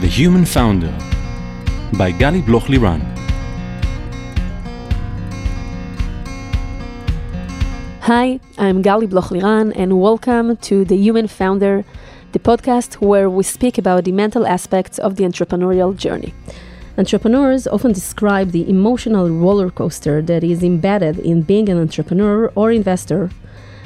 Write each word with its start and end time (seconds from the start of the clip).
The 0.00 0.06
Human 0.08 0.46
Founder 0.46 0.96
by 1.98 2.10
Gali 2.10 2.40
Bloch 2.46 2.68
Liran. 2.68 3.02
Hi, 8.00 8.40
I'm 8.56 8.82
Gali 8.82 9.10
Bloch 9.10 9.28
Liran, 9.28 9.74
and 9.76 10.00
welcome 10.00 10.56
to 10.56 10.86
The 10.86 10.96
Human 10.96 11.28
Founder, 11.28 11.84
the 12.32 12.38
podcast 12.38 12.94
where 12.94 13.28
we 13.28 13.42
speak 13.42 13.76
about 13.76 14.04
the 14.04 14.12
mental 14.12 14.46
aspects 14.46 14.98
of 14.98 15.16
the 15.16 15.24
entrepreneurial 15.24 15.94
journey. 15.94 16.32
Entrepreneurs 16.96 17.66
often 17.66 17.92
describe 17.92 18.52
the 18.52 18.66
emotional 18.70 19.28
roller 19.28 19.68
coaster 19.68 20.22
that 20.22 20.42
is 20.42 20.62
embedded 20.62 21.18
in 21.18 21.42
being 21.42 21.68
an 21.68 21.78
entrepreneur 21.78 22.50
or 22.54 22.72
investor, 22.72 23.28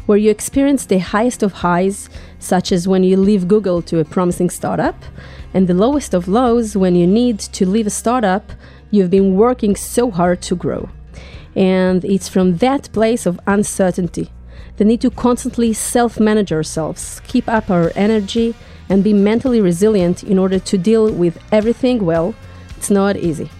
where 0.07 0.19
you 0.19 0.31
experience 0.31 0.87
the 0.87 0.99
highest 0.99 1.43
of 1.43 1.55
highs, 1.55 2.09
such 2.39 2.71
as 2.71 2.87
when 2.87 3.03
you 3.03 3.17
leave 3.17 3.49
Google 3.49 3.83
to 3.83 3.99
a 3.99 4.05
promising 4.05 4.49
startup, 4.49 5.03
and 5.55 5.69
the 5.69 5.75
lowest 5.75 6.13
of 6.13 6.29
lows 6.29 6.77
when 6.77 6.97
you 6.97 7.07
need 7.07 7.39
to 7.39 7.65
leave 7.65 7.87
a 7.87 7.91
startup 7.91 8.53
you've 8.91 9.11
been 9.11 9.35
working 9.35 9.77
so 9.77 10.11
hard 10.11 10.43
to 10.43 10.55
grow. 10.55 10.89
And 11.57 12.05
it's 12.05 12.29
from 12.29 12.57
that 12.59 12.93
place 12.93 13.25
of 13.25 13.41
uncertainty, 13.47 14.31
the 14.77 14.85
need 14.85 15.01
to 15.03 15.11
constantly 15.11 15.73
self 15.73 16.19
manage 16.19 16.53
ourselves, 16.53 17.21
keep 17.29 17.49
up 17.49 17.71
our 17.71 17.93
energy, 17.95 18.55
and 18.89 19.05
be 19.05 19.13
mentally 19.13 19.61
resilient 19.61 20.25
in 20.25 20.39
order 20.39 20.59
to 20.59 20.77
deal 20.77 21.11
with 21.13 21.39
everything 21.53 22.05
well. 22.05 22.35
It's 22.77 22.91
not 22.91 23.17
easy. 23.17 23.51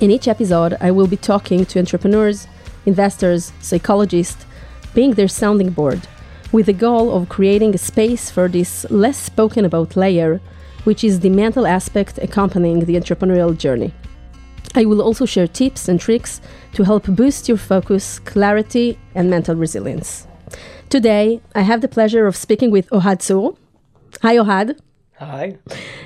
In 0.00 0.12
each 0.12 0.28
episode, 0.28 0.76
I 0.80 0.92
will 0.92 1.08
be 1.08 1.16
talking 1.16 1.66
to 1.66 1.78
entrepreneurs, 1.80 2.46
investors, 2.86 3.52
psychologists, 3.60 4.46
being 4.94 5.14
their 5.14 5.28
sounding 5.28 5.70
board, 5.70 6.06
with 6.52 6.66
the 6.66 6.72
goal 6.72 7.14
of 7.14 7.28
creating 7.28 7.74
a 7.74 7.78
space 7.78 8.30
for 8.30 8.48
this 8.48 8.86
less 8.90 9.18
spoken 9.18 9.64
about 9.64 9.96
layer, 9.96 10.40
which 10.88 11.04
is 11.04 11.20
the 11.20 11.28
mental 11.28 11.66
aspect 11.66 12.16
accompanying 12.26 12.78
the 12.86 12.96
entrepreneurial 13.00 13.54
journey. 13.64 13.92
I 14.74 14.86
will 14.86 15.02
also 15.02 15.26
share 15.26 15.46
tips 15.46 15.86
and 15.86 16.00
tricks 16.00 16.40
to 16.76 16.82
help 16.82 17.04
boost 17.20 17.46
your 17.46 17.58
focus, 17.58 18.18
clarity, 18.20 18.98
and 19.14 19.28
mental 19.28 19.54
resilience. 19.54 20.26
Today, 20.88 21.42
I 21.54 21.60
have 21.60 21.82
the 21.82 21.92
pleasure 21.96 22.26
of 22.26 22.34
speaking 22.36 22.70
with 22.70 22.88
Ohad 22.88 23.18
Tzur. 23.18 23.54
Hi, 24.22 24.36
Ohad. 24.36 24.78
Hi. 25.18 25.58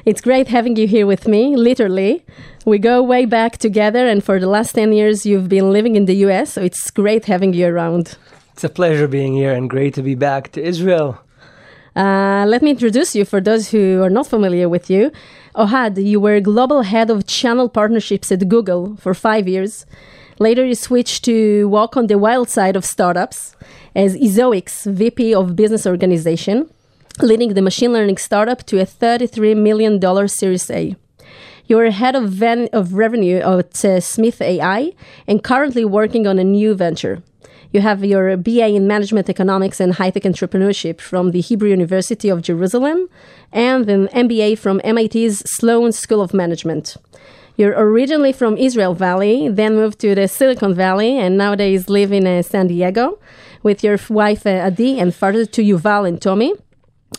It's 0.04 0.20
great 0.20 0.48
having 0.48 0.74
you 0.74 0.88
here 0.88 1.06
with 1.06 1.28
me, 1.28 1.54
literally. 1.54 2.24
We 2.64 2.78
go 2.80 3.04
way 3.04 3.24
back 3.24 3.58
together, 3.58 4.04
and 4.08 4.24
for 4.24 4.40
the 4.40 4.48
last 4.48 4.72
10 4.72 4.92
years, 4.92 5.24
you've 5.24 5.48
been 5.48 5.70
living 5.70 5.94
in 5.94 6.06
the 6.06 6.16
US, 6.26 6.54
so 6.54 6.60
it's 6.60 6.90
great 6.90 7.26
having 7.26 7.54
you 7.54 7.68
around. 7.68 8.18
It's 8.52 8.64
a 8.64 8.68
pleasure 8.68 9.06
being 9.06 9.34
here 9.34 9.52
and 9.52 9.70
great 9.70 9.94
to 9.94 10.02
be 10.02 10.16
back 10.16 10.50
to 10.54 10.60
Israel. 10.60 11.20
Uh, 11.94 12.44
let 12.48 12.62
me 12.62 12.70
introduce 12.70 13.14
you 13.14 13.24
for 13.24 13.40
those 13.40 13.70
who 13.70 14.02
are 14.02 14.10
not 14.10 14.26
familiar 14.26 14.68
with 14.68 14.88
you. 14.88 15.12
Ohad, 15.54 16.02
you 16.02 16.18
were 16.18 16.40
global 16.40 16.82
head 16.82 17.10
of 17.10 17.26
channel 17.26 17.68
partnerships 17.68 18.32
at 18.32 18.48
Google 18.48 18.96
for 18.96 19.12
five 19.12 19.46
years. 19.46 19.84
Later, 20.38 20.64
you 20.64 20.74
switched 20.74 21.24
to 21.26 21.68
walk 21.68 21.96
on 21.96 22.06
the 22.06 22.16
wild 22.18 22.48
side 22.48 22.76
of 22.76 22.84
startups 22.84 23.54
as 23.94 24.16
Ezoic's 24.16 24.86
VP 24.86 25.34
of 25.34 25.54
Business 25.54 25.86
Organization, 25.86 26.70
leading 27.20 27.52
the 27.52 27.60
machine 27.62 27.92
learning 27.92 28.16
startup 28.16 28.64
to 28.64 28.80
a 28.80 28.86
$33 28.86 29.54
million 29.54 30.00
Series 30.28 30.70
A. 30.70 30.96
You're 31.66 31.90
head 31.90 32.16
of, 32.16 32.30
ven- 32.30 32.70
of 32.72 32.94
revenue 32.94 33.36
at 33.36 33.84
uh, 33.84 34.00
Smith 34.00 34.40
AI 34.40 34.92
and 35.26 35.44
currently 35.44 35.84
working 35.84 36.26
on 36.26 36.38
a 36.38 36.44
new 36.44 36.74
venture. 36.74 37.22
You 37.72 37.80
have 37.80 38.04
your 38.04 38.36
BA 38.36 38.66
in 38.66 38.86
Management 38.86 39.30
Economics 39.30 39.80
and 39.80 39.94
High 39.94 40.10
Tech 40.10 40.24
Entrepreneurship 40.24 41.00
from 41.00 41.30
the 41.30 41.40
Hebrew 41.40 41.70
University 41.70 42.28
of 42.28 42.42
Jerusalem 42.42 43.08
and 43.50 43.88
an 43.88 44.08
MBA 44.08 44.58
from 44.58 44.82
MIT's 44.84 45.42
Sloan 45.56 45.92
School 45.92 46.20
of 46.20 46.34
Management. 46.34 46.98
You're 47.56 47.72
originally 47.72 48.32
from 48.32 48.58
Jezreel 48.58 48.92
Valley, 48.92 49.48
then 49.48 49.74
moved 49.74 50.00
to 50.00 50.14
the 50.14 50.28
Silicon 50.28 50.74
Valley, 50.74 51.18
and 51.18 51.38
nowadays 51.38 51.88
live 51.88 52.12
in 52.12 52.26
uh, 52.26 52.42
San 52.42 52.66
Diego 52.66 53.18
with 53.62 53.82
your 53.82 53.98
wife 54.10 54.46
uh, 54.46 54.66
Adi 54.66 55.00
and 55.00 55.14
father 55.14 55.46
to 55.46 55.62
Yuval 55.62 56.06
and 56.06 56.20
Tommy. 56.20 56.52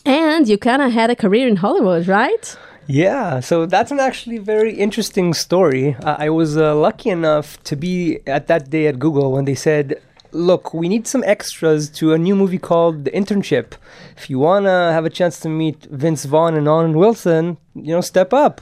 And 0.06 0.46
you 0.46 0.56
kind 0.56 0.82
of 0.82 0.92
had 0.92 1.10
a 1.10 1.16
career 1.16 1.48
in 1.48 1.56
Hollywood, 1.56 2.06
right? 2.06 2.56
Yeah, 2.86 3.40
so 3.40 3.66
that's 3.66 3.90
an 3.90 3.98
actually 3.98 4.38
very 4.38 4.74
interesting 4.74 5.34
story. 5.34 5.96
Uh, 5.96 6.14
I 6.16 6.30
was 6.30 6.56
uh, 6.56 6.76
lucky 6.76 7.10
enough 7.10 7.60
to 7.64 7.74
be 7.74 8.20
at 8.26 8.46
that 8.46 8.70
day 8.70 8.86
at 8.86 9.00
Google 9.00 9.32
when 9.32 9.46
they 9.46 9.54
said, 9.56 10.00
look, 10.34 10.74
we 10.74 10.88
need 10.88 11.06
some 11.06 11.22
extras 11.24 11.88
to 11.90 12.12
a 12.12 12.18
new 12.18 12.34
movie 12.34 12.58
called 12.58 13.04
The 13.04 13.10
Internship. 13.12 13.74
If 14.16 14.28
you 14.28 14.38
want 14.38 14.66
to 14.66 14.70
have 14.70 15.04
a 15.04 15.10
chance 15.10 15.40
to 15.40 15.48
meet 15.48 15.84
Vince 15.84 16.24
Vaughn 16.24 16.54
and 16.54 16.68
Owen 16.68 16.98
Wilson, 16.98 17.56
you 17.74 17.94
know, 17.94 18.00
step 18.00 18.32
up. 18.32 18.60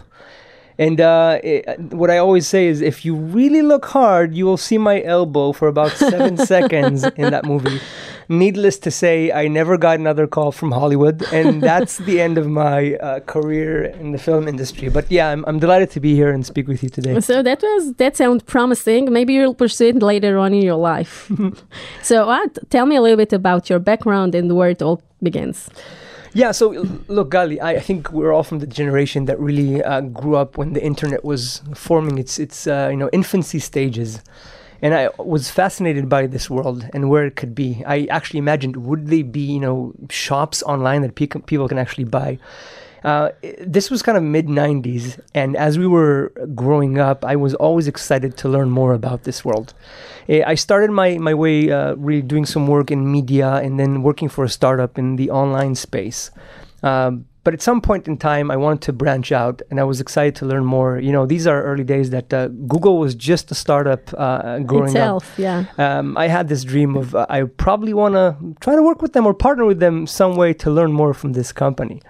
And 0.78 1.00
uh, 1.00 1.38
it, 1.42 1.78
what 1.92 2.10
I 2.10 2.18
always 2.18 2.46
say 2.46 2.66
is, 2.66 2.80
if 2.80 3.04
you 3.04 3.14
really 3.14 3.62
look 3.62 3.84
hard, 3.86 4.34
you 4.34 4.46
will 4.46 4.56
see 4.56 4.78
my 4.78 5.02
elbow 5.02 5.52
for 5.52 5.68
about 5.68 5.92
seven 5.92 6.36
seconds 6.46 7.04
in 7.04 7.30
that 7.30 7.44
movie. 7.44 7.80
Needless 8.32 8.78
to 8.78 8.90
say, 8.90 9.30
I 9.30 9.46
never 9.48 9.76
got 9.76 9.98
another 9.98 10.26
call 10.26 10.52
from 10.52 10.72
Hollywood, 10.72 11.22
and 11.32 11.62
that's 11.70 11.98
the 11.98 12.20
end 12.20 12.38
of 12.38 12.46
my 12.48 12.94
uh, 12.94 13.20
career 13.20 13.84
in 13.84 14.12
the 14.12 14.18
film 14.18 14.48
industry. 14.48 14.88
But 14.88 15.10
yeah, 15.10 15.28
I'm, 15.28 15.44
I'm 15.46 15.58
delighted 15.58 15.90
to 15.90 16.00
be 16.00 16.14
here 16.14 16.30
and 16.30 16.44
speak 16.46 16.66
with 16.66 16.82
you 16.82 16.88
today. 16.88 17.20
So 17.20 17.42
that 17.42 17.60
was 17.62 17.92
that 17.94 18.16
sounds 18.16 18.42
promising. 18.42 19.12
Maybe 19.12 19.34
you'll 19.34 19.54
pursue 19.54 19.88
it 19.88 20.02
later 20.02 20.38
on 20.38 20.54
in 20.54 20.62
your 20.62 20.80
life. 20.92 21.30
so, 22.02 22.30
uh, 22.30 22.46
tell 22.70 22.86
me 22.86 22.96
a 22.96 23.02
little 23.02 23.18
bit 23.18 23.32
about 23.32 23.68
your 23.68 23.78
background 23.78 24.34
and 24.34 24.56
where 24.56 24.70
it 24.70 24.80
all 24.80 25.02
begins. 25.22 25.68
Yeah, 26.34 26.52
so 26.52 26.70
look, 27.08 27.30
Gali, 27.30 27.60
I 27.60 27.78
think 27.78 28.10
we're 28.10 28.32
all 28.32 28.42
from 28.42 28.60
the 28.60 28.66
generation 28.66 29.26
that 29.26 29.38
really 29.38 29.82
uh, 29.82 30.00
grew 30.00 30.36
up 30.36 30.56
when 30.56 30.72
the 30.72 30.82
internet 30.82 31.24
was 31.24 31.60
forming 31.74 32.16
its 32.16 32.38
its 32.38 32.66
uh, 32.66 32.88
you 32.90 32.96
know 32.96 33.10
infancy 33.12 33.58
stages, 33.58 34.20
and 34.82 34.94
I 34.94 35.08
was 35.18 35.50
fascinated 35.50 36.08
by 36.08 36.26
this 36.26 36.50
world 36.50 36.88
and 36.92 37.08
where 37.08 37.24
it 37.24 37.36
could 37.36 37.54
be. 37.54 37.82
I 37.86 38.06
actually 38.10 38.38
imagined 38.38 38.76
would 38.84 39.06
they 39.06 39.22
be 39.22 39.40
you 39.40 39.60
know 39.60 39.94
shops 40.10 40.62
online 40.64 41.02
that 41.02 41.14
pe- 41.14 41.26
people 41.26 41.68
can 41.68 41.78
actually 41.78 42.04
buy. 42.04 42.38
Uh, 43.04 43.30
this 43.60 43.90
was 43.90 44.00
kind 44.02 44.16
of 44.16 44.22
mid 44.22 44.46
90s, 44.46 45.18
and 45.34 45.56
as 45.56 45.76
we 45.76 45.86
were 45.86 46.32
growing 46.54 46.98
up, 46.98 47.24
I 47.24 47.34
was 47.34 47.54
always 47.54 47.88
excited 47.88 48.36
to 48.38 48.48
learn 48.48 48.70
more 48.70 48.92
about 48.94 49.24
this 49.24 49.44
world. 49.44 49.74
I 50.28 50.54
started 50.54 50.92
my, 50.92 51.18
my 51.18 51.34
way 51.34 51.70
uh, 51.70 51.94
really 51.96 52.22
doing 52.22 52.46
some 52.46 52.68
work 52.68 52.92
in 52.92 53.10
media 53.10 53.54
and 53.54 53.78
then 53.78 54.04
working 54.04 54.28
for 54.28 54.44
a 54.44 54.48
startup 54.48 54.98
in 54.98 55.16
the 55.16 55.30
online 55.30 55.74
space. 55.74 56.30
Um, 56.84 57.26
but 57.44 57.54
at 57.54 57.62
some 57.62 57.80
point 57.80 58.06
in 58.06 58.16
time, 58.16 58.50
I 58.50 58.56
wanted 58.56 58.82
to 58.82 58.92
branch 58.92 59.32
out, 59.32 59.62
and 59.70 59.80
I 59.80 59.84
was 59.84 60.00
excited 60.00 60.36
to 60.36 60.46
learn 60.46 60.64
more. 60.64 60.98
You 61.00 61.10
know, 61.10 61.26
these 61.26 61.46
are 61.46 61.62
early 61.62 61.82
days 61.82 62.10
that 62.10 62.32
uh, 62.32 62.48
Google 62.48 62.98
was 62.98 63.14
just 63.14 63.50
a 63.50 63.54
startup 63.54 64.12
uh, 64.16 64.60
growing 64.60 64.86
Itself, 64.86 65.32
up. 65.32 65.38
yeah. 65.38 65.64
Um, 65.76 66.16
I 66.16 66.28
had 66.28 66.48
this 66.48 66.62
dream 66.62 66.96
of 66.96 67.14
uh, 67.14 67.26
I 67.28 67.42
probably 67.42 67.94
want 67.94 68.14
to 68.14 68.36
try 68.60 68.76
to 68.76 68.82
work 68.82 69.02
with 69.02 69.12
them 69.12 69.26
or 69.26 69.34
partner 69.34 69.64
with 69.64 69.80
them 69.80 70.06
some 70.06 70.36
way 70.36 70.52
to 70.54 70.70
learn 70.70 70.92
more 70.92 71.14
from 71.14 71.32
this 71.32 71.52
company. 71.52 72.00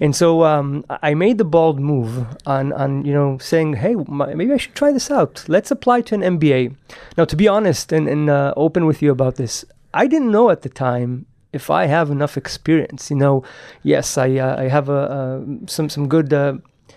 And 0.00 0.14
so 0.14 0.44
um, 0.44 0.84
I 0.88 1.14
made 1.14 1.38
the 1.38 1.44
bold 1.44 1.80
move 1.80 2.24
on, 2.46 2.72
on 2.72 3.04
you 3.04 3.12
know 3.12 3.38
saying, 3.38 3.74
hey, 3.74 3.96
my, 4.06 4.32
maybe 4.34 4.52
I 4.52 4.58
should 4.58 4.76
try 4.76 4.92
this 4.92 5.10
out. 5.10 5.44
Let's 5.48 5.70
apply 5.72 6.02
to 6.02 6.14
an 6.14 6.20
MBA. 6.38 6.76
Now, 7.16 7.24
to 7.24 7.34
be 7.34 7.48
honest 7.48 7.90
and, 7.92 8.08
and 8.08 8.30
uh, 8.30 8.54
open 8.56 8.86
with 8.86 9.02
you 9.02 9.10
about 9.10 9.36
this, 9.36 9.64
I 9.92 10.06
didn't 10.06 10.30
know 10.30 10.50
at 10.50 10.62
the 10.62 10.68
time 10.68 11.26
if 11.52 11.70
I 11.70 11.86
have 11.86 12.10
enough 12.10 12.36
experience. 12.36 13.10
You 13.10 13.16
know, 13.16 13.44
yes, 13.82 14.18
I 14.18 14.36
uh, 14.36 14.60
I 14.60 14.68
have 14.68 14.88
a, 14.88 14.92
uh, 14.92 15.40
some 15.66 15.88
some 15.88 16.08
good. 16.08 16.32
Uh, 16.32 16.54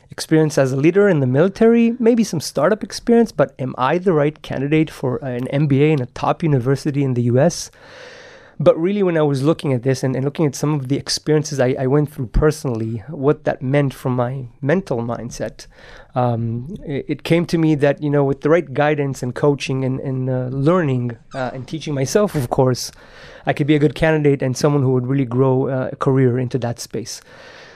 experience 0.09 0.57
as 0.57 0.73
a 0.73 0.75
leader 0.75 1.07
in 1.07 1.21
the 1.21 1.25
military, 1.25 1.95
maybe 1.97 2.21
some 2.21 2.41
startup 2.41 2.83
experience, 2.83 3.31
but 3.31 3.55
am 3.57 3.73
I 3.77 3.97
the 3.97 4.11
right 4.11 4.39
candidate 4.41 4.91
for 4.91 5.15
an 5.23 5.47
MBA 5.47 5.93
in 5.93 6.01
a 6.01 6.05
top 6.07 6.43
university 6.43 7.01
in 7.01 7.13
the 7.13 7.23
US? 7.23 7.71
But 8.61 8.77
really, 8.77 9.01
when 9.01 9.17
I 9.17 9.23
was 9.23 9.41
looking 9.41 9.73
at 9.73 9.81
this 9.81 10.03
and, 10.03 10.15
and 10.15 10.23
looking 10.23 10.45
at 10.45 10.53
some 10.53 10.75
of 10.75 10.87
the 10.87 10.95
experiences 10.95 11.59
I, 11.59 11.75
I, 11.79 11.87
went 11.87 12.11
through 12.11 12.27
personally, 12.27 12.97
what 13.07 13.43
that 13.45 13.63
meant 13.63 13.91
for 13.91 14.11
my 14.11 14.49
mental 14.61 14.99
mindset, 14.99 15.65
um, 16.13 16.67
it, 16.85 17.05
it, 17.07 17.23
came 17.23 17.47
to 17.47 17.57
me 17.57 17.73
that, 17.73 18.03
you 18.03 18.09
know, 18.11 18.23
with 18.23 18.41
the 18.41 18.51
right 18.51 18.71
guidance 18.71 19.23
and 19.23 19.33
coaching 19.33 19.83
and, 19.83 19.99
and 20.01 20.29
uh, 20.29 20.49
learning 20.55 21.17
uh, 21.33 21.49
and 21.55 21.67
teaching 21.67 21.95
myself, 21.95 22.35
of 22.35 22.51
course, 22.51 22.91
I 23.47 23.53
could 23.53 23.65
be 23.65 23.73
a 23.73 23.79
good 23.79 23.95
candidate 23.95 24.43
and 24.43 24.55
someone 24.55 24.83
who 24.83 24.91
would 24.91 25.07
really 25.07 25.25
grow 25.25 25.67
uh, 25.67 25.89
a 25.93 25.95
career 25.95 26.37
into 26.37 26.59
that 26.59 26.79
space. 26.79 27.19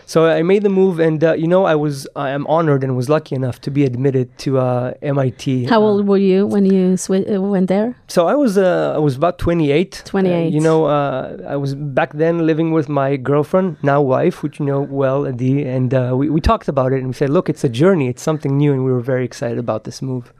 So 0.07 0.27
I 0.27 0.43
made 0.43 0.61
the 0.61 0.69
move, 0.69 0.99
and 0.99 1.23
uh, 1.23 1.33
you 1.33 1.47
know, 1.47 1.65
I 1.65 1.75
was 1.75 2.07
I 2.15 2.29
am 2.29 2.45
honored 2.47 2.83
and 2.83 2.95
was 2.95 3.09
lucky 3.09 3.35
enough 3.35 3.59
to 3.61 3.71
be 3.71 3.83
admitted 3.85 4.37
to 4.39 4.59
uh, 4.59 4.93
MIT. 5.01 5.65
How 5.65 5.81
old 5.81 6.07
were 6.07 6.17
you 6.17 6.45
when 6.45 6.65
you 6.65 6.95
sw- 6.95 7.25
uh, 7.27 7.41
went 7.41 7.67
there? 7.69 7.95
So 8.07 8.27
I 8.27 8.35
was 8.35 8.57
uh, 8.57 8.93
I 8.95 8.99
was 8.99 9.15
about 9.15 9.39
28. 9.39 10.03
28. 10.05 10.53
you 10.53 10.59
know, 10.59 10.85
uh, 10.85 11.37
I 11.47 11.55
was 11.55 11.73
back 11.73 12.13
then 12.13 12.45
living 12.45 12.71
with 12.71 12.87
my 12.87 13.17
girlfriend, 13.17 13.77
now 13.81 13.99
wife, 14.01 14.43
which 14.43 14.59
you 14.59 14.65
know 14.65 14.81
well, 14.81 15.27
Adi, 15.27 15.65
and 15.65 15.93
uh, 15.93 16.13
we 16.15 16.29
we 16.29 16.39
talked 16.39 16.67
about 16.67 16.93
it 16.93 16.99
and 16.99 17.07
we 17.07 17.13
said, 17.13 17.31
look, 17.31 17.49
it's 17.49 17.63
a 17.63 17.69
journey, 17.69 18.07
it's 18.07 18.21
something 18.21 18.57
new, 18.57 18.73
and 18.73 18.85
we 18.85 18.91
were 18.91 19.01
very 19.01 19.25
excited 19.25 19.57
about 19.57 19.85
this 19.85 20.01
move. 20.01 20.31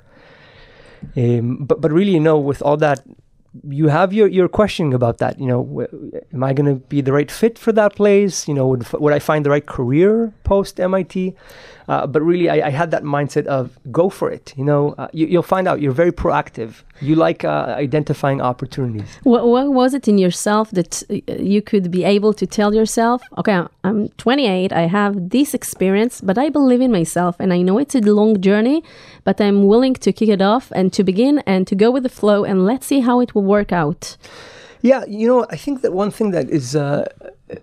Um, 1.17 1.65
but 1.65 1.81
but 1.81 1.91
really, 1.91 2.12
you 2.12 2.19
know, 2.19 2.38
with 2.38 2.62
all 2.62 2.77
that 2.77 3.01
you 3.69 3.87
have 3.87 4.13
your, 4.13 4.27
your 4.27 4.47
questioning 4.47 4.93
about 4.93 5.17
that. 5.19 5.39
You 5.39 5.47
know, 5.47 5.87
am 6.33 6.43
I 6.43 6.53
going 6.53 6.65
to 6.65 6.75
be 6.75 7.01
the 7.01 7.13
right 7.13 7.29
fit 7.29 7.57
for 7.57 7.71
that 7.73 7.95
place? 7.95 8.47
You 8.47 8.53
know, 8.53 8.67
would, 8.67 8.91
would 8.93 9.13
I 9.13 9.19
find 9.19 9.45
the 9.45 9.49
right 9.49 9.65
career 9.65 10.33
post 10.43 10.79
MIT? 10.79 11.35
Uh, 11.87 12.07
but 12.07 12.21
really, 12.21 12.49
I, 12.49 12.67
I, 12.67 12.69
had 12.71 12.89
that 12.91 13.03
mindset 13.03 13.45
of 13.45 13.77
go 13.91 14.09
for 14.09 14.31
it. 14.31 14.53
You 14.57 14.63
know, 14.63 14.95
uh, 14.97 15.07
you, 15.13 15.27
will 15.37 15.43
find 15.43 15.67
out 15.67 15.81
you're 15.81 15.91
very 15.91 16.11
proactive. 16.11 16.81
You 16.99 17.15
like 17.15 17.43
uh, 17.43 17.75
identifying 17.77 18.41
opportunities. 18.41 19.19
What, 19.23 19.47
what, 19.47 19.71
was 19.71 19.93
it 19.93 20.07
in 20.07 20.17
yourself 20.17 20.71
that 20.71 21.03
uh, 21.09 21.33
you 21.33 21.61
could 21.61 21.91
be 21.91 22.03
able 22.03 22.33
to 22.33 22.47
tell 22.47 22.73
yourself, 22.73 23.21
okay, 23.37 23.63
I'm 23.83 24.09
28, 24.09 24.73
I 24.73 24.87
have 24.87 25.29
this 25.29 25.53
experience, 25.53 26.21
but 26.21 26.37
I 26.37 26.49
believe 26.49 26.81
in 26.81 26.91
myself 26.91 27.35
and 27.39 27.53
I 27.53 27.61
know 27.61 27.77
it's 27.77 27.95
a 27.95 28.01
long 28.01 28.41
journey, 28.41 28.83
but 29.23 29.39
I'm 29.39 29.67
willing 29.67 29.93
to 29.95 30.11
kick 30.11 30.29
it 30.29 30.41
off 30.41 30.71
and 30.75 30.91
to 30.93 31.03
begin 31.03 31.43
and 31.45 31.67
to 31.67 31.75
go 31.75 31.91
with 31.91 32.03
the 32.03 32.09
flow 32.09 32.43
and 32.43 32.65
let's 32.65 32.88
see 32.88 33.01
how 33.01 33.19
it 33.19 33.35
will 33.35 33.43
work 33.43 33.71
out. 33.71 34.17
Yeah, 34.81 35.03
you 35.07 35.27
know, 35.27 35.45
I 35.49 35.57
think 35.57 35.81
that 35.81 35.93
one 35.93 36.11
thing 36.11 36.31
that 36.31 36.49
is 36.49 36.75
uh, 36.75 37.05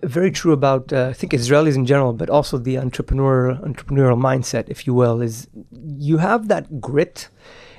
very 0.03 0.31
true 0.31 0.53
about 0.53 0.93
uh, 0.93 1.07
I 1.09 1.13
think 1.13 1.33
Israelis 1.33 1.75
in 1.75 1.85
general, 1.85 2.13
but 2.13 2.29
also 2.29 2.57
the 2.57 2.77
entrepreneur 2.77 3.55
entrepreneurial 3.55 4.19
mindset, 4.19 4.69
if 4.69 4.87
you 4.87 4.93
will, 4.93 5.21
is 5.21 5.47
you 5.71 6.17
have 6.17 6.47
that 6.47 6.79
grit 6.79 7.29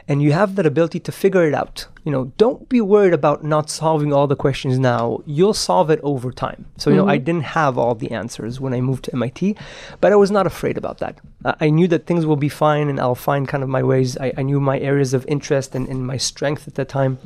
and 0.07 0.23
you 0.23 0.33
have 0.33 0.57
that 0.57 0.67
ability 0.67 1.01
to 1.01 1.11
figure 1.11 1.47
it 1.47 1.55
out. 1.55 1.87
You 2.05 2.13
know, 2.13 2.25
don't 2.37 2.69
be 2.69 2.83
worried 2.83 3.15
about 3.15 3.43
not 3.43 3.71
solving 3.71 4.13
all 4.13 4.27
the 4.27 4.37
questions 4.37 4.79
now. 4.79 5.21
You'll 5.25 5.55
solve 5.55 5.89
it 5.89 6.01
over 6.03 6.31
time. 6.31 6.67
So, 6.77 6.91
you 6.91 6.97
mm-hmm. 6.97 7.07
know, 7.07 7.13
I 7.13 7.17
didn't 7.17 7.45
have 7.45 7.79
all 7.79 7.95
the 7.95 8.11
answers 8.11 8.61
when 8.61 8.75
I 8.75 8.83
moved 8.83 9.05
to 9.05 9.13
MIT, 9.15 9.57
but 10.03 10.13
I 10.13 10.17
was 10.17 10.31
not 10.31 10.47
afraid 10.47 10.77
about 10.77 10.99
that. 10.99 11.19
Uh, 11.45 11.55
I 11.61 11.71
knew 11.71 11.89
that 11.89 12.07
things 12.07 12.27
will 12.27 12.37
be 12.37 12.51
fine 12.51 12.91
and 12.91 13.01
I'll 13.01 13.15
find 13.15 13.49
kind 13.49 13.63
of 13.63 13.71
my 13.71 13.83
ways. 13.83 14.19
I, 14.19 14.33
I 14.37 14.43
knew 14.43 14.61
my 14.61 14.79
areas 14.79 15.15
of 15.15 15.25
interest 15.27 15.75
and, 15.75 15.89
and 15.89 16.07
my 16.07 16.19
strength 16.19 16.69
at 16.69 16.75
the 16.75 16.85
time. 16.85 17.19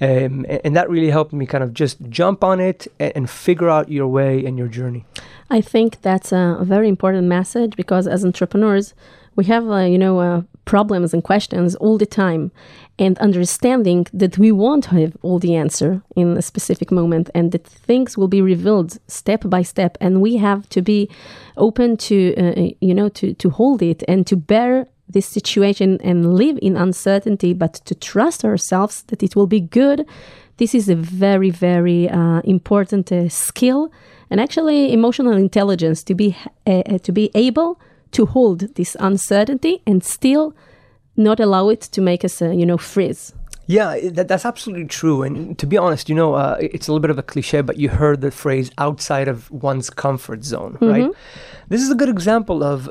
Um, 0.00 0.46
and 0.64 0.74
that 0.76 0.88
really 0.88 1.10
helped 1.10 1.32
me 1.32 1.44
kind 1.44 1.62
of 1.62 1.74
just 1.74 2.00
jump 2.08 2.42
on 2.42 2.58
it 2.58 2.86
and, 2.98 3.12
and 3.16 3.30
figure 3.30 3.68
out 3.68 3.90
your 3.90 4.06
way 4.06 4.44
and 4.44 4.56
your 4.56 4.68
journey. 4.68 5.04
I 5.50 5.60
think 5.60 6.00
that's 6.00 6.32
a, 6.32 6.58
very 6.62 6.88
important 6.88 7.26
message 7.26 7.76
because 7.76 8.06
as 8.06 8.24
entrepreneurs, 8.24 8.94
we 9.36 9.44
have, 9.44 9.68
uh, 9.68 9.78
you 9.78 9.98
know, 9.98 10.20
uh, 10.20 10.42
problems 10.64 11.12
and 11.12 11.22
questions 11.22 11.74
all 11.76 11.98
the 11.98 12.06
time. 12.06 12.50
And 12.98 13.18
understanding 13.18 14.06
that 14.12 14.36
we 14.38 14.52
won't 14.52 14.86
have 14.86 15.16
all 15.22 15.38
the 15.38 15.56
answer 15.56 16.02
in 16.16 16.36
a 16.36 16.42
specific 16.42 16.90
moment 16.92 17.30
and 17.34 17.50
that 17.52 17.66
things 17.66 18.18
will 18.18 18.28
be 18.28 18.42
revealed 18.42 18.98
step 19.06 19.42
by 19.46 19.62
step. 19.62 19.96
And 20.00 20.20
we 20.20 20.36
have 20.36 20.68
to 20.68 20.82
be 20.82 21.08
open 21.56 21.96
to, 21.96 22.34
uh, 22.36 22.70
you 22.80 22.94
know, 22.94 23.08
to, 23.08 23.32
to 23.34 23.50
hold 23.50 23.82
it 23.82 24.02
and 24.06 24.26
to 24.26 24.36
bear 24.36 24.86
this 25.12 25.26
situation 25.26 25.98
and 26.02 26.34
live 26.34 26.58
in 26.62 26.76
uncertainty, 26.76 27.52
but 27.52 27.74
to 27.86 27.94
trust 27.94 28.44
ourselves 28.44 29.02
that 29.08 29.22
it 29.22 29.36
will 29.36 29.46
be 29.46 29.60
good. 29.60 30.06
This 30.56 30.74
is 30.74 30.88
a 30.88 30.94
very, 30.94 31.50
very 31.50 32.08
uh, 32.08 32.40
important 32.44 33.10
uh, 33.10 33.28
skill 33.28 33.90
and 34.30 34.40
actually 34.40 34.92
emotional 34.92 35.32
intelligence 35.32 36.02
to 36.04 36.14
be 36.14 36.36
uh, 36.66 36.70
uh, 36.70 36.98
to 36.98 37.12
be 37.12 37.30
able 37.34 37.80
to 38.12 38.26
hold 38.26 38.74
this 38.74 38.96
uncertainty 39.00 39.82
and 39.86 40.04
still 40.04 40.54
not 41.16 41.40
allow 41.40 41.68
it 41.68 41.80
to 41.80 42.00
make 42.00 42.24
us, 42.24 42.42
uh, 42.42 42.50
you 42.50 42.66
know, 42.66 42.78
freeze. 42.78 43.32
Yeah, 43.66 44.10
that, 44.10 44.26
that's 44.26 44.44
absolutely 44.44 44.86
true. 44.86 45.22
And 45.22 45.56
to 45.58 45.66
be 45.66 45.78
honest, 45.78 46.08
you 46.08 46.14
know, 46.14 46.34
uh, 46.34 46.56
it's 46.60 46.88
a 46.88 46.92
little 46.92 47.00
bit 47.00 47.10
of 47.10 47.18
a 47.18 47.22
cliche, 47.22 47.60
but 47.60 47.76
you 47.76 47.88
heard 47.88 48.20
the 48.20 48.32
phrase 48.32 48.70
outside 48.78 49.28
of 49.28 49.48
one's 49.50 49.90
comfort 49.90 50.44
zone, 50.44 50.74
mm-hmm. 50.74 50.88
right? 50.88 51.10
This 51.68 51.80
is 51.80 51.90
a 51.90 51.94
good 51.94 52.08
example 52.08 52.64
of 52.64 52.90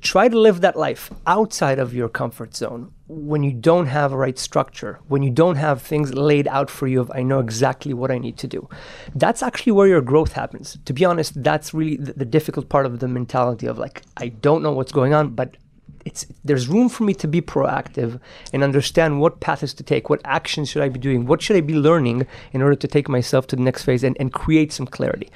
try 0.00 0.28
to 0.28 0.38
live 0.38 0.60
that 0.60 0.76
life 0.76 1.10
outside 1.26 1.78
of 1.78 1.94
your 1.94 2.08
comfort 2.08 2.54
zone 2.54 2.92
when 3.08 3.42
you 3.42 3.52
don't 3.52 3.86
have 3.86 4.12
a 4.12 4.16
right 4.16 4.38
structure 4.38 4.98
when 5.08 5.22
you 5.22 5.30
don't 5.30 5.56
have 5.56 5.80
things 5.80 6.14
laid 6.14 6.46
out 6.48 6.68
for 6.70 6.86
you 6.86 7.00
of 7.00 7.10
i 7.14 7.22
know 7.22 7.40
exactly 7.40 7.94
what 7.94 8.10
i 8.10 8.18
need 8.18 8.36
to 8.36 8.46
do. 8.46 8.68
That's 9.14 9.42
actually 9.42 9.72
where 9.72 9.86
your 9.86 10.00
growth 10.00 10.32
happens. 10.32 10.78
To 10.84 10.92
be 10.92 11.04
honest 11.04 11.42
that's 11.42 11.72
really 11.72 11.96
the, 11.96 12.12
the 12.12 12.24
difficult 12.24 12.68
part 12.68 12.86
of 12.86 13.00
the 13.00 13.08
mentality 13.08 13.66
of 13.66 13.78
like 13.78 14.02
i 14.16 14.28
don't 14.28 14.62
know 14.62 14.72
what's 14.72 14.92
going 14.92 15.14
on 15.14 15.30
but 15.30 15.56
it's 16.04 16.26
there's 16.44 16.68
room 16.68 16.88
for 16.88 17.04
me 17.04 17.14
to 17.14 17.28
be 17.28 17.40
proactive 17.40 18.20
and 18.52 18.62
understand 18.62 19.20
what 19.20 19.40
path 19.40 19.62
is 19.62 19.74
to 19.74 19.82
take, 19.82 20.10
what 20.10 20.20
actions 20.24 20.70
should 20.70 20.82
I 20.82 20.88
be 20.88 20.98
doing, 20.98 21.26
what 21.26 21.42
should 21.42 21.56
I 21.56 21.60
be 21.60 21.74
learning 21.74 22.26
in 22.52 22.62
order 22.62 22.76
to 22.76 22.88
take 22.88 23.08
myself 23.08 23.46
to 23.48 23.56
the 23.56 23.62
next 23.62 23.84
phase 23.84 24.02
and, 24.04 24.16
and 24.20 24.32
create 24.32 24.72
some 24.72 24.86
clarity. 24.86 25.30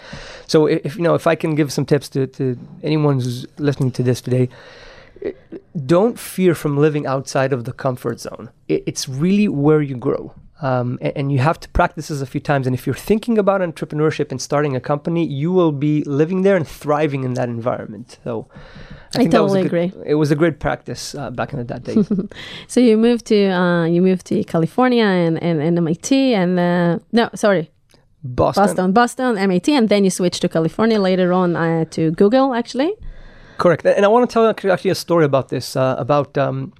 So 0.46 0.66
if 0.66 0.96
you 0.96 1.02
know 1.02 1.14
if 1.14 1.26
I 1.26 1.34
can 1.34 1.54
give 1.54 1.72
some 1.72 1.86
tips 1.86 2.08
to, 2.10 2.26
to 2.28 2.58
anyone 2.82 3.16
who's 3.16 3.46
listening 3.58 3.90
to 3.92 4.02
this 4.02 4.20
today, 4.20 4.48
don't 5.84 6.18
fear 6.18 6.54
from 6.54 6.76
living 6.76 7.06
outside 7.06 7.52
of 7.52 7.64
the 7.64 7.72
comfort 7.72 8.20
zone. 8.20 8.50
It, 8.68 8.82
it's 8.86 9.08
really 9.08 9.48
where 9.48 9.82
you 9.82 9.96
grow. 9.96 10.34
Um, 10.62 10.98
and, 11.02 11.12
and, 11.16 11.32
you 11.32 11.38
have 11.38 11.60
to 11.60 11.68
practice 11.68 12.08
this 12.08 12.22
a 12.22 12.26
few 12.26 12.40
times. 12.40 12.66
And 12.66 12.72
if 12.72 12.86
you're 12.86 12.94
thinking 12.94 13.36
about 13.36 13.60
entrepreneurship 13.60 14.30
and 14.30 14.40
starting 14.40 14.74
a 14.74 14.80
company, 14.80 15.22
you 15.26 15.52
will 15.52 15.70
be 15.70 16.02
living 16.04 16.42
there 16.42 16.56
and 16.56 16.66
thriving 16.66 17.24
in 17.24 17.34
that 17.34 17.50
environment. 17.50 18.18
So 18.24 18.48
I, 19.14 19.22
I 19.22 19.26
totally 19.26 19.62
good, 19.62 19.66
agree. 19.66 19.92
It 20.06 20.14
was 20.14 20.30
a 20.30 20.34
great 20.34 20.58
practice 20.58 21.14
uh, 21.14 21.30
back 21.30 21.52
in 21.52 21.58
the 21.58 21.64
that 21.64 21.84
day. 21.84 21.96
so 22.68 22.80
you 22.80 22.96
moved 22.96 23.26
to 23.26 23.48
uh, 23.48 23.84
you 23.84 24.00
moved 24.00 24.24
to 24.26 24.42
California 24.44 25.04
and, 25.04 25.42
and, 25.42 25.60
and 25.60 25.76
MIT 25.76 26.34
and 26.34 26.58
uh, 26.58 26.98
no 27.12 27.28
sorry 27.34 27.70
Boston. 28.24 28.64
Boston 28.64 28.92
Boston 28.92 29.38
MIT 29.38 29.74
and 29.74 29.90
then 29.90 30.04
you 30.04 30.10
switched 30.10 30.40
to 30.40 30.48
California 30.48 30.98
later 30.98 31.34
on 31.34 31.54
uh, 31.54 31.84
to 31.90 32.12
Google 32.12 32.54
actually. 32.54 32.94
Correct, 33.58 33.84
and 33.86 34.04
I 34.04 34.08
want 34.08 34.28
to 34.28 34.32
tell 34.32 34.46
actually 34.72 34.90
a 34.90 34.94
story 34.94 35.24
about 35.26 35.48
this 35.48 35.76
uh, 35.76 35.96
about. 35.98 36.38
Um, 36.38 36.72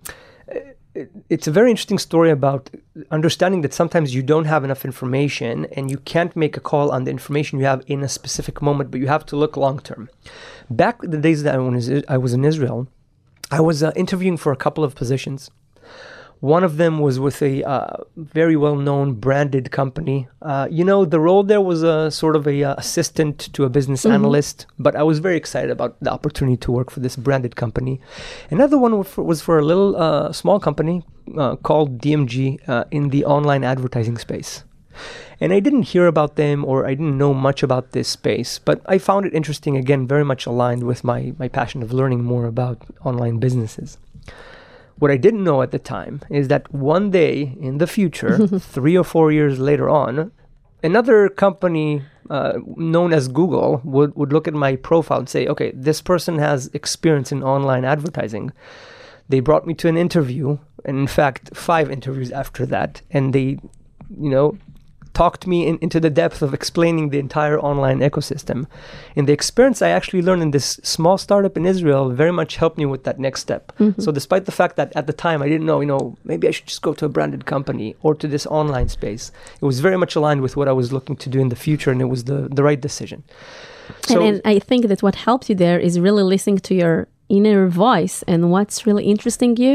it's 1.29 1.47
a 1.47 1.51
very 1.51 1.71
interesting 1.71 1.99
story 1.99 2.31
about 2.31 2.71
understanding 3.11 3.61
that 3.63 3.75
sometimes 3.75 4.15
you 4.15 4.23
don't 4.23 4.47
have 4.47 4.65
enough 4.65 4.85
information 4.85 5.67
and 5.77 5.91
you 5.91 5.99
can't 5.99 6.35
make 6.35 6.57
a 6.57 6.61
call 6.61 6.91
on 6.91 7.05
the 7.05 7.11
information 7.11 7.59
you 7.59 7.67
have 7.67 7.83
in 7.87 8.03
a 8.03 8.09
specific 8.09 8.63
moment, 8.63 8.91
but 8.91 9.01
you 9.01 9.09
have 9.09 9.27
to 9.27 9.37
look 9.37 9.57
long 9.57 9.79
term. 9.79 10.09
Back 10.71 11.01
the 11.03 11.19
days 11.19 11.43
that 11.43 11.55
I 11.55 11.59
was, 11.59 11.91
I 12.09 12.17
was 12.17 12.33
in 12.33 12.45
Israel, 12.45 12.89
I 13.51 13.61
was 13.61 13.83
uh, 13.83 13.93
interviewing 13.95 14.37
for 14.37 14.53
a 14.53 14.57
couple 14.57 14.85
of 14.85 14.95
positions. 14.95 15.51
One 16.41 16.65
of 16.65 16.77
them 16.77 16.99
was 16.99 17.19
with 17.19 17.41
a 17.41 17.65
uh, 17.65 17.97
very 18.17 18.57
well-known 18.57 19.15
branded 19.15 19.71
company. 19.71 20.29
Uh, 20.43 20.69
you 20.71 20.85
know, 20.85 21.05
the 21.05 21.19
role 21.19 21.43
there 21.43 21.61
was 21.61 21.83
a 21.83 22.11
sort 22.11 22.37
of 22.37 22.47
a 22.47 22.63
uh, 22.63 22.75
assistant 22.77 23.53
to 23.55 23.65
a 23.65 23.71
business 23.71 24.03
mm-hmm. 24.03 24.15
analyst, 24.15 24.67
but 24.79 24.95
I 24.95 25.03
was 25.03 25.19
very 25.19 25.37
excited 25.37 25.71
about 25.71 25.97
the 26.01 26.11
opportunity 26.11 26.59
to 26.59 26.73
work 26.73 26.91
for 26.91 27.01
this 27.01 27.17
branded 27.17 27.57
company. 27.57 28.01
Another 28.51 28.77
one 28.77 28.99
was 28.99 29.09
for, 29.09 29.25
was 29.25 29.41
for 29.41 29.59
a 29.59 29.65
little 29.65 29.97
uh, 29.97 30.33
small 30.33 30.61
company 30.61 31.05
uh, 31.39 31.57
called 31.57 32.01
DMG 32.01 32.69
uh, 32.69 32.85
in 32.91 33.09
the 33.09 33.25
online 33.25 33.65
advertising 33.65 34.19
space. 34.19 34.63
And 35.41 35.53
I 35.53 35.61
didn't 35.61 35.83
hear 35.83 36.07
about 36.07 36.37
them 36.37 36.65
or 36.65 36.87
I 36.87 36.91
didn't 36.91 37.19
know 37.19 37.35
much 37.35 37.63
about 37.63 37.93
this 37.93 38.09
space, 38.09 38.59
but 38.59 38.81
I 38.87 38.99
found 38.99 39.27
it 39.27 39.35
interesting, 39.35 39.77
again, 39.77 40.07
very 40.07 40.25
much 40.25 40.47
aligned 40.47 40.85
with 40.85 41.05
my, 41.05 41.35
my 41.39 41.49
passion 41.49 41.83
of 41.83 41.93
learning 41.93 42.25
more 42.25 42.47
about 42.47 42.83
online 43.05 43.39
businesses. 43.39 43.99
What 44.99 45.11
I 45.11 45.17
didn't 45.17 45.45
know 45.45 45.63
at 45.63 45.73
the 45.73 45.79
time 45.79 46.23
is 46.31 46.49
that 46.49 46.73
one 46.73 47.11
day 47.11 47.55
in 47.61 47.79
the 47.79 47.87
future, 47.87 48.47
three 48.59 48.97
or 48.97 49.05
four 49.05 49.31
years 49.31 49.59
later 49.59 49.89
on, 49.89 50.33
another 50.83 51.29
company 51.29 52.03
uh, 52.31 52.55
known 52.77 53.13
as 53.13 53.29
Google 53.29 53.81
would, 53.85 54.15
would 54.17 54.33
look 54.33 54.49
at 54.49 54.55
my 54.55 54.77
profile 54.77 55.21
and 55.21 55.29
say, 55.29 55.47
okay, 55.47 55.73
this 55.75 56.01
person 56.01 56.39
has 56.39 56.69
experience 56.73 57.31
in 57.31 57.43
online 57.43 57.85
advertising. 57.85 58.53
They 59.29 59.41
brought 59.41 59.67
me 59.67 59.75
to 59.75 59.89
an 59.89 59.97
interview, 59.97 60.59
and 60.85 60.99
in 60.99 61.07
fact, 61.07 61.57
five 61.57 61.91
interviews 61.91 62.31
after 62.31 62.65
that, 62.67 63.03
and 63.11 63.33
they, 63.33 63.59
you 64.19 64.31
know, 64.31 64.57
talked 65.17 65.47
me 65.47 65.67
in, 65.69 65.79
into 65.81 65.99
the 65.99 66.11
depth 66.23 66.43
of 66.43 66.53
explaining 66.53 67.09
the 67.09 67.19
entire 67.27 67.59
online 67.71 68.01
ecosystem. 68.09 68.59
And 69.17 69.27
the 69.27 69.33
experience 69.33 69.81
I 69.81 69.91
actually 69.99 70.23
learned 70.29 70.43
in 70.47 70.51
this 70.51 70.69
small 70.95 71.17
startup 71.17 71.57
in 71.57 71.65
Israel 71.65 72.05
very 72.23 72.35
much 72.41 72.57
helped 72.63 72.79
me 72.83 72.87
with 72.93 73.03
that 73.05 73.19
next 73.27 73.41
step. 73.41 73.63
Mm-hmm. 73.81 74.03
So 74.05 74.13
despite 74.13 74.45
the 74.45 74.57
fact 74.61 74.77
that 74.77 74.89
at 75.01 75.07
the 75.07 75.17
time 75.27 75.41
I 75.43 75.49
didn't 75.53 75.67
know, 75.71 75.81
you 75.81 75.91
know, 75.93 76.05
maybe 76.31 76.45
I 76.49 76.53
should 76.55 76.69
just 76.73 76.83
go 76.83 76.93
to 76.99 77.05
a 77.07 77.13
branded 77.17 77.43
company 77.55 77.89
or 78.05 78.13
to 78.23 78.27
this 78.35 78.45
online 78.61 78.89
space, 78.99 79.25
it 79.63 79.67
was 79.71 79.81
very 79.81 79.99
much 80.03 80.13
aligned 80.17 80.43
with 80.43 80.55
what 80.59 80.69
I 80.69 80.75
was 80.81 80.93
looking 80.93 81.17
to 81.25 81.29
do 81.35 81.39
in 81.45 81.49
the 81.49 81.61
future, 81.67 81.91
and 81.95 82.01
it 82.07 82.11
was 82.15 82.23
the 82.31 82.39
the 82.59 82.65
right 82.69 82.81
decision. 82.89 83.19
So, 84.11 84.15
and, 84.21 84.27
and 84.27 84.41
I 84.55 84.59
think 84.69 84.83
that 84.91 85.01
what 85.07 85.15
helped 85.29 85.47
you 85.51 85.57
there 85.67 85.79
is 85.89 85.93
really 86.07 86.27
listening 86.35 86.59
to 86.69 86.75
your 86.83 86.97
inner 87.29 87.61
voice 87.87 88.17
and 88.31 88.41
what's 88.55 88.77
really 88.89 89.05
interesting 89.15 89.57
you 89.65 89.75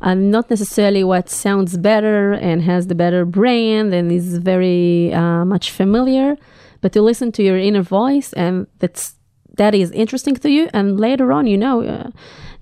and 0.00 0.30
not 0.30 0.48
necessarily 0.50 1.02
what 1.04 1.28
sounds 1.28 1.76
better 1.76 2.32
and 2.32 2.62
has 2.62 2.86
the 2.86 2.94
better 2.94 3.24
brand 3.24 3.92
and 3.92 4.12
is 4.12 4.38
very 4.38 5.12
uh, 5.12 5.44
much 5.44 5.70
familiar, 5.70 6.36
but 6.80 6.92
to 6.92 7.02
listen 7.02 7.32
to 7.32 7.42
your 7.42 7.58
inner 7.58 7.82
voice 7.82 8.32
and 8.34 8.66
that's 8.78 9.14
that 9.58 9.74
is 9.74 9.90
interesting 9.90 10.36
to 10.36 10.50
you. 10.50 10.68
And 10.72 10.98
later 10.98 11.32
on, 11.32 11.46
you 11.46 11.58
know, 11.58 11.82
uh, 11.82 12.10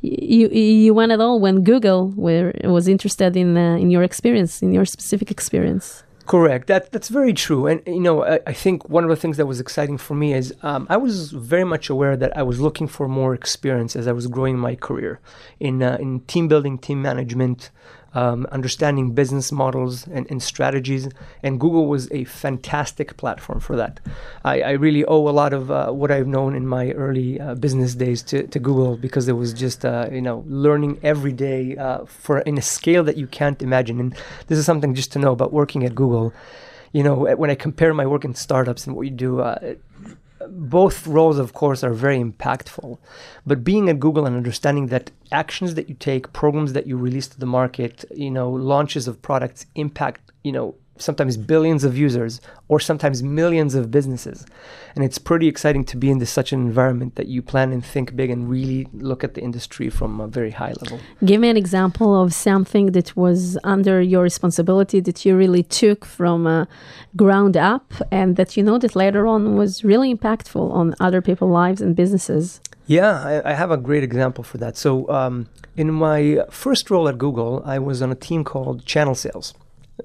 you 0.01 0.49
you 0.49 0.95
went 0.95 1.13
at 1.13 1.21
all 1.21 1.41
when 1.41 1.63
Google 1.63 2.13
were, 2.17 2.53
was 2.65 2.89
interested 2.89 3.37
in 3.37 3.57
uh, 3.57 3.77
in 3.77 3.91
your 3.91 4.03
experience, 4.03 4.63
in 4.63 4.73
your 4.73 4.85
specific 4.85 5.31
experience. 5.31 6.03
Correct. 6.27 6.67
That 6.67 6.91
that's 6.91 7.09
very 7.09 7.33
true. 7.33 7.69
And 7.69 7.81
you 7.87 8.01
know, 8.01 8.25
I, 8.25 8.41
I 8.49 8.53
think 8.53 8.89
one 8.89 9.05
of 9.05 9.11
the 9.11 9.17
things 9.17 9.37
that 9.37 9.47
was 9.47 9.61
exciting 9.61 9.97
for 9.97 10.15
me 10.15 10.33
is 10.35 10.53
um, 10.63 10.87
I 10.91 10.97
was 10.97 11.31
very 11.31 11.63
much 11.63 11.89
aware 11.89 12.17
that 12.17 12.37
I 12.37 12.43
was 12.43 12.59
looking 12.59 12.89
for 12.89 13.07
more 13.07 13.33
experience 13.33 13.95
as 13.95 14.09
I 14.09 14.13
was 14.13 14.27
growing 14.27 14.59
my 14.59 14.75
career 14.75 15.21
in 15.61 15.85
uh, 15.85 15.97
in 16.01 16.21
team 16.21 16.49
building, 16.49 16.79
team 16.79 17.01
management, 17.01 17.71
um, 18.17 18.47
understanding 18.51 19.13
business 19.13 19.53
models 19.53 20.07
and, 20.07 20.27
and, 20.31 20.43
strategies. 20.43 21.07
And 21.43 21.61
Google 21.61 21.87
was 21.87 22.11
a 22.13 22.25
fantastic 22.25 23.19
platform 23.19 23.61
for 23.61 23.77
that. 23.77 24.01
I, 24.43 24.63
I 24.63 24.71
really 24.71 25.05
owe 25.05 25.29
a 25.29 25.35
lot 25.43 25.53
of 25.53 25.71
uh, 25.71 25.91
what 25.91 26.11
I've 26.11 26.27
known 26.27 26.57
in 26.57 26.67
my 26.67 26.93
early 26.93 27.39
uh, 27.39 27.55
business 27.57 27.95
days 27.95 28.23
to, 28.25 28.47
to 28.47 28.59
Google 28.59 28.97
because 28.97 29.29
it 29.29 29.35
was 29.35 29.53
just 29.53 29.85
uh, 29.85 30.09
you 30.11 30.23
know 30.23 30.45
learning 30.47 30.99
every 31.03 31.33
day 31.33 31.77
uh, 31.77 32.07
for 32.07 32.39
in 32.41 32.57
a 32.57 32.63
scale 32.63 33.05
that 33.05 33.19
you 33.19 33.27
can't 33.27 33.61
imagine. 33.61 34.01
And 34.01 34.15
this 34.47 34.59
is 34.59 34.65
something 34.65 34.95
just 34.95 35.13
to 35.13 35.19
know 35.19 35.33
about 35.33 35.53
working 35.53 35.85
at 35.85 35.95
Google. 35.95 36.33
You 36.93 37.03
know, 37.03 37.37
when 37.37 37.51
I 37.51 37.55
compare 37.55 37.93
my 37.93 38.07
work 38.07 38.25
in 38.25 38.35
startups 38.35 38.87
and 38.87 38.97
what 38.97 39.03
you 39.03 39.11
do, 39.11 39.41
uh, 39.41 39.75
both 40.51 41.07
roles, 41.07 41.39
of 41.39 41.53
course, 41.53 41.83
are 41.83 41.93
very 41.93 42.19
impactful. 42.19 42.99
But 43.47 43.65
being 43.65 43.89
at 43.89 44.01
Google 44.01 44.27
and 44.27 44.37
understanding 44.37 44.87
that 44.89 45.11
actions 45.33 45.75
that 45.75 45.89
you 45.89 45.95
take, 45.95 46.33
programs 46.33 46.73
that 46.73 46.87
you 46.87 46.97
release 46.97 47.29
to 47.29 47.39
the 47.39 47.47
market, 47.47 48.05
you 48.15 48.31
know, 48.31 48.51
launches 48.51 49.09
of 49.09 49.23
products 49.23 49.67
impact, 49.75 50.33
you 50.43 50.53
know, 50.53 50.75
sometimes 50.99 51.37
billions 51.37 51.85
of 51.85 51.97
users 51.97 52.41
or 52.69 52.81
sometimes 52.81 53.23
millions 53.23 53.75
of 53.75 53.91
businesses. 53.91 54.47
And 54.95 55.05
it's 55.05 55.19
pretty 55.19 55.47
exciting 55.49 55.85
to 55.85 55.97
be 55.97 56.11
in 56.11 56.19
this, 56.19 56.31
such 56.31 56.53
an 56.53 56.61
environment 56.61 57.17
that 57.17 57.27
you 57.27 57.43
plan 57.43 57.73
and 57.73 57.85
think 57.85 58.17
big 58.17 58.31
and 58.31 58.49
really 58.49 58.89
look 58.93 59.23
at 59.23 59.35
the 59.35 59.43
industry 59.43 59.91
from 59.91 60.21
a 60.21 60.27
very 60.27 60.51
high 60.51 60.75
level. 60.81 60.99
Give 61.25 61.41
me 61.41 61.49
an 61.49 61.57
example 61.57 62.21
of 62.21 62.33
something 62.33 62.93
that 62.93 63.17
was 63.17 63.59
under 63.65 64.01
your 64.01 64.23
responsibility 64.23 65.01
that 65.01 65.25
you 65.25 65.37
really 65.37 65.63
took 65.63 66.05
from 66.05 66.47
uh, 66.47 66.67
ground 67.17 67.57
up 67.57 67.93
and 68.11 68.37
that 68.37 68.57
you 68.57 68.63
know 68.63 68.79
that 68.79 68.97
later 68.97 69.27
on 69.27 69.57
was 69.57 69.85
really 69.85 70.15
impactful 70.15 70.73
on 70.73 70.95
other 71.01 71.21
people's 71.21 71.53
lives 71.53 71.81
and 71.81 71.95
businesses. 71.95 72.61
Yeah, 72.87 73.43
I, 73.45 73.51
I 73.51 73.55
have 73.55 73.71
a 73.71 73.77
great 73.77 74.05
example 74.05 74.45
for 74.45 74.59
that. 74.59 74.77
So, 74.77 75.09
um, 75.11 75.49
in 75.77 75.93
my 75.93 76.45
first 76.51 76.89
role 76.89 77.09
at 77.09 77.19
Google, 77.19 77.63
I 77.67 77.79
was 77.79 78.01
on 78.01 78.11
a 78.13 78.15
team 78.15 78.45
called 78.45 78.87
Channel 78.87 79.15
Sales 79.15 79.55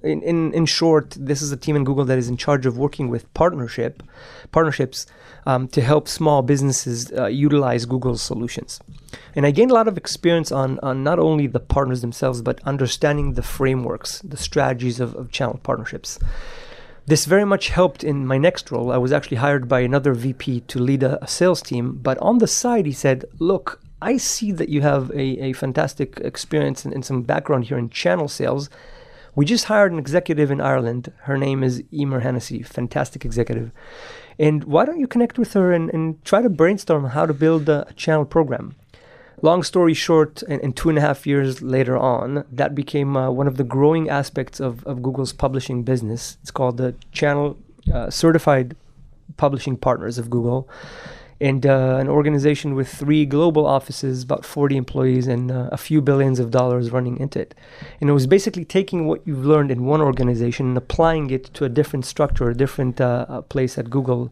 in, 0.03 0.21
in, 0.21 0.53
in 0.53 0.65
short, 0.65 1.15
this 1.19 1.41
is 1.41 1.51
a 1.51 1.57
team 1.57 1.75
in 1.75 1.83
Google 1.83 2.05
that 2.05 2.17
is 2.17 2.29
in 2.29 2.37
charge 2.37 2.65
of 2.65 2.77
working 2.77 3.09
with 3.09 3.31
partnership 3.33 4.03
partnerships 4.51 5.05
um, 5.45 5.67
to 5.69 5.81
help 5.81 6.07
small 6.07 6.41
businesses 6.41 7.11
uh, 7.13 7.25
utilize 7.25 7.85
Google's 7.85 8.21
solutions. 8.21 8.79
And 9.35 9.45
I 9.45 9.51
gained 9.51 9.71
a 9.71 9.73
lot 9.73 9.87
of 9.87 9.97
experience 9.97 10.51
on, 10.51 10.79
on 10.79 11.03
not 11.03 11.19
only 11.19 11.47
the 11.47 11.59
partners 11.59 12.01
themselves, 12.01 12.41
but 12.41 12.61
understanding 12.63 13.33
the 13.33 13.41
frameworks, 13.41 14.19
the 14.21 14.37
strategies 14.37 14.99
of, 14.99 15.15
of 15.15 15.31
channel 15.31 15.59
partnerships. 15.63 16.19
This 17.05 17.25
very 17.25 17.45
much 17.45 17.69
helped 17.69 18.03
in 18.03 18.27
my 18.27 18.37
next 18.37 18.71
role. 18.71 18.91
I 18.91 18.97
was 18.97 19.11
actually 19.11 19.37
hired 19.37 19.67
by 19.67 19.81
another 19.81 20.13
VP 20.13 20.61
to 20.61 20.79
lead 20.79 21.03
a, 21.03 21.21
a 21.23 21.27
sales 21.27 21.61
team. 21.61 21.99
But 22.01 22.17
on 22.19 22.37
the 22.37 22.47
side, 22.47 22.85
he 22.85 22.91
said, 22.91 23.25
Look, 23.39 23.81
I 24.01 24.17
see 24.17 24.51
that 24.53 24.69
you 24.69 24.81
have 24.81 25.09
a, 25.11 25.49
a 25.49 25.53
fantastic 25.53 26.19
experience 26.23 26.85
and, 26.85 26.93
and 26.93 27.03
some 27.03 27.23
background 27.23 27.65
here 27.65 27.77
in 27.77 27.89
channel 27.89 28.27
sales 28.27 28.69
we 29.35 29.45
just 29.45 29.65
hired 29.65 29.91
an 29.91 29.99
executive 29.99 30.51
in 30.51 30.59
Ireland. 30.59 31.11
Her 31.21 31.37
name 31.37 31.63
is 31.63 31.83
Emer 31.93 32.19
Hennessy, 32.19 32.63
fantastic 32.63 33.23
executive. 33.23 33.71
And 34.37 34.63
why 34.65 34.85
don't 34.85 34.99
you 34.99 35.07
connect 35.07 35.37
with 35.37 35.53
her 35.53 35.71
and, 35.71 35.89
and 35.93 36.23
try 36.25 36.41
to 36.41 36.49
brainstorm 36.49 37.05
how 37.05 37.25
to 37.25 37.33
build 37.33 37.69
a, 37.69 37.87
channel 37.95 38.25
program? 38.25 38.75
Long 39.41 39.63
story 39.63 39.93
short, 39.93 40.43
and, 40.43 40.61
and, 40.61 40.75
two 40.75 40.89
and 40.89 40.97
a 40.97 41.01
half 41.01 41.25
years 41.25 41.61
later 41.61 41.97
on, 41.97 42.45
that 42.51 42.75
became 42.75 43.17
uh, 43.17 43.31
one 43.31 43.47
of 43.47 43.57
the 43.57 43.63
growing 43.63 44.09
aspects 44.09 44.59
of, 44.59 44.85
of 44.85 45.01
Google's 45.01 45.33
publishing 45.33 45.83
business. 45.83 46.37
It's 46.41 46.51
called 46.51 46.77
the 46.77 46.93
Channel 47.11 47.57
uh, 47.91 48.09
Certified 48.09 48.75
Publishing 49.37 49.77
Partners 49.77 50.17
of 50.17 50.29
Google 50.29 50.69
and 51.41 51.65
uh, 51.65 51.97
an 51.99 52.07
organization 52.07 52.75
with 52.75 52.87
three 52.87 53.25
global 53.25 53.65
offices, 53.65 54.21
about 54.21 54.45
40 54.45 54.77
employees, 54.77 55.27
and 55.27 55.51
uh, 55.51 55.69
a 55.71 55.77
few 55.77 55.99
billions 55.99 56.39
of 56.39 56.51
dollars 56.51 56.91
running 56.91 57.17
into 57.19 57.39
it. 57.39 57.55
And 57.99 58.11
it 58.11 58.13
was 58.13 58.27
basically 58.27 58.63
taking 58.63 59.07
what 59.07 59.21
you've 59.25 59.43
learned 59.43 59.71
in 59.71 59.85
one 59.85 60.01
organization 60.01 60.67
and 60.67 60.77
applying 60.77 61.31
it 61.31 61.45
to 61.55 61.65
a 61.65 61.69
different 61.69 62.05
structure, 62.05 62.47
a 62.49 62.53
different 62.53 63.01
uh, 63.01 63.41
place 63.41 63.79
at 63.79 63.89
Google, 63.89 64.31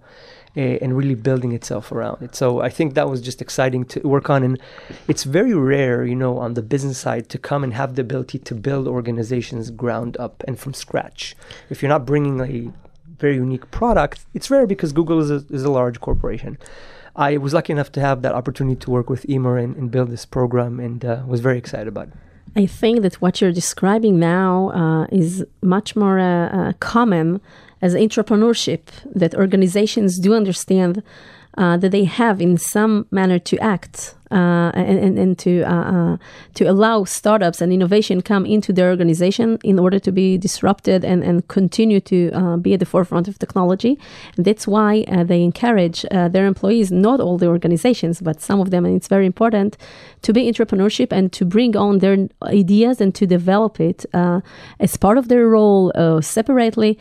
and 0.55 0.97
really 0.97 1.15
building 1.15 1.53
itself 1.53 1.91
around 1.91 2.21
it. 2.21 2.35
So 2.35 2.59
I 2.59 2.69
think 2.69 2.93
that 2.93 3.09
was 3.09 3.21
just 3.21 3.41
exciting 3.41 3.85
to 3.85 4.01
work 4.01 4.29
on. 4.29 4.43
And 4.43 4.59
it's 5.07 5.23
very 5.23 5.53
rare, 5.53 6.05
you 6.05 6.15
know, 6.15 6.37
on 6.37 6.55
the 6.55 6.61
business 6.61 6.97
side 6.97 7.29
to 7.29 7.37
come 7.37 7.63
and 7.63 7.73
have 7.73 7.95
the 7.95 8.01
ability 8.01 8.39
to 8.39 8.55
build 8.55 8.87
organizations 8.87 9.71
ground 9.71 10.17
up 10.17 10.43
and 10.47 10.59
from 10.59 10.73
scratch. 10.73 11.35
If 11.69 11.81
you're 11.81 11.89
not 11.89 12.05
bringing 12.05 12.41
a 12.41 12.73
very 13.19 13.35
unique 13.35 13.71
product, 13.71 14.25
it's 14.33 14.49
rare 14.49 14.67
because 14.67 14.91
Google 14.91 15.19
is 15.19 15.31
a, 15.31 15.45
is 15.49 15.63
a 15.63 15.71
large 15.71 16.01
corporation. 16.01 16.57
I 17.19 17.35
was 17.37 17.53
lucky 17.53 17.73
enough 17.73 17.91
to 17.91 18.01
have 18.01 18.21
that 18.21 18.33
opportunity 18.33 18.77
to 18.77 18.89
work 18.89 19.09
with 19.09 19.29
Emer 19.29 19.57
and, 19.57 19.75
and 19.75 19.91
build 19.91 20.09
this 20.09 20.25
program 20.25 20.79
and 20.79 21.03
uh, 21.03 21.23
was 21.27 21.41
very 21.41 21.57
excited 21.57 21.89
about 21.89 22.07
it. 22.07 22.13
I 22.55 22.65
think 22.65 23.01
that 23.01 23.15
what 23.15 23.41
you're 23.41 23.51
describing 23.51 24.19
now 24.19 24.69
uh, 24.69 25.05
is 25.11 25.45
much 25.61 25.95
more 25.95 26.17
uh, 26.17 26.47
uh 26.49 26.73
common 26.79 27.41
as 27.81 27.93
entrepreneurship, 27.93 28.81
that 29.15 29.33
organizations 29.35 30.19
do 30.19 30.33
understand 30.33 31.03
uh, 31.57 31.77
that 31.77 31.91
they 31.91 32.05
have 32.05 32.41
in 32.41 32.57
some 32.57 33.05
manner 33.11 33.39
to 33.39 33.57
act 33.59 34.15
uh, 34.31 34.71
and, 34.75 35.17
and, 35.17 35.39
to 35.39 35.63
uh, 35.63 36.13
uh, 36.13 36.17
to 36.53 36.65
allow 36.65 37.03
startups 37.03 37.61
and 37.61 37.73
innovation 37.73 38.21
come 38.21 38.45
into 38.45 38.71
their 38.71 38.89
organization 38.91 39.57
in 39.63 39.79
order 39.79 39.97
to 39.97 40.11
be 40.11 40.37
disrupted 40.37 41.03
and, 41.03 41.23
and 41.23 41.47
continue 41.47 41.99
to 41.99 42.29
uh, 42.33 42.57
be 42.57 42.75
at 42.75 42.79
the 42.79 42.85
forefront 42.85 43.27
of 43.27 43.39
technology. 43.39 43.97
And 44.37 44.45
that's 44.45 44.67
why 44.67 45.03
uh, 45.07 45.23
they 45.23 45.41
encourage 45.41 46.03
their 46.11 46.45
employees, 46.45 46.91
not 46.91 47.19
all 47.19 47.39
the 47.39 47.47
organizations, 47.47 48.21
but 48.21 48.39
some 48.39 48.59
of 48.59 48.69
them, 48.69 48.85
and 48.85 48.95
it's 48.95 49.07
very 49.07 49.25
important, 49.25 49.77
to 50.21 50.31
be 50.31 50.51
entrepreneurship 50.51 51.11
and 51.11 51.31
to 51.33 51.43
bring 51.43 51.75
on 51.75 51.99
their 51.99 52.27
ideas 52.43 53.01
and 53.01 53.15
to 53.15 53.25
develop 53.25 53.79
it 53.79 54.05
as 54.13 54.95
part 54.97 55.17
of 55.17 55.27
their 55.27 55.47
role 55.47 55.91
separately 56.21 56.99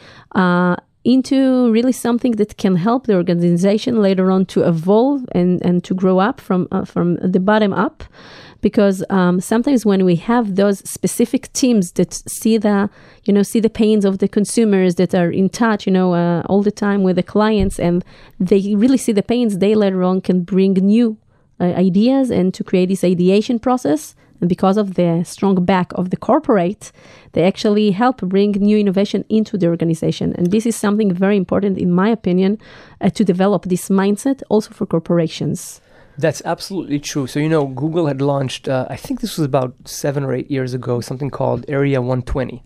into 1.09 1.73
really 1.73 1.93
something 1.93 2.33
that 2.33 2.59
can 2.59 2.77
help 2.77 3.07
the 3.07 3.15
organization 3.15 4.03
later 4.03 4.31
on 4.31 4.45
to 4.45 4.63
evolve 4.63 5.25
and, 5.33 5.65
and 5.65 5.83
to 5.83 5.95
grow 5.95 6.19
up 6.19 6.39
from 6.39 6.69
uh, 6.71 6.85
from 6.85 7.17
the 7.17 7.41
bottom 7.41 7.73
up. 7.73 8.05
Because 8.61 9.05
um, 9.09 9.41
sometimes 9.41 9.87
when 9.87 10.05
we 10.05 10.17
have 10.17 10.57
those 10.57 10.81
specific 10.81 11.53
teams 11.53 11.93
that 11.93 12.13
see 12.13 12.59
the 12.59 12.91
you 13.25 13.33
know 13.33 13.43
see 13.43 13.61
the 13.61 13.71
pains 13.71 14.05
of 14.05 14.19
the 14.19 14.29
consumers 14.29 14.97
that 14.97 15.15
are 15.15 15.31
in 15.31 15.49
touch 15.49 15.87
you 15.87 15.93
know 15.93 16.13
uh, 16.13 16.43
all 16.47 16.63
the 16.63 16.73
time 16.73 17.05
with 17.05 17.17
the 17.17 17.23
clients 17.23 17.79
and 17.79 18.05
they 18.41 18.75
really 18.75 18.99
see 18.99 19.13
the 19.13 19.23
pains 19.23 19.59
they 19.59 19.75
later 19.77 20.03
on 20.03 20.21
can 20.21 20.43
bring 20.43 20.73
new 20.75 21.17
uh, 21.61 21.67
ideas 21.89 22.31
and 22.31 22.53
to 22.53 22.65
create 22.65 22.89
this 22.89 23.05
ideation 23.05 23.61
process 23.61 24.17
and 24.41 24.49
because 24.49 24.77
of 24.77 24.95
the 24.95 25.23
strong 25.25 25.65
back 25.65 25.93
of 25.95 26.11
the 26.11 26.17
corporate, 26.17 26.93
they 27.33 27.45
actually 27.45 27.91
help 27.91 28.21
bring 28.21 28.53
new 28.53 28.79
innovation 28.79 29.25
into 29.29 29.59
the 29.59 29.67
organization. 29.67 30.35
And 30.37 30.51
this 30.51 30.67
is 30.67 30.77
something 30.77 31.13
very 31.13 31.37
important, 31.37 31.79
in 31.79 31.93
my 31.93 32.09
opinion, 32.09 32.59
uh, 33.01 33.11
to 33.11 33.25
develop 33.25 33.65
this 33.65 33.89
mindset 33.89 34.43
also 34.49 34.73
for 34.73 34.87
corporations. 34.87 35.81
That's 36.19 36.43
absolutely 36.45 36.99
true. 36.99 37.29
So, 37.29 37.39
you 37.39 37.49
know, 37.49 37.67
Google 37.67 38.09
had 38.09 38.21
launched, 38.21 38.69
uh, 38.69 38.87
I 38.91 38.97
think 38.97 39.21
this 39.21 39.39
was 39.39 39.47
about 39.47 39.77
seven 39.85 40.25
or 40.25 40.35
eight 40.35 40.51
years 40.51 40.75
ago, 40.75 41.01
something 41.01 41.31
called 41.31 41.65
Area 41.69 42.01
120, 42.01 42.61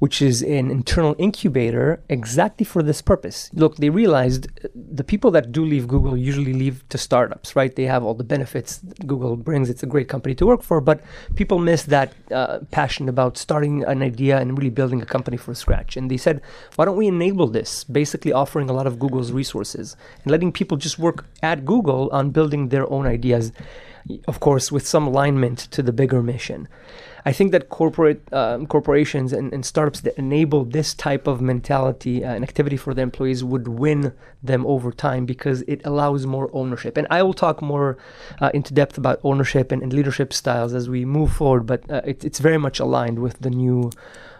which 0.00 0.20
is 0.20 0.42
an 0.42 0.70
internal 0.70 1.16
incubator 1.18 2.02
exactly 2.10 2.66
for 2.66 2.82
this 2.82 3.00
purpose. 3.00 3.48
Look, 3.54 3.76
they 3.76 3.88
realized 3.88 4.48
uh, 4.62 4.68
the 4.74 5.02
people 5.02 5.30
that 5.30 5.50
do 5.50 5.64
leave 5.64 5.88
Google 5.88 6.14
usually 6.14 6.52
leave 6.52 6.86
to 6.90 6.98
startups, 6.98 7.56
right? 7.56 7.74
They 7.74 7.84
have 7.84 8.04
all 8.04 8.12
the 8.12 8.22
benefits 8.22 8.80
Google 9.06 9.34
brings. 9.34 9.70
It's 9.70 9.82
a 9.82 9.86
great 9.86 10.10
company 10.10 10.34
to 10.34 10.44
work 10.44 10.62
for, 10.62 10.82
but 10.82 11.00
people 11.36 11.58
miss 11.58 11.84
that 11.84 12.12
uh, 12.30 12.58
passion 12.70 13.08
about 13.08 13.38
starting 13.38 13.82
an 13.84 14.02
idea 14.02 14.38
and 14.38 14.58
really 14.58 14.68
building 14.68 15.00
a 15.00 15.06
company 15.06 15.38
from 15.38 15.54
scratch. 15.54 15.96
And 15.96 16.10
they 16.10 16.18
said, 16.18 16.42
why 16.76 16.84
don't 16.84 16.98
we 16.98 17.06
enable 17.06 17.46
this? 17.46 17.82
Basically, 17.84 18.30
offering 18.30 18.68
a 18.68 18.74
lot 18.74 18.86
of 18.86 18.98
Google's 18.98 19.32
resources 19.32 19.96
and 20.22 20.30
letting 20.30 20.52
people 20.52 20.76
just 20.76 20.98
work 20.98 21.24
at 21.42 21.64
Google 21.64 22.10
on 22.12 22.28
building 22.28 22.68
their 22.68 22.89
own 22.90 23.06
ideas, 23.06 23.52
of 24.26 24.40
course, 24.40 24.72
with 24.72 24.86
some 24.86 25.06
alignment 25.06 25.58
to 25.70 25.82
the 25.82 25.92
bigger 25.92 26.22
mission. 26.22 26.68
I 27.24 27.32
think 27.32 27.52
that 27.52 27.68
corporate 27.68 28.22
um, 28.32 28.66
corporations 28.66 29.32
and, 29.32 29.52
and, 29.52 29.64
startups 29.64 30.00
that 30.00 30.16
enable 30.16 30.64
this 30.64 30.94
type 30.94 31.26
of 31.26 31.40
mentality 31.40 32.24
uh, 32.24 32.34
and 32.34 32.42
activity 32.42 32.76
for 32.76 32.94
their 32.94 33.02
employees 33.02 33.44
would 33.44 33.68
win 33.68 34.14
them 34.42 34.64
over 34.66 34.90
time 34.90 35.26
because 35.26 35.62
it 35.62 35.82
allows 35.84 36.26
more 36.26 36.48
ownership. 36.52 36.96
And 36.96 37.06
I 37.10 37.22
will 37.22 37.34
talk 37.34 37.60
more 37.60 37.98
uh, 38.40 38.50
into 38.54 38.72
depth 38.72 38.96
about 38.96 39.20
ownership 39.22 39.70
and, 39.70 39.82
and, 39.82 39.92
leadership 39.92 40.32
styles 40.32 40.72
as 40.72 40.88
we 40.88 41.04
move 41.04 41.32
forward. 41.32 41.66
But 41.66 41.90
uh, 41.90 42.02
it, 42.06 42.24
it's 42.24 42.38
very 42.38 42.58
much 42.58 42.80
aligned 42.80 43.18
with 43.18 43.38
the 43.40 43.50
new, 43.50 43.90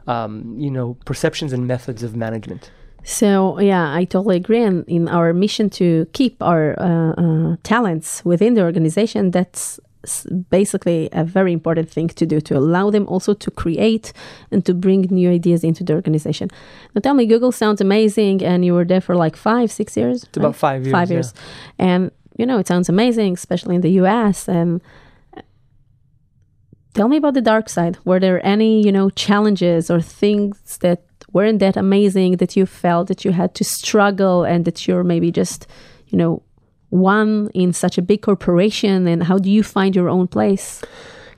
um, 0.06 0.54
you 0.58 0.70
know, 0.70 0.96
perceptions 1.04 1.52
and 1.52 1.66
methods 1.66 2.02
of 2.02 2.16
management. 2.16 2.70
So 3.04 3.58
yeah, 3.60 3.94
I 3.94 4.04
totally 4.04 4.36
agree. 4.36 4.62
And 4.62 4.84
in 4.88 5.08
our 5.08 5.32
mission 5.32 5.70
to 5.70 6.06
keep 6.12 6.42
our 6.42 6.78
uh, 6.78 7.12
uh, 7.12 7.56
talents 7.62 8.24
within 8.24 8.54
the 8.54 8.62
organization, 8.62 9.30
that's 9.30 9.80
basically 10.48 11.08
a 11.12 11.24
very 11.24 11.52
important 11.52 11.90
thing 11.90 12.08
to 12.08 12.24
do 12.24 12.40
to 12.40 12.56
allow 12.56 12.90
them 12.90 13.06
also 13.06 13.34
to 13.34 13.50
create 13.50 14.12
and 14.50 14.64
to 14.64 14.72
bring 14.72 15.02
new 15.10 15.30
ideas 15.30 15.62
into 15.62 15.84
the 15.84 15.92
organization. 15.92 16.48
Now 16.94 17.00
tell 17.00 17.14
me, 17.14 17.26
Google 17.26 17.52
sounds 17.52 17.80
amazing, 17.80 18.42
and 18.42 18.64
you 18.64 18.74
were 18.74 18.84
there 18.84 19.00
for 19.00 19.14
like 19.14 19.36
five, 19.36 19.70
six 19.70 19.96
years. 19.96 20.24
It's 20.24 20.36
right? 20.36 20.44
about 20.44 20.56
five 20.56 20.82
years. 20.84 20.92
Five 20.92 21.10
years, 21.10 21.34
yeah. 21.78 21.86
and 21.86 22.10
you 22.38 22.46
know 22.46 22.58
it 22.58 22.66
sounds 22.66 22.88
amazing, 22.88 23.34
especially 23.34 23.74
in 23.74 23.82
the 23.82 23.90
U.S. 24.02 24.48
and 24.48 24.80
tell 26.94 27.08
me 27.08 27.16
about 27.16 27.34
the 27.34 27.42
dark 27.42 27.68
side. 27.68 27.98
Were 28.04 28.20
there 28.20 28.44
any, 28.44 28.82
you 28.82 28.92
know, 28.92 29.10
challenges 29.10 29.90
or 29.90 30.00
things 30.00 30.78
that 30.78 31.04
weren't 31.32 31.58
that 31.60 31.76
amazing 31.76 32.36
that 32.36 32.56
you 32.56 32.66
felt 32.66 33.08
that 33.08 33.24
you 33.24 33.32
had 33.32 33.54
to 33.54 33.64
struggle 33.64 34.44
and 34.44 34.64
that 34.64 34.86
you're 34.86 35.04
maybe 35.04 35.30
just, 35.30 35.66
you 36.08 36.18
know, 36.18 36.42
one 36.90 37.50
in 37.54 37.72
such 37.72 37.98
a 37.98 38.02
big 38.02 38.22
corporation? 38.22 39.06
And 39.06 39.22
how 39.22 39.38
do 39.38 39.50
you 39.50 39.62
find 39.62 39.94
your 39.94 40.08
own 40.08 40.26
place? 40.26 40.82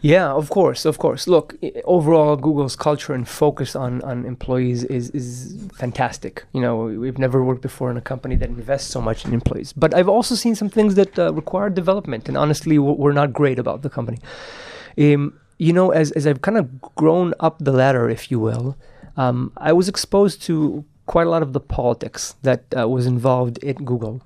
Yeah, 0.03 0.33
of 0.33 0.51
course, 0.51 0.85
of 0.85 0.99
course. 0.99 1.29
Look, 1.29 1.57
overall, 1.85 2.35
Google's 2.35 2.75
culture 2.75 3.15
and 3.15 3.27
focus 3.29 3.77
on, 3.77 4.03
on 4.03 4.27
employees 4.27 4.83
is, 4.83 5.11
is 5.11 5.69
fantastic. 5.79 6.45
You 6.53 6.61
know, 6.61 6.77
we've 6.77 7.19
never 7.19 7.45
worked 7.45 7.63
before 7.63 7.89
in 7.89 7.97
a 7.97 8.01
company 8.01 8.35
that 8.37 8.49
invests 8.49 8.91
so 8.91 9.01
much 9.01 9.25
in 9.25 9.33
employees. 9.33 9.73
But 9.73 9.95
I've 9.95 10.09
also 10.09 10.35
seen 10.35 10.57
some 10.57 10.69
things 10.69 10.97
that 10.97 11.17
uh, 11.17 11.33
require 11.33 11.71
development, 11.71 12.29
and 12.29 12.37
honestly, 12.37 12.81
we're 12.81 13.13
not 13.13 13.33
great 13.33 13.61
about 13.61 13.83
the 13.83 13.91
company. 13.91 14.19
Um, 14.99 15.39
you 15.59 15.73
know, 15.73 15.93
as, 15.93 16.11
as 16.13 16.27
I've 16.27 16.43
kind 16.43 16.59
of 16.59 16.81
grown 16.97 17.33
up 17.39 17.61
the 17.61 17.71
ladder, 17.71 18.11
if 18.11 18.29
you 18.29 18.41
will, 18.41 18.77
um, 19.17 19.53
I 19.57 19.73
was 19.73 19.89
exposed 19.89 20.43
to 20.43 20.85
quite 21.07 21.27
a 21.27 21.31
lot 21.31 21.43
of 21.43 21.53
the 21.53 21.61
politics 21.61 22.37
that 22.43 22.65
uh, 22.79 22.89
was 22.89 23.07
involved 23.07 23.63
at 23.65 23.85
Google. 23.85 24.23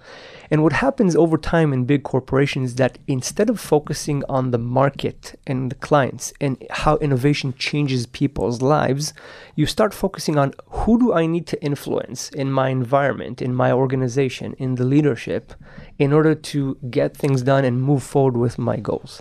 And 0.50 0.62
what 0.62 0.74
happens 0.74 1.16
over 1.16 1.38
time 1.38 1.72
in 1.72 1.84
big 1.84 2.02
corporations 2.02 2.70
is 2.70 2.74
that 2.76 2.98
instead 3.08 3.50
of 3.50 3.58
focusing 3.58 4.22
on 4.28 4.50
the 4.50 4.58
market 4.58 5.38
and 5.46 5.70
the 5.70 5.74
clients 5.76 6.32
and 6.40 6.62
how 6.70 6.96
innovation 6.98 7.54
changes 7.54 8.06
people's 8.06 8.62
lives, 8.62 9.14
you 9.56 9.66
start 9.66 9.94
focusing 9.94 10.38
on 10.38 10.52
who 10.66 10.98
do 10.98 11.12
I 11.12 11.26
need 11.26 11.46
to 11.48 11.62
influence 11.64 12.28
in 12.30 12.52
my 12.52 12.68
environment, 12.68 13.42
in 13.42 13.54
my 13.54 13.72
organization, 13.72 14.54
in 14.58 14.76
the 14.76 14.84
leadership, 14.84 15.54
in 15.98 16.12
order 16.12 16.34
to 16.34 16.76
get 16.90 17.16
things 17.16 17.42
done 17.42 17.64
and 17.64 17.82
move 17.82 18.02
forward 18.02 18.36
with 18.36 18.58
my 18.58 18.76
goals 18.76 19.20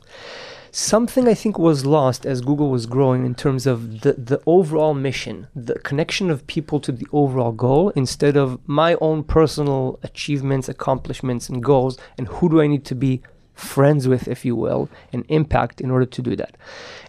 something 0.76 1.26
I 1.26 1.34
think 1.34 1.58
was 1.58 1.86
lost 1.86 2.26
as 2.26 2.42
Google 2.42 2.70
was 2.70 2.86
growing 2.86 3.26
in 3.26 3.34
terms 3.34 3.66
of 3.66 4.02
the, 4.02 4.12
the 4.12 4.42
overall 4.46 4.94
mission, 4.94 5.48
the 5.56 5.80
connection 5.80 6.30
of 6.30 6.46
people 6.48 6.82
to 6.82 6.92
the 6.92 7.08
overall 7.14 7.54
goal 7.54 7.92
instead 7.92 8.36
of 8.36 8.60
my 8.68 8.96
own 8.96 9.24
personal 9.24 9.98
achievements, 10.04 10.68
accomplishments, 10.68 11.48
and 11.48 11.64
goals, 11.64 11.98
and 12.18 12.28
who 12.28 12.50
do 12.50 12.60
I 12.60 12.68
need 12.68 12.84
to 12.86 12.96
be 12.96 13.22
friends 13.54 14.06
with, 14.06 14.28
if 14.28 14.44
you 14.44 14.54
will, 14.54 14.90
and 15.14 15.24
impact 15.30 15.80
in 15.80 15.90
order 15.90 16.06
to 16.06 16.22
do 16.22 16.36
that. 16.36 16.58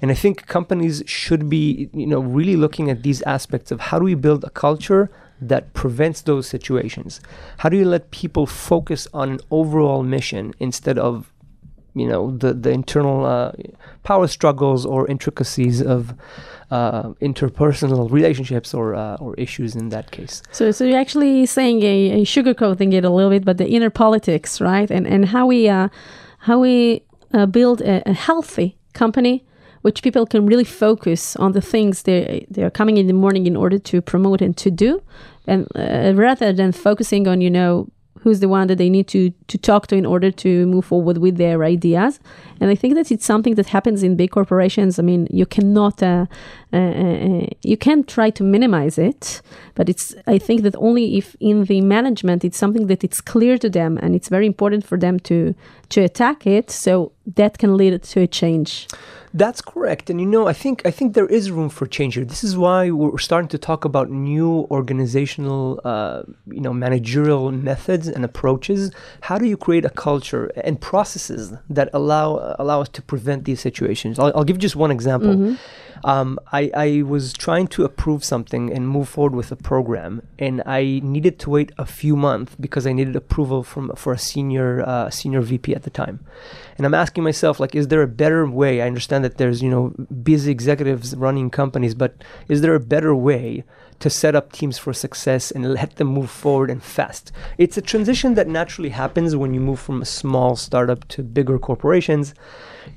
And 0.00 0.12
I 0.12 0.14
think 0.14 0.46
companies 0.46 1.02
should 1.06 1.50
be, 1.50 1.90
you 1.92 2.06
know, 2.06 2.20
really 2.20 2.54
looking 2.54 2.88
at 2.88 3.02
these 3.02 3.20
aspects 3.22 3.72
of 3.72 3.80
how 3.80 3.98
do 3.98 4.04
we 4.04 4.14
build 4.14 4.44
a 4.44 4.50
culture 4.50 5.10
that 5.40 5.74
prevents 5.74 6.22
those 6.22 6.46
situations? 6.46 7.20
How 7.58 7.68
do 7.68 7.76
you 7.76 7.84
let 7.84 8.12
people 8.12 8.46
focus 8.46 9.08
on 9.12 9.28
an 9.28 9.40
overall 9.50 10.04
mission 10.04 10.54
instead 10.60 10.98
of 10.98 11.32
you 11.96 12.06
know 12.06 12.36
the 12.36 12.52
the 12.54 12.70
internal 12.70 13.24
uh, 13.24 13.52
power 14.02 14.26
struggles 14.28 14.84
or 14.84 15.08
intricacies 15.08 15.80
of 15.80 16.14
uh, 16.70 17.04
interpersonal 17.20 18.10
relationships 18.10 18.74
or 18.74 18.94
uh, 18.94 19.16
or 19.16 19.34
issues 19.36 19.74
in 19.74 19.88
that 19.88 20.10
case. 20.10 20.42
So 20.52 20.70
so 20.70 20.84
you're 20.84 21.00
actually 21.00 21.46
saying 21.46 21.82
a, 21.82 22.20
a 22.20 22.24
sugarcoating 22.24 22.92
it 22.92 23.04
a 23.04 23.10
little 23.10 23.30
bit, 23.30 23.44
but 23.44 23.56
the 23.56 23.68
inner 23.68 23.90
politics, 23.90 24.60
right? 24.60 24.90
And 24.90 25.06
and 25.06 25.24
how 25.24 25.46
we 25.46 25.68
uh, 25.68 25.88
how 26.38 26.58
we 26.60 27.02
uh, 27.32 27.46
build 27.46 27.80
a, 27.80 28.08
a 28.08 28.12
healthy 28.12 28.76
company 28.92 29.44
which 29.82 30.02
people 30.02 30.26
can 30.26 30.46
really 30.46 30.64
focus 30.64 31.36
on 31.36 31.52
the 31.52 31.60
things 31.60 32.02
they 32.02 32.44
they 32.50 32.62
are 32.64 32.70
coming 32.70 32.96
in 32.96 33.06
the 33.06 33.12
morning 33.12 33.46
in 33.46 33.56
order 33.56 33.78
to 33.78 34.02
promote 34.02 34.42
and 34.42 34.56
to 34.56 34.70
do, 34.70 35.00
and 35.46 35.66
uh, 35.76 36.12
rather 36.14 36.52
than 36.52 36.72
focusing 36.72 37.28
on 37.28 37.40
you 37.40 37.50
know 37.50 37.86
who's 38.26 38.40
the 38.40 38.48
one 38.48 38.66
that 38.66 38.76
they 38.76 38.90
need 38.90 39.06
to 39.06 39.30
to 39.46 39.56
talk 39.56 39.86
to 39.86 39.94
in 39.94 40.04
order 40.04 40.32
to 40.32 40.66
move 40.66 40.84
forward 40.84 41.18
with 41.18 41.36
their 41.36 41.62
ideas. 41.62 42.18
And 42.60 42.68
I 42.72 42.74
think 42.74 42.96
that 42.96 43.12
it's 43.12 43.24
something 43.24 43.54
that 43.54 43.68
happens 43.68 44.02
in 44.02 44.16
big 44.16 44.32
corporations. 44.32 44.98
I 44.98 45.02
mean, 45.02 45.28
you 45.30 45.46
cannot 45.46 46.02
uh, 46.02 46.26
uh, 46.72 46.76
uh, 46.76 47.46
you 47.62 47.76
can 47.76 48.02
try 48.02 48.30
to 48.30 48.42
minimize 48.42 48.98
it, 48.98 49.42
but 49.76 49.88
it's 49.88 50.12
I 50.26 50.38
think 50.38 50.62
that 50.62 50.74
only 50.88 51.16
if 51.18 51.36
in 51.38 51.66
the 51.66 51.80
management 51.82 52.44
it's 52.44 52.58
something 52.58 52.88
that 52.88 53.04
it's 53.04 53.20
clear 53.20 53.58
to 53.58 53.70
them 53.70 53.96
and 54.02 54.16
it's 54.16 54.28
very 54.28 54.46
important 54.46 54.84
for 54.84 54.98
them 54.98 55.20
to 55.20 55.54
to 55.90 56.00
attack 56.00 56.48
it. 56.48 56.68
So 56.70 57.12
that 57.36 57.58
can 57.58 57.76
lead 57.76 58.02
to 58.02 58.20
a 58.22 58.26
change. 58.26 58.88
That's 59.36 59.60
correct, 59.60 60.08
and 60.08 60.18
you 60.18 60.24
know, 60.24 60.48
I 60.48 60.54
think 60.54 60.80
I 60.86 60.90
think 60.90 61.12
there 61.12 61.26
is 61.26 61.50
room 61.50 61.68
for 61.68 61.86
change 61.86 62.14
here. 62.14 62.24
This 62.24 62.42
is 62.42 62.56
why 62.56 62.90
we're 62.90 63.18
starting 63.18 63.48
to 63.48 63.58
talk 63.58 63.84
about 63.84 64.08
new 64.10 64.66
organizational, 64.70 65.78
uh, 65.84 66.22
you 66.46 66.62
know, 66.62 66.72
managerial 66.72 67.52
methods 67.52 68.08
and 68.08 68.24
approaches. 68.24 68.90
How 69.28 69.36
do 69.36 69.44
you 69.44 69.58
create 69.58 69.84
a 69.84 69.90
culture 69.90 70.46
and 70.64 70.80
processes 70.80 71.52
that 71.68 71.90
allow 71.92 72.56
allow 72.58 72.80
us 72.80 72.88
to 72.96 73.02
prevent 73.02 73.44
these 73.44 73.60
situations? 73.60 74.18
I'll, 74.18 74.32
I'll 74.34 74.48
give 74.50 74.56
just 74.56 74.74
one 74.74 74.90
example. 74.90 75.34
Mm-hmm. 75.34 75.54
Um, 76.04 76.38
I, 76.52 76.70
I 76.74 77.02
was 77.02 77.32
trying 77.32 77.68
to 77.68 77.84
approve 77.84 78.24
something 78.24 78.72
and 78.72 78.88
move 78.88 79.08
forward 79.08 79.34
with 79.34 79.50
a 79.52 79.56
program, 79.56 80.22
and 80.38 80.62
I 80.66 81.00
needed 81.02 81.38
to 81.40 81.50
wait 81.50 81.72
a 81.78 81.86
few 81.86 82.16
months 82.16 82.54
because 82.58 82.86
I 82.86 82.92
needed 82.92 83.16
approval 83.16 83.62
from 83.62 83.92
for 83.96 84.12
a 84.12 84.18
senior 84.18 84.82
uh, 84.86 85.10
senior 85.10 85.40
VP 85.40 85.74
at 85.74 85.82
the 85.82 85.90
time. 85.90 86.24
And 86.76 86.86
I'm 86.86 86.94
asking 86.94 87.24
myself, 87.24 87.58
like, 87.58 87.74
is 87.74 87.88
there 87.88 88.02
a 88.02 88.08
better 88.08 88.46
way? 88.46 88.82
I 88.82 88.86
understand 88.86 89.24
that 89.24 89.38
there's 89.38 89.62
you 89.62 89.70
know 89.70 89.94
busy 90.22 90.50
executives 90.50 91.14
running 91.16 91.50
companies, 91.50 91.94
but 91.94 92.14
is 92.48 92.60
there 92.60 92.74
a 92.74 92.80
better 92.80 93.14
way 93.14 93.64
to 94.00 94.10
set 94.10 94.34
up 94.34 94.52
teams 94.52 94.78
for 94.78 94.92
success 94.92 95.50
and 95.50 95.72
let 95.72 95.96
them 95.96 96.08
move 96.08 96.30
forward 96.30 96.70
and 96.70 96.82
fast? 96.82 97.32
It's 97.58 97.76
a 97.76 97.82
transition 97.82 98.34
that 98.34 98.48
naturally 98.48 98.90
happens 98.90 99.36
when 99.36 99.54
you 99.54 99.60
move 99.60 99.80
from 99.80 100.02
a 100.02 100.04
small 100.04 100.56
startup 100.56 101.06
to 101.08 101.22
bigger 101.22 101.58
corporations. 101.58 102.34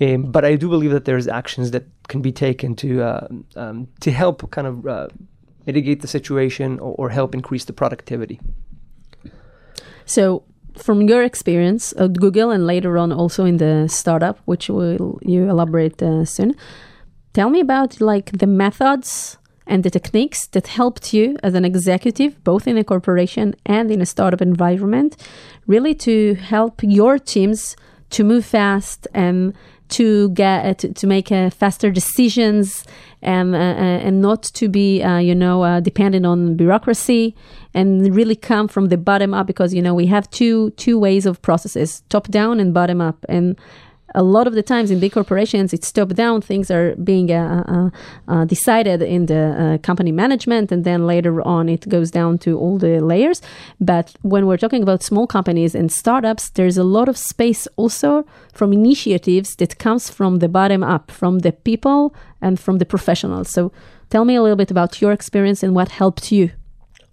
Um, 0.02 0.32
but 0.32 0.46
I 0.46 0.56
do 0.56 0.70
believe 0.70 0.92
that 0.92 1.06
there's 1.06 1.28
actions 1.28 1.72
that 1.72 1.86
can 2.08 2.22
be 2.22 2.32
taken 2.32 2.76
to 2.78 3.02
uh, 3.02 3.28
um, 3.56 3.88
to 4.02 4.12
help 4.12 4.50
kind 4.52 4.68
of 4.68 4.88
uh, 4.88 5.08
mitigate 5.66 6.02
the 6.02 6.08
situation 6.08 6.80
or, 6.80 6.94
or, 6.98 7.10
help 7.10 7.34
increase 7.34 7.66
the 7.66 7.74
productivity. 7.74 8.40
So, 10.06 10.44
from 10.78 11.02
your 11.08 11.24
experience 11.24 11.94
at 11.98 12.14
Google 12.14 12.52
and 12.52 12.66
later 12.66 12.98
on 12.98 13.12
also 13.12 13.46
in 13.46 13.58
the 13.58 13.88
startup, 13.88 14.40
which 14.46 14.70
will 14.70 15.20
you 15.22 15.50
elaborate 15.50 16.02
uh, 16.02 16.26
soon, 16.26 16.56
tell 17.34 17.50
me 17.50 17.60
about 17.60 18.00
like 18.00 18.38
the 18.38 18.48
methods 18.48 19.39
and 19.70 19.84
the 19.84 19.90
techniques 19.90 20.48
that 20.48 20.68
helped 20.68 21.14
you 21.14 21.38
as 21.44 21.54
an 21.54 21.64
executive, 21.64 22.44
both 22.44 22.68
in 22.68 22.78
a 22.78 22.84
corporation 22.84 23.56
and 23.66 23.92
in 23.92 24.02
a 24.02 24.06
startup 24.06 24.42
environment, 24.42 25.16
really 25.68 25.94
to 25.94 26.34
help 26.34 26.82
your 26.84 27.18
teams 27.20 27.78
to 28.10 28.24
move 28.24 28.44
fast 28.44 29.08
and 29.14 29.54
to 29.90 30.30
get 30.30 30.66
uh, 30.66 30.74
to, 30.76 30.94
to 30.94 31.08
make 31.08 31.32
uh, 31.32 31.50
faster 31.50 31.90
decisions 31.92 32.84
and 33.22 33.56
uh, 33.56 33.58
uh, 33.58 34.06
and 34.08 34.22
not 34.22 34.44
to 34.44 34.70
be 34.70 35.02
uh, 35.04 35.18
you 35.18 35.36
know 35.36 35.64
uh, 35.64 35.80
dependent 35.80 36.26
on 36.26 36.56
bureaucracy 36.56 37.36
and 37.74 38.16
really 38.16 38.36
come 38.36 38.68
from 38.68 38.90
the 38.90 38.98
bottom 38.98 39.34
up 39.34 39.48
because 39.48 39.74
you 39.74 39.82
know 39.82 39.94
we 39.94 40.06
have 40.06 40.30
two 40.30 40.70
two 40.72 40.98
ways 40.98 41.26
of 41.26 41.42
processes 41.42 42.04
top 42.10 42.28
down 42.28 42.60
and 42.60 42.74
bottom 42.74 43.02
up. 43.02 43.26
And 43.28 43.58
a 44.16 44.24
lot 44.24 44.48
of 44.48 44.54
the 44.54 44.64
times 44.64 44.92
in 44.92 45.00
big 45.00 45.12
corporations, 45.12 45.74
it's 45.74 45.92
top 45.92 46.10
down. 46.10 46.42
Things 46.42 46.72
are 46.72 46.96
being 46.96 47.32
uh, 47.32 47.64
uh, 47.68 48.32
uh, 48.32 48.46
decided 48.46 49.02
in 49.02 49.26
the 49.28 49.36
uh, 49.36 49.78
company 49.80 50.12
management, 50.12 50.72
and 50.72 50.84
then 50.84 51.06
later 51.06 51.42
on 51.42 51.70
it 51.70 51.88
goes 51.90 52.12
down 52.12 52.38
to 52.40 52.58
all 52.58 52.78
the 52.78 53.00
layers. 53.00 53.42
But 53.80 54.16
when 54.22 54.48
we're 54.48 54.58
talking 54.58 54.84
about 54.84 55.04
small 55.04 55.28
companies 55.28 55.76
and 55.76 55.92
startups, 55.92 56.50
there's 56.52 56.78
a 56.78 56.84
lot 56.84 57.10
of 57.10 57.18
space 57.18 57.68
also 57.76 58.26
from 58.54 58.74
initiatives 58.74 59.56
that 59.58 59.78
comes 59.78 60.10
from 60.10 60.40
the 60.40 60.50
bottom 60.50 60.84
up, 60.84 61.12
from 61.12 61.40
the 61.40 61.52
people 61.52 62.16
and 62.42 62.60
from 62.60 62.78
the 62.78 62.86
professionals. 62.86 63.50
So 63.50 63.72
tell 64.10 64.26
me 64.26 64.36
a 64.36 64.42
little 64.42 64.58
bit 64.58 64.72
about 64.72 65.02
your 65.02 65.12
experience 65.12 65.64
and 65.64 65.76
what 65.76 65.90
helped 65.90 66.32
you. 66.32 66.52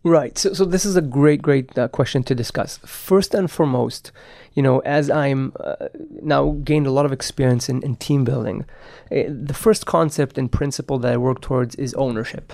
Right. 0.06 0.38
So, 0.38 0.52
so 0.52 0.64
this 0.64 0.84
is 0.84 0.94
a 0.94 1.02
great, 1.02 1.42
great 1.42 1.76
uh, 1.76 1.88
question 1.88 2.22
to 2.24 2.34
discuss. 2.36 2.78
First 2.86 3.34
and 3.34 3.50
foremost, 3.50 4.12
you 4.54 4.62
know, 4.62 4.78
as 4.84 5.10
I'm 5.10 5.52
uh, 5.58 5.88
now 6.22 6.52
gained 6.62 6.86
a 6.86 6.92
lot 6.92 7.06
of 7.06 7.12
experience 7.12 7.68
in, 7.68 7.82
in 7.82 7.96
team 7.96 8.22
building, 8.22 8.66
uh, 9.10 9.24
the 9.26 9.52
first 9.52 9.84
concept 9.84 10.38
and 10.38 10.50
principle 10.50 11.00
that 11.00 11.12
I 11.12 11.16
work 11.16 11.40
towards 11.40 11.74
is 11.74 11.92
ownership. 11.94 12.52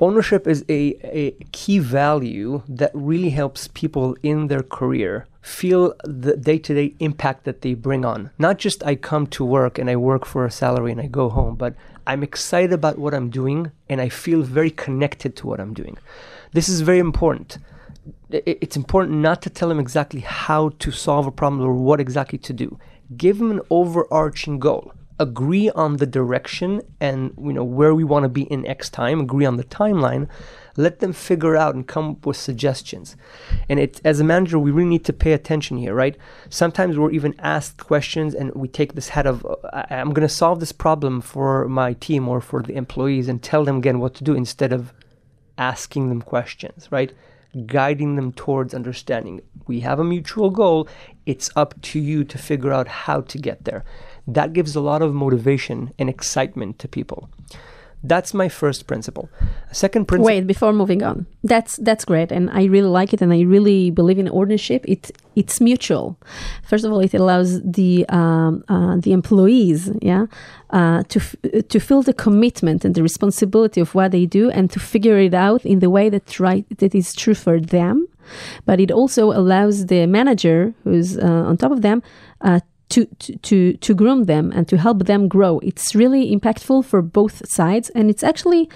Ownership 0.00 0.48
is 0.48 0.64
a, 0.68 0.98
a 1.04 1.30
key 1.52 1.78
value 1.78 2.64
that 2.68 2.90
really 2.92 3.30
helps 3.30 3.68
people 3.68 4.16
in 4.24 4.48
their 4.48 4.64
career 4.64 5.28
feel 5.42 5.94
the 6.02 6.36
day 6.36 6.58
to 6.58 6.74
day 6.74 6.96
impact 6.98 7.44
that 7.44 7.62
they 7.62 7.74
bring 7.74 8.04
on. 8.04 8.30
Not 8.36 8.58
just 8.58 8.82
I 8.82 8.96
come 8.96 9.28
to 9.28 9.44
work 9.44 9.78
and 9.78 9.88
I 9.88 9.94
work 9.94 10.26
for 10.26 10.44
a 10.44 10.50
salary 10.50 10.90
and 10.90 11.00
I 11.00 11.06
go 11.06 11.28
home, 11.28 11.54
but 11.54 11.76
I'm 12.04 12.24
excited 12.24 12.72
about 12.72 12.98
what 12.98 13.14
I'm 13.14 13.30
doing 13.30 13.70
and 13.88 14.00
I 14.00 14.08
feel 14.08 14.42
very 14.42 14.72
connected 14.72 15.36
to 15.36 15.46
what 15.46 15.60
I'm 15.60 15.72
doing. 15.72 15.98
This 16.54 16.68
is 16.68 16.80
very 16.80 17.00
important. 17.00 17.58
It's 18.30 18.76
important 18.76 19.18
not 19.18 19.42
to 19.42 19.50
tell 19.50 19.70
him 19.70 19.80
exactly 19.80 20.20
how 20.20 20.70
to 20.78 20.90
solve 20.90 21.26
a 21.26 21.32
problem 21.32 21.60
or 21.62 21.74
what 21.74 22.00
exactly 22.00 22.38
to 22.38 22.52
do. 22.52 22.78
Give 23.16 23.40
him 23.40 23.50
an 23.50 23.60
overarching 23.70 24.60
goal. 24.60 24.92
agree 25.18 25.70
on 25.70 25.98
the 25.98 26.06
direction 26.06 26.82
and 27.00 27.32
you 27.40 27.52
know 27.52 27.62
where 27.62 27.94
we 27.94 28.02
want 28.02 28.24
to 28.24 28.28
be 28.28 28.42
in 28.42 28.66
X 28.66 28.90
time, 28.90 29.20
agree 29.20 29.44
on 29.44 29.56
the 29.56 29.64
timeline, 29.64 30.28
let 30.76 30.98
them 30.98 31.12
figure 31.12 31.56
out 31.56 31.74
and 31.74 31.86
come 31.86 32.10
up 32.10 32.26
with 32.26 32.36
suggestions. 32.36 33.16
And 33.68 33.78
it 33.78 34.00
as 34.04 34.18
a 34.18 34.24
manager, 34.24 34.58
we 34.58 34.72
really 34.72 34.88
need 34.88 35.04
to 35.04 35.12
pay 35.12 35.32
attention 35.32 35.76
here, 35.76 35.94
right? 35.94 36.16
Sometimes 36.48 36.98
we're 36.98 37.12
even 37.12 37.34
asked 37.38 37.78
questions 37.78 38.34
and 38.34 38.52
we 38.54 38.66
take 38.66 38.94
this 38.94 39.10
head 39.10 39.26
of 39.26 39.46
I'm 39.72 40.12
going 40.12 40.26
to 40.26 40.34
solve 40.34 40.58
this 40.58 40.72
problem 40.72 41.20
for 41.20 41.68
my 41.68 41.92
team 41.94 42.28
or 42.28 42.40
for 42.40 42.62
the 42.62 42.74
employees 42.74 43.28
and 43.28 43.42
tell 43.42 43.64
them 43.64 43.76
again 43.76 44.00
what 44.00 44.14
to 44.14 44.24
do 44.24 44.34
instead 44.34 44.72
of 44.72 44.92
asking 45.58 46.08
them 46.08 46.22
questions, 46.22 46.88
right? 46.90 47.12
Guiding 47.66 48.16
them 48.16 48.32
towards 48.32 48.74
understanding. 48.74 49.40
We 49.66 49.80
have 49.80 50.00
a 50.00 50.04
mutual 50.04 50.50
goal. 50.50 50.88
It's 51.26 51.50
up 51.54 51.80
to 51.82 52.00
you 52.00 52.24
to 52.24 52.38
figure 52.38 52.72
out 52.72 52.88
how 52.88 53.20
to 53.22 53.38
get 53.38 53.64
there. 53.64 53.84
That 54.26 54.52
gives 54.52 54.74
a 54.74 54.80
lot 54.80 55.02
of 55.02 55.14
motivation 55.14 55.92
and 55.98 56.08
excitement 56.08 56.78
to 56.80 56.88
people. 56.88 57.28
That's 58.06 58.34
my 58.34 58.50
first 58.50 58.86
principle. 58.86 59.30
Second 59.72 60.06
principle. 60.06 60.26
Wait, 60.26 60.46
before 60.46 60.74
moving 60.74 61.02
on, 61.02 61.26
that's 61.42 61.76
that's 61.78 62.04
great, 62.04 62.30
and 62.30 62.50
I 62.50 62.64
really 62.64 62.88
like 62.88 63.14
it, 63.14 63.22
and 63.22 63.32
I 63.32 63.40
really 63.40 63.90
believe 63.90 64.18
in 64.18 64.28
ownership. 64.28 64.84
It 64.86 65.10
it's 65.34 65.58
mutual. 65.58 66.18
First 66.68 66.84
of 66.84 66.92
all, 66.92 67.00
it 67.00 67.14
allows 67.14 67.62
the 67.62 68.04
um, 68.10 68.62
uh, 68.68 68.96
the 68.98 69.12
employees, 69.12 69.90
yeah, 70.02 70.26
uh, 70.68 71.02
to 71.04 71.18
f- 71.18 71.68
to 71.68 71.80
feel 71.80 72.02
the 72.02 72.12
commitment 72.12 72.84
and 72.84 72.94
the 72.94 73.02
responsibility 73.02 73.80
of 73.80 73.94
what 73.94 74.12
they 74.12 74.26
do, 74.26 74.50
and 74.50 74.70
to 74.70 74.78
figure 74.78 75.18
it 75.18 75.32
out 75.32 75.64
in 75.64 75.78
the 75.78 75.88
way 75.88 76.10
that 76.10 76.38
right 76.38 76.66
that 76.78 76.94
is 76.94 77.14
true 77.14 77.34
for 77.34 77.58
them. 77.58 78.06
But 78.66 78.80
it 78.80 78.90
also 78.90 79.32
allows 79.32 79.86
the 79.86 80.06
manager, 80.06 80.74
who's 80.84 81.16
uh, 81.16 81.48
on 81.48 81.56
top 81.56 81.72
of 81.72 81.80
them, 81.80 82.02
uh, 82.42 82.60
to, 82.90 83.06
to, 83.06 83.36
to, 83.38 83.76
to 83.76 83.94
groom 83.94 84.24
them 84.24 84.52
and 84.52 84.68
to 84.68 84.76
help 84.76 85.06
them 85.06 85.28
grow. 85.28 85.58
It's 85.60 85.94
really 85.94 86.34
impactful 86.34 86.84
for 86.84 87.02
both 87.02 87.48
sides. 87.48 87.90
And 87.90 88.10
it's 88.10 88.22
actually 88.22 88.68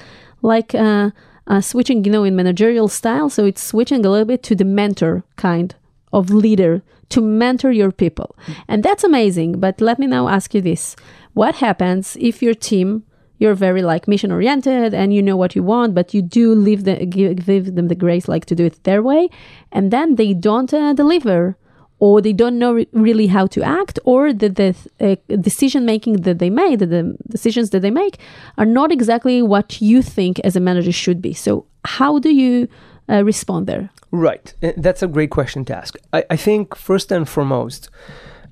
like 0.42 0.74
uh, 0.74 1.10
uh, 1.46 1.60
switching, 1.60 2.04
you 2.04 2.12
know, 2.12 2.24
in 2.24 2.36
managerial 2.36 2.88
style. 2.88 3.28
So 3.30 3.44
it's 3.44 3.62
switching 3.62 4.04
a 4.04 4.10
little 4.10 4.26
bit 4.26 4.42
to 4.44 4.54
the 4.54 4.64
mentor 4.64 5.24
kind 5.36 5.74
of 6.12 6.30
leader 6.30 6.82
to 7.10 7.20
mentor 7.20 7.72
your 7.72 7.92
people. 7.92 8.36
And 8.66 8.82
that's 8.82 9.04
amazing. 9.04 9.60
But 9.60 9.80
let 9.80 9.98
me 9.98 10.06
now 10.06 10.28
ask 10.28 10.54
you 10.54 10.60
this 10.60 10.96
What 11.34 11.56
happens 11.56 12.16
if 12.20 12.42
your 12.42 12.54
team 12.54 13.04
you're 13.38 13.54
very 13.54 13.82
like 13.82 14.08
mission 14.08 14.32
oriented 14.32 14.92
and 14.92 15.14
you 15.14 15.22
know 15.22 15.36
what 15.36 15.54
you 15.54 15.62
want 15.62 15.94
but 15.94 16.12
you 16.12 16.20
do 16.20 16.54
leave 16.54 16.84
the 16.84 17.06
give, 17.06 17.46
give 17.46 17.74
them 17.74 17.88
the 17.88 17.94
grace 17.94 18.28
like 18.28 18.44
to 18.44 18.54
do 18.54 18.66
it 18.66 18.82
their 18.84 19.02
way 19.02 19.28
and 19.72 19.90
then 19.90 20.16
they 20.16 20.34
don't 20.34 20.74
uh, 20.74 20.92
deliver 20.92 21.56
or 22.00 22.20
they 22.20 22.32
don't 22.32 22.58
know 22.58 22.72
re- 22.74 22.88
really 22.92 23.26
how 23.26 23.46
to 23.46 23.62
act 23.62 23.98
or 24.04 24.32
the 24.32 24.74
uh, 25.00 25.16
decision 25.40 25.84
making 25.84 26.22
that 26.22 26.38
they 26.38 26.50
made 26.50 26.78
the 26.78 27.16
decisions 27.28 27.70
that 27.70 27.80
they 27.80 27.90
make 27.90 28.18
are 28.56 28.66
not 28.66 28.92
exactly 28.92 29.42
what 29.42 29.80
you 29.80 30.02
think 30.02 30.38
as 30.40 30.56
a 30.56 30.60
manager 30.60 30.92
should 30.92 31.20
be 31.20 31.32
so 31.32 31.64
how 31.84 32.18
do 32.18 32.30
you 32.30 32.68
uh, 33.08 33.24
respond 33.24 33.66
there 33.66 33.90
Right. 34.10 34.54
Uh, 34.62 34.72
That's 34.76 35.02
a 35.02 35.06
great 35.06 35.30
question 35.30 35.64
to 35.66 35.76
ask. 35.76 35.96
I, 36.12 36.24
I 36.30 36.36
think 36.36 36.74
first 36.74 37.12
and 37.12 37.28
foremost, 37.28 37.90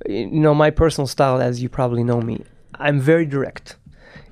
you 0.07 0.27
know, 0.27 0.55
my 0.55 0.71
personal 0.71 1.07
style, 1.07 1.41
as 1.41 1.63
you 1.63 1.69
probably 1.69 2.05
know 2.05 2.21
me, 2.21 2.45
I'm 2.79 3.01
very 3.01 3.27
direct. 3.27 3.77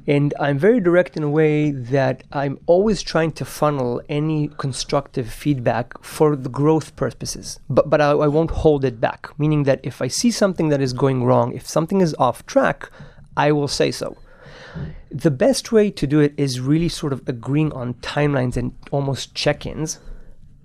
And 0.07 0.35
I'm 0.39 0.59
very 0.59 0.81
direct 0.81 1.17
in 1.17 1.23
a 1.23 1.31
way 1.31 1.71
that 1.71 2.25
I'm 2.31 2.59
always 2.67 3.03
trying 3.03 3.33
to 3.33 3.45
funnel 3.45 4.03
any 4.09 4.49
constructive 4.59 5.31
feedback 5.31 6.03
for 6.03 6.37
the 6.37 6.51
growth 6.51 6.95
purposes. 6.95 7.59
But, 7.71 7.89
but 7.89 8.01
I, 8.01 8.11
I 8.11 8.29
won't 8.29 8.51
hold 8.51 8.85
it 8.85 9.01
back, 9.01 9.29
meaning 9.39 9.63
that 9.63 9.81
if 9.83 10.03
I 10.03 10.09
see 10.09 10.31
something 10.31 10.69
that 10.69 10.83
is 10.83 10.93
going 10.93 11.25
wrong, 11.25 11.55
if 11.55 11.67
something 11.67 12.03
is 12.03 12.15
off 12.19 12.45
track, 12.45 12.91
I 13.37 13.53
will 13.53 13.69
say 13.69 13.91
so. 13.91 14.19
The 15.11 15.31
best 15.31 15.73
way 15.73 15.91
to 15.93 16.07
do 16.07 16.21
it 16.21 16.35
is 16.37 16.61
really 16.61 16.89
sort 16.89 17.13
of 17.13 17.27
agreeing 17.27 17.73
on 17.73 17.95
timelines 17.95 18.57
and 18.57 18.75
almost 18.91 19.35
check 19.35 19.65
ins 19.65 20.01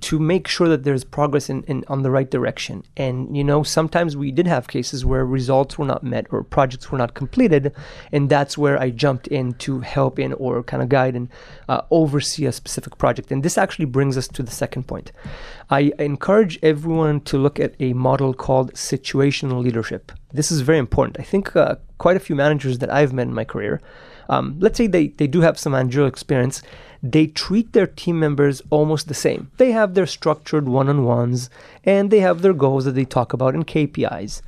to 0.02 0.20
make 0.20 0.48
sure 0.48 0.68
that 0.68 0.84
there's 0.84 1.04
progress 1.04 1.50
in, 1.50 1.64
in 1.64 1.84
on 1.88 2.04
the 2.04 2.12
right 2.12 2.30
direction. 2.30 2.84
And 2.98 3.36
you 3.36 3.44
know, 3.44 3.64
sometimes 3.64 4.16
we 4.16 4.32
did 4.32 4.48
have 4.48 4.68
cases 4.68 5.06
where 5.06 5.26
results 5.26 5.78
were 5.78 5.86
not 5.86 6.04
met 6.04 6.28
or 6.32 6.44
projects 6.44 6.92
were 6.92 6.98
not 6.98 7.14
completed, 7.14 7.74
and 8.12 8.30
that's 8.30 8.58
where 8.58 8.80
I 8.80 8.90
jumped 8.90 9.28
in 9.28 9.54
to 9.66 9.80
help 9.82 10.20
in 10.20 10.34
or 10.34 10.64
kind 10.64 10.82
of 10.84 10.90
guide 10.90 11.16
and 11.16 11.30
uh, 11.68 11.82
oversee 11.92 12.46
a 12.46 12.52
specific 12.52 12.98
project. 12.98 13.32
And 13.32 13.44
this 13.44 13.58
actually 13.58 13.86
brings 13.86 14.18
us 14.18 14.28
to 14.30 14.44
the 14.44 14.52
second 14.52 14.88
point. 14.88 15.12
I 15.70 15.92
encourage 16.00 16.60
everyone 16.64 17.22
to 17.22 17.38
look 17.38 17.60
at 17.60 17.76
a 17.80 17.94
model 17.94 18.34
called 18.34 18.74
situational 18.74 19.62
leadership. 19.64 20.12
This 20.32 20.52
is 20.52 20.62
very 20.62 20.80
important. 20.80 21.20
I 21.20 21.24
think 21.24 21.56
uh, 21.56 21.76
quite 21.98 22.18
a 22.18 22.20
few 22.20 22.36
managers 22.36 22.80
that 22.80 22.92
I've 22.92 23.14
met 23.14 23.28
in 23.28 23.34
my 23.34 23.44
career. 23.44 23.82
Um, 24.30 24.58
let's 24.60 24.78
say 24.78 24.88
they, 24.88 25.08
they 25.08 25.28
do 25.28 25.42
have 25.42 25.58
some 25.58 25.72
managerial 25.74 26.08
experience, 26.08 26.62
they 27.02 27.28
treat 27.28 27.74
their 27.74 27.88
team 27.88 28.20
members 28.20 28.62
almost 28.70 29.08
the 29.08 29.14
same. 29.14 29.52
They 29.58 29.72
have 29.72 29.94
their 29.94 30.06
structured 30.06 30.68
one 30.68 30.90
on 30.90 31.06
ones 31.06 31.50
and 31.84 32.12
they 32.12 32.20
have 32.20 32.42
their 32.42 32.54
goals 32.54 32.86
that 32.86 32.96
they 32.96 33.06
talk 33.06 33.34
about 33.34 33.56
in 33.56 33.64
KPIs. 33.64 34.42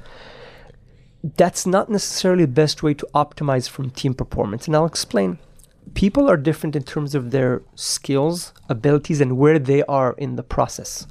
That's 1.23 1.65
not 1.65 1.89
necessarily 1.89 2.45
the 2.45 2.51
best 2.51 2.83
way 2.83 2.93
to 2.95 3.07
optimize 3.13 3.69
from 3.69 3.91
team 3.91 4.13
performance, 4.13 4.65
and 4.65 4.75
I'll 4.75 4.85
explain. 4.85 5.37
People 5.93 6.29
are 6.29 6.37
different 6.37 6.75
in 6.75 6.83
terms 6.83 7.13
of 7.15 7.31
their 7.31 7.61
skills, 7.75 8.53
abilities, 8.69 9.21
and 9.21 9.37
where 9.37 9.59
they 9.59 9.83
are 9.83 10.13
in 10.17 10.35
the 10.35 10.43
process. 10.43 11.05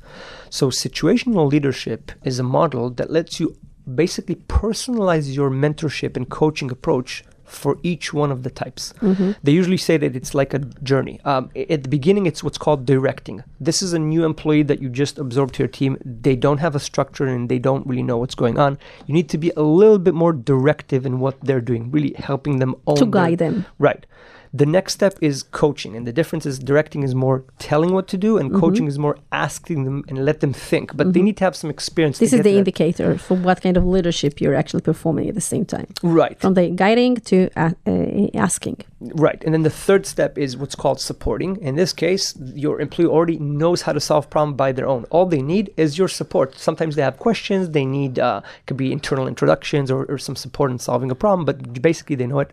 So, 0.49 0.69
situational 0.71 1.51
leadership 1.51 2.13
is 2.25 2.39
a 2.39 2.45
model 2.45 2.91
that 2.91 3.11
lets 3.11 3.39
you 3.39 3.57
basically 3.95 4.37
personalize 4.37 5.35
your 5.35 5.51
mentorship 5.51 6.17
and 6.17 6.29
coaching 6.29 6.71
approach 6.71 7.25
for 7.51 7.77
each 7.83 8.13
one 8.15 8.31
of 8.31 8.43
the 8.43 8.51
types. 8.51 8.95
They 9.43 9.53
usually 9.53 9.77
say 9.77 9.97
that 9.99 10.15
it's 10.17 10.35
like 10.35 10.55
a 10.55 10.61
journey. 10.83 11.21
Um, 11.25 11.51
at 11.57 11.83
the 11.83 11.89
beginning, 11.89 12.27
it's 12.27 12.43
what's 12.45 12.59
called 12.59 12.87
directing. 12.87 13.43
This 13.59 13.83
is 13.83 13.93
a 13.93 13.99
new 13.99 14.25
employee 14.25 14.63
that 14.65 14.81
you 14.81 14.89
just 14.89 15.19
absorbed 15.19 15.55
to 15.55 15.63
your 15.65 15.69
team. 15.69 15.99
They 16.05 16.37
don't 16.37 16.59
have 16.59 16.75
a 16.75 16.81
structure 16.81 17.27
and 17.27 17.49
they 17.49 17.59
don't 17.59 17.87
really 17.87 18.03
know 18.03 18.19
what's 18.19 18.35
going 18.35 18.59
on. 18.59 18.79
You 19.07 19.15
need 19.15 19.29
to 19.31 19.39
be 19.39 19.53
a 19.57 19.63
little 19.63 19.99
bit 19.99 20.15
more 20.15 20.33
directive 20.33 21.05
in 21.07 21.19
what 21.19 21.41
they're 21.43 21.61
doing, 21.61 21.91
really 21.91 22.15
helping 22.17 22.59
them 22.59 22.75
own 22.87 22.97
to 22.97 23.07
guide 23.07 23.39
them 23.39 23.67
Right. 23.79 24.07
The 24.53 24.67
next 24.67 24.95
step 24.95 25.15
is 25.21 25.45
coaching, 25.45 25.95
and 25.97 26.07
the 26.07 26.13
difference 26.13 26.45
is 26.45 26.59
directing 26.59 27.03
is 27.05 27.15
more 27.15 27.45
telling 27.59 27.93
what 27.93 28.09
to 28.09 28.17
do, 28.17 28.37
and 28.39 28.51
Mm-hmm. 28.51 28.61
coaching 28.61 28.87
is 28.89 28.99
more 28.99 29.17
asking 29.31 29.85
them 29.85 30.03
and 30.09 30.25
let 30.25 30.41
them 30.41 30.53
think. 30.53 30.97
But 30.97 31.13
they 31.15 31.23
need 31.23 31.37
to 31.37 31.45
have 31.45 31.55
some 31.55 31.71
experience. 31.71 32.19
to 32.19 32.25
this 32.25 32.33
is 32.33 32.41
the 32.43 32.53
that. 32.53 32.59
indicator 32.59 33.17
for 33.19 33.37
what 33.37 33.63
kind 33.63 33.77
of 33.77 33.85
leadership 33.87 34.41
you're 34.41 34.57
actually 34.57 34.83
performing 34.83 35.29
at 35.29 35.35
the 35.35 35.41
same 35.41 35.65
time 35.65 35.87
Right. 36.03 36.37
from 36.41 36.55
the 36.55 36.69
guiding 36.71 37.17
to 37.31 37.49
uh, 37.57 37.71
uh, 37.87 38.27
asking 38.35 38.79
Right. 39.01 39.43
And 39.45 39.55
then 39.55 39.63
the 39.63 39.71
third 39.71 40.05
step 40.05 40.37
is 40.37 40.59
what's 40.59 40.75
called 40.75 41.01
supporting. 41.01 41.57
In 41.63 41.75
this 41.75 41.95
case, 41.95 42.35
your 42.55 42.83
employee 42.83 43.07
already 43.07 43.39
knows 43.39 43.83
how 43.83 43.95
to 43.95 44.01
solve 44.01 44.29
problem 44.29 44.57
by 44.57 44.73
their 44.73 44.87
own. 44.87 45.05
All 45.05 45.25
they 45.25 45.41
need 45.41 45.73
is 45.79 45.97
your 45.97 46.09
support. 46.09 46.59
Sometimes 46.59 46.97
they 46.97 47.03
have 47.03 47.19
questions. 47.19 47.71
They 47.71 47.87
need, 47.87 48.19
uh, 48.19 48.43
could 48.67 48.77
be 48.77 48.93
internal 48.93 49.27
introductions 49.27 49.91
or, 49.91 50.05
or 50.05 50.19
some 50.19 50.37
support 50.37 50.71
in 50.71 50.79
solving 50.79 51.11
a 51.11 51.15
problem, 51.15 51.47
but 51.47 51.81
basically 51.81 52.15
they 52.15 52.27
know 52.27 52.41
it. 52.41 52.51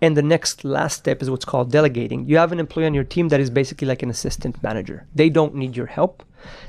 And 0.00 0.16
the 0.16 0.22
next 0.22 0.64
last 0.64 0.98
step 0.98 1.22
is 1.22 1.30
what's 1.30 1.44
called 1.44 1.70
delegating. 1.70 2.26
You 2.26 2.38
have 2.38 2.50
an 2.50 2.58
employee 2.58 2.86
on 2.86 2.94
your 2.94 3.04
team 3.04 3.28
that 3.28 3.38
is 3.38 3.48
basically 3.48 3.86
like 3.86 4.02
an 4.02 4.10
assistant 4.10 4.60
manager. 4.64 5.06
They 5.14 5.30
don't 5.30 5.54
need 5.54 5.76
your 5.76 5.86
help. 5.86 6.24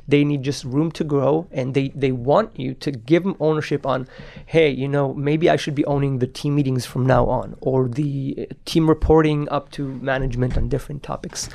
They 0.08 0.24
need 0.24 0.42
just 0.42 0.64
room 0.64 0.90
to 0.92 1.04
grow 1.04 1.46
and 1.50 1.74
they, 1.74 1.88
they 1.88 2.12
want 2.12 2.58
you 2.58 2.74
to 2.74 2.90
give 2.90 3.22
them 3.24 3.36
ownership 3.40 3.86
on, 3.86 4.08
hey, 4.46 4.70
you 4.70 4.88
know, 4.88 5.14
maybe 5.14 5.50
I 5.50 5.56
should 5.56 5.74
be 5.74 5.84
owning 5.84 6.18
the 6.18 6.26
team 6.26 6.54
meetings 6.54 6.86
from 6.86 7.06
now 7.06 7.26
on 7.26 7.56
or 7.60 7.88
the 7.88 8.48
uh, 8.50 8.54
team 8.64 8.88
reporting 8.88 9.48
up 9.48 9.70
to 9.72 9.86
management 9.86 10.56
on 10.56 10.68
different 10.68 11.02
topics. 11.02 11.48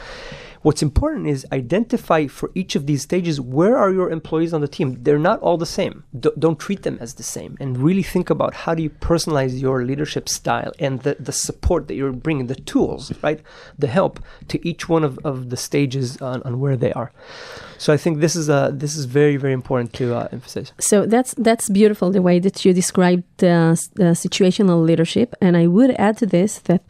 What's 0.61 0.83
important 0.83 1.27
is 1.27 1.45
identify 1.51 2.27
for 2.27 2.51
each 2.53 2.75
of 2.75 2.85
these 2.85 3.01
stages 3.01 3.41
where 3.41 3.77
are 3.77 3.91
your 3.91 4.11
employees 4.11 4.53
on 4.53 4.61
the 4.61 4.67
team. 4.67 4.97
They're 5.01 5.17
not 5.17 5.39
all 5.39 5.57
the 5.57 5.65
same. 5.65 6.03
D- 6.19 6.29
don't 6.37 6.59
treat 6.59 6.83
them 6.83 6.97
as 7.01 7.15
the 7.15 7.23
same, 7.23 7.57
and 7.59 7.77
really 7.79 8.03
think 8.03 8.29
about 8.29 8.53
how 8.53 8.75
do 8.75 8.83
you 8.83 8.89
personalize 8.89 9.59
your 9.59 9.83
leadership 9.83 10.29
style 10.29 10.71
and 10.77 11.01
the, 11.01 11.15
the 11.19 11.31
support 11.31 11.87
that 11.87 11.95
you're 11.95 12.11
bringing, 12.11 12.45
the 12.47 12.55
tools, 12.55 13.11
right, 13.23 13.41
the 13.79 13.87
help 13.87 14.19
to 14.49 14.67
each 14.67 14.87
one 14.87 15.03
of, 15.03 15.17
of 15.23 15.49
the 15.49 15.57
stages 15.57 16.21
on, 16.21 16.43
on 16.43 16.59
where 16.59 16.77
they 16.77 16.93
are. 16.93 17.11
So 17.79 17.91
I 17.91 17.97
think 17.97 18.19
this 18.19 18.35
is 18.35 18.47
uh, 18.47 18.69
this 18.71 18.95
is 18.95 19.05
very 19.05 19.37
very 19.37 19.53
important 19.53 19.93
to 19.93 20.15
uh, 20.15 20.27
emphasize. 20.31 20.73
So 20.79 21.07
that's 21.07 21.33
that's 21.39 21.69
beautiful 21.69 22.11
the 22.11 22.21
way 22.21 22.37
that 22.39 22.63
you 22.63 22.73
described 22.73 23.43
uh, 23.43 23.73
situational 24.25 24.85
leadership, 24.85 25.33
and 25.41 25.57
I 25.57 25.65
would 25.65 25.91
add 25.97 26.17
to 26.17 26.27
this 26.27 26.59
that, 26.59 26.83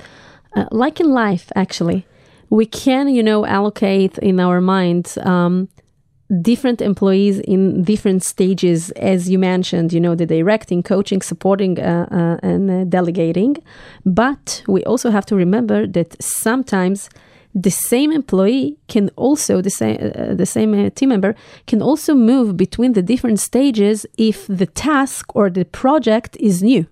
uh, 0.57 0.65
like 0.71 0.99
in 0.99 1.09
life, 1.09 1.49
actually, 1.55 2.05
we 2.51 2.65
can 2.65 3.07
you 3.07 3.23
know 3.23 3.45
allocate 3.45 4.17
in 4.19 4.39
our 4.39 4.61
minds 4.61 5.17
um, 5.19 5.67
different 6.39 6.81
employees 6.81 7.39
in 7.39 7.83
different 7.83 8.23
stages, 8.23 8.89
as 8.91 9.29
you 9.29 9.37
mentioned, 9.37 9.91
you 9.91 9.99
know, 9.99 10.15
the 10.15 10.25
directing, 10.25 10.81
coaching, 10.81 11.21
supporting, 11.21 11.77
uh, 11.79 12.07
uh, 12.09 12.47
and 12.47 12.71
uh, 12.71 12.83
delegating. 12.85 13.57
But 14.05 14.63
we 14.67 14.83
also 14.85 15.09
have 15.09 15.25
to 15.25 15.35
remember 15.35 15.85
that 15.87 16.15
sometimes 16.23 17.09
the 17.53 17.71
same 17.71 18.11
employee 18.11 18.77
can 18.87 19.09
also 19.15 19.61
the 19.61 19.69
same 19.69 19.97
uh, 19.97 20.33
the 20.33 20.45
same 20.45 20.73
uh, 20.73 20.89
team 20.89 21.09
member 21.09 21.35
can 21.67 21.81
also 21.81 22.15
move 22.15 22.55
between 22.55 22.93
the 22.93 23.01
different 23.01 23.39
stages 23.39 24.05
if 24.17 24.47
the 24.47 24.65
task 24.65 25.35
or 25.35 25.49
the 25.49 25.65
project 25.65 26.37
is 26.39 26.63
new. 26.63 26.85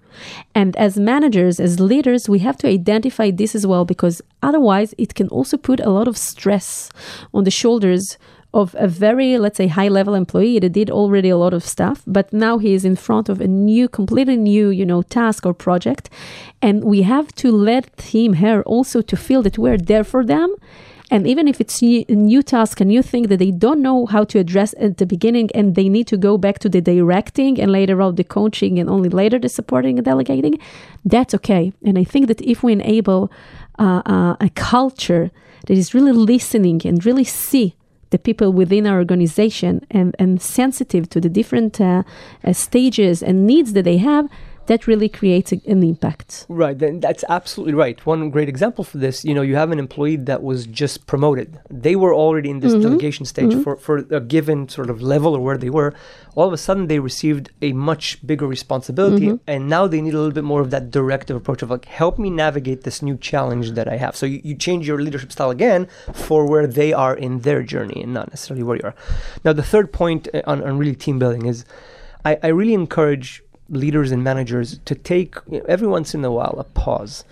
And 0.53 0.75
as 0.75 0.97
managers 0.97 1.59
as 1.59 1.79
leaders 1.79 2.27
we 2.27 2.39
have 2.39 2.57
to 2.57 2.67
identify 2.67 3.31
this 3.31 3.55
as 3.55 3.65
well 3.65 3.85
because 3.85 4.21
otherwise 4.41 4.93
it 4.97 5.15
can 5.15 5.29
also 5.29 5.55
put 5.55 5.79
a 5.79 5.89
lot 5.89 6.07
of 6.07 6.17
stress 6.17 6.89
on 7.33 7.45
the 7.45 7.51
shoulders 7.51 8.17
of 8.53 8.75
a 8.79 8.87
very, 8.87 9.37
let's 9.37 9.57
say, 9.57 9.67
high 9.67 9.87
level 9.87 10.15
employee 10.15 10.59
that 10.59 10.69
did 10.69 10.89
already 10.89 11.29
a 11.29 11.37
lot 11.37 11.53
of 11.53 11.63
stuff, 11.63 12.01
but 12.07 12.33
now 12.33 12.57
he 12.57 12.73
is 12.73 12.83
in 12.83 12.95
front 12.95 13.29
of 13.29 13.39
a 13.39 13.47
new, 13.47 13.87
completely 13.87 14.37
new, 14.37 14.69
you 14.69 14.85
know, 14.85 15.03
task 15.03 15.45
or 15.45 15.53
project. 15.53 16.09
And 16.61 16.83
we 16.83 17.03
have 17.03 17.33
to 17.35 17.51
let 17.51 18.01
him, 18.01 18.33
her 18.33 18.63
also 18.63 19.01
to 19.01 19.15
feel 19.15 19.43
that 19.43 19.57
we're 19.59 19.77
there 19.77 20.03
for 20.03 20.25
them. 20.25 20.55
And 21.11 21.25
even 21.27 21.47
if 21.47 21.59
it's 21.59 21.81
a 21.81 22.05
new 22.09 22.43
task, 22.43 22.81
a 22.81 22.85
new 22.85 23.01
thing 23.01 23.23
that 23.23 23.37
they 23.37 23.51
don't 23.51 23.81
know 23.81 24.05
how 24.05 24.23
to 24.25 24.37
address 24.39 24.75
at 24.79 24.97
the 24.97 25.05
beginning, 25.05 25.49
and 25.55 25.75
they 25.75 25.89
need 25.89 26.07
to 26.07 26.17
go 26.17 26.37
back 26.37 26.59
to 26.59 26.69
the 26.69 26.81
directing 26.81 27.59
and 27.59 27.71
later 27.71 28.01
on 28.01 28.15
the 28.15 28.23
coaching 28.23 28.77
and 28.79 28.89
only 28.89 29.09
later 29.09 29.39
the 29.39 29.49
supporting 29.49 29.97
and 29.97 30.05
delegating, 30.05 30.59
that's 31.05 31.33
okay. 31.35 31.73
And 31.83 31.97
I 31.97 32.03
think 32.03 32.27
that 32.27 32.41
if 32.41 32.61
we 32.63 32.73
enable 32.73 33.31
uh, 33.79 34.01
uh, 34.05 34.35
a 34.39 34.49
culture 34.53 35.31
that 35.65 35.77
is 35.77 35.93
really 35.93 36.11
listening 36.11 36.81
and 36.85 37.03
really 37.03 37.23
see 37.23 37.75
the 38.09 38.19
people 38.19 38.51
within 38.51 38.87
our 38.87 38.97
organization 38.97 39.85
and, 39.91 40.15
and 40.19 40.41
sensitive 40.41 41.09
to 41.09 41.21
the 41.21 41.29
different 41.29 41.79
uh, 41.79 42.03
uh, 42.43 42.53
stages 42.53 43.21
and 43.21 43.45
needs 43.45 43.73
that 43.73 43.83
they 43.83 43.97
have, 43.97 44.29
that 44.69 44.85
really 44.85 45.09
creates 45.09 45.51
a, 45.51 45.59
an 45.67 45.81
impact. 45.83 46.45
Right, 46.47 46.77
then 46.77 46.99
that's 46.99 47.23
absolutely 47.27 47.73
right. 47.73 47.97
One 48.05 48.29
great 48.29 48.47
example 48.47 48.83
for 48.83 48.99
this, 48.99 49.25
you 49.25 49.33
know, 49.33 49.41
you 49.41 49.55
have 49.55 49.71
an 49.71 49.79
employee 49.79 50.17
that 50.29 50.43
was 50.43 50.67
just 50.67 51.07
promoted. 51.07 51.59
They 51.71 51.95
were 51.95 52.13
already 52.13 52.51
in 52.51 52.59
this 52.59 52.73
mm-hmm. 52.73 52.83
delegation 52.83 53.25
stage 53.25 53.51
mm-hmm. 53.51 53.63
for, 53.63 53.75
for 53.77 53.97
a 54.11 54.21
given 54.21 54.69
sort 54.69 54.91
of 54.91 55.01
level 55.01 55.35
or 55.35 55.41
where 55.41 55.57
they 55.57 55.71
were. 55.71 55.95
All 56.35 56.47
of 56.47 56.53
a 56.53 56.57
sudden, 56.57 56.85
they 56.85 56.99
received 56.99 57.49
a 57.63 57.73
much 57.73 58.25
bigger 58.25 58.45
responsibility, 58.45 59.29
mm-hmm. 59.29 59.49
and 59.53 59.67
now 59.67 59.87
they 59.87 60.01
need 60.01 60.13
a 60.13 60.17
little 60.17 60.37
bit 60.39 60.43
more 60.43 60.61
of 60.61 60.69
that 60.69 60.91
directive 60.91 61.35
approach 61.35 61.63
of 61.63 61.71
like, 61.71 61.85
help 61.85 62.19
me 62.19 62.29
navigate 62.29 62.83
this 62.83 63.01
new 63.01 63.17
challenge 63.17 63.71
that 63.71 63.87
I 63.87 63.97
have. 63.97 64.15
So 64.15 64.27
you, 64.27 64.39
you 64.43 64.55
change 64.55 64.87
your 64.87 65.01
leadership 65.01 65.31
style 65.31 65.49
again 65.49 65.87
for 66.13 66.45
where 66.45 66.67
they 66.67 66.93
are 66.93 67.15
in 67.15 67.39
their 67.39 67.63
journey 67.63 68.03
and 68.03 68.13
not 68.13 68.29
necessarily 68.29 68.63
where 68.63 68.77
you 68.77 68.83
are. 68.83 68.95
Now, 69.43 69.53
the 69.53 69.63
third 69.63 69.91
point 69.91 70.27
uh, 70.31 70.43
on, 70.45 70.63
on 70.63 70.77
really 70.77 70.95
team 70.95 71.17
building 71.17 71.47
is 71.47 71.65
I, 72.23 72.37
I 72.43 72.47
really 72.47 72.75
encourage 72.75 73.41
leaders 73.69 74.11
and 74.11 74.23
managers 74.23 74.79
to 74.85 74.95
take 74.95 75.35
every 75.67 75.87
once 75.87 76.13
in 76.13 76.25
a 76.25 76.31
while 76.31 76.55
a 76.57 76.63
pause 76.63 77.23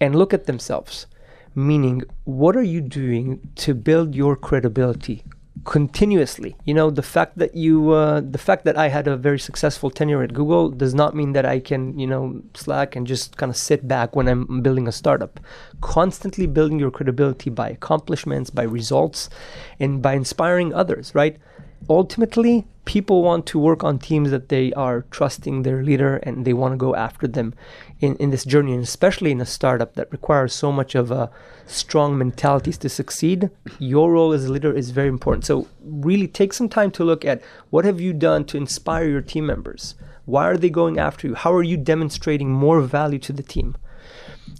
and 0.00 0.14
look 0.14 0.32
at 0.32 0.46
themselves. 0.46 1.06
Meaning, 1.54 2.02
what 2.24 2.56
are 2.56 2.62
you 2.62 2.80
doing 2.80 3.40
to 3.56 3.74
build 3.74 4.14
your 4.14 4.36
credibility 4.36 5.24
continuously? 5.64 6.56
You 6.64 6.74
know, 6.74 6.90
the 6.90 7.02
fact 7.02 7.38
that 7.38 7.56
you, 7.56 7.90
uh, 7.90 8.20
the 8.20 8.38
fact 8.38 8.64
that 8.64 8.78
I 8.78 8.88
had 8.88 9.08
a 9.08 9.16
very 9.16 9.38
successful 9.38 9.90
tenure 9.90 10.22
at 10.22 10.32
Google 10.32 10.70
does 10.70 10.94
not 10.94 11.16
mean 11.16 11.32
that 11.32 11.44
I 11.44 11.58
can, 11.58 11.98
you 11.98 12.06
know, 12.06 12.40
slack 12.54 12.94
and 12.94 13.04
just 13.04 13.36
kind 13.36 13.50
of 13.50 13.56
sit 13.56 13.88
back 13.88 14.14
when 14.14 14.28
I'm 14.28 14.62
building 14.62 14.86
a 14.86 14.92
startup. 14.92 15.40
Constantly 15.80 16.46
building 16.46 16.78
your 16.78 16.92
credibility 16.92 17.50
by 17.50 17.70
accomplishments, 17.70 18.50
by 18.50 18.62
results, 18.62 19.28
and 19.80 20.00
by 20.00 20.14
inspiring 20.14 20.72
others, 20.72 21.12
right? 21.16 21.36
Ultimately 21.88 22.66
people 22.84 23.22
want 23.22 23.46
to 23.46 23.58
work 23.58 23.84
on 23.84 23.98
teams 23.98 24.30
that 24.30 24.48
they 24.48 24.72
are 24.72 25.02
trusting 25.10 25.62
their 25.62 25.82
leader 25.82 26.16
and 26.16 26.44
they 26.44 26.52
want 26.52 26.72
to 26.72 26.76
go 26.76 26.94
after 26.96 27.28
them 27.28 27.54
in, 28.00 28.16
in 28.16 28.30
this 28.30 28.44
journey 28.44 28.72
and 28.72 28.82
especially 28.82 29.30
in 29.30 29.40
a 29.40 29.46
startup 29.46 29.94
that 29.94 30.10
requires 30.10 30.52
so 30.52 30.72
much 30.72 30.94
of 30.94 31.10
a 31.10 31.30
strong 31.66 32.18
mentalities 32.18 32.78
to 32.78 32.88
succeed. 32.88 33.50
Your 33.78 34.12
role 34.12 34.32
as 34.32 34.46
a 34.46 34.52
leader 34.52 34.72
is 34.72 34.90
very 34.90 35.08
important. 35.08 35.44
So 35.44 35.68
really 35.84 36.26
take 36.26 36.52
some 36.52 36.68
time 36.68 36.90
to 36.92 37.04
look 37.04 37.24
at 37.24 37.42
what 37.70 37.84
have 37.84 38.00
you 38.00 38.12
done 38.12 38.44
to 38.46 38.56
inspire 38.56 39.08
your 39.08 39.22
team 39.22 39.46
members? 39.46 39.94
Why 40.24 40.48
are 40.48 40.56
they 40.56 40.70
going 40.70 40.98
after 40.98 41.28
you? 41.28 41.34
How 41.34 41.52
are 41.52 41.62
you 41.62 41.76
demonstrating 41.76 42.50
more 42.50 42.80
value 42.80 43.18
to 43.20 43.32
the 43.32 43.42
team? 43.42 43.76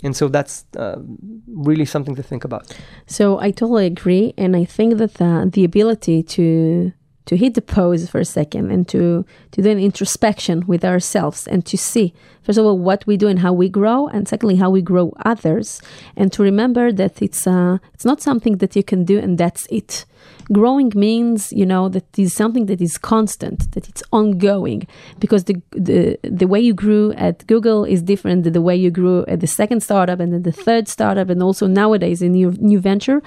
And 0.05 0.17
so 0.17 0.29
that's 0.29 0.65
uh, 0.77 1.01
really 1.49 1.85
something 1.85 2.15
to 2.15 2.23
think 2.23 2.45
about. 2.45 2.73
So 3.07 3.41
i 3.41 3.51
totally 3.51 3.87
agree 3.87 4.35
and 4.39 4.55
i 4.57 4.65
think 4.65 4.99
that 4.99 5.15
the, 5.15 5.51
the 5.53 5.65
ability 5.65 6.23
to 6.23 6.93
to 7.27 7.37
hit 7.37 7.55
the 7.55 7.63
pause 7.63 8.09
for 8.09 8.21
a 8.21 8.25
second 8.25 8.71
and 8.71 8.89
to 8.89 9.25
to 9.53 9.63
do 9.63 9.71
an 9.71 9.79
introspection 9.79 10.67
with 10.67 10.85
ourselves 10.85 11.47
and 11.47 11.65
to 11.67 11.77
see 11.77 12.13
first 12.43 12.59
of 12.59 12.65
all 12.65 12.79
what 12.79 13.07
we 13.07 13.17
do 13.17 13.29
and 13.29 13.41
how 13.41 13.53
we 13.53 13.69
grow 13.69 14.09
and 14.09 14.29
secondly 14.29 14.57
how 14.57 14.71
we 14.71 14.83
grow 14.83 15.13
others 15.25 15.81
and 16.17 16.33
to 16.33 16.43
remember 16.43 16.93
that 16.93 17.21
it's 17.23 17.47
uh, 17.47 17.79
it's 17.95 18.05
not 18.05 18.21
something 18.21 18.57
that 18.59 18.75
you 18.75 18.83
can 18.83 19.05
do 19.05 19.19
and 19.19 19.39
that's 19.39 19.67
it 19.71 20.05
growing 20.53 20.93
means 20.95 21.53
you 21.53 21.67
know 21.67 21.89
that 21.89 22.19
is 22.19 22.35
something 22.35 22.67
that 22.67 22.81
is 22.81 22.99
constant 22.99 23.71
that 23.73 23.89
it's 23.89 24.03
ongoing 24.13 24.87
because 25.19 25.45
the 25.45 25.57
the, 25.73 26.19
the 26.23 26.47
way 26.47 26.61
you 26.61 26.75
grew 26.75 27.13
at 27.13 27.47
google 27.47 27.85
is 27.85 28.03
different 28.03 28.45
than 28.45 28.53
the 28.53 28.61
way 28.61 28.77
you 28.77 28.91
grew 28.91 29.25
at 29.27 29.41
the 29.41 29.47
second 29.47 29.81
startup 29.81 30.19
and 30.21 30.33
then 30.33 30.43
the 30.43 30.53
third 30.53 30.89
startup 30.89 31.29
and 31.31 31.43
also 31.43 31.67
nowadays 31.67 32.23
in 32.23 32.35
your 32.35 32.53
new 32.71 32.81
venture. 32.81 33.23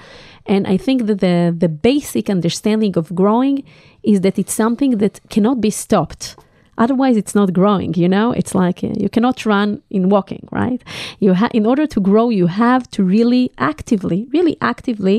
And 0.46 0.66
i 0.66 0.76
think 0.76 0.98
that 1.06 1.20
the 1.26 1.54
the 1.64 1.68
basic 1.90 2.24
understanding 2.36 2.94
of 3.00 3.14
growing 3.14 3.56
is 4.02 4.20
that 4.24 4.38
it's 4.38 4.54
something 4.54 4.92
that 5.02 5.14
cannot 5.34 5.60
be 5.60 5.70
stopped. 5.70 6.36
Otherwise 6.84 7.16
it's 7.16 7.34
not 7.40 7.48
growing 7.60 7.94
you 7.94 8.08
know? 8.14 8.32
It's 8.40 8.54
like 8.64 8.78
uh, 8.84 8.92
you 9.02 9.08
cannot 9.14 9.46
run 9.46 9.68
in 9.96 10.02
walking 10.14 10.44
right? 10.60 10.80
You 11.24 11.30
ha- 11.40 11.54
in 11.58 11.64
order 11.70 11.86
to 11.94 12.00
grow 12.08 12.26
you 12.40 12.46
have 12.64 12.82
to 12.94 13.00
really 13.16 13.44
actively 13.72 14.20
really 14.36 14.56
actively 14.72 15.18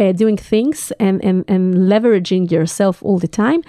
uh, 0.00 0.12
doing 0.12 0.36
things 0.36 0.92
and, 0.98 1.22
and, 1.24 1.44
and 1.48 1.74
leveraging 1.74 2.50
yourself 2.50 3.02
all 3.02 3.18
the 3.18 3.28
time. 3.28 3.62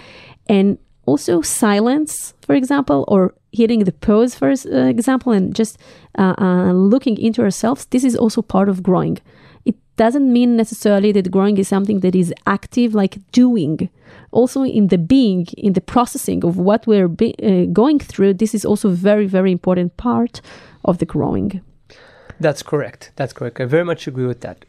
And 0.48 0.78
also 1.06 1.42
silence, 1.42 2.34
for 2.42 2.56
example, 2.56 3.06
or 3.08 3.34
hitting 3.52 3.84
the 3.84 3.92
pause, 3.92 4.36
for 4.36 4.52
uh, 4.52 4.88
example, 4.88 5.32
and 5.34 5.56
just 5.56 5.78
uh, 6.18 6.36
uh, 6.38 6.72
looking 6.72 7.18
into 7.18 7.42
ourselves. 7.42 7.86
This 7.86 8.04
is 8.04 8.16
also 8.16 8.42
part 8.42 8.70
of 8.70 8.82
growing. 8.82 9.18
It 9.66 9.76
doesn't 9.98 10.32
mean 10.32 10.56
necessarily 10.56 11.12
that 11.12 11.32
growing 11.32 11.58
is 11.58 11.68
something 11.68 12.00
that 12.00 12.16
is 12.16 12.34
active, 12.48 12.96
like 12.96 13.20
doing. 13.32 13.90
Also, 14.32 14.64
in 14.64 14.88
the 14.88 14.98
being, 14.98 15.48
in 15.58 15.74
the 15.74 15.82
processing 15.82 16.44
of 16.46 16.58
what 16.58 16.88
we're 16.88 17.08
be- 17.08 17.36
uh, 17.44 17.66
going 17.74 18.00
through, 18.00 18.36
this 18.36 18.54
is 18.54 18.66
also 18.66 18.90
very, 18.90 19.28
very 19.28 19.52
important 19.52 19.98
part 19.98 20.42
of 20.86 20.98
the 21.00 21.06
growing. 21.06 21.62
That's 22.40 22.64
correct. 22.64 23.12
That's 23.16 23.34
correct. 23.34 23.60
I 23.60 23.66
very 23.66 23.86
much 23.86 24.08
agree 24.08 24.26
with 24.26 24.42
that. 24.42 24.66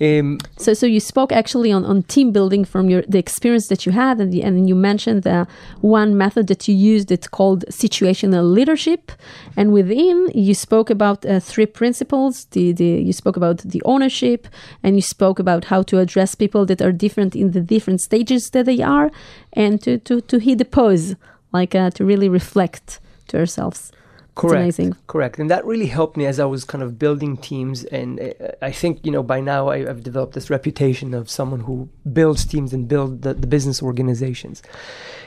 Um, 0.00 0.38
so, 0.56 0.72
so 0.72 0.86
you 0.86 0.98
spoke 0.98 1.30
actually 1.30 1.70
on, 1.70 1.84
on 1.84 2.02
team 2.04 2.32
building 2.32 2.64
from 2.64 2.88
your 2.88 3.02
the 3.02 3.18
experience 3.18 3.68
that 3.68 3.84
you 3.84 3.92
had, 3.92 4.18
and, 4.18 4.32
the, 4.32 4.42
and 4.42 4.66
you 4.66 4.74
mentioned 4.74 5.24
the 5.24 5.46
one 5.82 6.16
method 6.16 6.46
that 6.46 6.66
you 6.66 6.74
used. 6.74 7.12
It's 7.12 7.28
called 7.28 7.66
situational 7.68 8.50
leadership, 8.50 9.12
and 9.58 9.74
within 9.74 10.30
you 10.34 10.54
spoke 10.54 10.88
about 10.88 11.26
uh, 11.26 11.38
three 11.38 11.66
principles. 11.66 12.46
The, 12.46 12.72
the 12.72 12.84
you 12.84 13.12
spoke 13.12 13.36
about 13.36 13.58
the 13.58 13.82
ownership, 13.84 14.48
and 14.82 14.96
you 14.96 15.02
spoke 15.02 15.38
about 15.38 15.66
how 15.66 15.82
to 15.82 15.98
address 15.98 16.34
people 16.34 16.64
that 16.66 16.80
are 16.80 16.92
different 16.92 17.36
in 17.36 17.50
the 17.50 17.60
different 17.60 18.00
stages 18.00 18.48
that 18.50 18.64
they 18.64 18.80
are, 18.80 19.10
and 19.52 19.82
to 19.82 19.98
to 19.98 20.22
to 20.22 20.38
hit 20.38 20.58
the 20.58 20.64
pause, 20.64 21.14
like 21.52 21.74
uh, 21.74 21.90
to 21.90 22.06
really 22.06 22.28
reflect 22.30 23.00
to 23.28 23.38
ourselves. 23.38 23.92
Correct. 24.34 24.80
Correct. 25.06 25.38
And 25.38 25.50
that 25.50 25.64
really 25.64 25.86
helped 25.86 26.16
me 26.16 26.26
as 26.26 26.40
I 26.40 26.44
was 26.44 26.64
kind 26.64 26.82
of 26.82 26.98
building 26.98 27.36
teams. 27.36 27.84
And 27.84 28.20
uh, 28.20 28.52
I 28.62 28.70
think, 28.70 29.04
you 29.04 29.12
know, 29.12 29.22
by 29.22 29.40
now 29.40 29.68
I, 29.68 29.84
have 29.84 30.02
developed 30.02 30.34
this 30.34 30.50
reputation 30.50 31.14
of 31.14 31.28
someone 31.28 31.60
who 31.60 31.88
builds 32.12 32.44
teams 32.44 32.72
and 32.72 32.88
build 32.88 33.22
the, 33.22 33.34
the 33.34 33.46
business 33.46 33.82
organizations. 33.82 34.62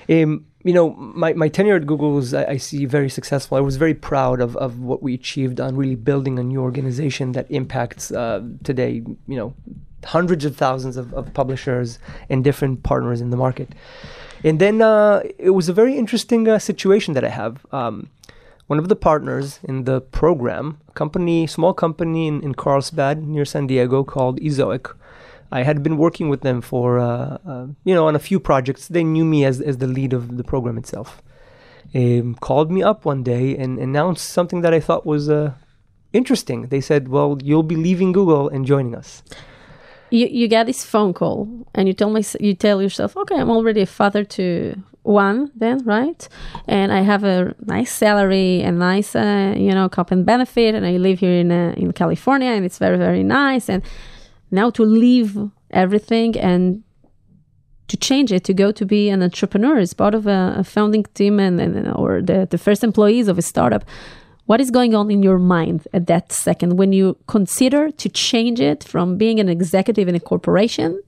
Um, 0.10 0.46
you 0.64 0.74
know, 0.74 0.92
my, 0.94 1.34
my 1.34 1.50
tenure 1.50 1.76
at 1.76 1.86
Google 1.86 2.12
was, 2.12 2.34
I, 2.34 2.46
I, 2.46 2.58
see, 2.58 2.86
very 2.86 3.10
successful. 3.10 3.58
I 3.58 3.62
was 3.62 3.78
very 3.78 3.94
proud 3.94 4.40
of, 4.42 4.56
of 4.58 4.80
what 4.80 5.04
we 5.04 5.14
achieved 5.14 5.60
on 5.60 5.76
really 5.76 5.96
building 5.96 6.40
a 6.40 6.44
new 6.44 6.62
organization 6.62 7.34
that 7.34 7.50
impacts 7.52 8.12
uh, 8.12 8.42
today, 8.64 9.04
you 9.28 9.36
know, 9.36 9.54
hundreds 10.06 10.46
of 10.46 10.56
thousands 10.56 10.98
of, 10.98 11.14
of 11.14 11.34
publishers 11.34 12.00
and 12.30 12.44
different 12.44 12.84
partners 12.84 13.22
in 13.22 13.30
the 13.30 13.38
market. 13.38 13.70
And 14.44 14.60
then 14.60 14.82
uh, 14.82 15.22
it 15.38 15.52
was 15.52 15.70
a 15.70 15.74
very 15.74 15.98
interesting 15.98 16.48
uh, 16.48 16.60
situation 16.60 17.14
that 17.14 17.24
I 17.24 17.30
have. 17.30 17.66
Um, 17.72 18.10
one 18.68 18.80
of 18.80 18.90
the 18.90 18.96
partners 18.96 19.60
in 19.64 19.84
the 19.84 20.02
program, 20.02 20.80
a 20.88 20.92
company, 20.94 21.48
small 21.48 21.74
company 21.74 22.28
in, 22.28 22.42
in 22.42 22.56
Carlsbad 22.56 23.24
near 23.24 23.46
San 23.46 23.68
Diego 23.68 24.04
called 24.04 24.40
Ezoic. 24.40 24.96
I 25.52 25.64
had 25.64 25.84
been 25.84 25.98
working 25.98 26.30
with 26.30 26.42
them 26.42 26.62
for, 26.62 27.00
uh, 27.00 27.38
uh, 27.46 27.68
you 27.84 27.94
know, 27.94 28.08
on 28.08 28.16
a 28.16 28.20
few 28.20 28.40
projects. 28.40 28.88
They 28.88 29.04
knew 29.04 29.26
me 29.26 29.46
as, 29.46 29.62
as 29.62 29.78
the 29.78 29.88
lead 29.88 30.14
of 30.14 30.38
the 30.38 30.44
program 30.44 30.78
itself. 30.78 31.22
Called 32.40 32.72
me 32.72 32.82
up 32.82 33.06
one 33.06 33.22
day 33.22 33.56
and 33.56 33.78
announced 33.78 34.28
something 34.30 34.62
that 34.62 34.74
I 34.74 34.80
thought 34.80 35.06
was 35.06 35.30
uh, 35.30 35.54
interesting. 36.12 36.70
They 36.70 36.82
said, 36.82 37.08
"Well, 37.08 37.38
you'll 37.44 37.62
be 37.62 37.76
leaving 37.76 38.12
Google 38.12 38.50
and 38.50 38.66
joining 38.66 38.96
us." 38.96 39.22
You 40.10 40.26
you 40.26 40.48
get 40.48 40.66
this 40.66 40.84
phone 40.84 41.14
call 41.14 41.48
and 41.76 41.88
you 41.88 41.94
tell 41.94 42.10
me 42.10 42.24
you 42.40 42.56
tell 42.56 42.82
yourself, 42.82 43.16
"Okay, 43.16 43.36
I'm 43.36 43.52
already 43.52 43.82
a 43.82 43.86
father 43.86 44.24
to 44.24 44.82
one 45.04 45.52
then 45.56 45.80
right? 45.86 46.28
And 46.68 46.92
i 46.92 47.02
have 47.02 47.24
a 47.24 47.56
nice 47.66 47.92
salary 47.92 48.62
and 48.62 48.80
nice 48.80 49.16
uh, 49.16 49.54
you 49.56 49.74
know 49.74 49.90
comp 49.90 50.12
and 50.12 50.26
benefit 50.26 50.76
and 50.76 50.86
i 50.86 50.98
live 50.98 51.20
here 51.20 51.38
in 51.44 51.52
uh, 51.52 51.74
in 51.78 51.92
california 51.92 52.50
and 52.50 52.66
it's 52.66 52.80
very 52.80 52.98
very 52.98 53.24
nice. 53.24 53.70
And 53.70 53.84
now 54.52 54.70
to 54.72 54.84
leave 54.84 55.38
everything 55.72 56.38
and 56.38 56.84
to 57.88 57.98
change 57.98 58.32
it 58.32 58.44
to 58.46 58.54
go 58.54 58.72
to 58.72 58.86
be 58.86 59.10
an 59.10 59.22
entrepreneur 59.22 59.78
as 59.78 59.94
part 59.94 60.16
of 60.16 60.26
a, 60.26 60.56
a 60.58 60.64
founding 60.64 61.06
team 61.14 61.40
and, 61.40 61.60
and 61.60 61.92
or 61.96 62.22
the, 62.22 62.48
the 62.50 62.58
first 62.58 62.84
employees 62.84 63.28
of 63.28 63.38
a 63.38 63.42
startup 63.42 63.84
what 64.46 64.60
is 64.60 64.72
going 64.72 64.94
on 64.94 65.10
in 65.10 65.24
your 65.24 65.40
mind 65.40 65.88
at 65.94 66.08
that 66.08 66.32
second 66.32 66.78
when 66.78 66.92
you 66.92 67.18
consider 67.28 67.92
to 67.92 68.10
change 68.10 68.60
it 68.60 68.84
from 68.84 69.18
being 69.18 69.40
an 69.40 69.50
executive 69.50 70.08
in 70.08 70.16
a 70.16 70.20
corporation 70.20 71.02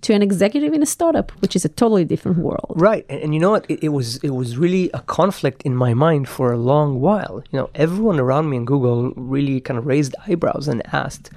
to 0.00 0.14
an 0.14 0.22
executive 0.22 0.72
in 0.72 0.82
a 0.82 0.86
startup, 0.86 1.32
which 1.40 1.56
is 1.56 1.64
a 1.64 1.68
totally 1.68 2.04
different 2.04 2.38
world. 2.38 2.72
Right, 2.76 3.04
and, 3.08 3.20
and 3.20 3.34
you 3.34 3.40
know 3.40 3.50
what? 3.50 3.66
It, 3.68 3.82
it, 3.82 3.88
was 3.88 4.16
it 4.18 4.30
was 4.30 4.56
really 4.56 4.90
a 4.94 5.00
conflict 5.00 5.62
in 5.62 5.74
my 5.74 5.92
mind 5.92 6.28
for 6.28 6.52
a 6.52 6.56
long 6.56 7.00
while. 7.00 7.42
You 7.50 7.58
know, 7.58 7.70
everyone 7.74 8.20
around 8.20 8.48
me 8.48 8.58
in 8.58 8.64
Google 8.64 9.12
really 9.16 9.60
kind 9.60 9.76
of 9.76 9.86
raised 9.86 10.14
eyebrows 10.26 10.68
and 10.68 10.82
asked, 10.94 11.30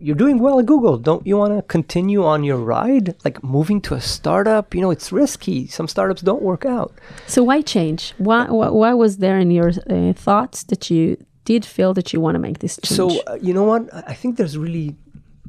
you're 0.00 0.16
doing 0.16 0.38
well 0.38 0.58
at 0.58 0.66
Google. 0.66 0.96
Don't 0.98 1.26
you 1.26 1.36
want 1.36 1.56
to 1.56 1.62
continue 1.62 2.24
on 2.24 2.44
your 2.44 2.58
ride? 2.58 3.14
Like 3.24 3.42
moving 3.42 3.80
to 3.82 3.94
a 3.94 4.00
startup, 4.00 4.74
you 4.74 4.80
know, 4.80 4.90
it's 4.90 5.12
risky. 5.12 5.66
Some 5.66 5.88
startups 5.88 6.22
don't 6.22 6.42
work 6.42 6.64
out. 6.64 6.92
So 7.26 7.42
why 7.42 7.62
change? 7.62 8.14
Why 8.18 8.44
why, 8.46 8.68
why 8.68 8.94
was 8.94 9.18
there 9.18 9.38
in 9.38 9.50
your 9.50 9.70
uh, 9.88 10.12
thoughts 10.12 10.64
that 10.64 10.90
you 10.90 11.16
did 11.44 11.64
feel 11.64 11.94
that 11.94 12.12
you 12.12 12.20
want 12.20 12.34
to 12.34 12.38
make 12.38 12.58
this 12.58 12.78
change? 12.82 12.96
So 12.96 13.22
uh, 13.26 13.38
you 13.40 13.52
know 13.54 13.64
what? 13.64 13.82
I 13.92 14.14
think 14.14 14.36
there's 14.36 14.56
really 14.56 14.96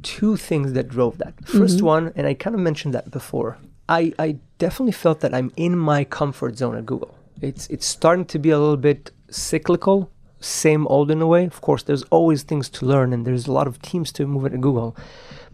two 0.02 0.36
things 0.36 0.72
that 0.72 0.88
drove 0.88 1.18
that. 1.18 1.36
1st 1.44 1.76
mm-hmm. 1.76 1.86
one, 1.86 2.12
and 2.16 2.26
I 2.26 2.34
kind 2.34 2.54
of 2.54 2.60
mentioned 2.60 2.94
that 2.94 3.10
before. 3.10 3.58
I 3.88 4.12
I 4.18 4.38
definitely 4.58 4.92
felt 4.92 5.20
that 5.20 5.34
I'm 5.34 5.50
in 5.56 5.78
my 5.78 6.04
comfort 6.04 6.56
zone 6.58 6.76
at 6.76 6.86
Google. 6.86 7.14
It's 7.40 7.66
it's 7.68 7.86
starting 7.86 8.26
to 8.26 8.38
be 8.38 8.50
a 8.50 8.58
little 8.58 8.76
bit 8.76 9.10
cyclical 9.30 10.11
same 10.42 10.86
old 10.88 11.10
in 11.10 11.22
a 11.22 11.26
way. 11.26 11.44
Of 11.44 11.60
course, 11.60 11.82
there's 11.82 12.02
always 12.04 12.42
things 12.42 12.68
to 12.70 12.86
learn, 12.86 13.12
and 13.12 13.26
there's 13.26 13.46
a 13.46 13.52
lot 13.52 13.66
of 13.66 13.80
teams 13.80 14.12
to 14.12 14.26
move 14.26 14.46
at 14.46 14.60
Google. 14.60 14.96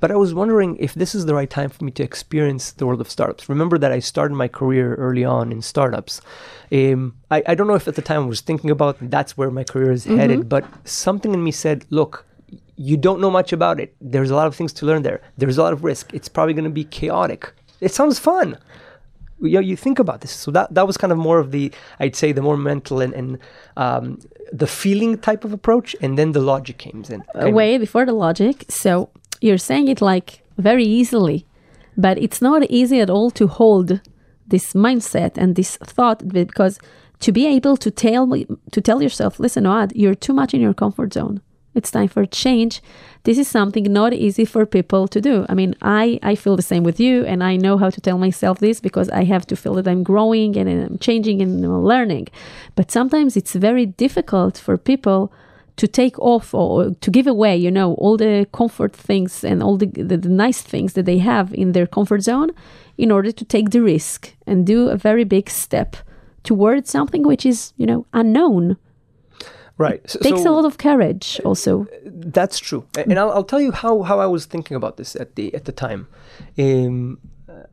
But 0.00 0.10
I 0.10 0.16
was 0.16 0.32
wondering 0.32 0.76
if 0.76 0.94
this 0.94 1.14
is 1.14 1.26
the 1.26 1.34
right 1.34 1.50
time 1.50 1.70
for 1.70 1.84
me 1.84 1.90
to 1.92 2.02
experience 2.02 2.70
the 2.72 2.86
world 2.86 3.00
of 3.00 3.10
startups. 3.10 3.48
Remember 3.48 3.78
that 3.78 3.92
I 3.92 3.98
started 3.98 4.34
my 4.34 4.48
career 4.48 4.94
early 4.94 5.24
on 5.24 5.50
in 5.50 5.60
startups. 5.60 6.20
Um, 6.70 7.16
I, 7.30 7.42
I, 7.46 7.54
don't 7.54 7.66
know 7.66 7.74
if 7.74 7.88
at 7.88 7.96
the 7.96 8.02
time 8.02 8.22
I 8.22 8.26
was 8.26 8.40
thinking 8.40 8.70
about 8.70 8.98
that's 9.00 9.36
where 9.36 9.50
my 9.50 9.64
career 9.64 9.90
is 9.90 10.06
mm-hmm. 10.06 10.18
headed, 10.18 10.48
but 10.48 10.64
something 10.86 11.34
in 11.34 11.42
me 11.42 11.50
said, 11.50 11.84
look, 11.90 12.26
you 12.76 12.96
don't 12.96 13.20
know 13.20 13.30
much 13.30 13.52
about 13.52 13.80
it. 13.80 13.96
There's 14.00 14.30
a 14.30 14.36
lot 14.36 14.46
of 14.46 14.54
things 14.54 14.72
to 14.74 14.86
learn 14.86 15.02
there. 15.02 15.20
There's 15.36 15.58
a 15.58 15.62
lot 15.62 15.72
of 15.72 15.82
risk. 15.82 16.14
It's 16.14 16.28
probably 16.28 16.54
going 16.54 16.64
to 16.64 16.70
be 16.70 16.84
chaotic. 16.84 17.52
It 17.80 17.92
sounds 17.92 18.18
fun 18.18 18.58
you 19.40 19.60
you 19.60 19.76
think 19.76 19.98
about 19.98 20.20
this. 20.20 20.32
So 20.32 20.50
that 20.50 20.74
that 20.74 20.86
was 20.86 20.96
kind 20.96 21.12
of 21.12 21.18
more 21.18 21.38
of 21.38 21.50
the, 21.50 21.72
I'd 22.00 22.16
say, 22.16 22.32
the 22.32 22.42
more 22.42 22.56
mental 22.56 23.00
and, 23.00 23.12
and 23.14 23.38
um, 23.76 24.18
the 24.52 24.66
feeling 24.66 25.18
type 25.18 25.44
of 25.44 25.52
approach, 25.52 25.94
and 26.00 26.18
then 26.18 26.32
the 26.32 26.40
logic 26.40 26.78
came 26.78 27.04
in. 27.08 27.24
Uh, 27.34 27.50
way 27.50 27.78
before 27.78 28.04
the 28.06 28.12
logic. 28.12 28.64
So 28.68 29.10
you're 29.40 29.58
saying 29.58 29.88
it 29.88 30.00
like 30.00 30.42
very 30.56 30.84
easily, 30.84 31.46
but 31.96 32.18
it's 32.18 32.42
not 32.42 32.64
easy 32.70 33.00
at 33.00 33.10
all 33.10 33.30
to 33.32 33.46
hold 33.46 34.00
this 34.46 34.72
mindset 34.72 35.36
and 35.36 35.56
this 35.56 35.76
thought 35.76 36.26
because 36.28 36.78
to 37.20 37.32
be 37.32 37.46
able 37.46 37.76
to 37.76 37.90
tell 37.90 38.26
to 38.70 38.80
tell 38.80 39.02
yourself, 39.02 39.38
listen, 39.38 39.64
Ohad, 39.64 39.92
you're 39.94 40.14
too 40.14 40.32
much 40.32 40.54
in 40.54 40.60
your 40.60 40.74
comfort 40.74 41.12
zone 41.12 41.40
it's 41.74 41.90
time 41.90 42.08
for 42.08 42.24
change 42.26 42.80
this 43.28 43.38
is 43.38 43.46
something 43.46 43.84
not 43.92 44.14
easy 44.14 44.46
for 44.46 44.64
people 44.64 45.06
to 45.08 45.20
do. 45.20 45.44
I 45.50 45.54
mean 45.54 45.74
i 45.82 46.18
i 46.22 46.34
feel 46.34 46.56
the 46.56 46.62
same 46.62 46.82
with 46.82 46.98
you 46.98 47.24
and 47.24 47.42
i 47.42 47.56
know 47.56 47.76
how 47.76 47.90
to 47.90 48.00
tell 48.00 48.18
myself 48.18 48.58
this 48.58 48.80
because 48.80 49.08
i 49.10 49.24
have 49.24 49.46
to 49.48 49.56
feel 49.56 49.74
that 49.74 49.88
i'm 49.88 50.02
growing 50.02 50.56
and 50.56 50.68
i'm 50.68 50.98
changing 50.98 51.42
and 51.42 51.64
I'm 51.64 51.84
learning. 51.84 52.28
But 52.74 52.90
sometimes 52.90 53.36
it's 53.36 53.54
very 53.54 53.86
difficult 53.86 54.56
for 54.56 54.78
people 54.78 55.32
to 55.76 55.86
take 55.86 56.18
off 56.18 56.54
or 56.54 56.90
to 57.04 57.10
give 57.10 57.26
away 57.26 57.54
you 57.56 57.70
know 57.70 57.94
all 57.94 58.16
the 58.16 58.46
comfort 58.52 58.94
things 58.94 59.44
and 59.44 59.62
all 59.62 59.76
the, 59.76 59.86
the, 59.86 60.16
the 60.16 60.28
nice 60.28 60.62
things 60.62 60.94
that 60.94 61.04
they 61.04 61.18
have 61.18 61.52
in 61.54 61.72
their 61.72 61.86
comfort 61.86 62.22
zone 62.22 62.50
in 62.96 63.10
order 63.10 63.30
to 63.30 63.44
take 63.44 63.70
the 63.70 63.82
risk 63.82 64.34
and 64.46 64.66
do 64.66 64.88
a 64.88 64.96
very 64.96 65.24
big 65.24 65.50
step 65.50 65.96
towards 66.44 66.90
something 66.90 67.22
which 67.22 67.44
is 67.44 67.72
you 67.76 67.86
know 67.86 68.06
unknown 68.12 68.76
Right. 69.78 70.00
It 70.04 70.10
so, 70.10 70.18
takes 70.18 70.42
so 70.42 70.50
a 70.50 70.54
lot 70.54 70.64
of 70.64 70.76
courage 70.76 71.40
also. 71.44 71.86
That's 72.04 72.58
true. 72.58 72.84
And 72.96 73.18
I'll, 73.18 73.30
I'll, 73.30 73.44
tell 73.44 73.60
you 73.60 73.70
how, 73.70 74.02
how 74.02 74.18
I 74.18 74.26
was 74.26 74.44
thinking 74.44 74.76
about 74.76 74.96
this 74.96 75.14
at 75.14 75.36
the 75.36 75.54
at 75.54 75.64
the 75.66 75.72
time. 75.72 76.08
Um, 76.58 77.18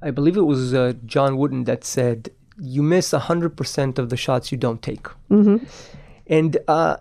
I 0.02 0.12
believe 0.12 0.38
it 0.38 0.44
was 0.44 0.74
uh, 0.74 0.94
John 1.06 1.38
Wooden 1.38 1.64
that 1.64 1.84
said, 1.84 2.30
"You 2.60 2.84
miss 2.84 3.12
hundred 3.12 3.58
percent 3.58 3.98
of 3.98 4.10
the 4.10 4.18
shots 4.18 4.52
you 4.52 4.58
don't 4.58 4.82
take." 4.84 5.08
Mm-hmm. 5.32 5.66
And 6.28 6.58
uh, 6.68 6.98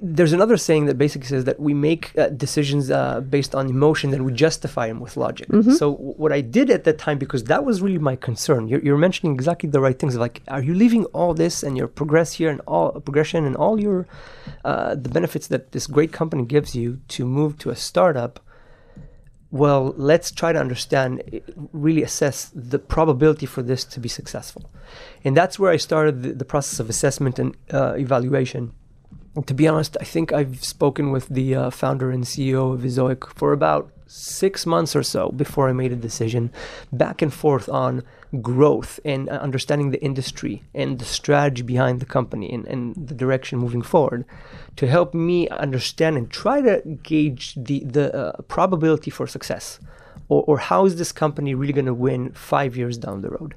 there's 0.00 0.32
another 0.32 0.56
saying 0.56 0.86
that 0.86 0.96
basically 0.96 1.26
says 1.26 1.44
that 1.44 1.58
we 1.58 1.74
make 1.74 2.16
uh, 2.18 2.28
decisions 2.28 2.90
uh, 2.90 3.20
based 3.20 3.54
on 3.54 3.68
emotion 3.68 4.12
and 4.14 4.24
we 4.24 4.32
justify 4.32 4.88
them 4.88 5.00
with 5.00 5.16
logic. 5.16 5.48
Mm-hmm. 5.48 5.72
So 5.72 5.92
w- 5.92 6.14
what 6.14 6.32
I 6.32 6.40
did 6.40 6.70
at 6.70 6.84
that 6.84 6.98
time, 6.98 7.18
because 7.18 7.44
that 7.44 7.64
was 7.64 7.82
really 7.82 7.98
my 7.98 8.16
concern, 8.16 8.68
you're, 8.68 8.80
you're, 8.80 9.02
mentioning 9.02 9.34
exactly 9.34 9.68
the 9.68 9.80
right 9.80 9.98
things. 9.98 10.16
Like, 10.16 10.42
are 10.48 10.62
you 10.62 10.74
leaving 10.74 11.04
all 11.06 11.34
this 11.34 11.62
and 11.62 11.76
your 11.76 11.88
progress 11.88 12.34
here 12.34 12.50
and 12.50 12.60
all 12.66 12.92
progression 13.00 13.44
and 13.44 13.56
all 13.56 13.80
your 13.80 14.06
uh, 14.64 14.94
the 14.94 15.08
benefits 15.08 15.48
that 15.48 15.72
this 15.72 15.86
great 15.86 16.12
company 16.12 16.44
gives 16.44 16.76
you 16.76 17.00
to 17.08 17.24
move 17.24 17.58
to 17.58 17.70
a 17.70 17.76
startup? 17.76 18.38
Well, 19.50 19.92
let's 19.98 20.30
try 20.30 20.52
to 20.52 20.58
understand, 20.58 21.42
really 21.72 22.02
assess 22.02 22.50
the 22.54 22.78
probability 22.78 23.44
for 23.44 23.62
this 23.62 23.84
to 23.84 24.00
be 24.00 24.08
successful, 24.08 24.70
and 25.24 25.36
that's 25.36 25.58
where 25.58 25.70
I 25.70 25.76
started 25.76 26.22
the, 26.22 26.32
the 26.32 26.44
process 26.46 26.80
of 26.80 26.88
assessment 26.88 27.38
and 27.38 27.54
uh, 27.70 27.94
evaluation 27.98 28.72
to 29.46 29.54
be 29.54 29.66
honest, 29.66 29.96
I 30.00 30.04
think 30.04 30.32
I've 30.32 30.62
spoken 30.62 31.10
with 31.10 31.28
the 31.28 31.54
uh, 31.54 31.70
founder 31.70 32.10
and 32.10 32.24
CEO 32.24 32.74
of 32.74 32.80
Ezoic 32.80 33.34
for 33.34 33.52
about 33.52 33.90
six 34.06 34.66
months 34.66 34.94
or 34.94 35.02
so 35.02 35.30
before 35.30 35.70
I 35.70 35.72
made 35.72 35.90
a 35.90 35.96
decision, 35.96 36.52
back 36.92 37.22
and 37.22 37.32
forth 37.32 37.66
on 37.68 38.02
growth 38.42 39.00
and 39.06 39.30
uh, 39.30 39.32
understanding 39.32 39.90
the 39.90 40.02
industry 40.02 40.62
and 40.74 40.98
the 40.98 41.06
strategy 41.06 41.62
behind 41.62 42.00
the 42.00 42.06
company 42.06 42.52
and, 42.52 42.66
and 42.66 42.94
the 42.94 43.14
direction 43.14 43.58
moving 43.58 43.80
forward 43.80 44.26
to 44.76 44.86
help 44.86 45.14
me 45.14 45.48
understand 45.48 46.18
and 46.18 46.30
try 46.30 46.60
to 46.60 46.82
gauge 47.02 47.54
the, 47.56 47.80
the 47.84 48.14
uh, 48.14 48.42
probability 48.42 49.10
for 49.10 49.26
success 49.26 49.80
or, 50.28 50.44
or 50.46 50.58
how 50.58 50.84
is 50.84 50.96
this 50.96 51.12
company 51.12 51.54
really 51.54 51.72
going 51.72 51.86
to 51.86 51.94
win 51.94 52.32
five 52.32 52.76
years 52.76 52.98
down 52.98 53.22
the 53.22 53.30
road. 53.30 53.54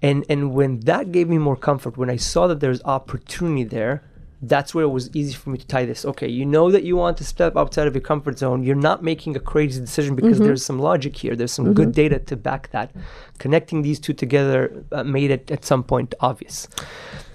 And, 0.00 0.24
and 0.28 0.52
when 0.52 0.80
that 0.80 1.12
gave 1.12 1.28
me 1.28 1.38
more 1.38 1.56
comfort, 1.56 1.96
when 1.96 2.10
I 2.10 2.16
saw 2.16 2.46
that 2.48 2.60
there's 2.60 2.82
opportunity 2.84 3.64
there, 3.64 4.02
that's 4.42 4.74
where 4.74 4.84
it 4.84 4.88
was 4.88 5.08
easy 5.14 5.34
for 5.34 5.50
me 5.50 5.58
to 5.58 5.66
tie 5.66 5.84
this. 5.84 6.04
Okay, 6.04 6.28
you 6.28 6.44
know 6.44 6.70
that 6.72 6.82
you 6.82 6.96
want 6.96 7.16
to 7.18 7.24
step 7.24 7.56
outside 7.56 7.86
of 7.86 7.94
your 7.94 8.02
comfort 8.02 8.38
zone. 8.38 8.64
You're 8.64 8.74
not 8.74 9.02
making 9.02 9.36
a 9.36 9.40
crazy 9.40 9.80
decision 9.80 10.16
because 10.16 10.38
mm-hmm. 10.38 10.46
there's 10.46 10.64
some 10.64 10.80
logic 10.80 11.16
here. 11.16 11.36
There's 11.36 11.52
some 11.52 11.66
mm-hmm. 11.66 11.74
good 11.74 11.92
data 11.92 12.18
to 12.18 12.36
back 12.36 12.70
that. 12.72 12.90
Connecting 13.38 13.82
these 13.82 14.00
two 14.00 14.12
together 14.12 14.84
uh, 14.90 15.04
made 15.04 15.30
it 15.30 15.50
at 15.50 15.64
some 15.64 15.84
point 15.84 16.14
obvious. 16.20 16.68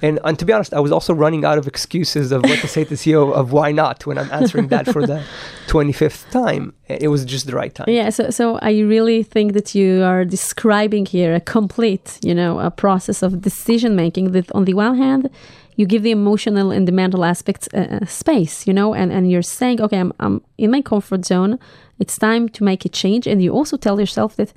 And, 0.02 0.20
and 0.26 0.38
to 0.38 0.46
be 0.46 0.54
honest, 0.54 0.74
I 0.74 0.80
was 0.80 0.92
also 0.92 1.14
running 1.14 1.44
out 1.44 1.58
of 1.58 1.66
excuses 1.66 2.32
of 2.32 2.44
what 2.44 2.60
to 2.60 2.68
say 2.68 2.84
to 2.84 2.94
CEO 2.94 3.34
of 3.34 3.52
why 3.52 3.72
not 3.72 4.06
when 4.06 4.18
I'm 4.18 4.32
answering 4.32 4.68
that 4.68 4.86
for 4.88 5.08
the 5.08 5.24
25th 5.68 6.30
time. 6.30 6.74
It 6.88 7.08
was 7.08 7.26
just 7.26 7.48
the 7.48 7.56
right 7.56 7.74
time. 7.74 7.86
Yeah. 7.90 8.10
So, 8.10 8.30
so 8.30 8.58
I 8.62 8.80
really 8.80 9.24
think 9.24 9.54
that 9.54 9.74
you 9.74 10.04
are 10.04 10.24
describing 10.24 11.06
here 11.06 11.34
a 11.34 11.40
complete, 11.40 12.20
you 12.22 12.36
know, 12.36 12.60
a 12.60 12.70
process 12.70 13.24
of 13.24 13.42
decision 13.42 13.96
making 13.96 14.34
that 14.34 14.52
on 14.52 14.66
the 14.66 14.74
one 14.74 14.98
hand 14.98 15.30
you 15.78 15.86
give 15.86 16.04
the 16.04 16.12
emotional 16.12 16.72
and 16.72 16.88
the 16.88 16.92
mental 16.92 17.24
aspects 17.24 17.70
uh, 17.74 18.00
uh, 18.02 18.06
space, 18.06 18.68
you 18.68 18.74
know, 18.74 18.94
and, 18.94 19.14
and 19.14 19.32
you're 19.32 19.44
saying, 19.44 19.80
okay, 19.80 20.00
I'm, 20.00 20.12
I'm 20.20 20.42
in 20.58 20.72
my 20.72 20.82
comfort 20.82 21.24
zone. 21.24 21.60
It's 22.00 22.18
time 22.18 22.50
to 22.50 22.64
make 22.64 22.84
a 22.84 22.90
change. 22.90 23.28
And 23.28 23.42
you 23.42 23.54
also 23.54 23.78
tell 23.78 24.00
yourself 24.00 24.36
that 24.36 24.54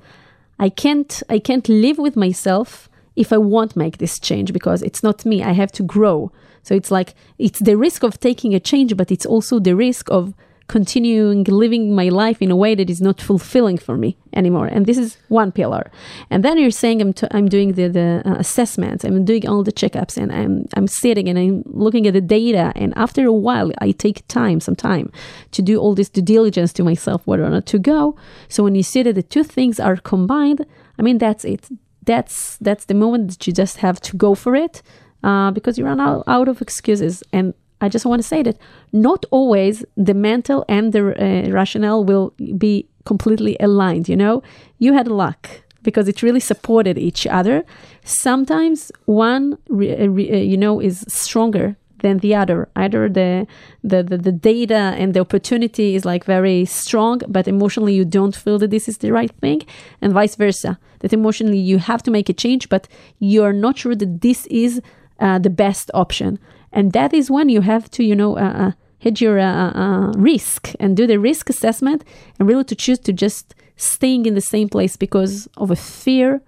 I 0.59 0.69
can't, 0.69 1.21
I 1.29 1.37
can't 1.37 1.69
live 1.69 1.99
with 1.99 2.15
myself 2.15 2.89
if 3.15 3.31
I 3.31 3.37
won't 3.37 3.75
make 3.75 3.99
this 3.99 4.19
change 4.19 4.51
because 4.51 4.81
it's 4.81 5.03
not 5.03 5.23
me. 5.23 5.43
I 5.43 5.51
have 5.51 5.71
to 5.73 5.83
grow. 5.83 6.31
So 6.63 6.73
it's 6.73 6.89
like, 6.89 7.13
it's 7.37 7.59
the 7.59 7.77
risk 7.77 8.03
of 8.03 8.19
taking 8.19 8.55
a 8.55 8.59
change, 8.59 8.97
but 8.97 9.11
it's 9.11 9.25
also 9.25 9.59
the 9.59 9.75
risk 9.75 10.09
of 10.09 10.33
continuing 10.71 11.43
living 11.43 11.93
my 11.93 12.07
life 12.07 12.41
in 12.41 12.49
a 12.49 12.55
way 12.55 12.73
that 12.75 12.89
is 12.89 13.01
not 13.01 13.19
fulfilling 13.19 13.77
for 13.77 13.97
me 13.97 14.15
anymore. 14.33 14.67
And 14.67 14.85
this 14.85 14.97
is 14.97 15.17
one 15.27 15.51
pillar. 15.51 15.91
And 16.29 16.45
then 16.45 16.57
you're 16.57 16.79
saying 16.83 17.01
I'm, 17.01 17.11
t- 17.11 17.27
I'm 17.31 17.49
doing 17.49 17.73
the, 17.73 17.89
the 17.89 18.21
uh, 18.25 18.35
assessments, 18.35 19.03
I'm 19.03 19.25
doing 19.25 19.45
all 19.49 19.63
the 19.63 19.73
checkups, 19.73 20.15
and 20.15 20.31
I'm, 20.31 20.53
I'm 20.77 20.87
sitting 20.87 21.27
and 21.27 21.37
I'm 21.37 21.63
looking 21.65 22.07
at 22.07 22.13
the 22.13 22.21
data. 22.21 22.71
And 22.77 22.93
after 22.95 23.25
a 23.25 23.33
while, 23.33 23.69
I 23.79 23.91
take 23.91 24.25
time, 24.29 24.61
some 24.61 24.77
time, 24.77 25.11
to 25.51 25.61
do 25.61 25.77
all 25.77 25.93
this 25.93 26.09
due 26.09 26.21
diligence 26.21 26.71
to 26.73 26.83
myself 26.85 27.19
whether 27.27 27.43
or 27.43 27.49
not 27.49 27.65
to 27.73 27.77
go. 27.77 28.15
So 28.47 28.63
when 28.63 28.75
you 28.75 28.83
see 28.83 29.03
that 29.03 29.15
the 29.15 29.23
two 29.23 29.43
things 29.43 29.77
are 29.77 29.97
combined, 29.97 30.65
I 30.97 31.01
mean, 31.01 31.17
that's 31.17 31.43
it. 31.43 31.67
That's 32.03 32.57
that's 32.67 32.85
the 32.85 32.93
moment 32.93 33.23
that 33.31 33.45
you 33.45 33.53
just 33.53 33.77
have 33.77 33.99
to 34.07 34.15
go 34.15 34.35
for 34.35 34.55
it 34.55 34.81
uh, 35.23 35.51
because 35.51 35.77
you 35.77 35.85
run 35.85 35.99
out, 35.99 36.23
out 36.27 36.47
of 36.47 36.61
excuses. 36.61 37.23
And 37.33 37.53
I 37.81 37.89
just 37.89 38.05
want 38.05 38.21
to 38.21 38.27
say 38.27 38.43
that 38.43 38.57
not 38.93 39.25
always 39.31 39.83
the 39.97 40.13
mental 40.13 40.63
and 40.69 40.93
the 40.93 41.01
uh, 41.01 41.51
rationale 41.51 42.03
will 42.03 42.33
be 42.57 42.87
completely 43.05 43.57
aligned. 43.59 44.07
You 44.07 44.15
know, 44.15 44.43
you 44.77 44.93
had 44.93 45.07
luck 45.07 45.49
because 45.83 46.07
it 46.07 46.21
really 46.21 46.39
supported 46.39 46.97
each 46.97 47.25
other. 47.25 47.65
Sometimes 48.03 48.91
one, 49.05 49.57
re, 49.67 49.95
uh, 49.95 50.07
re, 50.07 50.31
uh, 50.31 50.35
you 50.37 50.57
know, 50.57 50.79
is 50.79 51.03
stronger 51.07 51.75
than 51.99 52.19
the 52.19 52.35
other. 52.35 52.69
Either 52.75 53.09
the, 53.09 53.47
the, 53.83 54.03
the, 54.03 54.17
the 54.17 54.31
data 54.31 54.95
and 54.97 55.13
the 55.13 55.19
opportunity 55.19 55.95
is 55.95 56.05
like 56.05 56.23
very 56.25 56.65
strong, 56.65 57.21
but 57.27 57.47
emotionally 57.47 57.93
you 57.93 58.05
don't 58.05 58.35
feel 58.35 58.59
that 58.59 58.71
this 58.71 58.87
is 58.87 58.97
the 58.99 59.11
right 59.11 59.31
thing, 59.41 59.61
and 60.01 60.13
vice 60.13 60.35
versa. 60.35 60.77
That 60.99 61.13
emotionally 61.13 61.59
you 61.59 61.79
have 61.79 62.03
to 62.03 62.11
make 62.11 62.29
a 62.29 62.33
change, 62.33 62.69
but 62.69 62.87
you're 63.19 63.53
not 63.53 63.77
sure 63.79 63.95
that 63.95 64.21
this 64.21 64.45
is 64.47 64.81
uh, 65.19 65.39
the 65.39 65.49
best 65.49 65.89
option. 65.93 66.39
And 66.71 66.93
that 66.93 67.13
is 67.13 67.29
when 67.29 67.49
you 67.49 67.61
have 67.61 67.89
to, 67.91 68.03
you 68.03 68.15
know, 68.15 68.37
uh, 68.37 68.41
uh, 68.41 68.71
hit 68.99 69.19
your 69.19 69.39
uh, 69.39 69.71
uh, 69.71 70.11
risk 70.15 70.73
and 70.79 70.95
do 70.95 71.07
the 71.07 71.19
risk 71.19 71.49
assessment 71.49 72.03
and 72.39 72.47
really 72.47 72.63
to 72.65 72.75
choose 72.75 72.99
to 72.99 73.13
just 73.13 73.55
staying 73.75 74.25
in 74.25 74.35
the 74.35 74.41
same 74.41 74.69
place 74.69 74.95
because 74.95 75.47
of 75.57 75.71
a 75.71 75.75
fear 75.75 76.41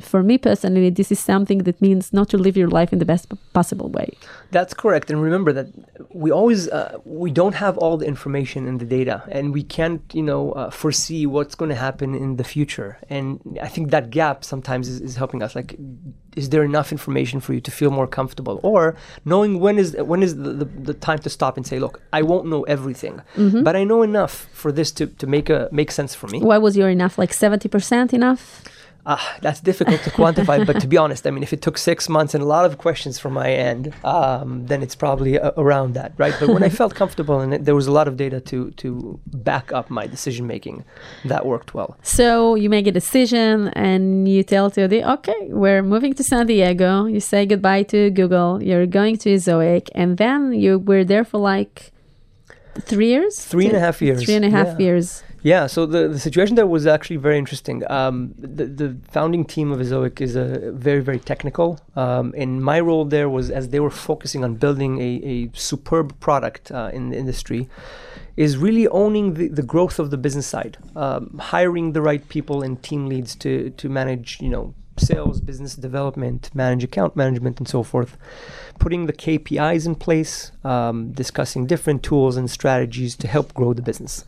for 0.00 0.22
me 0.22 0.38
personally, 0.38 0.90
this 0.90 1.10
is 1.12 1.18
something 1.18 1.58
that 1.64 1.80
means 1.80 2.12
not 2.12 2.28
to 2.30 2.38
live 2.38 2.56
your 2.56 2.68
life 2.68 2.92
in 2.92 2.98
the 2.98 3.04
best 3.04 3.26
possible 3.52 3.88
way. 3.88 4.08
That's 4.50 4.74
correct. 4.74 5.10
And 5.10 5.22
remember 5.22 5.52
that 5.52 5.66
we 6.12 6.30
always 6.30 6.68
uh, 6.68 6.98
we 7.04 7.30
don't 7.30 7.54
have 7.54 7.78
all 7.78 7.96
the 7.96 8.06
information 8.06 8.66
and 8.66 8.80
the 8.80 8.84
data, 8.98 9.22
and 9.30 9.52
we 9.52 9.62
can't 9.62 10.02
you 10.12 10.22
know 10.22 10.52
uh, 10.52 10.70
foresee 10.70 11.26
what's 11.26 11.54
going 11.54 11.68
to 11.68 11.80
happen 11.88 12.14
in 12.14 12.36
the 12.36 12.44
future. 12.44 12.98
And 13.08 13.58
I 13.62 13.68
think 13.68 13.90
that 13.90 14.10
gap 14.10 14.44
sometimes 14.44 14.88
is, 14.88 15.00
is 15.00 15.16
helping 15.16 15.42
us. 15.42 15.54
Like, 15.54 15.76
is 16.36 16.48
there 16.50 16.64
enough 16.64 16.92
information 16.92 17.40
for 17.40 17.52
you 17.54 17.60
to 17.60 17.70
feel 17.70 17.90
more 17.90 18.06
comfortable, 18.06 18.60
or 18.62 18.96
knowing 19.24 19.60
when 19.60 19.78
is 19.78 19.94
when 20.10 20.22
is 20.22 20.36
the, 20.36 20.52
the, 20.52 20.64
the 20.64 20.94
time 20.94 21.18
to 21.20 21.30
stop 21.30 21.56
and 21.56 21.66
say, 21.66 21.78
look, 21.78 22.00
I 22.12 22.22
won't 22.22 22.46
know 22.46 22.62
everything, 22.64 23.20
Mm-hmm. 23.36 23.62
but 23.62 23.74
I 23.76 23.84
know 23.84 24.02
enough 24.02 24.46
for 24.52 24.70
this 24.72 24.90
to, 24.92 25.06
to 25.06 25.26
make 25.26 25.48
a 25.50 25.68
make 25.72 25.90
sense 25.90 26.14
for 26.14 26.26
me. 26.28 26.40
Why 26.40 26.58
was 26.58 26.76
your 26.76 26.88
enough? 26.88 27.18
Like 27.18 27.30
70% 27.32 28.12
enough? 28.12 28.62
Ah, 29.06 29.36
that's 29.40 29.60
difficult 29.60 30.02
to 30.02 30.10
quantify, 30.10 30.64
but 30.66 30.78
to 30.80 30.86
be 30.86 30.96
honest, 30.98 31.26
I 31.26 31.30
mean, 31.30 31.42
if 31.42 31.52
it 31.52 31.62
took 31.62 31.78
six 31.78 32.08
months 32.08 32.34
and 32.34 32.42
a 32.42 32.46
lot 32.46 32.64
of 32.66 32.76
questions 32.76 33.18
from 33.18 33.32
my 33.32 33.50
end, 33.50 33.94
um, 34.04 34.66
then 34.66 34.82
it's 34.82 34.94
probably 34.94 35.36
a- 35.36 35.54
around 35.56 35.94
that, 35.94 36.12
right? 36.18 36.34
But 36.38 36.50
when 36.50 36.62
I 36.62 36.68
felt 36.68 36.94
comfortable 36.94 37.40
and 37.40 37.54
it, 37.54 37.64
there 37.64 37.74
was 37.74 37.86
a 37.86 37.92
lot 37.92 38.06
of 38.08 38.16
data 38.16 38.40
to 38.50 38.70
to 38.82 39.18
back 39.26 39.72
up 39.72 39.88
my 39.88 40.06
decision 40.06 40.46
making, 40.46 40.84
that 41.24 41.46
worked 41.46 41.72
well. 41.74 41.96
So 42.02 42.54
you 42.56 42.68
make 42.68 42.86
a 42.86 42.92
decision 42.92 43.68
and 43.74 44.28
you 44.28 44.42
tell 44.42 44.70
to 44.76 44.86
the 44.86 45.00
okay, 45.14 45.40
we're 45.48 45.82
moving 45.82 46.12
to 46.14 46.22
San 46.22 46.44
Diego. 46.46 47.06
You 47.06 47.20
say 47.20 47.46
goodbye 47.46 47.84
to 47.94 48.10
Google. 48.10 48.62
You're 48.62 48.86
going 48.86 49.16
to 49.24 49.28
Ezoic, 49.36 49.88
and 49.94 50.18
then 50.18 50.52
you 50.52 50.78
were 50.78 51.04
there 51.04 51.24
for 51.24 51.38
like 51.38 51.90
three 52.90 53.08
years, 53.08 53.34
Three 53.44 53.66
and 53.66 53.76
a 53.76 53.80
half 53.80 54.00
years. 54.02 54.24
three 54.24 54.34
and 54.36 54.44
a 54.44 54.50
half 54.50 54.68
Yeah. 54.78 54.86
years. 54.86 55.22
Yeah, 55.42 55.68
so 55.68 55.86
the, 55.86 56.08
the 56.08 56.18
situation 56.18 56.54
there 56.54 56.66
was 56.66 56.86
actually 56.86 57.16
very 57.16 57.38
interesting. 57.38 57.82
Um, 57.90 58.34
the, 58.36 58.66
the 58.66 58.96
founding 59.10 59.44
team 59.46 59.72
of 59.72 59.80
Ezoic 59.80 60.20
is 60.20 60.36
a 60.36 60.70
very, 60.72 61.00
very 61.00 61.18
technical. 61.18 61.80
Um, 61.96 62.34
and 62.36 62.62
my 62.62 62.78
role 62.80 63.06
there 63.06 63.28
was 63.28 63.50
as 63.50 63.70
they 63.70 63.80
were 63.80 63.90
focusing 63.90 64.44
on 64.44 64.56
building 64.56 65.00
a, 65.00 65.26
a 65.26 65.50
superb 65.54 66.18
product 66.20 66.70
uh, 66.70 66.90
in 66.92 67.10
the 67.10 67.16
industry, 67.16 67.68
is 68.36 68.56
really 68.56 68.86
owning 68.88 69.34
the, 69.34 69.48
the 69.48 69.62
growth 69.62 69.98
of 69.98 70.10
the 70.10 70.18
business 70.18 70.46
side, 70.46 70.78
um, 70.94 71.38
hiring 71.38 71.92
the 71.92 72.02
right 72.02 72.28
people 72.28 72.62
and 72.62 72.82
team 72.82 73.06
leads 73.06 73.34
to, 73.36 73.70
to 73.70 73.88
manage, 73.88 74.40
you 74.40 74.48
know, 74.48 74.74
sales, 74.96 75.40
business 75.40 75.74
development, 75.74 76.50
manage 76.54 76.84
account 76.84 77.16
management, 77.16 77.58
and 77.58 77.66
so 77.66 77.82
forth. 77.82 78.18
Putting 78.78 79.06
the 79.06 79.12
KPIs 79.12 79.86
in 79.86 79.94
place, 79.94 80.52
um, 80.64 81.12
discussing 81.12 81.66
different 81.66 82.02
tools 82.02 82.36
and 82.36 82.50
strategies 82.50 83.16
to 83.16 83.26
help 83.26 83.54
grow 83.54 83.72
the 83.72 83.82
business 83.82 84.24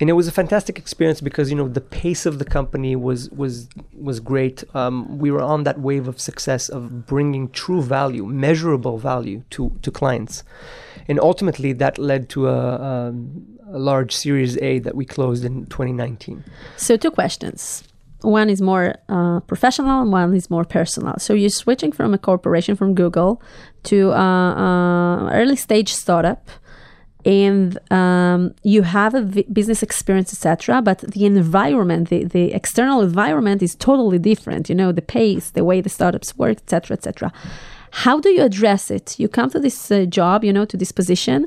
and 0.00 0.08
it 0.08 0.12
was 0.12 0.28
a 0.28 0.32
fantastic 0.32 0.78
experience 0.78 1.20
because 1.20 1.50
you 1.50 1.56
know 1.56 1.68
the 1.68 1.80
pace 1.80 2.24
of 2.26 2.38
the 2.38 2.44
company 2.44 2.94
was 2.94 3.30
was 3.30 3.68
was 3.94 4.20
great. 4.20 4.62
Um, 4.74 5.18
we 5.18 5.30
were 5.30 5.42
on 5.42 5.64
that 5.64 5.80
wave 5.80 6.06
of 6.06 6.20
success 6.20 6.68
of 6.68 7.06
bringing 7.06 7.50
true 7.50 7.82
value, 7.82 8.24
measurable 8.24 8.98
value 8.98 9.42
to 9.50 9.72
to 9.82 9.90
clients, 9.90 10.44
and 11.08 11.18
ultimately 11.18 11.72
that 11.74 11.98
led 11.98 12.28
to 12.30 12.48
a, 12.48 12.80
um, 12.80 13.58
a 13.72 13.78
large 13.78 14.14
Series 14.14 14.56
A 14.58 14.78
that 14.80 14.94
we 14.94 15.04
closed 15.04 15.44
in 15.44 15.66
2019. 15.66 16.44
So 16.76 16.96
two 16.96 17.10
questions. 17.10 17.82
One 18.22 18.50
is 18.50 18.60
more 18.60 18.96
uh, 19.08 19.40
professional, 19.40 20.02
and 20.02 20.12
one 20.12 20.34
is 20.34 20.50
more 20.50 20.64
personal. 20.64 21.14
So 21.18 21.34
you're 21.34 21.50
switching 21.50 21.92
from 21.92 22.14
a 22.14 22.18
corporation 22.18 22.74
from 22.74 22.94
Google 22.94 23.40
to 23.84 24.10
uh, 24.10 24.54
uh, 24.54 25.30
early 25.30 25.54
stage 25.54 25.92
startup, 25.92 26.50
and 27.28 27.78
um, 27.92 28.54
you 28.62 28.80
have 28.82 29.14
a 29.14 29.20
v- 29.20 29.46
business 29.52 29.82
experience, 29.82 30.32
etc. 30.32 30.80
But 30.80 31.00
the 31.00 31.26
environment, 31.26 32.08
the, 32.08 32.24
the 32.24 32.54
external 32.54 33.02
environment, 33.02 33.62
is 33.62 33.74
totally 33.74 34.18
different. 34.18 34.70
You 34.70 34.74
know, 34.74 34.92
the 34.92 35.02
pace, 35.02 35.50
the 35.50 35.62
way 35.62 35.82
the 35.82 35.90
startups 35.90 36.38
work, 36.38 36.56
etc., 36.56 36.96
etc. 36.96 37.30
How 37.90 38.18
do 38.18 38.30
you 38.30 38.42
address 38.42 38.90
it? 38.90 39.20
You 39.20 39.28
come 39.28 39.50
to 39.50 39.60
this 39.60 39.90
uh, 39.90 40.06
job, 40.06 40.42
you 40.42 40.54
know, 40.54 40.64
to 40.64 40.76
this 40.78 40.90
position, 40.90 41.44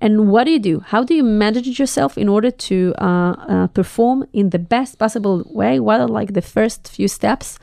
and 0.00 0.30
what 0.30 0.44
do 0.44 0.50
you 0.52 0.58
do? 0.58 0.80
How 0.80 1.04
do 1.04 1.14
you 1.14 1.24
manage 1.24 1.78
yourself 1.78 2.16
in 2.16 2.28
order 2.28 2.50
to 2.50 2.94
uh, 2.98 3.04
uh, 3.04 3.66
perform 3.68 4.26
in 4.32 4.48
the 4.48 4.58
best 4.58 4.98
possible 4.98 5.44
way? 5.50 5.78
What 5.78 6.00
are 6.00 6.08
like 6.08 6.32
the 6.32 6.42
first 6.42 6.88
few 6.88 7.08
steps 7.08 7.58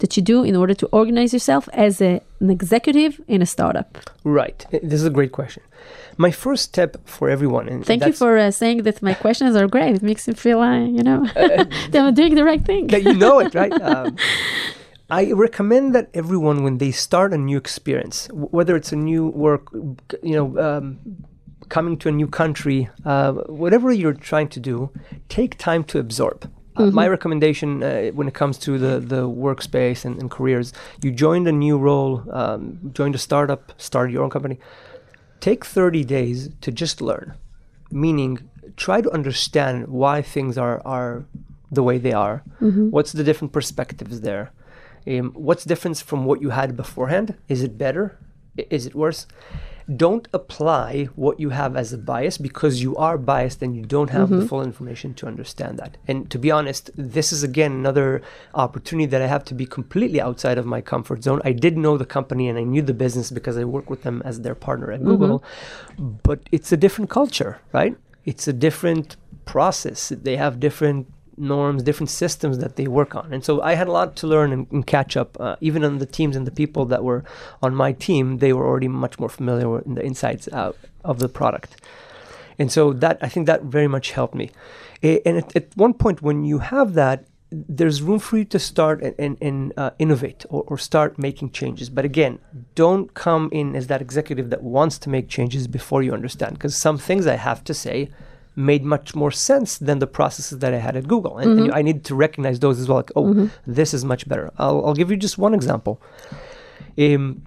that 0.00 0.16
you 0.16 0.22
do 0.22 0.42
in 0.44 0.56
order 0.56 0.74
to 0.74 0.86
organize 0.92 1.32
yourself 1.32 1.68
as 1.72 2.00
a, 2.00 2.20
an 2.40 2.50
executive 2.50 3.20
in 3.28 3.40
a 3.42 3.46
startup? 3.46 3.98
Right. 4.24 4.66
This 4.70 5.00
is 5.00 5.06
a 5.06 5.10
great 5.10 5.32
question. 5.32 5.62
My 6.16 6.30
first 6.30 6.64
step 6.64 6.96
for 7.06 7.30
everyone. 7.30 7.68
And 7.68 7.84
Thank 7.86 8.04
you 8.04 8.12
for 8.12 8.36
uh, 8.36 8.50
saying 8.50 8.82
that 8.82 9.00
my 9.02 9.14
questions 9.14 9.56
are 9.56 9.66
great. 9.66 9.94
It 9.96 10.02
makes 10.02 10.28
me 10.28 10.34
feel, 10.34 10.60
uh, 10.60 10.80
you 10.80 11.02
know, 11.02 11.24
that 11.34 11.94
I'm 11.94 12.14
doing 12.14 12.34
the 12.34 12.44
right 12.44 12.64
thing. 12.64 12.88
that 12.88 13.02
you 13.02 13.14
know 13.14 13.38
it, 13.38 13.54
right? 13.54 13.72
Um, 13.90 14.16
I 15.10 15.32
recommend 15.32 15.94
that 15.96 16.08
everyone, 16.14 16.62
when 16.62 16.78
they 16.78 16.92
start 16.92 17.32
a 17.32 17.38
new 17.38 17.56
experience, 17.56 18.28
whether 18.32 18.76
it's 18.76 18.92
a 18.92 18.96
new 18.96 19.26
work, 19.26 19.66
you 20.22 20.36
know, 20.36 20.58
um, 20.58 21.00
coming 21.68 21.96
to 21.98 22.08
a 22.08 22.12
new 22.12 22.28
country, 22.28 22.88
uh, 23.04 23.32
whatever 23.32 23.90
you're 23.90 24.12
trying 24.12 24.48
to 24.48 24.60
do, 24.60 24.90
take 25.28 25.58
time 25.58 25.82
to 25.84 25.98
absorb. 25.98 26.48
Uh, 26.80 26.90
my 26.90 27.06
recommendation 27.08 27.82
uh, 27.82 28.06
when 28.18 28.26
it 28.28 28.34
comes 28.34 28.58
to 28.58 28.78
the, 28.78 29.00
the 29.00 29.28
workspace 29.28 30.04
and, 30.04 30.18
and 30.20 30.30
careers, 30.30 30.72
you 31.02 31.10
joined 31.10 31.46
a 31.48 31.52
new 31.52 31.76
role, 31.78 32.24
um, 32.32 32.78
joined 32.92 33.14
a 33.14 33.18
startup, 33.18 33.72
started 33.76 34.12
your 34.12 34.22
own 34.22 34.30
company. 34.30 34.58
Take 35.40 35.64
30 35.64 36.04
days 36.04 36.50
to 36.60 36.70
just 36.72 37.00
learn, 37.00 37.34
meaning 37.90 38.48
try 38.76 39.00
to 39.00 39.10
understand 39.10 39.88
why 39.88 40.22
things 40.22 40.56
are, 40.58 40.80
are 40.84 41.24
the 41.70 41.82
way 41.82 41.98
they 41.98 42.12
are. 42.12 42.42
What's 42.90 43.12
the 43.12 43.24
different 43.24 43.52
perspectives 43.52 44.20
there? 44.20 44.52
Um, 45.06 45.32
what's 45.32 45.64
difference 45.64 46.00
from 46.02 46.24
what 46.24 46.42
you 46.42 46.50
had 46.50 46.76
beforehand? 46.76 47.36
Is 47.48 47.62
it 47.62 47.78
better? 47.78 48.18
Is 48.56 48.86
it 48.86 48.94
worse? 48.94 49.26
Don't 49.96 50.28
apply 50.32 51.06
what 51.16 51.40
you 51.40 51.50
have 51.50 51.76
as 51.76 51.92
a 51.92 51.98
bias 51.98 52.38
because 52.38 52.82
you 52.82 52.96
are 52.96 53.18
biased 53.18 53.62
and 53.62 53.74
you 53.74 53.82
don't 53.82 54.10
have 54.10 54.28
the 54.28 54.36
mm-hmm. 54.36 54.46
full 54.46 54.62
information 54.62 55.14
to 55.14 55.26
understand 55.26 55.78
that. 55.78 55.96
And 56.06 56.30
to 56.30 56.38
be 56.38 56.50
honest, 56.50 56.90
this 56.96 57.32
is 57.32 57.42
again 57.42 57.72
another 57.72 58.22
opportunity 58.54 59.06
that 59.06 59.22
I 59.22 59.26
have 59.26 59.44
to 59.46 59.54
be 59.54 59.66
completely 59.66 60.20
outside 60.20 60.58
of 60.58 60.66
my 60.66 60.80
comfort 60.80 61.24
zone. 61.24 61.40
I 61.44 61.52
did 61.52 61.76
know 61.76 61.96
the 61.96 62.06
company 62.06 62.48
and 62.48 62.58
I 62.58 62.62
knew 62.62 62.82
the 62.82 62.94
business 62.94 63.30
because 63.30 63.56
I 63.56 63.64
work 63.64 63.90
with 63.90 64.02
them 64.02 64.22
as 64.24 64.42
their 64.42 64.54
partner 64.54 64.92
at 64.92 65.00
mm-hmm. 65.00 65.08
Google, 65.08 65.44
but 66.22 66.40
it's 66.52 66.70
a 66.70 66.76
different 66.76 67.10
culture, 67.10 67.60
right? 67.72 67.96
It's 68.24 68.46
a 68.46 68.52
different 68.52 69.16
process. 69.44 70.10
They 70.10 70.36
have 70.36 70.60
different 70.60 71.08
norms, 71.40 71.82
different 71.82 72.10
systems 72.10 72.58
that 72.58 72.76
they 72.76 72.86
work 72.86 73.14
on. 73.16 73.32
And 73.32 73.44
so 73.44 73.60
I 73.62 73.74
had 73.74 73.88
a 73.88 73.92
lot 73.92 74.16
to 74.16 74.26
learn 74.26 74.52
and, 74.52 74.66
and 74.70 74.86
catch 74.86 75.16
up. 75.16 75.40
Uh, 75.40 75.56
even 75.60 75.84
on 75.84 75.98
the 75.98 76.06
teams 76.06 76.36
and 76.36 76.46
the 76.46 76.50
people 76.50 76.84
that 76.86 77.02
were 77.02 77.24
on 77.62 77.74
my 77.74 77.92
team, 77.92 78.38
they 78.38 78.52
were 78.52 78.66
already 78.66 78.88
much 78.88 79.18
more 79.18 79.28
familiar 79.28 79.68
with 79.68 79.94
the 79.94 80.02
insides 80.02 80.48
out 80.52 80.76
of 81.04 81.18
the 81.18 81.28
product. 81.28 81.80
And 82.58 82.70
so 82.70 82.92
that 82.92 83.18
I 83.22 83.28
think 83.28 83.46
that 83.46 83.62
very 83.62 83.88
much 83.88 84.10
helped 84.10 84.34
me. 84.34 84.50
And 85.02 85.38
at, 85.38 85.56
at 85.56 85.76
one 85.76 85.94
point, 85.94 86.20
when 86.20 86.44
you 86.44 86.58
have 86.58 86.92
that, 86.94 87.24
there's 87.50 88.00
room 88.00 88.20
for 88.20 88.38
you 88.38 88.44
to 88.44 88.58
start 88.58 89.02
and, 89.02 89.14
and, 89.18 89.36
and 89.40 89.72
uh, 89.76 89.90
innovate 89.98 90.44
or, 90.50 90.62
or 90.68 90.78
start 90.78 91.18
making 91.18 91.50
changes. 91.50 91.90
But 91.90 92.04
again, 92.04 92.38
don't 92.74 93.12
come 93.14 93.48
in 93.50 93.74
as 93.74 93.88
that 93.88 94.00
executive 94.00 94.50
that 94.50 94.62
wants 94.62 94.98
to 94.98 95.10
make 95.10 95.28
changes 95.28 95.66
before 95.66 96.02
you 96.02 96.12
understand. 96.12 96.52
Because 96.52 96.76
some 96.76 96.98
things 96.98 97.26
I 97.26 97.36
have 97.36 97.64
to 97.64 97.74
say 97.74 98.10
made 98.56 98.84
much 98.84 99.14
more 99.14 99.30
sense 99.30 99.78
than 99.78 99.98
the 100.00 100.06
processes 100.06 100.58
that 100.58 100.74
I 100.74 100.78
had 100.78 100.96
at 100.96 101.06
Google. 101.06 101.38
And, 101.38 101.50
and 101.60 101.72
I 101.72 101.82
need 101.82 102.04
to 102.04 102.14
recognize 102.14 102.58
those 102.60 102.78
as 102.80 102.88
well. 102.88 102.98
Like, 102.98 103.12
oh, 103.16 103.32
this 103.66 103.94
is 103.94 104.04
much 104.04 104.28
better. 104.28 104.50
I'll, 104.58 104.84
I'll 104.86 104.94
give 104.94 105.10
you 105.10 105.16
just 105.16 105.38
one 105.38 105.54
example. 105.54 106.00
Um, 106.98 107.42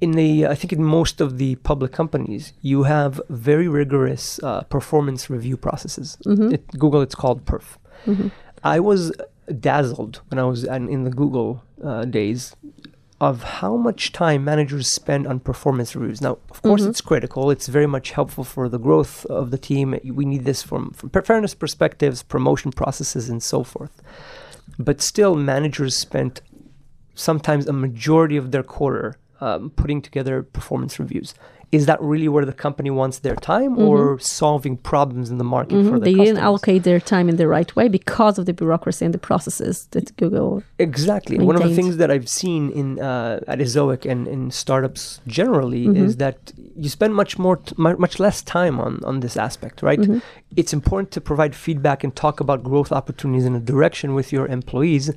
in 0.00 0.12
the, 0.12 0.46
I 0.46 0.54
think 0.54 0.72
in 0.72 0.84
most 0.84 1.20
of 1.20 1.38
the 1.38 1.56
public 1.56 1.92
companies, 1.92 2.52
you 2.62 2.84
have 2.84 3.20
very 3.28 3.68
rigorous 3.68 4.38
uh, 4.42 4.62
performance 4.62 5.28
review 5.28 5.56
processes. 5.56 6.16
At 6.52 6.66
Google, 6.78 7.02
it's 7.02 7.14
called 7.16 7.44
PERF. 7.44 7.78
I 8.62 8.78
was 8.80 9.12
dazzled 9.60 10.20
when 10.28 10.38
I 10.38 10.44
was 10.44 10.64
in 10.64 11.04
the 11.04 11.10
Google 11.10 11.62
uh, 11.84 12.04
days 12.04 12.54
of 13.20 13.42
how 13.42 13.76
much 13.76 14.12
time 14.12 14.44
managers 14.44 14.94
spend 14.94 15.26
on 15.26 15.40
performance 15.40 15.96
reviews. 15.96 16.20
Now, 16.20 16.38
of 16.50 16.60
course, 16.60 16.82
it's 16.82 17.00
critical. 17.00 17.50
It's 17.50 17.66
very 17.66 17.86
much 17.86 18.10
helpful 18.10 18.44
for 18.44 18.68
the 18.68 18.78
growth 18.78 19.24
of 19.26 19.50
the 19.50 19.58
team. 19.58 19.98
We 20.04 20.26
need 20.26 20.44
this 20.44 20.62
from, 20.62 20.90
from 20.90 21.10
fairness 21.10 21.54
perspectives, 21.54 22.22
promotion 22.22 22.72
processes, 22.72 23.30
and 23.30 23.42
so 23.42 23.62
forth. 23.62 24.02
But 24.78 25.00
still, 25.00 25.34
managers 25.34 25.96
spent 25.96 26.42
sometimes 27.14 27.66
a 27.66 27.72
majority 27.72 28.36
of 28.36 28.50
their 28.50 28.62
quarter 28.62 29.18
um, 29.40 29.70
putting 29.70 30.02
together 30.02 30.42
performance 30.42 30.98
reviews. 30.98 31.34
Is 31.72 31.86
that 31.86 32.00
really 32.00 32.28
where 32.28 32.44
the 32.44 32.52
company 32.52 32.90
wants 32.90 33.18
their 33.18 33.34
time, 33.34 33.76
or 33.78 34.18
solving 34.20 34.76
problems 34.76 35.30
in 35.30 35.38
the 35.38 35.44
market 35.44 35.74
for 35.84 35.98
the 35.98 36.06
Mm-hmm. 36.06 36.18
they 36.18 36.24
didn't 36.24 36.38
allocate 36.38 36.82
their 36.84 37.00
time 37.00 37.28
in 37.28 37.36
the 37.36 37.48
right 37.48 37.74
way 37.74 37.88
because 37.88 38.38
of 38.38 38.46
the 38.46 38.52
bureaucracy 38.52 39.04
and 39.04 39.12
the 39.12 39.18
processes 39.18 39.88
that 39.90 40.16
Google. 40.16 40.62
Exactly. 40.78 41.38
One 41.38 41.56
of 41.56 41.64
the 41.68 41.74
things 41.74 41.96
that 41.96 42.10
I've 42.10 42.28
seen 42.28 42.70
in 42.70 43.00
uh, 43.00 43.40
at 43.48 43.58
Ezoic 43.58 44.08
and 44.10 44.28
in 44.28 44.50
startups 44.50 45.20
generally 45.26 45.86
Mm-hmm. 45.86 46.04
is 46.06 46.16
that 46.18 46.38
you 46.76 46.88
spend 46.88 47.14
much 47.14 47.38
more, 47.38 47.56
t- 47.56 47.74
much 47.76 48.18
less 48.20 48.42
time 48.42 48.78
on 48.80 48.92
on 49.04 49.20
this 49.20 49.36
aspect, 49.36 49.82
right? 49.82 50.00
Mm-hmm. 50.00 50.18
It's 50.60 50.72
important 50.72 51.10
to 51.16 51.20
provide 51.20 51.52
feedback 51.66 51.98
and 52.04 52.14
talk 52.14 52.36
about 52.40 52.62
growth 52.62 52.92
opportunities 52.92 53.44
in 53.50 53.54
a 53.54 53.60
direction 53.72 54.14
with 54.18 54.28
your 54.32 54.46
employees, 54.58 55.10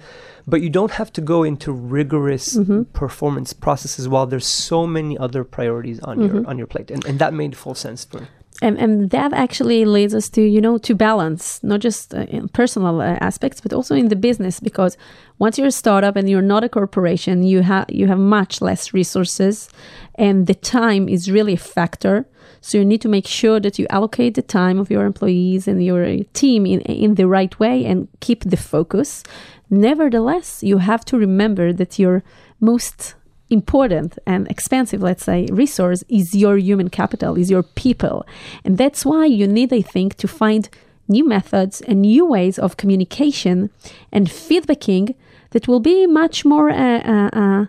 but 0.49 0.61
you 0.61 0.69
don't 0.69 0.91
have 0.91 1.11
to 1.13 1.21
go 1.21 1.43
into 1.43 1.71
rigorous 1.71 2.57
Mm-hmm. 2.57 2.83
performance 2.93 3.53
processes 3.53 4.07
while 4.07 4.27
there's 4.31 4.47
so 4.69 4.79
many 4.87 5.17
other 5.25 5.43
priorities 5.43 5.99
on 6.09 6.17
Mm-hmm. 6.17 6.35
your 6.37 6.47
on 6.49 6.57
your 6.57 6.67
plate, 6.67 6.89
and, 6.95 7.05
and 7.05 7.19
that 7.19 7.33
made 7.33 7.55
full 7.55 7.75
sense 7.75 8.05
for 8.09 8.19
me. 8.21 8.27
And, 8.61 8.77
and 8.77 9.09
that 9.11 9.31
actually 9.31 9.85
leads 9.85 10.13
us 10.13 10.27
to 10.35 10.41
you 10.41 10.59
know 10.65 10.77
to 10.79 10.93
balance 10.95 11.43
not 11.63 11.79
just 11.79 12.13
uh, 12.13 12.25
in 12.37 12.49
personal 12.49 12.99
uh, 12.99 13.17
aspects 13.29 13.61
but 13.61 13.71
also 13.73 13.95
in 13.95 14.09
the 14.09 14.17
business 14.27 14.59
because 14.59 14.97
once 15.37 15.57
you're 15.57 15.67
a 15.75 15.81
startup 15.83 16.15
and 16.17 16.29
you're 16.29 16.41
not 16.55 16.63
a 16.65 16.69
corporation 16.69 17.43
you 17.43 17.61
have 17.61 17.85
you 17.99 18.07
have 18.07 18.19
much 18.19 18.53
less 18.61 18.93
resources 18.93 19.69
and 20.15 20.47
the 20.47 20.55
time 20.55 21.07
is 21.15 21.31
really 21.31 21.53
a 21.53 21.63
factor 21.75 22.25
so 22.61 22.77
you 22.77 22.83
need 22.83 23.01
to 23.01 23.07
make 23.09 23.27
sure 23.27 23.59
that 23.61 23.79
you 23.79 23.85
allocate 23.89 24.33
the 24.33 24.41
time 24.41 24.77
of 24.81 24.91
your 24.91 25.05
employees 25.05 25.65
and 25.69 25.77
your 25.81 26.03
team 26.33 26.65
in 26.65 26.81
in 26.81 27.15
the 27.15 27.27
right 27.37 27.55
way 27.59 27.85
and 27.89 28.07
keep 28.19 28.43
the 28.43 28.57
focus 28.57 29.23
nevertheless 29.69 30.63
you 30.63 30.79
have 30.79 31.05
to 31.05 31.17
remember 31.17 31.73
that 31.73 31.99
your 31.99 32.23
most 32.59 33.15
important 33.49 34.17
and 34.25 34.47
expensive, 34.47 35.01
let's 35.01 35.23
say, 35.23 35.47
resource 35.51 36.03
is 36.07 36.35
your 36.35 36.57
human 36.57 36.89
capital, 36.89 37.35
is 37.35 37.49
your 37.49 37.63
people. 37.63 38.25
And 38.63 38.77
that's 38.77 39.05
why 39.05 39.25
you 39.25 39.47
need, 39.47 39.73
I 39.73 39.81
think, 39.81 40.15
to 40.15 40.27
find 40.27 40.69
new 41.07 41.27
methods 41.27 41.81
and 41.81 42.01
new 42.01 42.25
ways 42.25 42.59
of 42.59 42.77
communication 42.77 43.71
and 44.11 44.27
feedbacking 44.27 45.15
that 45.51 45.67
will 45.67 45.79
be 45.79 46.05
much 46.05 46.45
more. 46.45 46.69
Uh, 46.69 46.99
uh, 46.99 47.29
uh, 47.33 47.65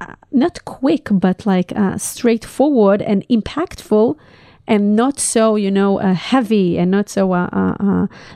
uh, 0.00 0.14
not 0.30 0.64
quick, 0.64 1.08
but 1.10 1.44
like 1.44 1.70
uh, 1.76 1.98
straightforward 1.98 3.02
and 3.02 3.28
impactful, 3.28 4.16
and 4.66 4.96
not 4.96 5.20
so 5.20 5.54
you 5.54 5.70
know 5.70 6.00
uh, 6.00 6.14
heavy 6.14 6.78
and 6.78 6.90
not 6.90 7.10
so 7.10 7.28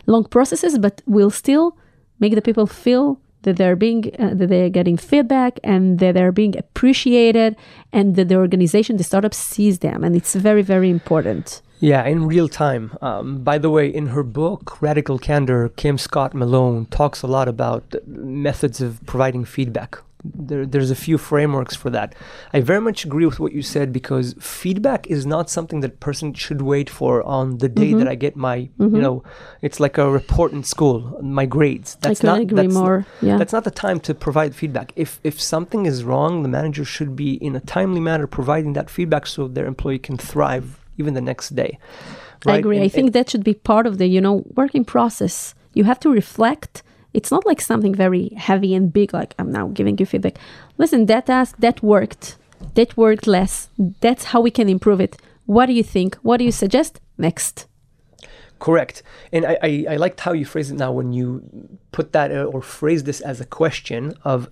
long 0.07 0.25
processes, 0.25 0.79
but 0.79 1.01
will 1.07 1.31
still 1.31 1.75
make 2.21 2.35
the 2.35 2.43
people 2.43 2.67
feel 2.67 3.21
that 3.43 3.57
they're 3.57 3.77
being 3.77 4.11
uh, 4.19 4.35
that 4.35 4.49
they're 4.49 4.71
getting 4.71 4.97
feedback 4.97 5.61
and 5.63 5.99
that 6.01 6.15
they're 6.15 6.33
being 6.33 6.57
appreciated 6.59 7.57
and 7.93 8.17
that 8.17 8.29
the 8.29 8.37
organization 8.37 8.97
the 8.97 9.05
startup 9.05 9.35
sees 9.35 9.79
them 9.79 10.03
and 10.05 10.17
it's 10.17 10.35
very 10.35 10.63
very 10.63 10.91
important 10.91 11.63
Yeah, 11.79 12.05
in 12.09 12.27
real 12.27 12.49
time. 12.49 12.97
Um, 13.03 13.45
by 13.45 13.59
the 13.59 13.69
way, 13.69 13.87
in 13.87 14.07
her 14.15 14.23
book, 14.23 14.81
Radical 14.81 15.19
Candor, 15.19 15.69
Kim 15.77 15.99
Scott 15.99 16.33
Malone 16.33 16.87
talks 16.87 17.21
a 17.23 17.27
lot 17.27 17.49
about 17.49 17.83
methods 18.07 18.81
of 18.81 19.05
providing 19.05 19.45
feedback. 19.45 19.99
There, 20.35 20.67
there's 20.67 20.91
a 20.91 20.97
few 20.97 21.19
frameworks 21.19 21.77
for 21.77 21.91
that. 21.91 22.15
I 22.53 22.61
very 22.61 22.81
much 22.81 23.05
agree 23.05 23.27
with 23.27 23.39
what 23.39 23.53
you 23.53 23.63
said 23.63 23.93
because 23.93 24.35
feedback 24.41 25.07
is 25.07 25.27
not 25.27 25.51
something 25.51 25.81
that 25.81 26.01
person 26.01 26.35
should 26.35 26.63
wait 26.63 26.89
for 26.91 27.23
on 27.23 27.59
the 27.59 27.69
day 27.69 27.91
mm-hmm. 27.91 27.99
that 27.99 28.09
I 28.09 28.15
get 28.15 28.37
my, 28.37 28.57
you 28.57 28.71
mm-hmm. 28.79 29.01
know, 29.01 29.23
it's 29.63 29.81
like 29.81 29.99
a 29.99 30.11
report 30.11 30.53
in 30.53 30.65
school, 30.65 31.19
my 31.23 31.47
grades. 31.47 31.97
That's 32.01 32.21
couldn't 32.21 32.43
agree 32.43 32.57
that's, 32.57 32.75
more. 32.75 33.07
Yeah. 33.21 33.39
That's 33.39 33.53
not 33.53 33.65
the 33.65 33.71
time 33.71 34.01
to 34.01 34.15
provide 34.15 34.55
feedback. 34.55 34.93
If 34.97 35.21
if 35.25 35.41
something 35.41 35.87
is 35.87 36.05
wrong, 36.05 36.43
the 36.43 36.49
manager 36.49 36.85
should 36.85 37.17
be 37.17 37.35
in 37.35 37.57
a 37.57 37.61
timely 37.61 38.01
manner 38.01 38.27
providing 38.27 38.73
that 38.75 38.91
feedback 38.91 39.27
so 39.27 39.49
their 39.49 39.67
employee 39.67 39.99
can 39.99 40.17
thrive 40.17 40.79
even 40.99 41.15
the 41.15 41.21
next 41.21 41.55
day. 41.55 41.79
I 42.47 42.57
agree. 42.57 42.77
And- 42.77 42.85
I 42.85 42.89
think 42.89 43.13
that 43.13 43.31
should 43.31 43.45
be 43.45 43.55
part 43.55 43.87
of 43.87 43.99
the, 43.99 44.07
you 44.07 44.21
know, 44.21 44.45
working 44.55 44.85
process. 44.85 45.55
You 45.75 45.85
have 45.85 46.01
to 46.01 46.11
reflect. 46.11 46.83
It's 47.17 47.31
not 47.31 47.47
like 47.47 47.63
something 47.63 47.95
very 47.95 48.29
heavy 48.37 48.75
and 48.75 48.93
big, 48.93 49.15
like 49.15 49.35
I'm 49.39 49.51
now 49.51 49.69
giving 49.69 49.97
you 49.99 50.05
feedback. 50.05 50.37
Listen, 50.77 51.07
that 51.07 51.25
task, 51.27 51.57
that 51.59 51.83
worked. 51.83 52.37
That 52.75 52.95
worked 52.97 53.27
less. 53.27 53.71
That's 54.05 54.25
how 54.25 54.41
we 54.43 54.51
can 54.51 54.69
improve 54.69 55.01
it. 55.01 55.17
What 55.47 55.67
do 55.67 55.73
you 55.73 55.83
think? 55.83 56.17
What 56.17 56.37
do 56.37 56.45
you 56.45 56.53
suggest? 56.53 57.01
Next. 57.17 57.67
Correct. 58.59 59.03
And 59.33 59.47
I, 59.47 59.59
I, 59.63 59.87
I 59.91 59.97
liked 59.97 60.21
how 60.21 60.33
you 60.33 60.45
phrased 60.45 60.71
it 60.73 60.77
now 60.77 60.93
when 60.93 61.15
you 61.15 61.43
put 61.93 62.13
that 62.13 62.31
uh, 62.31 62.45
or 62.45 62.61
phrase 62.61 63.05
this 63.05 63.23
as 63.23 63.41
a 63.41 63.47
question 63.47 64.15
of 64.25 64.51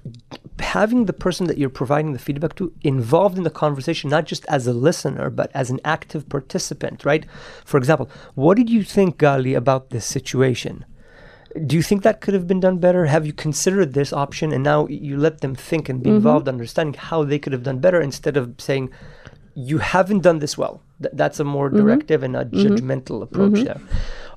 having 0.59 1.05
the 1.05 1.12
person 1.12 1.47
that 1.47 1.59
you're 1.59 1.69
providing 1.83 2.12
the 2.15 2.19
feedback 2.19 2.55
to 2.57 2.73
involved 2.83 3.37
in 3.37 3.45
the 3.45 3.51
conversation, 3.51 4.09
not 4.09 4.25
just 4.25 4.45
as 4.47 4.67
a 4.67 4.73
listener, 4.73 5.29
but 5.29 5.51
as 5.55 5.69
an 5.71 5.81
active 5.85 6.29
participant, 6.31 7.05
right? 7.05 7.27
For 7.65 7.77
example, 7.77 8.09
what 8.35 8.57
did 8.57 8.71
you 8.71 8.85
think, 8.85 9.19
Gali, 9.19 9.55
about 9.55 9.91
this 9.91 10.07
situation? 10.07 10.85
Do 11.66 11.76
you 11.76 11.82
think 11.82 12.02
that 12.02 12.20
could 12.20 12.34
have 12.34 12.48
been 12.48 12.61
done 12.61 12.78
better? 12.78 13.07
Have 13.07 13.26
you 13.26 13.32
considered 13.32 13.92
this 13.94 14.12
option 14.12 14.52
and 14.52 14.64
now 14.64 14.88
you 14.88 15.16
let 15.16 15.40
them 15.40 15.55
think 15.55 15.88
and 15.88 16.02
be 16.02 16.09
mm-hmm. 16.09 16.16
involved, 16.16 16.48
understanding 16.48 16.94
how 16.94 17.22
they 17.22 17.38
could 17.38 17.52
have 17.52 17.62
done 17.62 17.78
better 17.78 18.00
instead 18.00 18.36
of 18.36 18.55
saying, 18.59 18.90
you 19.55 19.78
haven't 19.78 20.20
done 20.20 20.40
this 20.40 20.59
well. 20.59 20.82
Th- 21.00 21.14
that's 21.14 21.38
a 21.38 21.44
more 21.44 21.68
mm-hmm. 21.68 21.78
directive 21.78 22.22
and 22.22 22.36
a 22.36 22.44
mm-hmm. 22.44 22.59
judgmental 22.59 23.22
approach 23.22 23.64
there. 23.64 23.80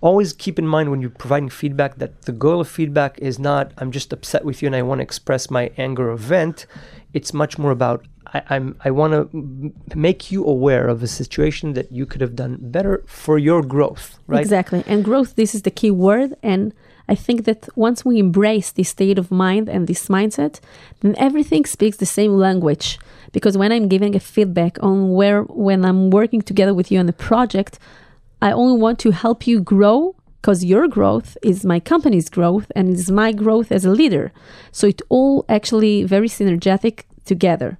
Always 0.01 0.32
keep 0.32 0.59
in 0.59 0.68
mind 0.68 0.91
when 0.91 1.01
you're 1.01 1.09
providing 1.09 1.49
feedback 1.49 1.97
that 1.97 2.22
the 2.24 2.32
goal 2.32 2.61
of 2.61 2.68
feedback 2.68 3.18
is 3.18 3.39
not, 3.39 3.72
I'm 3.80 3.91
just 3.91 4.13
upset 4.13 4.45
with 4.45 4.61
you 4.61 4.68
and 4.68 4.76
I 4.76 4.84
want 4.84 4.99
to 4.99 5.03
express 5.03 5.49
my 5.49 5.72
anger 5.76 6.11
or 6.11 6.18
vent. 6.18 6.68
It's 7.13 7.34
much 7.34 7.57
more 7.57 7.72
about, 7.72 8.05
I, 8.28 8.43
I'm, 8.51 8.76
I 8.86 8.91
want 8.91 9.13
to 9.13 9.22
m- 9.36 9.74
make 9.95 10.32
you 10.32 10.45
aware 10.45 10.88
of 10.88 11.01
a 11.01 11.07
situation 11.07 11.74
that 11.74 11.91
you 11.91 12.05
could 12.05 12.22
have 12.22 12.36
done 12.36 12.59
better 12.61 13.03
for 13.07 13.39
your 13.39 13.63
growth, 13.63 14.20
right? 14.28 14.41
Exactly. 14.41 14.84
And 14.86 15.03
growth, 15.03 15.34
this 15.34 15.55
is 15.55 15.63
the 15.63 15.72
key 15.72 15.89
word. 15.89 16.36
And 16.43 16.74
I 17.10 17.16
think 17.16 17.45
that 17.45 17.70
once 17.76 18.03
we 18.03 18.20
embrace 18.20 18.72
this 18.72 18.89
state 18.89 19.18
of 19.18 19.32
mind 19.32 19.70
and 19.70 19.88
this 19.88 20.08
mindset, 20.08 20.60
then 20.99 21.16
everything 21.18 21.66
speaks 21.66 21.97
the 21.97 22.05
same 22.05 22.34
language. 22.34 22.99
Because 23.32 23.58
when 23.58 23.72
I'm 23.72 23.88
giving 23.88 24.16
a 24.16 24.20
feedback 24.20 24.78
on 24.82 25.14
where, 25.14 25.43
when 25.43 25.86
I'm 25.86 26.10
working 26.10 26.41
together 26.41 26.74
with 26.74 26.91
you 26.91 26.99
on 26.99 27.10
a 27.10 27.14
project, 27.14 27.80
I 28.41 28.51
only 28.51 28.80
want 28.80 28.99
to 28.99 29.12
help 29.12 29.47
you 29.47 29.62
grow 29.62 30.16
because 30.41 30.64
your 30.64 30.88
growth 30.88 31.38
is 31.41 31.66
my 31.66 31.80
company's 31.80 32.30
growth 32.30 32.72
and 32.76 32.89
is 32.89 33.12
my 33.12 33.32
growth 33.32 33.72
as 33.72 33.86
a 33.86 33.91
leader. 33.91 34.32
So 34.72 34.88
it 34.88 35.01
all 35.10 35.45
actually 35.49 36.03
very 36.03 36.30
synergetic 36.30 37.03
together. 37.26 37.80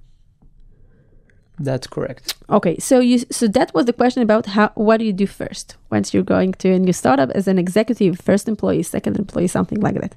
That's 1.60 1.86
correct. 1.86 2.34
Okay, 2.50 2.78
so 2.78 3.00
you 3.00 3.18
so 3.30 3.48
that 3.48 3.74
was 3.74 3.86
the 3.86 3.92
question 3.92 4.22
about 4.22 4.46
how 4.46 4.70
what 4.74 4.98
do 4.98 5.04
you 5.04 5.12
do 5.12 5.26
first 5.26 5.76
once 5.90 6.14
you're 6.14 6.22
going 6.22 6.52
to 6.54 6.70
a 6.70 6.78
new 6.78 6.92
startup 6.92 7.30
as 7.30 7.48
an 7.48 7.58
executive, 7.58 8.20
first 8.20 8.48
employee, 8.48 8.82
second 8.82 9.18
employee, 9.18 9.48
something 9.48 9.80
like 9.80 10.00
that. 10.00 10.14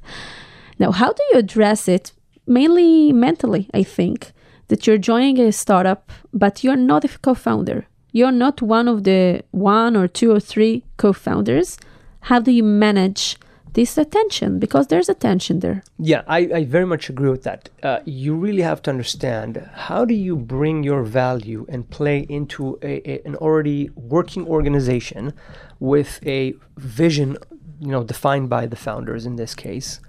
Now, 0.80 0.92
how 0.92 1.14
do 1.14 1.24
you 1.32 1.39
address 1.39 1.88
it? 1.88 2.12
Mainly 2.48 3.14
mentally, 3.14 3.70
I 3.74 3.84
think 3.84 4.34
that 4.68 4.88
you're 4.88 4.98
joining 4.98 5.39
a 5.39 5.52
startup, 5.52 6.12
but 6.34 6.64
you're 6.64 6.76
not 6.76 7.06
a 7.06 7.10
co-founder. 7.20 7.86
You're 8.12 8.32
not 8.32 8.62
one 8.62 8.88
of 8.88 9.04
the 9.04 9.44
one 9.52 9.96
or 9.96 10.08
two 10.08 10.32
or 10.32 10.39
three 10.39 10.84
co-founders. 10.98 11.78
How 12.22 12.39
do 12.39 12.52
you 12.52 12.64
manage 12.64 13.38
this 13.74 13.97
attention? 13.97 14.59
Because 14.59 14.88
there's 14.88 15.09
attention 15.09 15.59
there. 15.59 15.84
Yeah, 15.97 16.24
I, 16.28 16.39
I 16.53 16.65
very 16.65 16.86
much 16.86 17.09
agree 17.09 17.30
with 17.30 17.43
that. 17.43 17.69
Uh, 17.82 17.99
you 18.05 18.36
really 18.36 18.61
have 18.61 18.82
to 18.84 18.89
understand 18.91 19.69
how 19.74 20.05
do 20.05 20.13
you 20.13 20.36
bring 20.36 20.84
your 20.84 21.03
value 21.03 21.65
and 21.69 21.89
play 21.89 22.19
into 22.30 22.78
a, 22.82 23.01
a- 23.09 23.22
an 23.26 23.36
already 23.36 23.89
working 23.95 24.47
organization 24.47 25.34
with 25.80 26.19
a 26.26 26.53
vision, 26.78 27.38
you 27.80 27.88
know, 27.88 28.03
defined 28.03 28.49
by 28.49 28.65
the 28.65 28.76
founders 28.76 29.26
in 29.26 29.36
this 29.38 29.55
case. 29.55 29.99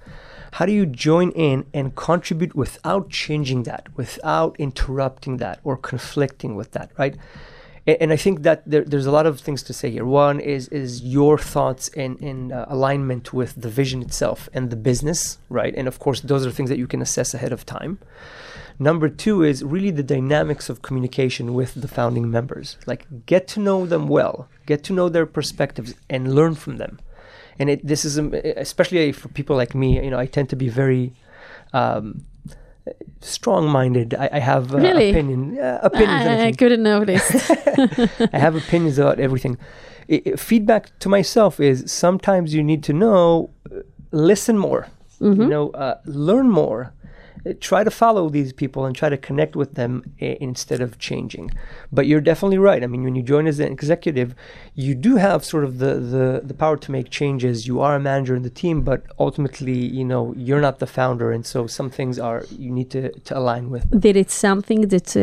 How 0.57 0.67
do 0.67 0.73
you 0.73 0.85
join 0.85 1.31
in 1.31 1.65
and 1.73 1.95
contribute 1.97 2.55
without 2.55 3.09
changing 3.09 3.63
that, 3.63 3.89
without 3.97 4.55
interrupting 4.59 5.39
that 5.39 5.61
or 5.65 5.79
conflicting 5.79 6.57
with 6.57 6.73
that, 6.73 6.91
right? 6.99 7.17
A- 7.87 8.01
And 8.03 8.13
I 8.13 8.17
think 8.17 8.43
that 8.43 8.63
there, 8.67 8.85
there's 8.85 9.07
a 9.07 9.11
lot 9.11 9.27
of 9.27 9.41
things 9.41 9.63
to 9.65 9.73
say 9.73 9.91
here. 9.91 10.05
One 10.05 10.41
is 10.41 10.69
is 10.69 11.03
your 11.03 11.37
thoughts 11.39 11.89
in 11.89 12.17
in 12.19 12.53
uh, 12.53 12.65
alignment 12.69 13.33
with 13.33 13.53
the 13.61 13.69
vision 13.69 14.03
itself 14.03 14.49
and 14.55 14.71
the 14.71 14.77
business, 14.91 15.39
right? 15.49 15.75
And 15.79 15.89
of 15.89 15.99
course, 15.99 16.21
those 16.21 16.47
are 16.47 16.53
things 16.53 16.71
that 16.71 16.79
you 16.79 16.87
can 16.87 17.03
assess 17.03 17.35
ahead 17.35 17.53
of 17.53 17.65
time. 17.65 17.99
Number 18.79 19.09
two 19.09 19.43
is 19.51 19.63
really 19.63 19.91
the 19.93 20.03
dynamics 20.15 20.69
of 20.71 20.81
communication 20.83 21.55
with 21.55 21.75
the 21.75 21.89
founding 21.89 22.31
members. 22.31 22.79
Like 22.87 23.07
get 23.27 23.47
to 23.55 23.61
know 23.61 23.87
them 23.87 24.09
well, 24.09 24.49
get 24.67 24.83
to 24.85 24.93
know 24.93 25.09
their 25.09 25.27
perspectives, 25.27 25.95
and 26.09 26.35
learn 26.35 26.55
from 26.55 26.79
them. 26.79 26.99
And 27.59 27.69
it, 27.71 27.87
this 27.87 28.05
is 28.05 28.19
um, 28.19 28.33
especially 28.67 29.13
for 29.13 29.29
people 29.29 29.57
like 29.57 29.75
me. 29.75 29.89
You 30.05 30.11
know, 30.11 30.19
I 30.19 30.27
tend 30.27 30.49
to 30.51 30.57
be 30.57 30.69
very. 30.69 31.13
Um, 31.73 32.25
strong-minded 33.21 34.15
i, 34.15 34.29
I 34.33 34.39
have 34.41 34.75
uh, 34.75 34.79
Really? 34.79 35.11
opinion 35.11 35.59
uh, 35.59 35.79
opinions 35.83 36.27
I, 36.27 36.53
couldn't 36.53 36.83
notice. 36.83 37.51
I 38.33 38.39
have 38.39 38.55
opinions 38.57 38.99
about 38.99 39.19
everything. 39.21 39.57
I- 40.11 40.23
I- 40.27 40.37
feedback 40.37 40.99
to 41.01 41.09
myself 41.09 41.61
is 41.61 41.85
sometimes 41.91 42.53
you 42.55 42.63
need 42.65 42.83
to 42.85 42.93
know, 42.93 43.51
uh, 43.71 43.81
listen 44.11 44.57
more, 44.59 44.87
you 45.21 45.47
know, 45.55 45.71
uh, 45.71 45.95
learn 46.05 46.51
more, 46.51 46.93
try 47.61 47.83
to 47.85 47.91
follow 47.91 48.29
these 48.29 48.53
people 48.53 48.85
and 48.85 48.95
try 48.95 49.09
to 49.09 49.17
connect 49.17 49.57
with 49.57 49.75
them 49.75 50.03
i- 50.21 50.37
instead 50.41 50.81
of 50.81 50.99
changing. 50.99 51.51
But 51.91 52.07
you're 52.07 52.21
definitely 52.21 52.59
right. 52.59 52.83
I 52.83 52.87
mean, 52.87 53.03
when 53.03 53.15
you 53.15 53.23
join 53.23 53.47
as 53.47 53.59
an 53.61 53.73
executive, 53.73 54.35
you 54.75 54.95
do 54.95 55.17
have 55.17 55.45
sort 55.45 55.65
of 55.65 55.79
the, 55.79 55.95
the, 56.15 56.43
the 56.45 56.55
power 56.55 56.77
to 56.77 56.93
make 56.93 57.11
changes. 57.11 57.67
You 57.67 57.81
are 57.81 57.95
a 57.97 58.01
manager 58.01 58.35
in 58.37 58.43
the 58.43 58.51
team, 58.51 58.83
but 58.83 59.05
ultimately, 59.19 59.79
you 59.99 60.05
know, 60.05 60.35
you're 60.37 60.61
not 60.61 60.79
the 60.79 60.87
founder. 60.87 61.33
And 61.33 61.45
so 61.45 61.67
some 61.67 61.91
things 61.91 62.19
are 62.19 62.45
you 62.51 62.71
need 62.71 62.91
to, 62.91 63.11
to 63.21 63.37
align 63.37 63.71
with. 63.71 63.85
Did 64.01 64.17
it 64.17 64.31
something 64.31 64.83
that 64.89 65.17
uh, 65.17 65.21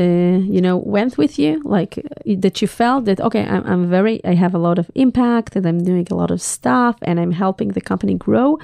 you 0.56 0.62
know 0.62 0.78
went 0.78 1.18
with 1.18 1.40
you, 1.40 1.62
like 1.64 1.98
uh, 1.98 2.02
that 2.38 2.62
you 2.62 2.68
felt 2.68 3.06
that 3.06 3.20
okay, 3.22 3.44
I'm, 3.46 3.66
I'm 3.66 3.90
very, 3.90 4.24
I 4.26 4.34
have 4.34 4.54
a 4.54 4.60
lot 4.60 4.78
of 4.80 4.92
impact 4.96 5.56
and 5.56 5.66
I'm 5.66 5.84
doing 5.84 6.08
a 6.12 6.16
lot 6.16 6.32
of 6.32 6.42
stuff 6.42 6.98
and 7.02 7.20
I'm 7.20 7.32
helping 7.32 7.70
the 7.70 7.82
company 7.82 8.16
grow, 8.16 8.60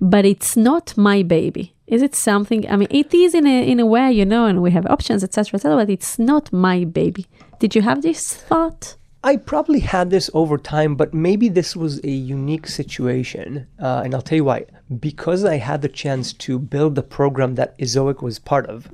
but 0.00 0.24
it's 0.24 0.56
not 0.56 0.96
my 0.96 1.22
baby. 1.22 1.74
Is 1.88 2.02
it 2.02 2.14
something? 2.14 2.68
I 2.70 2.76
mean, 2.76 2.88
it 2.90 3.12
is 3.14 3.34
in 3.34 3.46
a 3.46 3.66
in 3.72 3.80
a 3.80 3.86
way, 3.86 4.12
you 4.12 4.26
know, 4.26 4.44
and 4.44 4.62
we 4.62 4.70
have 4.72 4.86
options, 4.86 5.24
etc., 5.24 5.56
etc. 5.56 5.76
but 5.76 5.90
it's 5.90 6.18
not 6.18 6.52
my 6.52 6.84
baby. 6.84 7.26
Did 7.58 7.74
you 7.74 7.82
have 7.82 8.02
this 8.02 8.34
thought? 8.34 8.96
I 9.24 9.36
probably 9.36 9.80
had 9.80 10.10
this 10.10 10.30
over 10.32 10.58
time, 10.58 10.94
but 10.94 11.12
maybe 11.12 11.48
this 11.48 11.74
was 11.74 11.98
a 12.04 12.10
unique 12.10 12.68
situation. 12.68 13.66
Uh, 13.80 14.02
and 14.04 14.14
I'll 14.14 14.22
tell 14.22 14.36
you 14.36 14.44
why. 14.44 14.66
Because 15.00 15.44
I 15.44 15.56
had 15.56 15.82
the 15.82 15.88
chance 15.88 16.32
to 16.34 16.58
build 16.58 16.94
the 16.94 17.02
program 17.02 17.56
that 17.56 17.76
Ezoic 17.78 18.22
was 18.22 18.38
part 18.38 18.66
of, 18.66 18.88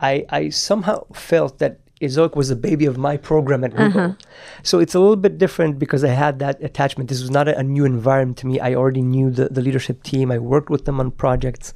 I, 0.00 0.26
I 0.28 0.50
somehow 0.50 1.06
felt 1.14 1.58
that 1.58 1.80
Ezoic 2.02 2.34
was 2.36 2.50
a 2.50 2.56
baby 2.56 2.84
of 2.84 2.98
my 2.98 3.16
program 3.16 3.62
at 3.64 3.74
Google. 3.76 4.16
So 4.62 4.80
it's 4.80 4.94
a 4.94 5.00
little 5.00 5.16
bit 5.16 5.38
different 5.38 5.78
because 5.78 6.02
I 6.02 6.08
had 6.08 6.40
that 6.40 6.62
attachment. 6.62 7.08
This 7.08 7.20
was 7.20 7.30
not 7.30 7.48
a, 7.48 7.56
a 7.58 7.62
new 7.62 7.84
environment 7.84 8.38
to 8.38 8.46
me. 8.46 8.58
I 8.60 8.74
already 8.74 9.02
knew 9.02 9.30
the, 9.30 9.48
the 9.48 9.62
leadership 9.62 10.02
team, 10.02 10.30
I 10.30 10.38
worked 10.38 10.68
with 10.68 10.84
them 10.84 11.00
on 11.00 11.12
projects. 11.12 11.72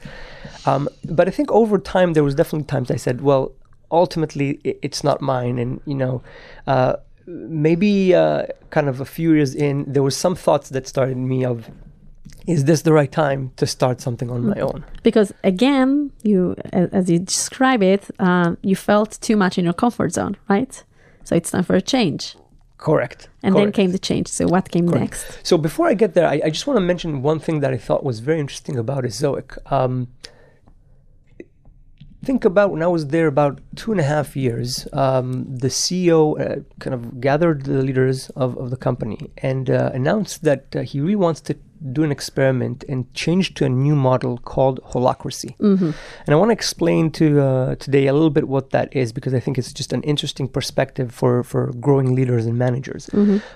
Um, 0.67 0.89
but 1.05 1.29
I 1.29 1.31
think 1.31 1.51
over 1.53 1.79
time, 1.79 2.13
there 2.15 2.25
was 2.25 2.35
definitely 2.35 2.67
times 2.67 2.91
I 2.91 2.97
said, 2.97 3.21
well, 3.21 3.53
ultimately, 3.91 4.61
i 4.67 4.75
it's 4.83 5.05
not 5.05 5.21
mine. 5.21 5.59
And, 5.59 5.81
you 5.87 5.95
know, 5.95 6.23
uh, 6.67 6.97
maybe 7.27 8.15
uh, 8.15 8.47
kind 8.71 8.89
of 8.89 9.01
a 9.01 9.05
few 9.05 9.33
years 9.33 9.55
in, 9.55 9.85
there 9.87 10.03
was 10.03 10.17
some 10.17 10.35
thoughts 10.35 10.71
that 10.71 10.87
started 10.87 11.17
in 11.17 11.29
me 11.29 11.45
of, 11.45 11.71
is 12.47 12.65
this 12.65 12.83
the 12.83 12.93
right 12.93 13.11
time 13.11 13.53
to 13.57 13.67
start 13.67 14.01
something 14.01 14.31
on 14.31 14.47
my 14.47 14.61
own? 14.61 14.85
Because 15.03 15.33
again, 15.43 16.13
you, 16.23 16.55
as 16.73 17.11
you 17.11 17.19
describe 17.19 17.83
it, 17.83 18.09
um, 18.19 18.57
you 18.63 18.77
felt 18.77 19.19
too 19.21 19.37
much 19.37 19.59
in 19.59 19.65
your 19.65 19.75
comfort 19.75 20.13
zone, 20.13 20.37
right? 20.49 20.83
So 21.25 21.35
it's 21.35 21.51
time 21.51 21.65
for 21.65 21.75
a 21.75 21.83
change. 21.83 22.37
Correct. 22.79 23.29
And 23.43 23.57
then 23.57 23.73
came 23.73 23.91
the 23.91 23.99
change. 23.99 24.29
So 24.29 24.47
what 24.47 24.71
came 24.71 24.89
Correct. 24.89 25.01
next? 25.01 25.47
So 25.47 25.57
before 25.57 25.89
I 25.89 25.95
get 25.95 26.15
there, 26.15 26.29
I, 26.29 26.41
I 26.45 26.51
just 26.51 26.67
want 26.67 26.77
to 26.77 26.83
mention 26.83 27.23
one 27.23 27.41
thing 27.41 27.61
that 27.61 27.73
I 27.73 27.79
thought 27.79 28.05
was 28.05 28.21
very 28.21 28.39
interesting 28.39 28.77
about 28.79 29.05
Ezoic. 29.05 29.59
Um, 29.73 30.09
think 32.23 32.45
about 32.45 32.73
when 32.73 32.83
I 32.83 32.87
was 32.87 33.07
there 33.09 33.29
about 33.29 33.61
two 33.77 33.93
and 33.93 34.01
a 34.01 34.05
half 34.05 34.37
years, 34.37 34.87
um, 34.93 35.47
the 35.49 35.69
CEO 35.69 36.39
uh, 36.39 36.63
kind 36.81 36.93
of 36.93 37.21
gathered 37.21 37.65
the 37.65 37.83
leaders 37.83 38.31
of, 38.31 38.57
of 38.59 38.71
the 38.71 38.77
company 38.77 39.31
and 39.39 39.71
uh, 39.71 39.91
announced 39.95 40.43
that 40.43 40.77
uh, 40.77 40.83
he 40.83 41.01
really 41.01 41.17
wants 41.17 41.41
to 41.43 41.55
do 41.93 42.03
an 42.03 42.11
experiment 42.11 42.85
and 42.89 43.13
change 43.15 43.55
to 43.55 43.65
a 43.65 43.69
new 43.69 43.95
model 43.95 44.39
called 44.39 44.81
holacracy. 44.93 45.55
And 46.27 46.35
I 46.35 46.37
want 46.37 46.51
to 46.51 46.53
explain 46.53 47.11
to 47.13 47.41
uh, 47.41 47.75
today 47.77 48.07
a 48.07 48.13
little 48.13 48.31
bit 48.31 48.49
what 48.49 48.71
that 48.71 48.95
is 48.95 49.13
because 49.13 49.35
I 49.35 49.41
think 49.41 49.59
it's 49.59 49.73
just 49.73 49.93
an 49.93 50.03
interesting 50.03 50.49
perspective 50.49 51.13
for, 51.13 51.43
for 51.43 51.73
growing 51.81 52.15
leaders 52.15 52.47
and 52.47 52.59
managers. 52.59 53.09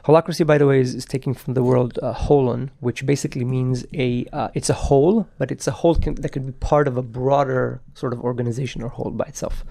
Holacracy, 0.05 0.47
by 0.47 0.59
the 0.59 0.67
way, 0.67 0.81
is, 0.81 0.95
is 0.95 1.05
taken 1.05 1.35
from 1.35 1.55
the 1.55 1.63
word 1.63 1.99
uh, 2.03 2.15
holon, 2.15 2.71
which 2.81 3.05
basically 3.07 3.45
means 3.45 3.85
a 3.95 4.27
uh, 4.33 4.49
it's 4.55 4.71
a 4.71 4.75
whole, 4.75 5.29
but 5.39 5.51
it's 5.51 5.67
a 5.67 5.73
whole 5.73 5.95
can, 5.95 6.15
that 6.17 6.31
could 6.31 6.47
be 6.47 6.53
part 6.53 6.87
of 6.89 6.97
a 6.97 7.03
broader 7.03 7.81
sort 7.95 8.13
of 8.13 8.21
organization 8.21 8.83
or 8.83 8.89
whole 8.89 9.11
by 9.11 9.25
itself. 9.25 9.65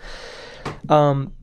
Um, 0.90 1.34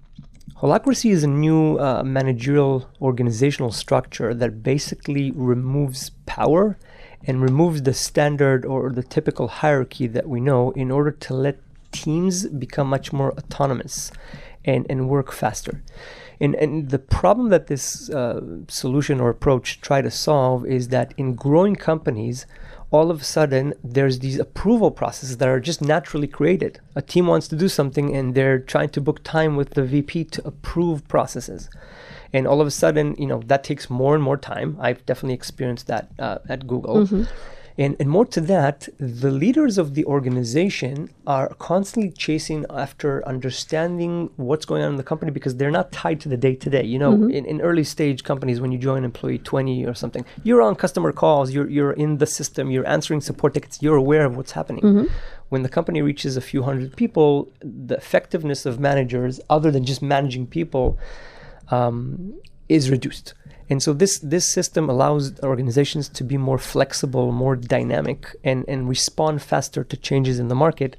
Holacracy 0.61 1.11
is 1.11 1.23
a 1.23 1.27
new 1.27 1.79
uh, 1.79 2.03
managerial 2.03 2.89
organizational 3.03 3.71
structure 3.71 4.33
that 4.33 4.63
basically 4.63 5.31
removes 5.33 6.11
power 6.25 6.79
and 7.27 7.43
removes 7.43 7.83
the 7.83 7.95
standard 7.95 8.65
or 8.65 8.91
the 8.91 9.03
typical 9.03 9.49
hierarchy 9.49 10.07
that 10.07 10.29
we 10.29 10.41
know 10.41 10.71
in 10.73 10.91
order 10.91 11.11
to 11.11 11.35
let 11.35 11.59
teams 11.93 12.47
become 12.47 12.89
much 12.89 13.13
more 13.13 13.33
autonomous 13.33 14.13
and, 14.65 14.87
and 14.89 15.09
work 15.09 15.33
faster. 15.33 15.83
And, 16.41 16.55
and 16.57 16.91
the 16.91 16.99
problem 16.99 17.49
that 17.49 17.67
this 17.67 18.11
uh, 18.11 18.41
solution 18.69 19.21
or 19.21 19.31
approach 19.31 19.81
try 19.81 20.03
to 20.03 20.11
solve 20.11 20.67
is 20.67 20.89
that 20.89 21.15
in 21.17 21.35
growing 21.35 21.77
companies, 21.77 22.47
all 22.91 23.11
of 23.11 23.21
a 23.23 23.25
sudden 23.25 23.75
there's 23.83 24.19
these 24.19 24.39
approval 24.39 24.91
processes 24.91 25.39
that 25.39 25.49
are 25.49 25.61
just 25.61 25.81
naturally 25.81 26.29
created. 26.29 26.81
A 26.95 27.03
team 27.03 27.27
wants 27.27 27.49
to 27.49 27.57
do 27.57 27.69
something 27.69 28.15
and 28.15 28.35
they're 28.35 28.59
trying 28.59 28.91
to 28.91 29.01
book 29.01 29.23
time 29.25 29.57
with 29.57 29.71
the 29.71 29.85
VP 29.85 30.25
to 30.25 30.47
approve 30.47 31.09
processes. 31.09 31.71
And 32.33 32.47
all 32.47 32.61
of 32.61 32.67
a 32.67 32.71
sudden, 32.71 33.15
you 33.19 33.27
know, 33.27 33.41
that 33.47 33.65
takes 33.65 33.89
more 33.89 34.15
and 34.15 34.23
more 34.23 34.37
time. 34.37 34.77
I've 34.81 35.05
definitely 35.07 35.35
experienced 35.35 35.87
that 35.87 36.11
uh, 36.19 36.39
at 36.49 36.67
Google. 36.67 37.07
Mm-hmm. 37.07 37.25
And, 37.79 37.95
and 38.01 38.09
more 38.09 38.25
to 38.27 38.41
that, 38.43 38.89
the 38.99 39.31
leaders 39.31 39.77
of 39.77 39.95
the 39.95 40.05
organization 40.07 41.11
are 41.27 41.49
constantly 41.59 42.11
chasing 42.11 42.65
after 42.71 43.27
understanding 43.29 44.31
what's 44.37 44.65
going 44.65 44.83
on 44.83 44.93
in 44.93 44.97
the 44.97 45.03
company 45.03 45.31
because 45.31 45.57
they're 45.57 45.71
not 45.71 45.93
tied 45.93 46.21
to 46.23 46.29
the 46.29 46.39
day 46.39 46.55
to 46.55 46.71
day. 46.71 46.85
You 46.85 46.99
know, 46.99 47.13
mm-hmm. 47.13 47.31
in, 47.31 47.45
in 47.45 47.61
early 47.61 47.85
stage 47.85 48.25
companies, 48.25 48.61
when 48.61 48.73
you 48.73 48.79
join 48.79 49.05
employee 49.05 49.39
20 49.39 49.85
or 49.85 49.93
something, 49.93 50.25
you're 50.43 50.63
on 50.63 50.75
customer 50.75 51.13
calls, 51.13 51.53
you're, 51.53 51.69
you're 51.69 51.93
in 51.93 52.17
the 52.17 52.27
system, 52.27 52.71
you're 52.71 52.89
answering 52.89 53.21
support 53.21 53.53
tickets, 53.53 53.83
you're 53.83 53.97
aware 53.97 54.25
of 54.25 54.37
what's 54.37 54.53
happening. 54.53 54.83
Mm-hmm. 54.83 55.13
When 55.51 55.63
the 55.63 55.69
company 55.69 56.01
reaches 56.01 56.37
a 56.37 56.41
few 56.41 56.63
hundred 56.63 56.97
people, 56.97 57.53
the 57.61 57.97
effectiveness 57.97 58.65
of 58.65 58.81
managers, 58.81 59.39
other 59.51 59.71
than 59.71 59.85
just 59.85 60.01
managing 60.01 60.47
people, 60.47 60.99
um, 61.69 62.35
is 62.69 62.91
reduced. 62.91 63.35
And 63.69 63.83
so 63.83 63.93
this 63.93 64.19
this 64.19 64.53
system 64.53 64.89
allows 64.89 65.39
organizations 65.41 66.09
to 66.11 66.25
be 66.25 66.37
more 66.37 66.59
flexible, 66.59 67.33
more 67.33 67.57
dynamic, 67.57 68.35
and, 68.45 68.65
and 68.69 68.89
respond 68.89 69.43
faster 69.43 69.83
to 69.85 69.97
changes 69.97 70.39
in 70.39 70.49
the 70.49 70.55
market, 70.55 70.97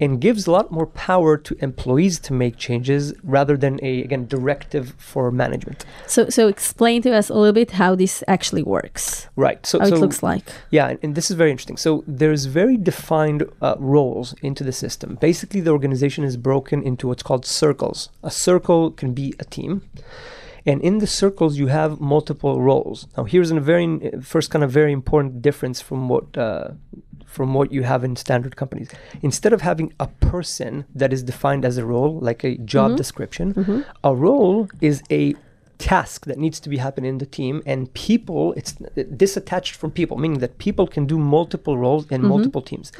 and 0.00 0.20
gives 0.20 0.46
a 0.46 0.50
lot 0.50 0.70
more 0.70 0.86
power 0.86 1.36
to 1.36 1.56
employees 1.60 2.18
to 2.20 2.32
make 2.32 2.56
changes 2.56 3.12
rather 3.22 3.56
than 3.56 3.78
a 3.82 4.02
again 4.02 4.26
directive 4.26 4.94
for 4.98 5.30
management. 5.30 5.84
So, 6.06 6.28
so 6.28 6.48
explain 6.48 7.02
to 7.02 7.14
us 7.14 7.28
a 7.28 7.34
little 7.34 7.52
bit 7.52 7.72
how 7.72 7.94
this 7.94 8.24
actually 8.26 8.62
works, 8.62 9.28
Right. 9.36 9.64
So, 9.66 9.78
how 9.78 9.86
so 9.86 9.96
it 9.96 9.98
looks 9.98 10.22
like. 10.22 10.44
Yeah, 10.70 10.88
and, 10.88 10.98
and 11.02 11.14
this 11.14 11.30
is 11.30 11.36
very 11.36 11.50
interesting. 11.50 11.76
So 11.76 12.04
there's 12.06 12.46
very 12.46 12.76
defined 12.76 13.44
uh, 13.60 13.76
roles 13.78 14.34
into 14.42 14.64
the 14.64 14.72
system. 14.72 15.16
Basically, 15.20 15.60
the 15.60 15.70
organization 15.70 16.24
is 16.24 16.36
broken 16.36 16.82
into 16.82 17.08
what's 17.08 17.22
called 17.22 17.44
circles. 17.46 18.10
A 18.22 18.30
circle 18.30 18.90
can 18.90 19.14
be 19.14 19.34
a 19.38 19.44
team, 19.44 19.82
and 20.66 20.80
in 20.82 20.98
the 20.98 21.06
circles 21.06 21.58
you 21.58 21.68
have 21.68 22.00
multiple 22.00 22.60
roles. 22.60 23.06
Now, 23.16 23.24
here's 23.24 23.50
a 23.50 23.60
very 23.60 24.10
first 24.22 24.50
kind 24.50 24.64
of 24.64 24.70
very 24.70 24.92
important 24.92 25.42
difference 25.42 25.80
from 25.80 26.08
what. 26.08 26.36
Uh, 26.36 26.70
from 27.26 27.52
what 27.52 27.70
you 27.70 27.82
have 27.82 28.04
in 28.04 28.16
standard 28.16 28.56
companies. 28.56 28.88
Instead 29.20 29.52
of 29.52 29.60
having 29.60 29.92
a 30.00 30.06
person 30.06 30.86
that 30.94 31.12
is 31.12 31.22
defined 31.22 31.62
as 31.62 31.76
a 31.76 31.84
role, 31.84 32.18
like 32.20 32.42
a 32.42 32.56
job 32.56 32.96
description, 32.96 33.84
a 34.02 34.16
role 34.16 34.66
is 34.80 35.02
a 35.10 35.34
task 35.78 36.26
that 36.26 36.38
needs 36.38 36.58
to 36.60 36.68
be 36.68 36.76
happening 36.78 37.08
in 37.08 37.18
the 37.18 37.26
team 37.26 37.62
and 37.64 37.92
people 37.94 38.52
it's 38.54 38.72
disattached 39.24 39.74
from 39.80 39.90
people 39.92 40.16
meaning 40.16 40.38
that 40.40 40.58
people 40.58 40.86
can 40.88 41.06
do 41.06 41.16
multiple 41.18 41.78
roles 41.78 42.04
in 42.10 42.20
multiple 42.28 42.62
teams. 42.62 42.90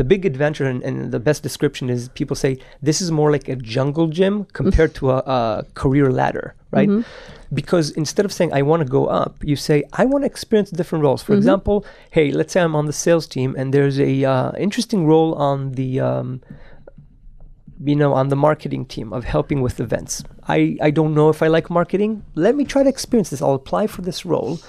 The 0.00 0.04
big 0.04 0.26
adventure 0.26 0.66
and, 0.66 0.82
and 0.82 1.12
the 1.12 1.20
best 1.20 1.42
description 1.42 1.88
is 1.90 2.08
people 2.10 2.34
say 2.36 2.58
this 2.82 3.00
is 3.00 3.10
more 3.10 3.30
like 3.30 3.48
a 3.48 3.56
jungle 3.56 4.08
gym 4.08 4.46
compared 4.52 4.94
to 4.96 5.10
a, 5.12 5.18
a 5.18 5.66
career 5.74 6.10
ladder 6.10 6.54
right? 6.72 6.88
Because 7.52 7.90
instead 7.92 8.24
of 8.24 8.32
saying 8.32 8.52
i 8.52 8.62
want 8.62 8.80
to 8.82 8.88
go 8.88 9.06
up 9.06 9.32
you 9.50 9.54
say 9.54 9.84
i 9.92 10.04
want 10.04 10.22
to 10.24 10.26
experience 10.26 10.70
different 10.70 11.04
roles. 11.04 11.22
For 11.22 11.32
example 11.38 11.86
hey 12.10 12.32
let's 12.32 12.52
say 12.52 12.60
i'm 12.62 12.74
on 12.74 12.86
the 12.86 12.92
sales 12.92 13.26
team 13.28 13.54
and 13.56 13.72
there's 13.72 13.98
a 14.00 14.24
uh, 14.24 14.52
interesting 14.66 15.06
role 15.06 15.34
on 15.34 15.72
the 15.72 16.00
um, 16.00 16.40
you 17.82 17.96
know, 17.96 18.12
on 18.12 18.28
the 18.28 18.36
marketing 18.36 18.86
team 18.86 19.12
of 19.12 19.24
helping 19.24 19.60
with 19.60 19.80
events. 19.80 20.22
I, 20.46 20.76
I 20.80 20.90
don't 20.90 21.14
know 21.14 21.28
if 21.28 21.42
I 21.42 21.48
like 21.48 21.70
marketing. 21.70 22.24
Let 22.34 22.54
me 22.54 22.64
try 22.64 22.82
to 22.82 22.88
experience 22.88 23.30
this. 23.30 23.42
I'll 23.42 23.54
apply 23.54 23.86
for 23.86 24.02
this 24.02 24.24
role. 24.24 24.60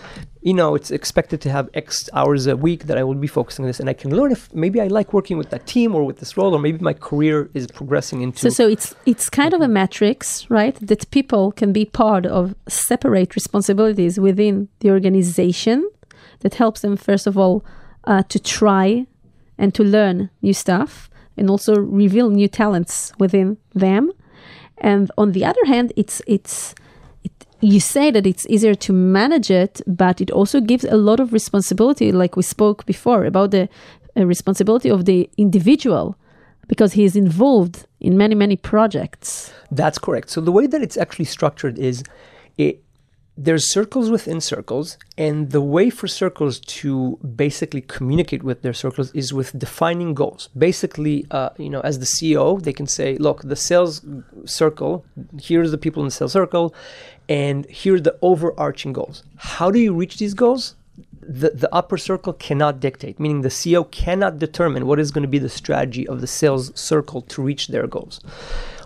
You 0.42 0.54
know, 0.54 0.76
it's 0.76 0.92
expected 0.92 1.42
to 1.42 1.52
have 1.52 1.70
X 1.74 2.10
hours 2.14 2.48
a 2.48 2.56
week 2.56 2.86
that 2.86 2.98
I 2.98 3.04
will 3.04 3.16
be 3.16 3.28
focusing 3.28 3.66
on 3.66 3.68
this, 3.68 3.80
and 3.80 3.90
I 3.90 3.94
can 3.94 4.16
learn 4.16 4.32
if 4.32 4.54
maybe 4.54 4.80
I 4.80 4.88
like 4.88 5.12
working 5.12 5.38
with 5.38 5.50
that 5.50 5.66
team 5.66 5.96
or 5.96 6.04
with 6.04 6.20
this 6.20 6.38
role, 6.38 6.54
or 6.54 6.60
maybe 6.60 6.80
my 6.80 6.94
career 6.94 7.50
is 7.54 7.68
progressing 7.68 8.22
into. 8.22 8.40
So, 8.40 8.50
so 8.50 8.68
it's 8.68 8.96
it's 9.06 9.30
kind 9.30 9.54
of 9.54 9.62
a 9.62 9.68
matrix, 9.68 10.50
right? 10.50 10.76
That 10.76 11.10
people 11.12 11.52
can 11.52 11.74
be 11.74 11.86
part 11.86 12.26
of 12.26 12.56
separate 12.68 13.36
responsibilities 13.36 14.20
within 14.20 14.70
the 14.80 14.92
organization 14.92 15.90
that 16.42 16.56
helps 16.56 16.82
them, 16.82 16.96
first 16.96 17.28
of 17.28 17.38
all, 17.38 17.66
uh, 18.04 18.24
to 18.30 18.40
try 18.40 19.08
and 19.58 19.74
to 19.74 19.84
learn 19.84 20.30
new 20.42 20.54
stuff, 20.54 21.10
and 21.38 21.50
also 21.50 21.76
reveal 21.76 22.30
new 22.30 22.48
talents 22.48 23.14
within 23.20 23.58
them. 23.74 24.12
And 24.78 25.12
on 25.18 25.32
the 25.32 25.46
other 25.46 25.66
hand, 25.66 25.94
it's 25.96 26.22
it's 26.28 26.76
it, 27.24 27.32
you 27.62 27.80
say 27.80 28.12
that 28.12 28.26
it's 28.28 28.46
easier 28.48 28.76
to 28.76 28.94
manage 28.94 29.50
it, 29.50 29.82
but 29.88 30.22
it 30.22 30.32
also 30.32 30.60
gives 30.62 30.84
a 30.86 30.98
lot 30.98 31.20
of 31.20 31.34
responsibility, 31.34 32.12
like 32.12 32.36
we 32.36 32.44
spoke 32.44 32.86
before 32.86 33.26
about 33.26 33.52
the 33.52 33.70
uh, 34.18 34.26
responsibility 34.26 34.90
of 34.90 35.06
the 35.06 35.30
individual 35.38 36.18
because 36.68 36.94
he 36.94 37.04
is 37.04 37.16
involved 37.16 37.86
in 38.00 38.18
many, 38.18 38.36
many 38.36 38.56
projects. 38.56 39.54
That's 39.72 39.98
correct. 40.00 40.30
So 40.30 40.42
the 40.42 40.52
way 40.52 40.68
that 40.68 40.82
it's 40.82 40.98
actually 40.98 41.26
structured 41.26 41.78
is 41.78 42.04
it 42.58 42.85
there's 43.38 43.70
circles 43.70 44.10
within 44.10 44.40
circles, 44.40 44.98
and 45.18 45.52
the 45.52 45.62
way 45.62 45.90
for 45.90 46.08
circles 46.08 46.60
to 46.60 47.18
basically 47.36 47.82
communicate 47.82 48.44
with 48.44 48.62
their 48.62 48.74
circles 48.74 49.12
is 49.12 49.34
with 49.34 49.58
defining 49.60 50.14
goals. 50.14 50.50
Basically, 50.58 51.26
uh, 51.32 51.50
you 51.58 51.70
know, 51.70 51.82
as 51.82 52.00
the 52.00 52.06
CEO, 52.06 52.62
they 52.62 52.72
can 52.72 52.88
say, 52.88 53.18
"Look, 53.18 53.42
the 53.42 53.56
sales 53.56 54.02
circle. 54.46 55.06
Here's 55.42 55.72
the 55.72 55.78
people 55.78 56.02
in 56.02 56.08
the 56.08 56.12
sales 56.12 56.32
circle, 56.32 56.74
and 57.28 57.66
here 57.66 57.96
are 57.96 58.00
the 58.00 58.18
overarching 58.22 58.94
goals. 58.94 59.24
How 59.36 59.70
do 59.70 59.80
you 59.80 59.94
reach 59.94 60.18
these 60.18 60.34
goals? 60.34 60.76
The, 61.22 61.50
the 61.50 61.74
upper 61.74 61.98
circle 61.98 62.34
cannot 62.34 62.80
dictate, 62.80 63.20
meaning 63.20 63.42
the 63.42 63.50
CEO 63.50 63.90
cannot 63.92 64.38
determine 64.38 64.86
what 64.86 65.00
is 65.00 65.12
going 65.12 65.24
to 65.24 65.28
be 65.28 65.40
the 65.40 65.50
strategy 65.50 66.08
of 66.08 66.22
the 66.22 66.28
sales 66.28 66.72
circle 66.80 67.22
to 67.24 67.42
reach 67.42 67.68
their 67.68 67.88
goals. 67.88 68.22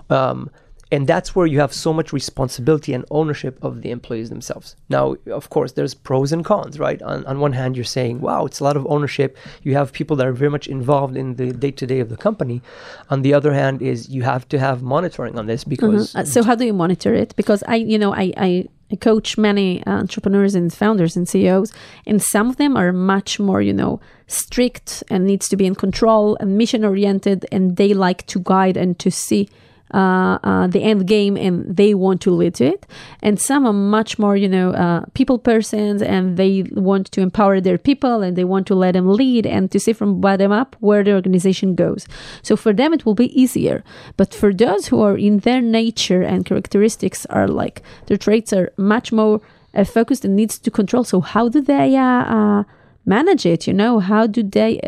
Um, 0.10 0.50
and 0.92 1.06
that's 1.06 1.36
where 1.36 1.46
you 1.46 1.60
have 1.60 1.72
so 1.72 1.94
much 1.94 2.12
responsibility 2.12 2.94
and 2.94 3.06
ownership 3.12 3.60
of 3.64 3.82
the 3.82 3.92
employees 3.92 4.30
themselves. 4.30 4.76
Now, 4.90 5.18
of 5.28 5.50
course, 5.50 5.74
there's 5.74 5.94
pros 5.94 6.32
and 6.32 6.44
cons, 6.44 6.80
right? 6.80 7.00
On, 7.04 7.24
on 7.26 7.40
one 7.40 7.54
hand, 7.54 7.76
you're 7.76 7.86
saying, 7.86 8.22
wow, 8.22 8.46
it's 8.46 8.60
a 8.60 8.64
lot 8.64 8.76
of 8.76 8.88
ownership. 8.90 9.38
You 9.62 9.76
have 9.76 9.94
people 9.94 10.16
that 10.18 10.26
are 10.26 10.34
very 10.34 10.50
much 10.50 10.68
involved 10.68 11.16
in 11.16 11.36
the 11.36 11.54
day 11.54 11.72
to 11.72 11.86
day 11.86 12.00
of 12.00 12.10
the 12.10 12.18
company. 12.18 12.62
On 13.10 13.22
the 13.22 13.34
other 13.36 13.54
hand, 13.54 13.82
is 13.82 14.10
you 14.10 14.24
have 14.24 14.48
to 14.50 14.58
have 14.58 14.82
monitoring 14.82 15.38
on 15.38 15.46
this 15.46 15.64
because. 15.64 16.16
Uh, 16.16 16.26
so, 16.26 16.44
how 16.44 16.56
do 16.56 16.66
you 16.66 16.74
monitor 16.74 17.14
it? 17.14 17.36
Because 17.36 17.64
I, 17.68 17.76
you 17.76 18.00
know, 18.00 18.14
I, 18.14 18.34
I 18.36 18.66
I 18.92 18.96
coach 18.96 19.38
many 19.38 19.86
uh, 19.86 19.92
entrepreneurs 19.92 20.56
and 20.56 20.74
founders 20.74 21.16
and 21.16 21.30
CEOs, 21.30 21.72
and 22.08 22.22
some 22.22 22.50
of 22.50 22.58
them 22.58 22.76
are 22.76 22.92
much 22.92 23.40
more, 23.40 23.62
you 23.62 23.74
know, 23.74 24.00
strict 24.26 25.04
and 25.10 25.26
needs 25.26 25.48
to 25.50 25.56
be 25.56 25.68
in 25.68 25.76
control 25.76 26.36
and 26.40 26.58
mission 26.58 26.84
oriented, 26.84 27.46
and 27.52 27.78
they 27.78 27.94
like 27.94 28.26
to 28.28 28.40
guide 28.40 28.78
and 28.78 28.98
to 28.98 29.12
see 29.12 29.48
uh, 29.94 30.38
uh, 30.44 30.68
the 30.68 30.84
end 30.84 31.08
game 31.08 31.36
and 31.36 31.76
they 31.76 31.94
want 31.94 32.22
to 32.22 32.32
lead 32.32 32.56
to 32.56 32.66
it. 32.66 32.86
And 33.22 33.40
some 33.40 33.66
are 33.66 33.74
much 33.74 34.20
more, 34.20 34.36
you 34.36 34.48
know, 34.48 34.72
uh, 34.72 35.06
people 35.14 35.40
persons 35.40 36.02
and 36.02 36.38
they 36.38 36.64
want 36.72 37.12
to 37.12 37.22
empower 37.22 37.60
their 37.60 37.78
people 37.78 38.22
and 38.22 38.36
they 38.36 38.44
want 38.44 38.68
to 38.68 38.76
let 38.76 38.92
them 38.94 39.12
lead 39.12 39.46
and 39.46 39.72
to 39.72 39.80
see 39.80 39.94
from 39.94 40.22
bottom 40.22 40.52
up 40.52 40.76
where 40.80 41.04
the 41.04 41.14
organization 41.14 41.76
goes. 41.76 42.08
So 42.44 42.56
for 42.56 42.72
them, 42.72 42.94
it 42.94 43.06
will 43.06 43.16
be 43.16 43.40
easier. 43.40 43.84
But 44.16 44.34
for 44.34 44.54
those 44.54 44.88
who 44.88 45.02
are 45.02 45.18
in 45.18 45.40
their 45.40 45.62
nature 45.62 46.22
and 46.22 46.46
characteristics 46.46 47.26
are 47.28 47.48
like 47.48 47.82
their 48.06 48.18
traits 48.18 48.54
are 48.54 48.72
much 48.78 49.12
more 49.12 49.42
uh, 49.74 49.84
focused 49.84 50.24
and 50.24 50.36
needs 50.36 50.60
to 50.60 50.72
control. 50.72 51.04
So 51.04 51.22
how 51.22 51.50
do 51.50 51.62
they 51.62 51.96
uh, 51.96 52.64
manage 53.06 53.46
it? 53.46 53.68
You 53.68 53.74
know, 53.74 54.00
how 54.00 54.28
do 54.28 54.44
they 54.44 54.80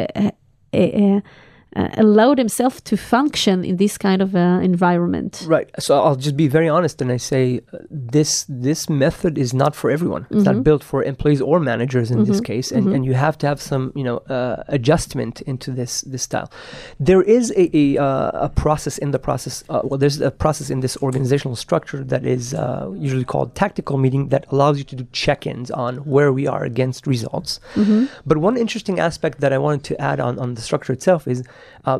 uh, 1.75 1.87
allow 1.97 2.35
themselves 2.35 2.81
to 2.81 2.97
function 2.97 3.63
in 3.63 3.77
this 3.77 3.97
kind 3.97 4.21
of 4.21 4.35
uh, 4.35 4.59
environment. 4.61 5.43
Right. 5.47 5.69
So 5.79 6.01
I'll 6.03 6.15
just 6.17 6.35
be 6.35 6.47
very 6.47 6.67
honest 6.67 7.01
and 7.01 7.11
I 7.11 7.17
say 7.17 7.61
uh, 7.73 7.77
this 7.89 8.45
this 8.49 8.89
method 8.89 9.37
is 9.37 9.53
not 9.53 9.75
for 9.75 9.89
everyone. 9.91 10.23
It's 10.29 10.43
Mm-hmm. 10.43 10.55
not 10.57 10.63
built 10.63 10.83
for 10.83 11.03
employees 11.03 11.41
or 11.41 11.59
managers 11.59 12.11
in 12.11 12.25
this 12.25 12.41
case, 12.41 12.71
and, 12.71 12.85
Mm-hmm. 12.85 12.95
and 12.95 13.05
you 13.05 13.13
have 13.13 13.37
to 13.39 13.47
have 13.47 13.59
some 13.61 13.91
you 13.95 14.03
know 14.03 14.17
uh, 14.37 14.63
adjustment 14.67 15.41
into 15.51 15.71
this 15.71 16.01
this 16.01 16.23
style. 16.23 16.49
There 16.99 17.21
is 17.37 17.51
a 17.55 17.65
a, 17.83 17.97
uh, 17.97 18.47
a 18.47 18.49
process 18.49 18.97
in 18.97 19.11
the 19.11 19.19
process. 19.19 19.63
Uh, 19.69 19.81
well, 19.83 19.97
there's 19.97 20.19
a 20.19 20.31
process 20.31 20.69
in 20.69 20.79
this 20.81 20.97
organizational 21.07 21.55
structure 21.55 22.03
that 22.13 22.23
is 22.25 22.53
uh, 22.53 22.89
usually 23.07 23.25
called 23.33 23.55
tactical 23.55 23.97
meeting 23.97 24.29
that 24.29 24.43
allows 24.51 24.77
you 24.79 24.83
to 24.91 24.95
do 24.95 25.05
check-ins 25.11 25.69
on 25.71 25.97
where 26.13 26.31
we 26.33 26.47
are 26.47 26.63
against 26.71 27.07
results. 27.07 27.59
Mm-hmm. 27.75 28.05
But 28.25 28.37
one 28.39 28.57
interesting 28.57 28.99
aspect 28.99 29.39
that 29.41 29.51
I 29.53 29.57
wanted 29.57 29.83
to 29.89 29.93
add 30.01 30.19
on 30.19 30.33
on 30.43 30.55
the 30.55 30.61
structure 30.61 30.93
itself 30.93 31.27
is 31.27 31.43
uh, 31.85 31.99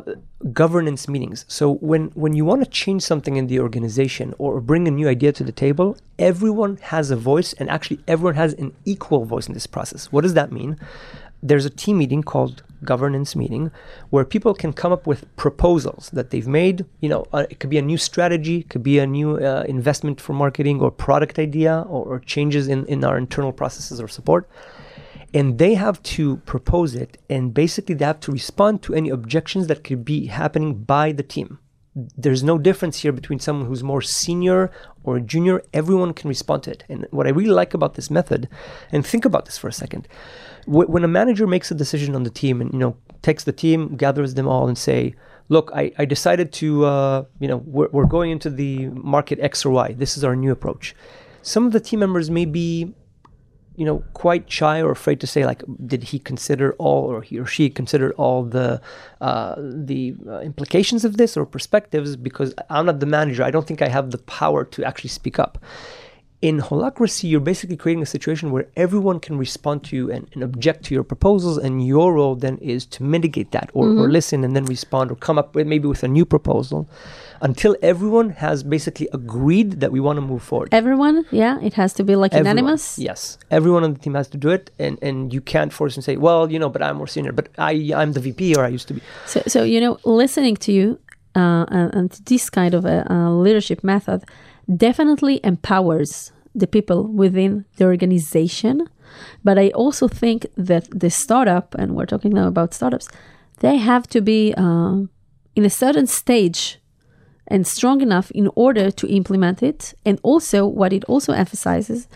governance 0.52 1.08
meetings. 1.08 1.44
So 1.48 1.74
when 1.74 2.06
when 2.14 2.34
you 2.34 2.44
want 2.44 2.62
to 2.64 2.70
change 2.70 3.02
something 3.02 3.36
in 3.36 3.46
the 3.46 3.60
organization 3.60 4.34
or 4.38 4.60
bring 4.60 4.88
a 4.88 4.90
new 4.90 5.08
idea 5.08 5.32
to 5.32 5.44
the 5.44 5.52
table, 5.52 5.96
everyone 6.18 6.78
has 6.82 7.10
a 7.10 7.16
voice, 7.16 7.52
and 7.54 7.68
actually 7.70 8.00
everyone 8.06 8.34
has 8.34 8.54
an 8.54 8.74
equal 8.84 9.24
voice 9.24 9.46
in 9.46 9.54
this 9.54 9.66
process. 9.66 10.12
What 10.12 10.22
does 10.22 10.34
that 10.34 10.52
mean? 10.52 10.78
There's 11.42 11.64
a 11.64 11.70
team 11.70 11.98
meeting 11.98 12.22
called 12.22 12.62
governance 12.84 13.34
meeting 13.34 13.70
where 14.10 14.24
people 14.24 14.54
can 14.54 14.72
come 14.72 14.92
up 14.92 15.06
with 15.06 15.24
proposals 15.36 16.10
that 16.12 16.30
they've 16.30 16.46
made. 16.46 16.84
You 17.00 17.08
know, 17.08 17.26
uh, 17.32 17.46
it 17.50 17.58
could 17.58 17.70
be 17.70 17.78
a 17.78 17.82
new 17.82 17.98
strategy, 17.98 18.58
it 18.58 18.68
could 18.70 18.82
be 18.82 18.98
a 18.98 19.06
new 19.06 19.36
uh, 19.36 19.64
investment 19.68 20.20
for 20.20 20.32
marketing 20.32 20.80
or 20.80 20.90
product 20.90 21.38
idea 21.38 21.84
or, 21.88 22.04
or 22.04 22.18
changes 22.20 22.68
in, 22.68 22.86
in 22.86 23.04
our 23.04 23.18
internal 23.18 23.52
processes 23.52 24.00
or 24.00 24.08
support 24.08 24.48
and 25.34 25.58
they 25.58 25.74
have 25.74 26.02
to 26.02 26.36
propose 26.38 26.94
it 26.94 27.18
and 27.30 27.54
basically 27.54 27.94
they 27.94 28.04
have 28.04 28.20
to 28.20 28.32
respond 28.32 28.82
to 28.82 28.94
any 28.94 29.08
objections 29.08 29.66
that 29.66 29.84
could 29.84 30.04
be 30.04 30.26
happening 30.26 30.74
by 30.74 31.12
the 31.12 31.22
team. 31.22 31.58
There's 31.94 32.42
no 32.42 32.56
difference 32.56 33.00
here 33.00 33.12
between 33.12 33.38
someone 33.38 33.66
who's 33.66 33.82
more 33.82 34.00
senior 34.00 34.70
or 35.04 35.20
junior. 35.20 35.62
Everyone 35.74 36.14
can 36.14 36.28
respond 36.28 36.62
to 36.62 36.70
it. 36.70 36.84
And 36.88 37.06
what 37.10 37.26
i 37.26 37.30
really 37.30 37.50
like 37.50 37.74
about 37.74 37.94
this 37.94 38.10
method 38.10 38.48
and 38.90 39.06
think 39.06 39.24
about 39.24 39.44
this 39.46 39.58
for 39.58 39.68
a 39.68 39.72
second 39.72 40.08
when 40.66 41.04
a 41.04 41.08
manager 41.08 41.46
makes 41.46 41.70
a 41.70 41.74
decision 41.74 42.14
on 42.14 42.22
the 42.22 42.30
team 42.30 42.60
and 42.60 42.72
you 42.72 42.78
know 42.78 42.96
takes 43.20 43.44
the 43.44 43.52
team 43.52 43.96
gathers 43.96 44.34
them 44.34 44.46
all 44.46 44.68
and 44.68 44.78
say 44.78 45.14
look 45.48 45.70
i, 45.74 45.92
I 45.98 46.04
decided 46.04 46.52
to 46.54 46.84
uh, 46.84 47.24
you 47.40 47.48
know 47.48 47.58
we're, 47.58 47.88
we're 47.88 48.06
going 48.06 48.30
into 48.30 48.50
the 48.50 48.86
market 48.88 49.38
x 49.40 49.64
or 49.64 49.70
y. 49.70 49.92
This 49.92 50.16
is 50.16 50.24
our 50.24 50.36
new 50.36 50.52
approach. 50.52 50.94
Some 51.42 51.66
of 51.66 51.72
the 51.72 51.80
team 51.80 52.00
members 52.00 52.30
may 52.30 52.44
be 52.44 52.94
you 53.76 53.84
know 53.84 54.04
quite 54.12 54.50
shy 54.50 54.80
or 54.80 54.90
afraid 54.90 55.20
to 55.20 55.26
say 55.26 55.46
like 55.46 55.62
did 55.86 56.02
he 56.04 56.18
consider 56.18 56.74
all 56.74 57.04
or 57.04 57.22
he 57.22 57.38
or 57.38 57.46
she 57.46 57.70
considered 57.70 58.12
all 58.12 58.44
the 58.44 58.80
uh, 59.20 59.54
the 59.58 60.14
uh, 60.28 60.40
implications 60.40 61.04
of 61.04 61.16
this 61.16 61.36
or 61.36 61.46
perspectives? 61.46 62.16
Because 62.16 62.54
i'm 62.70 62.86
not 62.86 63.00
the 63.00 63.06
manager. 63.06 63.42
I 63.42 63.50
don't 63.50 63.66
think 63.66 63.82
i 63.82 63.88
have 63.88 64.10
the 64.10 64.18
power 64.18 64.64
to 64.64 64.84
actually 64.84 65.10
speak 65.10 65.38
up. 65.38 65.58
In 66.42 66.58
holacracy 66.58 67.30
you're 67.30 67.40
basically 67.52 67.76
creating 67.76 68.02
a 68.02 68.06
situation 68.06 68.50
where 68.50 68.66
everyone 68.76 69.20
can 69.20 69.38
respond 69.38 69.84
to 69.84 69.96
you 69.96 70.10
and, 70.10 70.28
and 70.32 70.42
object 70.42 70.84
to 70.86 70.94
your 70.94 71.04
proposals 71.04 71.56
and 71.56 71.86
your 71.86 72.14
role 72.14 72.34
then 72.34 72.58
is 72.58 72.84
to 72.86 73.04
mitigate 73.04 73.52
that 73.52 73.70
or, 73.74 73.86
or 73.86 74.10
listen 74.10 74.42
and 74.42 74.56
then 74.56 74.64
respond 74.64 75.12
or 75.12 75.14
come 75.14 75.38
up 75.38 75.54
with 75.54 75.68
maybe 75.68 75.86
with 75.86 76.02
a 76.02 76.08
new 76.08 76.24
proposal 76.24 76.88
until 77.42 77.76
everyone 77.82 78.30
has 78.30 78.62
basically 78.62 79.08
agreed 79.12 79.80
that 79.80 79.90
we 79.92 80.00
want 80.00 80.16
to 80.16 80.20
move 80.32 80.42
forward 80.42 80.68
Everyone, 80.72 81.24
yeah, 81.30 81.58
it 81.60 81.74
has 81.74 81.92
to 81.94 82.04
be 82.04 82.14
like 82.16 82.32
Everyone. 82.32 82.56
unanimous. 82.56 82.98
Yes, 82.98 83.38
everyone 83.50 83.82
on 83.84 83.92
the 83.94 83.98
team 83.98 84.14
has 84.14 84.28
to 84.28 84.38
do 84.38 84.48
it, 84.48 84.70
and 84.78 84.98
and 85.02 85.32
you 85.34 85.40
can't 85.40 85.72
force 85.72 85.94
and 85.96 86.04
say, 86.04 86.16
well, 86.16 86.50
you 86.52 86.58
know, 86.58 86.70
but 86.74 86.82
I'm 86.82 86.96
more 86.96 87.10
senior, 87.16 87.32
but 87.32 87.48
I 87.58 87.92
I'm 87.94 88.12
the 88.12 88.20
VP 88.20 88.54
or 88.56 88.64
I 88.64 88.68
used 88.68 88.88
to 88.88 88.94
be. 88.94 89.02
So, 89.26 89.42
so 89.54 89.62
you 89.64 89.80
know, 89.80 89.98
listening 90.04 90.56
to 90.64 90.72
you 90.72 90.98
uh, 91.34 91.64
and, 91.68 91.94
and 91.94 92.10
this 92.26 92.48
kind 92.50 92.74
of 92.74 92.84
a, 92.84 92.98
uh 93.12 93.30
leadership 93.30 93.82
method 93.82 94.24
definitely 94.86 95.40
empowers 95.44 96.32
the 96.54 96.66
people 96.66 97.06
within 97.22 97.64
the 97.76 97.84
organization. 97.84 98.88
But 99.44 99.58
I 99.58 99.70
also 99.70 100.08
think 100.08 100.46
that 100.56 100.84
the 100.90 101.10
startup, 101.10 101.74
and 101.74 101.94
we're 101.94 102.06
talking 102.06 102.32
now 102.32 102.46
about 102.46 102.72
startups, 102.74 103.08
they 103.60 103.76
have 103.76 104.06
to 104.08 104.20
be 104.20 104.54
uh, 104.56 104.96
in 105.54 105.64
a 105.64 105.70
certain 105.70 106.06
stage 106.06 106.78
and 107.52 107.66
strong 107.66 108.00
enough 108.00 108.30
in 108.30 108.48
order 108.54 108.90
to 108.90 109.06
implement 109.06 109.62
it. 109.62 109.92
And 110.06 110.18
also, 110.22 110.66
what 110.66 110.92
it 110.92 111.04
also 111.04 111.34
emphasizes 111.34 112.08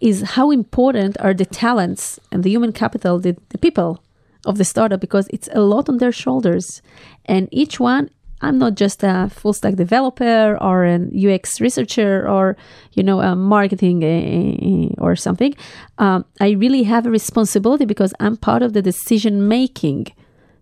is 0.00 0.22
how 0.36 0.50
important 0.50 1.16
are 1.20 1.32
the 1.32 1.46
talents 1.46 2.18
and 2.32 2.42
the 2.42 2.50
human 2.50 2.72
capital, 2.72 3.20
the, 3.20 3.36
the 3.50 3.58
people 3.58 4.02
of 4.44 4.58
the 4.58 4.64
startup, 4.64 5.00
because 5.00 5.28
it's 5.28 5.48
a 5.52 5.60
lot 5.60 5.88
on 5.88 5.98
their 5.98 6.10
shoulders. 6.10 6.82
And 7.26 7.48
each 7.52 7.78
one, 7.78 8.10
I'm 8.40 8.58
not 8.58 8.74
just 8.74 9.04
a 9.04 9.30
full 9.32 9.52
stack 9.52 9.76
developer 9.76 10.58
or 10.60 10.82
an 10.82 11.12
UX 11.14 11.60
researcher 11.60 12.28
or, 12.28 12.56
you 12.94 13.04
know, 13.04 13.20
a 13.20 13.36
marketing 13.36 14.02
uh, 14.02 15.00
or 15.00 15.14
something. 15.14 15.54
Um, 15.98 16.24
I 16.40 16.50
really 16.50 16.82
have 16.82 17.06
a 17.06 17.10
responsibility 17.10 17.84
because 17.84 18.12
I'm 18.18 18.36
part 18.36 18.62
of 18.62 18.72
the 18.72 18.82
decision 18.82 19.46
making. 19.46 20.08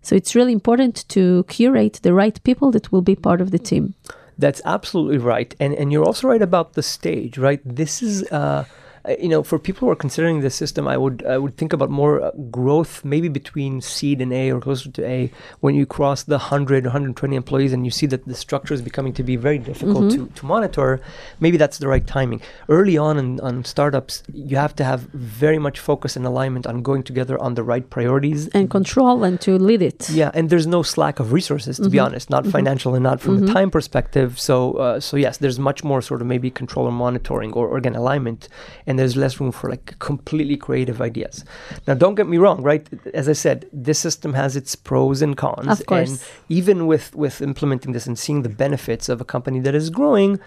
So 0.02 0.16
it's 0.16 0.34
really 0.34 0.52
important 0.52 1.08
to 1.08 1.44
curate 1.48 2.00
the 2.02 2.12
right 2.12 2.42
people 2.42 2.70
that 2.72 2.92
will 2.92 3.02
be 3.02 3.16
part 3.16 3.40
of 3.40 3.52
the 3.52 3.58
team. 3.58 3.94
That's 4.38 4.62
absolutely 4.64 5.18
right, 5.18 5.54
and 5.58 5.74
and 5.74 5.92
you're 5.92 6.04
also 6.04 6.28
right 6.28 6.42
about 6.42 6.74
the 6.74 6.82
stage, 6.82 7.38
right? 7.38 7.60
This 7.64 8.02
is. 8.02 8.22
Uh, 8.30 8.64
Uh, 9.04 9.14
you 9.20 9.28
know, 9.28 9.42
for 9.42 9.58
people 9.58 9.86
who 9.86 9.90
are 9.90 9.96
considering 9.96 10.40
the 10.40 10.50
system, 10.50 10.88
I 10.88 10.96
would 10.96 11.24
I 11.26 11.38
would 11.38 11.56
think 11.56 11.72
about 11.72 11.90
more 11.90 12.22
uh, 12.22 12.30
growth, 12.50 13.04
maybe 13.04 13.28
between 13.28 13.80
seed 13.80 14.20
and 14.20 14.32
A 14.32 14.50
or 14.52 14.60
closer 14.60 14.90
to 14.90 15.06
A. 15.06 15.32
When 15.60 15.74
you 15.74 15.86
cross 15.86 16.22
the 16.22 16.38
100, 16.38 16.84
120 16.84 17.36
employees, 17.36 17.72
and 17.72 17.84
you 17.84 17.90
see 17.90 18.06
that 18.06 18.26
the 18.26 18.34
structure 18.34 18.74
is 18.74 18.82
becoming 18.82 19.12
to 19.14 19.22
be 19.22 19.36
very 19.36 19.58
difficult 19.58 20.04
mm-hmm. 20.04 20.26
to, 20.26 20.32
to 20.32 20.46
monitor, 20.46 21.00
maybe 21.40 21.56
that's 21.56 21.78
the 21.78 21.88
right 21.88 22.06
timing. 22.06 22.40
Early 22.68 22.96
on 22.98 23.18
in, 23.18 23.40
on 23.40 23.64
startups, 23.64 24.22
you 24.32 24.56
have 24.56 24.74
to 24.76 24.84
have 24.84 25.00
very 25.12 25.58
much 25.58 25.78
focus 25.78 26.16
and 26.16 26.26
alignment 26.26 26.66
on 26.66 26.82
going 26.82 27.02
together 27.02 27.40
on 27.40 27.54
the 27.54 27.62
right 27.62 27.88
priorities 27.90 28.48
And 28.48 28.70
control 28.70 29.24
and 29.24 29.40
to 29.42 29.58
lead 29.58 29.82
it. 29.82 30.10
yeah, 30.10 30.30
and 30.34 30.50
there's 30.50 30.66
no 30.66 30.82
slack 30.82 31.20
of 31.20 31.32
resources 31.32 31.76
to 31.76 31.88
be 31.88 31.98
mm-hmm. 31.98 32.06
honest, 32.06 32.30
not 32.30 32.42
mm-hmm. 32.42 32.52
financial 32.52 32.94
and 32.94 33.02
not 33.02 33.20
from 33.20 33.44
a 33.44 33.52
time 33.52 33.70
perspective. 33.70 34.38
So, 34.38 34.72
uh, 34.74 35.00
so 35.00 35.16
yes, 35.16 35.38
there's 35.38 35.58
much 35.58 35.84
more 35.84 36.00
sort 36.02 36.20
of 36.20 36.26
maybe 36.26 36.50
control 36.50 36.86
or 36.86 36.92
monitoring 36.92 37.52
or 37.52 37.68
organ 37.68 37.94
alignment, 37.96 38.48
and 38.88 38.98
there's 38.98 39.16
less 39.16 39.38
room 39.38 39.52
for 39.52 39.68
like 39.68 39.98
completely 39.98 40.56
creative 40.56 41.02
ideas. 41.02 41.44
Now, 41.86 41.94
don't 41.94 42.14
get 42.14 42.26
me 42.26 42.38
wrong, 42.38 42.62
right? 42.62 42.88
As 43.12 43.28
I 43.28 43.34
said, 43.34 43.66
this 43.70 43.98
system 43.98 44.32
has 44.32 44.56
its 44.56 44.74
pros 44.74 45.20
and 45.20 45.36
cons. 45.36 45.68
Of 45.68 45.86
course. 45.86 46.10
And 46.10 46.20
even 46.48 46.86
with, 46.86 47.14
with 47.14 47.42
implementing 47.42 47.92
this 47.92 48.06
and 48.06 48.18
seeing 48.18 48.42
the 48.42 48.48
benefits 48.48 49.10
of 49.10 49.20
a 49.20 49.26
company 49.26 49.60
that 49.60 49.74
is 49.74 49.90
growing, 49.90 50.40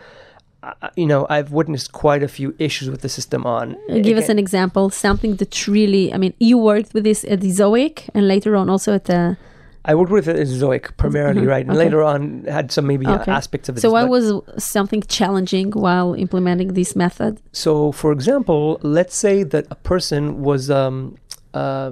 uh, 0.63 0.73
you 0.95 1.05
know, 1.05 1.27
I've 1.29 1.51
witnessed 1.51 1.91
quite 1.91 2.23
a 2.23 2.27
few 2.27 2.55
issues 2.57 2.89
with 2.89 3.01
the 3.01 3.09
system 3.09 3.45
on. 3.45 3.77
Give 4.01 4.17
us 4.17 4.27
an 4.27 4.39
example, 4.39 4.89
something 4.89 5.35
that 5.35 5.67
really, 5.67 6.11
I 6.11 6.17
mean, 6.17 6.33
you 6.39 6.57
worked 6.57 6.95
with 6.95 7.03
this 7.03 7.23
at 7.25 7.41
Ezoic 7.41 8.09
and 8.15 8.27
later 8.27 8.55
on 8.55 8.69
also 8.69 8.95
at 8.95 9.05
the. 9.05 9.37
I 9.83 9.95
worked 9.95 10.11
with 10.11 10.27
it 10.27 10.35
at 10.35 10.45
Ezoic 10.47 10.95
primarily, 10.97 11.41
Mhm, 11.41 11.47
right? 11.47 11.61
And 11.65 11.71
okay. 11.71 11.79
later 11.85 12.03
on 12.03 12.43
had 12.45 12.71
some 12.71 12.85
maybe 12.85 13.05
uh, 13.07 13.15
Okay. 13.15 13.31
aspects 13.31 13.67
of 13.69 13.77
it. 13.77 13.81
So, 13.81 13.91
what 13.91 14.09
was 14.09 14.31
something 14.57 15.01
challenging 15.07 15.71
while 15.71 16.13
implementing 16.13 16.73
this 16.73 16.95
method? 16.95 17.41
So, 17.51 17.91
for 17.91 18.11
example, 18.11 18.79
let's 18.83 19.15
say 19.15 19.43
that 19.43 19.65
a 19.71 19.75
person 19.75 20.41
was 20.43 20.69
um, 20.69 21.15
uh, 21.53 21.91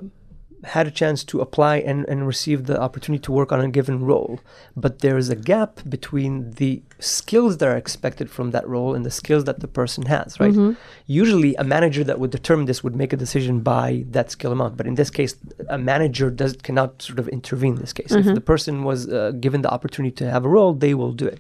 had 0.64 0.88
a 0.88 0.92
chance 0.92 1.24
to 1.24 1.40
apply 1.40 1.78
and, 1.78 2.06
and 2.10 2.28
receive 2.28 2.66
the 2.66 2.80
opportunity 2.82 3.22
to 3.22 3.32
work 3.32 3.52
on 3.52 3.62
a 3.62 3.70
given 3.70 4.04
role, 4.04 4.40
but 4.76 5.00
there 5.00 5.18
is 5.18 5.30
a 5.30 5.36
gap 5.36 5.80
between 5.88 6.52
the 6.52 6.82
skills 7.00 7.58
that 7.58 7.68
are 7.70 7.78
expected 7.78 8.30
from 8.30 8.52
that 8.52 8.68
role 8.68 8.94
and 8.94 9.06
the 9.06 9.12
skills 9.12 9.46
that 9.46 9.62
the 9.62 9.68
person 9.68 10.06
has, 10.08 10.38
right? 10.40 10.54
Mhm. 10.54 10.76
Usually, 11.08 11.56
a 11.56 11.64
manager 11.64 12.04
that 12.04 12.20
would 12.20 12.32
determine 12.32 12.66
this 12.66 12.84
would 12.84 12.96
make 12.96 13.14
a 13.14 13.18
decision 13.18 13.62
by 13.62 14.06
that 14.12 14.32
skill 14.32 14.52
amount, 14.52 14.76
but 14.76 14.86
in 14.86 14.96
this 14.96 15.10
case, 15.10 15.36
a 15.70 15.78
manager 15.78 16.30
does 16.30 16.54
cannot 16.62 17.02
sort 17.02 17.20
of 17.20 17.28
intervene. 17.30 17.76
In 17.76 17.80
this 17.82 17.94
case, 17.94 18.12
Mhm. 18.12 18.28
if 18.28 18.36
the 18.36 18.42
person 18.42 18.84
was 18.84 19.08
uh, 19.08 19.32
given 19.40 19.62
the 19.62 19.72
opportunity 19.72 20.14
to 20.16 20.30
have 20.30 20.44
a 20.46 20.50
role, 20.50 20.74
they 20.74 20.94
will 20.94 21.14
do 21.14 21.26
it. 21.26 21.40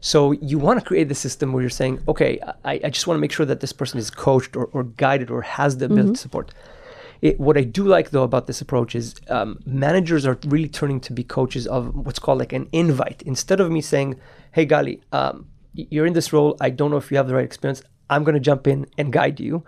So 0.00 0.32
you 0.32 0.58
want 0.58 0.78
to 0.80 0.84
create 0.84 1.08
the 1.08 1.14
system 1.14 1.52
where 1.52 1.62
you're 1.62 1.70
saying, 1.70 2.00
okay, 2.08 2.38
I, 2.62 2.74
I 2.86 2.90
just 2.90 3.06
want 3.06 3.16
to 3.16 3.22
make 3.22 3.32
sure 3.32 3.46
that 3.46 3.60
this 3.60 3.72
person 3.72 3.98
is 3.98 4.10
coached 4.10 4.54
or, 4.54 4.66
or 4.74 4.82
guided 4.84 5.30
or 5.30 5.40
has 5.40 5.78
the 5.78 5.86
ability 5.86 6.12
to 6.12 6.18
support. 6.18 6.52
It, 7.22 7.40
what 7.40 7.56
I 7.56 7.62
do 7.62 7.84
like 7.84 8.10
though 8.10 8.22
about 8.22 8.46
this 8.46 8.60
approach 8.60 8.94
is 8.94 9.14
um, 9.28 9.60
managers 9.64 10.26
are 10.26 10.38
really 10.46 10.68
turning 10.68 11.00
to 11.00 11.12
be 11.12 11.24
coaches 11.24 11.66
of 11.66 11.94
what's 11.94 12.18
called 12.18 12.38
like 12.38 12.52
an 12.52 12.68
invite. 12.72 13.22
Instead 13.22 13.60
of 13.60 13.70
me 13.70 13.80
saying, 13.80 14.18
"Hey, 14.52 14.66
Gali, 14.66 15.00
um, 15.12 15.46
you're 15.74 16.06
in 16.06 16.12
this 16.12 16.32
role. 16.32 16.56
I 16.60 16.70
don't 16.70 16.90
know 16.90 16.96
if 16.96 17.10
you 17.10 17.16
have 17.16 17.28
the 17.28 17.34
right 17.34 17.44
experience. 17.44 17.82
I'm 18.10 18.24
going 18.24 18.34
to 18.34 18.40
jump 18.40 18.66
in 18.66 18.86
and 18.98 19.12
guide 19.12 19.40
you." 19.40 19.64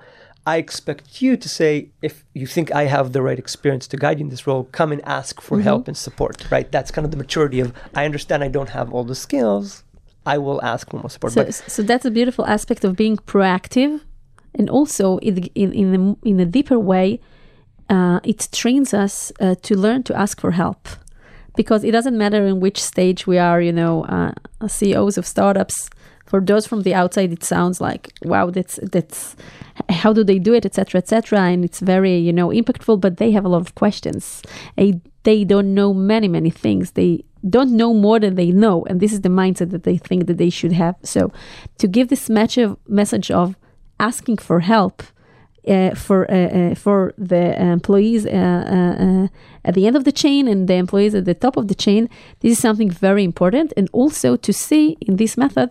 I 0.47 0.59
expect 0.59 1.21
you 1.21 1.37
to 1.37 1.49
say, 1.49 1.91
if 2.03 2.25
you 2.33 2.47
think 2.47 2.73
I 2.73 2.85
have 2.85 3.13
the 3.13 3.21
right 3.21 3.37
experience 3.37 3.89
to 3.89 3.97
guide 3.97 4.21
you 4.21 4.27
in 4.27 4.31
this 4.31 4.47
role, 4.47 4.65
come 4.71 4.93
and 4.93 5.03
ask 5.05 5.41
for 5.41 5.61
help 5.61 5.89
and 5.89 5.97
support. 5.97 6.49
Right? 6.53 6.71
That's 6.71 6.93
kind 6.93 7.05
of 7.05 7.11
the 7.11 7.17
maturity 7.17 7.59
of 7.59 7.73
I 7.97 8.05
understand 8.05 8.45
I 8.45 8.49
don't 8.49 8.69
have 8.69 8.93
all 8.95 9.03
the 9.03 9.17
skills. 9.17 9.83
I 10.25 10.39
will 10.39 10.63
ask 10.63 10.89
for 10.91 10.99
more 10.99 11.11
support. 11.11 11.33
So, 11.33 11.51
so 11.51 11.83
that's 11.83 12.05
a 12.05 12.13
beautiful 12.13 12.47
aspect 12.47 12.85
of 12.85 12.95
being 12.95 13.17
proactive, 13.17 14.01
and 14.55 14.71
also 14.71 15.19
in 15.19 15.39
in 15.55 15.73
in, 15.73 15.93
the, 15.93 16.29
in 16.29 16.41
a 16.41 16.47
deeper 16.47 16.79
way, 16.79 17.21
uh, 17.89 18.21
it 18.25 18.49
trains 18.53 18.93
us 18.93 19.33
uh, 19.41 19.55
to 19.63 19.77
learn 19.77 20.03
to 20.05 20.17
ask 20.17 20.41
for 20.41 20.53
help, 20.53 20.89
because 21.57 21.85
it 21.85 21.93
doesn't 21.93 22.19
matter 22.19 22.47
in 22.47 22.61
which 22.61 22.83
stage 22.83 23.27
we 23.27 23.39
are. 23.39 23.61
You 23.61 23.73
know, 23.73 24.05
uh, 24.05 24.33
CEOs 24.67 25.19
of 25.19 25.27
startups. 25.27 25.91
For 26.27 26.41
those 26.41 26.67
from 26.67 26.83
the 26.83 26.93
outside, 26.93 27.33
it 27.33 27.45
sounds 27.45 27.81
like 27.81 28.13
wow, 28.25 28.51
that's 28.51 28.81
that's 28.83 29.37
how 29.89 30.13
do 30.13 30.25
they 30.25 30.39
do 30.39 30.55
it, 30.55 30.67
etc., 30.67 30.99
etc., 30.99 31.41
and 31.41 31.65
it's 31.65 31.81
very 31.81 32.17
you 32.19 32.33
know 32.33 32.49
impactful. 32.49 33.01
But 33.01 33.19
they 33.19 33.31
have 33.31 33.45
a 33.45 33.49
lot 33.49 33.61
of 33.61 33.75
questions. 33.75 34.43
They 34.77 35.01
they 35.23 35.45
don't 35.45 35.75
know 35.75 35.95
many 35.95 36.29
many 36.29 36.51
things. 36.51 36.93
They 36.93 37.25
don't 37.49 37.77
know 37.77 37.95
more 37.95 38.19
than 38.19 38.35
they 38.35 38.51
know, 38.51 38.85
and 38.87 39.01
this 39.01 39.13
is 39.13 39.21
the 39.21 39.29
mindset 39.29 39.71
that 39.71 39.85
they 39.85 39.97
think 39.97 40.27
that 40.27 40.39
they 40.39 40.51
should 40.51 40.73
have. 40.73 40.97
So, 41.03 41.33
to 41.79 41.87
give 41.87 42.09
this 42.09 42.29
message 42.29 42.65
of, 42.65 42.77
message 42.89 43.31
of 43.31 43.57
asking 44.01 44.39
for 44.39 44.61
help 44.61 45.03
for 45.95 46.31
uh, 46.31 46.35
uh, 46.35 46.75
for 46.75 47.13
the 47.19 47.61
employees 47.61 48.25
uh, 48.27 48.31
uh, 48.31 49.05
uh, 49.05 49.29
at 49.65 49.75
the 49.75 49.87
end 49.87 49.97
of 49.97 50.05
the 50.05 50.13
chain 50.13 50.47
and 50.47 50.69
the 50.69 50.75
employees 50.75 51.15
at 51.15 51.25
the 51.25 51.35
top 51.35 51.57
of 51.57 51.67
the 51.69 51.75
chain, 51.75 52.09
this 52.41 52.53
is 52.53 52.59
something 52.59 52.91
very 52.91 53.25
important, 53.25 53.73
and 53.77 53.89
also 53.93 54.37
to 54.37 54.53
see 54.53 54.97
in 55.01 55.17
this 55.17 55.37
method 55.37 55.71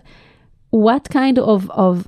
what 0.71 1.09
kind 1.09 1.39
of 1.39 1.69
of 1.71 2.07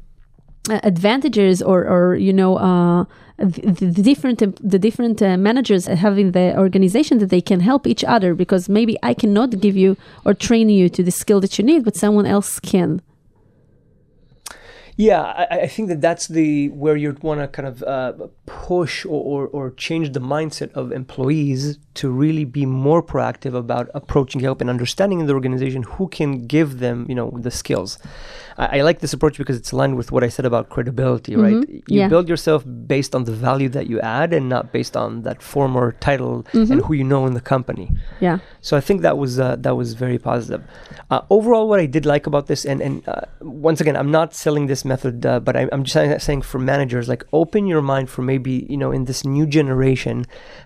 uh, 0.69 0.79
advantages 0.83 1.61
or 1.61 1.87
or 1.87 2.15
you 2.15 2.33
know 2.33 2.57
uh, 2.57 3.05
the, 3.37 3.71
the 3.71 4.03
different 4.03 4.39
the 4.69 4.79
different 4.79 5.21
uh, 5.21 5.37
managers 5.37 5.85
have 5.85 6.19
in 6.19 6.33
the 6.33 6.57
organization 6.57 7.19
that 7.19 7.29
they 7.29 7.41
can 7.41 7.61
help 7.61 7.87
each 7.87 8.03
other 8.03 8.35
because 8.35 8.67
maybe 8.67 8.97
I 9.01 9.13
cannot 9.13 9.61
give 9.61 9.77
you 9.77 9.95
or 10.25 10.33
train 10.33 10.67
you 10.69 10.89
to 10.89 11.03
the 11.03 11.11
skill 11.11 11.39
that 11.39 11.57
you 11.57 11.63
need, 11.63 11.85
but 11.85 11.95
someone 11.95 12.25
else 12.25 12.59
can. 12.59 13.01
Yeah, 14.99 15.21
I, 15.21 15.59
I 15.61 15.67
think 15.67 15.89
that 15.89 16.01
that's 16.01 16.27
the 16.27 16.69
where 16.69 16.95
you'd 16.95 17.21
want 17.21 17.39
to 17.39 17.47
kind 17.47 17.67
of 17.67 17.83
uh, 17.83 18.13
push 18.47 19.05
or, 19.05 19.45
or, 19.45 19.47
or 19.47 19.71
change 19.71 20.13
the 20.13 20.19
mindset 20.19 20.71
of 20.73 20.91
employees 20.91 21.77
to 21.93 22.09
really 22.09 22.45
be 22.45 22.65
more 22.65 23.03
proactive 23.03 23.53
about 23.53 23.91
approaching 23.93 24.41
help 24.41 24.59
and 24.59 24.71
understanding 24.71 25.19
in 25.19 25.27
the 25.27 25.33
organization 25.33 25.83
who 25.83 26.07
can 26.07 26.47
give 26.47 26.79
them, 26.79 27.05
you 27.07 27.13
know, 27.13 27.29
the 27.35 27.51
skills. 27.51 27.99
I, 28.57 28.79
I 28.79 28.81
like 28.81 28.99
this 28.99 29.13
approach 29.13 29.37
because 29.37 29.55
it's 29.57 29.71
aligned 29.71 29.95
with 29.97 30.11
what 30.11 30.23
I 30.23 30.29
said 30.29 30.45
about 30.45 30.69
credibility, 30.69 31.35
right? 31.35 31.55
Mhm, 31.55 31.83
You 31.87 31.99
yeah. 32.01 32.07
build 32.07 32.27
yourself 32.29 32.63
based 32.95 33.13
on 33.15 33.23
the 33.25 33.31
value 33.31 33.69
that 33.69 33.87
you 33.87 33.99
add 34.01 34.33
and 34.33 34.49
not 34.49 34.71
based 34.71 34.95
on 34.97 35.21
that 35.23 35.41
form 35.41 35.75
or 35.75 35.93
title 35.99 36.45
Mm-hmm. 36.53 36.71
and 36.71 36.81
who 36.85 36.93
you 36.93 37.03
know 37.03 37.25
in 37.27 37.33
the 37.33 37.41
company. 37.41 37.87
Yeah. 38.19 38.37
So 38.61 38.75
I 38.77 38.81
think 38.81 39.01
that 39.01 39.17
was 39.17 39.39
uh, 39.39 39.55
that 39.65 39.75
was 39.75 39.93
very 39.93 40.17
positive. 40.17 40.61
Uh, 41.11 41.21
overall, 41.29 41.67
what 41.69 41.79
I 41.79 41.85
did 41.85 42.05
like 42.05 42.25
about 42.27 42.47
this, 42.47 42.65
and 42.65 42.81
and 42.81 42.95
uh, 43.07 43.21
once 43.41 43.79
again, 43.81 43.95
I'm 43.95 44.11
not 44.11 44.33
selling 44.33 44.67
this 44.67 44.83
method, 44.85 45.25
uh, 45.25 45.39
but 45.39 45.55
I, 45.55 45.61
I'm 45.71 45.83
just 45.83 45.93
saying, 45.93 46.19
saying 46.19 46.41
for 46.41 46.59
managers, 46.59 47.07
like 47.07 47.23
open 47.31 47.67
your 47.67 47.81
mind 47.81 48.09
for 48.09 48.21
maybe 48.23 48.65
you 48.69 48.77
know 48.77 48.91
in 48.91 49.05
this 49.05 49.23
new 49.25 49.45
generation, 49.45 50.25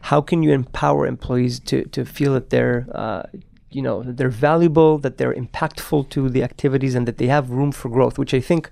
how 0.10 0.22
can 0.22 0.44
you 0.44 0.52
empower 0.54 1.06
employees 1.06 1.60
to 1.70 1.84
to 1.96 2.06
feel 2.06 2.34
that 2.34 2.50
they're 2.50 2.88
uh, 2.96 3.24
you 3.72 3.82
know 3.82 4.04
that 4.04 4.18
they're 4.18 4.30
valuable, 4.50 4.98
that 5.00 5.18
they're 5.18 5.34
impactful 5.34 6.10
to 6.10 6.30
the 6.30 6.44
activities, 6.44 6.94
and 6.96 7.08
that 7.08 7.18
they 7.18 7.28
have 7.28 7.50
room 7.50 7.72
for 7.72 7.90
growth. 7.90 8.18
Which 8.18 8.34
I 8.34 8.42
think, 8.42 8.70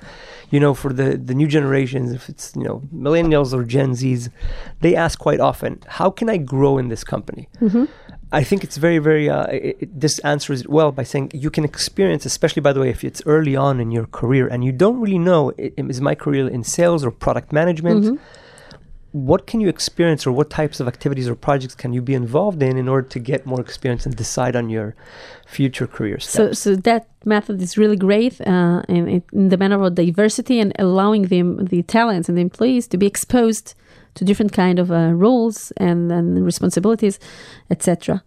you 0.52 0.60
know, 0.60 0.74
for 0.74 0.91
the 0.93 1.18
the 1.18 1.34
new 1.34 1.47
generations, 1.47 2.12
if 2.12 2.30
it's 2.30 2.54
you 2.56 2.64
know 2.64 2.82
millennials 2.93 3.54
or 3.54 3.64
Gen 3.64 3.91
Zs, 3.91 4.30
they 4.82 4.95
ask 4.95 5.18
quite 5.20 5.39
often, 5.39 5.80
how 6.00 6.10
can 6.10 6.30
I 6.30 6.38
grow 6.38 6.78
in 6.78 6.89
this 6.89 7.04
company? 7.04 7.47
I 8.32 8.43
think 8.43 8.64
it's 8.64 8.78
very, 8.78 9.00
very. 9.00 9.28
Uh, 9.30 9.45
it, 9.45 9.78
it- 9.84 10.00
this 10.00 10.20
answers 10.20 10.62
it 10.62 10.70
well 10.70 10.91
by 10.91 11.04
saying 11.04 11.32
you 11.34 11.50
can 11.50 11.64
experience, 11.66 12.26
especially 12.28 12.62
by 12.62 12.74
the 12.74 12.80
way, 12.80 12.89
if 12.89 13.04
it's 13.04 13.22
early 13.26 13.56
on 13.56 13.80
in 13.80 13.89
your 13.91 14.06
career 14.06 14.45
and 14.47 14.64
you 14.64 14.72
don't 14.72 15.00
really 15.02 15.18
know 15.30 15.52
is 15.58 16.00
my 16.00 16.14
career 16.16 16.47
in 16.47 16.64
sales 16.64 17.04
or 17.06 17.12
product 17.12 17.52
management. 17.52 18.20
What 19.12 19.47
can 19.47 19.60
you 19.60 19.70
experience, 19.70 20.28
or 20.28 20.32
what 20.32 20.49
types 20.51 20.80
of 20.80 20.88
activities 20.88 21.28
or 21.28 21.36
projects 21.36 21.74
can 21.76 21.93
you 21.93 22.01
be 22.01 22.14
involved 22.14 22.62
in 22.62 22.78
in 22.78 22.88
order 22.88 23.07
to 23.10 23.20
get 23.20 23.45
more 23.45 23.60
experience 23.60 24.05
and 24.05 24.16
decide 24.16 24.55
on 24.55 24.70
your 24.70 24.95
future 25.47 25.88
career 25.88 26.20
So, 26.20 26.45
steps? 26.45 26.60
so 26.60 26.76
that 26.76 27.07
method 27.26 27.60
is 27.62 27.76
really 27.78 27.97
great 27.97 28.39
uh, 28.41 28.84
in, 28.88 29.07
in- 29.07 29.24
in 29.34 29.49
the 29.49 29.57
manner 29.57 29.82
of 29.84 29.95
diversity 29.95 30.60
and 30.60 30.74
allowing 30.78 31.24
them, 31.24 31.66
the 31.66 31.82
talents 31.84 32.30
and 32.30 32.38
the 32.38 32.41
employees 32.41 32.88
to 32.89 32.97
be 32.97 33.07
exposed 33.07 33.74
to 34.16 34.26
different 34.26 34.53
kind 34.53 34.78
of 34.80 34.91
uh, 34.91 35.12
roles 35.14 35.72
and, 35.78 36.12
and 36.12 36.45
responsibilities, 36.45 37.20
etc. 37.72 38.22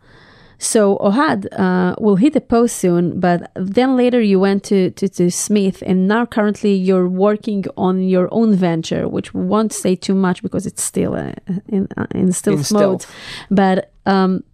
So 0.63 0.97
Ohad 0.99 1.49
uh, 1.59 1.97
will 1.99 2.15
hit 2.15 2.35
the 2.35 2.41
post 2.41 2.77
soon, 2.77 3.19
but 3.19 3.51
then 3.57 3.97
later 3.97 4.21
you 4.21 4.39
went 4.39 4.63
to, 4.65 4.93
to, 4.93 5.09
to 5.09 5.29
Smith, 5.29 5.83
and 5.85 6.07
now 6.07 6.25
currently 6.25 6.73
you're 6.73 7.09
working 7.09 7.65
on 7.77 8.05
your 8.05 8.29
own 8.31 8.55
venture, 8.55 9.09
which 9.09 9.35
won't 9.35 9.73
say 9.73 9.97
too 9.97 10.15
much 10.15 10.41
because 10.41 10.65
it's 10.65 10.85
still 10.85 11.17
uh, 11.17 11.33
in, 11.69 11.89
uh, 11.97 12.07
in 12.15 12.31
stealth 12.31 12.71
In 12.71 12.79
mode. 12.79 13.03
stealth. 13.03 13.15
But 13.51 13.91
um, 14.07 14.45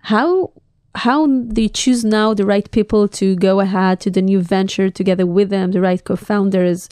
how 0.00 0.52
how 0.96 1.26
do 1.26 1.62
you 1.62 1.70
choose 1.70 2.04
now 2.04 2.34
the 2.34 2.44
right 2.44 2.70
people 2.70 3.08
to 3.08 3.34
go 3.34 3.60
ahead 3.60 4.00
to 4.00 4.10
the 4.10 4.20
new 4.20 4.42
venture 4.42 4.90
together 4.90 5.24
with 5.24 5.48
them, 5.48 5.72
the 5.72 5.80
right 5.80 6.04
co-founders? 6.04 6.90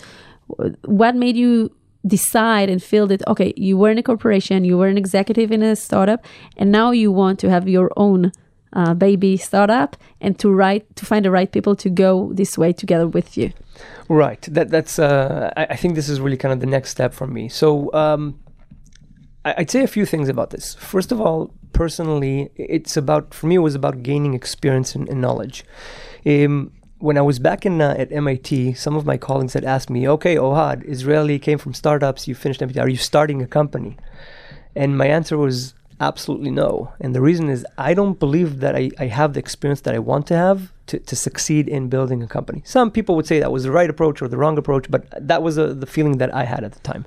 What 0.87 1.15
made 1.15 1.37
you 1.37 1.77
decide 2.07 2.71
and 2.71 2.83
feel 2.83 3.07
that 3.09 3.23
okay, 3.29 3.53
you 3.55 3.77
were 3.77 3.91
in 3.91 3.99
a 3.99 4.03
corporation, 4.03 4.65
you 4.65 4.79
were 4.79 4.89
an 4.89 4.97
executive 4.97 5.53
in 5.53 5.63
a 5.63 5.77
startup, 5.77 6.25
and 6.57 6.73
now 6.73 6.91
you 6.91 7.13
want 7.13 7.39
to 7.41 7.51
have 7.51 7.69
your 7.69 7.91
own 7.99 8.33
uh, 8.73 8.95
baby 8.95 9.37
startup 9.37 9.97
and 10.21 10.39
to 10.39 10.51
right 10.51 10.85
to 10.97 11.07
find 11.07 11.25
the 11.25 11.31
right 11.31 11.51
people 11.51 11.77
to 11.77 11.91
go 11.91 12.31
this 12.33 12.57
way 12.57 12.73
together 12.73 13.07
with 13.07 13.37
you. 13.37 13.53
Right. 14.09 14.41
That 14.43 14.71
that's. 14.71 14.99
Uh, 14.99 15.53
I, 15.57 15.67
I 15.71 15.77
think 15.77 15.95
this 15.95 16.09
is 16.09 16.21
really 16.21 16.37
kind 16.37 16.53
of 16.53 16.61
the 16.61 16.67
next 16.67 16.91
step 16.91 17.15
for 17.15 17.27
me. 17.27 17.49
So 17.49 17.93
um, 17.93 18.39
I, 19.45 19.55
I'd 19.59 19.71
say 19.71 19.83
a 19.83 19.87
few 19.87 20.07
things 20.07 20.29
about 20.29 20.51
this. 20.51 20.75
First 20.75 21.13
of 21.13 21.21
all, 21.21 21.53
personally, 21.73 22.51
it's 22.57 22.97
about 22.97 23.35
for 23.35 23.47
me. 23.47 23.57
It 23.57 23.61
was 23.61 23.75
about 23.75 24.03
gaining 24.03 24.35
experience 24.35 24.95
and, 24.95 25.09
and 25.09 25.21
knowledge. 25.21 25.65
Um, 26.27 26.73
when 26.99 27.19
I 27.19 27.23
was 27.23 27.41
back 27.41 27.67
in 27.67 27.81
uh, 27.81 27.97
at 27.99 28.13
MIT, 28.13 28.75
some 28.75 28.95
of 28.95 29.05
my 29.05 29.17
colleagues 29.17 29.55
had 29.55 29.65
asked 29.65 29.91
me, 29.91 30.09
"Okay, 30.09 30.37
Ohad, 30.37 30.89
Israeli 30.89 31.39
came 31.39 31.59
from 31.59 31.75
startups. 31.75 32.29
You 32.29 32.35
finished 32.35 32.63
MIT. 32.63 32.79
Are 32.79 32.89
you 32.89 32.97
starting 32.97 33.43
a 33.43 33.47
company?" 33.47 33.97
And 34.75 34.97
my 34.97 35.07
answer 35.07 35.37
was, 35.37 35.75
absolutely 36.09 36.51
no. 36.51 36.93
And 37.01 37.15
the 37.15 37.21
reason 37.21 37.49
is 37.49 37.65
I 37.79 37.95
don't 37.95 38.19
believe 38.19 38.61
that 38.61 38.75
I, 38.75 38.91
I 38.99 39.07
have 39.07 39.33
the 39.33 39.41
experience 39.41 39.83
that 39.83 39.95
I 39.95 39.99
want 39.99 40.27
to 40.29 40.37
have 40.37 40.73
to, 40.89 40.99
to 40.99 41.15
succeed 41.17 41.69
in 41.69 41.89
building 41.89 42.23
a 42.23 42.27
company. 42.27 42.63
Some 42.65 42.91
people 42.91 43.15
would 43.17 43.27
say 43.27 43.39
that 43.41 43.53
was 43.53 43.65
the 43.65 43.71
right 43.71 43.89
approach 43.89 44.21
or 44.23 44.29
the 44.29 44.37
wrong 44.37 44.59
approach, 44.59 44.91
but 44.91 45.03
that 45.31 45.43
was 45.43 45.59
uh 45.59 45.73
the 45.83 45.87
feeling 45.87 46.19
that 46.19 46.31
I 46.35 46.45
had 46.45 46.63
at 46.65 46.73
the 46.73 46.81
time 46.81 47.05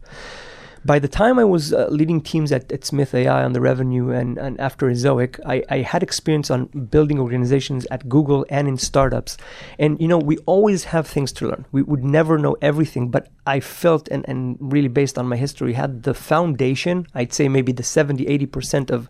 by 0.85 0.99
the 0.99 1.07
time 1.07 1.39
I 1.39 1.43
was 1.43 1.73
uh, 1.73 1.87
leading 1.89 2.21
teams 2.21 2.51
at, 2.51 2.71
at 2.71 2.85
Smith 2.85 3.15
AI 3.15 3.43
on 3.43 3.53
the 3.53 3.61
revenue 3.61 4.11
and, 4.11 4.37
and 4.37 4.59
after 4.59 4.85
Ezoic, 4.87 5.39
I, 5.43 5.63
I 5.67 5.77
had 5.79 6.03
experience 6.03 6.51
on 6.51 6.65
building 6.65 7.19
organizations 7.19 7.87
at 7.89 8.07
Google 8.07 8.45
and 8.49 8.67
in 8.67 8.77
startups. 8.77 9.35
And, 9.79 9.99
you 9.99 10.07
know, 10.07 10.19
we 10.19 10.37
always 10.45 10.85
have 10.85 11.07
things 11.07 11.31
to 11.33 11.47
learn. 11.47 11.65
We 11.71 11.81
would 11.81 12.03
never 12.03 12.37
know 12.37 12.55
everything, 12.61 13.09
but 13.09 13.29
I 13.47 13.61
felt, 13.61 14.07
and, 14.09 14.23
and 14.29 14.57
really 14.59 14.87
based 14.87 15.17
on 15.17 15.27
my 15.27 15.37
history, 15.37 15.73
had 15.73 16.03
the 16.03 16.13
foundation, 16.13 17.07
I'd 17.15 17.33
say 17.33 17.49
maybe 17.49 17.71
the 17.71 17.83
70, 17.83 18.23
80% 18.25 18.91
of 18.91 19.09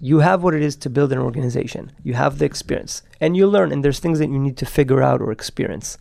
you 0.00 0.18
have 0.18 0.42
what 0.42 0.54
it 0.54 0.62
is 0.62 0.74
to 0.76 0.90
build 0.90 1.12
an 1.12 1.18
organization. 1.18 1.92
You 2.02 2.14
have 2.14 2.38
the 2.38 2.44
experience 2.44 3.02
and 3.20 3.36
you 3.36 3.46
learn, 3.46 3.70
and 3.70 3.84
there's 3.84 4.00
things 4.00 4.18
that 4.18 4.28
you 4.28 4.38
need 4.40 4.56
to 4.56 4.66
figure 4.66 5.02
out 5.02 5.20
or 5.20 5.30
experience 5.30 5.96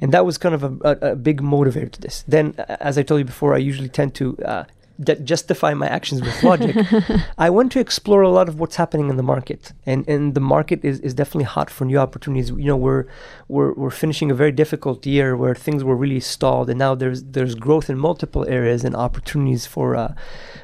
and 0.00 0.12
that 0.12 0.24
was 0.24 0.38
kind 0.38 0.54
of 0.54 0.62
a, 0.64 0.76
a, 0.82 1.10
a 1.12 1.16
big 1.16 1.42
motivator 1.42 1.90
to 1.92 2.00
this. 2.00 2.24
Then, 2.26 2.54
as 2.80 2.98
I 2.98 3.02
told 3.02 3.18
you 3.18 3.24
before, 3.24 3.54
I 3.54 3.58
usually 3.58 3.88
tend 3.88 4.14
to 4.16 4.36
uh, 4.44 4.64
justify 5.24 5.72
my 5.74 5.86
actions 5.86 6.20
with 6.20 6.42
logic. 6.42 6.76
I 7.38 7.48
want 7.50 7.72
to 7.72 7.80
explore 7.80 8.22
a 8.22 8.28
lot 8.28 8.48
of 8.48 8.60
what's 8.60 8.76
happening 8.76 9.08
in 9.08 9.16
the 9.16 9.22
market, 9.22 9.72
and 9.86 10.06
and 10.08 10.34
the 10.34 10.40
market 10.40 10.84
is, 10.84 11.00
is 11.00 11.14
definitely 11.14 11.44
hot 11.44 11.70
for 11.70 11.84
new 11.84 11.98
opportunities. 11.98 12.50
You 12.50 12.64
know, 12.64 12.76
we're 12.76 13.06
we're 13.48 13.72
we're 13.74 13.90
finishing 13.90 14.30
a 14.30 14.34
very 14.34 14.52
difficult 14.52 15.06
year 15.06 15.36
where 15.36 15.54
things 15.54 15.82
were 15.82 15.96
really 15.96 16.20
stalled, 16.20 16.68
and 16.68 16.78
now 16.78 16.94
there's 16.94 17.22
there's 17.22 17.54
growth 17.54 17.88
in 17.88 17.98
multiple 17.98 18.46
areas 18.48 18.84
and 18.84 18.94
opportunities 18.94 19.66
for. 19.66 19.96
Uh, 19.96 20.14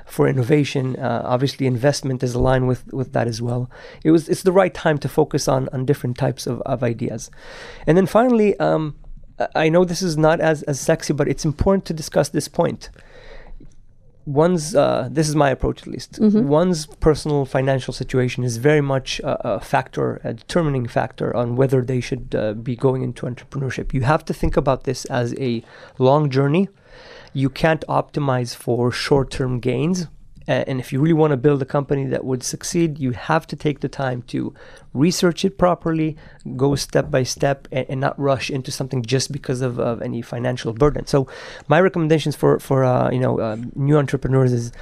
for 0.06 0.28
innovation, 0.28 0.94
uh, 1.00 1.22
obviously 1.24 1.66
investment 1.66 2.22
is 2.22 2.32
aligned 2.32 2.68
with, 2.68 2.92
with 2.92 3.12
that 3.12 3.26
as 3.26 3.42
well. 3.42 3.68
It 4.04 4.12
was 4.12 4.28
it's 4.28 4.44
the 4.44 4.52
right 4.52 4.72
time 4.72 4.98
to 4.98 5.08
focus 5.08 5.48
on 5.48 5.68
on 5.72 5.84
different 5.84 6.16
types 6.16 6.46
of, 6.46 6.60
of 6.60 6.84
ideas, 6.84 7.28
and 7.88 7.96
then 7.98 8.06
finally, 8.06 8.56
um, 8.60 8.94
I 9.54 9.68
know 9.68 9.84
this 9.84 10.02
is 10.02 10.16
not 10.16 10.40
as, 10.40 10.62
as 10.64 10.80
sexy, 10.80 11.12
but 11.12 11.28
it's 11.28 11.44
important 11.44 11.84
to 11.86 11.92
discuss 11.94 12.28
this 12.30 12.48
point. 12.48 12.90
One's, 14.24 14.74
uh, 14.74 15.08
this 15.12 15.28
is 15.28 15.36
my 15.36 15.50
approach 15.50 15.82
at 15.82 15.86
least, 15.86 16.20
Mhm. 16.20 16.46
one's 16.46 16.86
personal 16.98 17.44
financial 17.44 17.92
situation 17.94 18.42
is 18.42 18.56
very 18.56 18.80
much 18.80 19.20
a, 19.20 19.56
a 19.56 19.60
factor, 19.60 20.20
a 20.24 20.34
determining 20.34 20.88
factor 20.88 21.34
on 21.36 21.54
whether 21.54 21.80
they 21.80 22.00
should 22.00 22.34
uh, 22.34 22.52
be 22.54 22.74
going 22.74 23.02
into 23.02 23.24
entrepreneurship. 23.26 23.94
You 23.94 24.00
have 24.00 24.24
to 24.24 24.34
think 24.34 24.56
about 24.56 24.82
this 24.82 25.04
as 25.04 25.32
a 25.38 25.62
long 25.98 26.28
journey. 26.28 26.68
You 27.34 27.48
can't 27.50 27.84
optimize 27.88 28.52
for 28.56 28.90
short 28.90 29.30
term 29.30 29.60
gains. 29.60 30.08
A- 30.48 30.68
And 30.68 30.80
if 30.80 30.92
you 30.92 31.00
really 31.00 31.12
want 31.14 31.32
to 31.32 31.36
build 31.36 31.60
a 31.62 31.66
company 31.66 32.04
that 32.06 32.24
would 32.24 32.42
succeed, 32.42 32.98
you 32.98 33.12
have 33.12 33.46
to 33.48 33.56
take 33.56 33.80
the 33.80 33.88
time 33.88 34.22
to 34.28 34.54
research 34.94 35.44
it 35.44 35.58
properly, 35.58 36.16
go 36.56 36.74
step 36.76 37.10
by 37.10 37.22
step, 37.24 37.68
and, 37.72 37.86
and 37.88 38.00
not 38.00 38.18
rush 38.18 38.50
into 38.50 38.70
something 38.70 39.02
just 39.02 39.32
because 39.32 39.60
of, 39.60 39.78
of 39.78 40.00
any 40.02 40.22
financial 40.22 40.72
burden. 40.72 41.06
So, 41.06 41.26
my 41.68 41.80
recommendations 41.80 42.36
for 42.36 42.58
for 42.60 42.84
uh, 42.84 43.10
you 43.10 43.20
know 43.20 43.38
uh, 43.40 43.56
new 43.74 43.96
entrepreneurs 43.98 44.52
is. 44.52 44.72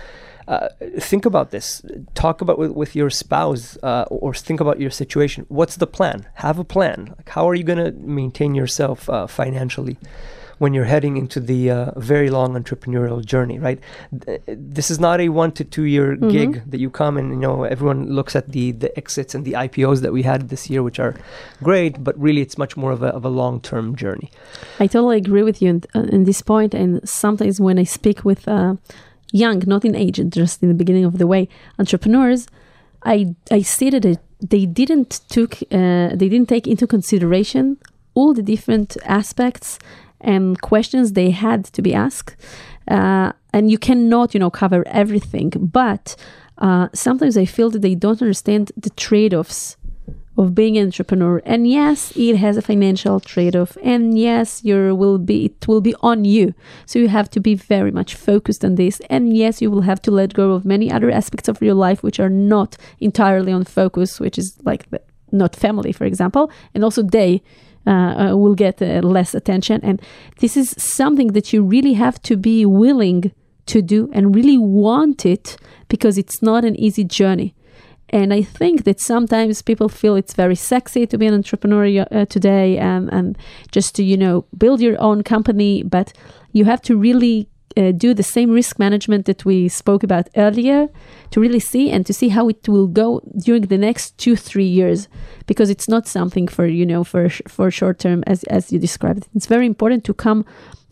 Uh, 0.46 0.68
think 1.00 1.24
about 1.24 1.52
this. 1.52 1.80
Talk 2.12 2.42
about 2.42 2.58
with, 2.58 2.72
with 2.72 2.94
your 2.94 3.08
spouse, 3.08 3.78
uh, 3.82 4.04
or 4.10 4.34
think 4.34 4.60
about 4.60 4.78
your 4.78 4.90
situation. 4.90 5.46
What's 5.48 5.76
the 5.76 5.86
plan? 5.86 6.26
Have 6.34 6.58
a 6.58 6.64
plan. 6.64 7.14
Like, 7.16 7.30
how 7.30 7.48
are 7.48 7.54
you 7.54 7.64
going 7.64 7.78
to 7.82 7.92
maintain 7.92 8.54
yourself 8.54 9.08
uh, 9.08 9.26
financially? 9.26 9.96
When 10.58 10.74
you're 10.74 10.84
heading 10.84 11.16
into 11.16 11.40
the 11.40 11.70
uh, 11.70 11.90
very 11.98 12.30
long 12.30 12.54
entrepreneurial 12.54 13.24
journey, 13.24 13.58
right? 13.58 13.78
This 14.46 14.90
is 14.90 14.98
not 14.98 15.20
a 15.20 15.28
one 15.28 15.52
to 15.52 15.64
two 15.64 15.84
year 15.84 16.16
Mhm. 16.16 16.30
gig 16.30 16.62
that 16.70 16.80
you 16.80 16.90
come 16.90 17.16
and 17.18 17.30
you 17.30 17.40
know 17.40 17.64
everyone 17.64 18.00
looks 18.12 18.36
at 18.36 18.52
the 18.52 18.72
the 18.72 18.96
exits 18.96 19.34
and 19.34 19.44
the 19.44 19.54
IPOs 19.56 20.00
that 20.02 20.12
we 20.12 20.22
had 20.22 20.48
this 20.48 20.70
year, 20.70 20.82
which 20.82 20.98
are 20.98 21.14
great, 21.62 22.02
but 22.04 22.14
really 22.18 22.40
it's 22.40 22.56
much 22.58 22.76
more 22.76 22.92
of 22.92 23.02
a 23.02 23.08
of 23.08 23.24
a 23.24 23.28
long 23.28 23.60
term 23.60 23.94
journey. 23.96 24.30
I 24.80 24.86
totally 24.86 25.16
agree 25.18 25.42
with 25.42 25.60
you 25.62 25.68
in, 25.70 25.82
in 26.16 26.24
this 26.24 26.42
point. 26.42 26.74
And 26.74 27.00
sometimes 27.08 27.60
when 27.60 27.78
I 27.78 27.84
speak 27.84 28.24
with 28.24 28.46
uh, 28.48 28.74
young, 29.32 29.62
not 29.66 29.84
in 29.84 29.94
age, 29.94 30.20
just 30.28 30.62
in 30.62 30.68
the 30.68 30.74
beginning 30.82 31.04
of 31.04 31.18
the 31.18 31.26
way, 31.26 31.48
entrepreneurs, 31.78 32.46
I 33.02 33.34
I 33.50 33.62
see 33.62 33.90
that 33.90 34.04
it, 34.04 34.18
they 34.50 34.66
didn't 34.66 35.20
took 35.28 35.52
uh, 35.72 36.08
they 36.18 36.28
didn't 36.28 36.48
take 36.48 36.66
into 36.70 36.86
consideration 36.86 37.76
all 38.14 38.32
the 38.34 38.42
different 38.42 38.96
aspects 39.04 39.78
and 40.24 40.60
questions 40.60 41.12
they 41.12 41.30
had 41.30 41.64
to 41.64 41.82
be 41.82 41.94
asked. 41.94 42.36
Uh, 42.88 43.32
and 43.52 43.70
you 43.70 43.78
cannot, 43.78 44.34
you 44.34 44.40
know, 44.40 44.50
cover 44.50 44.82
everything. 44.88 45.50
But 45.50 46.16
uh, 46.58 46.88
sometimes 46.92 47.36
I 47.36 47.44
feel 47.44 47.70
that 47.70 47.82
they 47.82 47.94
don't 47.94 48.20
understand 48.20 48.72
the 48.76 48.90
trade-offs 48.90 49.76
of 50.36 50.54
being 50.54 50.76
an 50.76 50.86
entrepreneur. 50.86 51.40
And 51.44 51.66
yes, 51.68 52.12
it 52.16 52.36
has 52.36 52.56
a 52.56 52.62
financial 52.62 53.20
trade-off. 53.20 53.78
And 53.82 54.18
yes, 54.18 54.64
you 54.64 54.94
will 54.94 55.18
be 55.18 55.46
it 55.46 55.68
will 55.68 55.80
be 55.80 55.94
on 56.00 56.24
you. 56.24 56.54
So 56.86 56.98
you 56.98 57.08
have 57.08 57.30
to 57.30 57.40
be 57.40 57.54
very 57.54 57.92
much 57.92 58.14
focused 58.14 58.64
on 58.64 58.74
this. 58.74 59.00
And 59.08 59.36
yes, 59.36 59.62
you 59.62 59.70
will 59.70 59.82
have 59.82 60.02
to 60.02 60.10
let 60.10 60.34
go 60.34 60.52
of 60.52 60.64
many 60.64 60.90
other 60.90 61.10
aspects 61.10 61.48
of 61.48 61.62
your 61.62 61.74
life 61.74 62.02
which 62.02 62.18
are 62.18 62.30
not 62.30 62.76
entirely 62.98 63.52
on 63.52 63.64
focus, 63.64 64.18
which 64.20 64.36
is 64.36 64.58
like 64.64 64.90
the, 64.90 65.00
not 65.30 65.56
family, 65.56 65.92
for 65.92 66.04
example. 66.04 66.50
And 66.74 66.84
also 66.84 67.02
they 67.02 67.42
will 67.86 68.54
get 68.54 68.80
uh, 68.80 69.00
less 69.02 69.34
attention. 69.34 69.80
And 69.82 70.00
this 70.38 70.56
is 70.56 70.74
something 70.78 71.28
that 71.28 71.52
you 71.52 71.62
really 71.62 71.94
have 71.94 72.20
to 72.22 72.36
be 72.36 72.66
willing 72.66 73.32
to 73.66 73.82
do 73.82 74.10
and 74.12 74.34
really 74.34 74.58
want 74.58 75.24
it 75.24 75.56
because 75.88 76.18
it's 76.18 76.42
not 76.42 76.64
an 76.64 76.76
easy 76.76 77.04
journey. 77.04 77.54
And 78.10 78.32
I 78.32 78.42
think 78.42 78.84
that 78.84 79.00
sometimes 79.00 79.62
people 79.62 79.88
feel 79.88 80.14
it's 80.14 80.34
very 80.34 80.54
sexy 80.54 81.06
to 81.06 81.18
be 81.18 81.26
an 81.26 81.34
entrepreneur 81.34 82.06
uh, 82.10 82.26
today 82.26 82.78
and, 82.78 83.12
and 83.12 83.36
just 83.72 83.94
to, 83.96 84.04
you 84.04 84.16
know, 84.16 84.44
build 84.56 84.80
your 84.80 85.00
own 85.00 85.22
company. 85.22 85.82
But 85.82 86.12
you 86.52 86.64
have 86.66 86.82
to 86.82 86.96
really 86.96 87.48
uh, 87.76 87.92
do 87.92 88.14
the 88.14 88.22
same 88.22 88.50
risk 88.50 88.78
management 88.78 89.26
that 89.26 89.44
we 89.44 89.68
spoke 89.68 90.02
about 90.02 90.28
earlier 90.36 90.88
to 91.30 91.40
really 91.40 91.60
see 91.60 91.90
and 91.90 92.06
to 92.06 92.12
see 92.12 92.28
how 92.28 92.48
it 92.48 92.68
will 92.68 92.86
go 92.86 93.20
during 93.44 93.62
the 93.62 93.78
next 93.78 94.16
two, 94.18 94.36
three 94.36 94.66
years. 94.66 95.08
Because 95.46 95.70
it's 95.70 95.88
not 95.88 96.06
something 96.06 96.48
for, 96.48 96.66
you 96.66 96.86
know, 96.86 97.04
for, 97.04 97.28
for 97.48 97.70
short 97.70 97.98
term 97.98 98.22
as, 98.26 98.44
as 98.44 98.72
you 98.72 98.78
described. 98.78 99.28
It's 99.34 99.46
very 99.46 99.66
important 99.66 100.04
to 100.04 100.14
come 100.14 100.44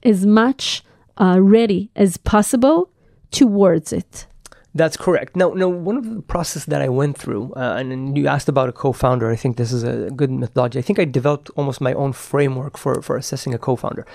as 0.02 0.26
much 0.26 0.84
uh, 1.18 1.38
ready 1.40 1.90
as 1.96 2.16
possible 2.16 2.90
towards 3.30 3.92
it. 3.92 4.26
That's 4.74 4.96
correct. 4.96 5.36
Now, 5.36 5.50
now, 5.50 5.68
one 5.68 5.98
of 5.98 6.08
the 6.08 6.22
process 6.22 6.64
that 6.64 6.80
I 6.80 6.88
went 6.88 7.18
through, 7.18 7.52
uh, 7.54 7.76
and, 7.78 7.92
and 7.92 8.16
you 8.16 8.26
asked 8.26 8.48
about 8.48 8.70
a 8.70 8.72
co-founder. 8.72 9.30
I 9.30 9.36
think 9.36 9.58
this 9.58 9.70
is 9.70 9.82
a 9.82 10.10
good 10.10 10.30
methodology. 10.30 10.78
I 10.78 10.82
think 10.82 10.98
I 10.98 11.04
developed 11.04 11.50
almost 11.56 11.80
my 11.82 11.92
own 11.92 12.14
framework 12.14 12.78
for 12.78 13.02
for 13.02 13.16
assessing 13.16 13.52
a 13.52 13.58
co-founder. 13.58 14.06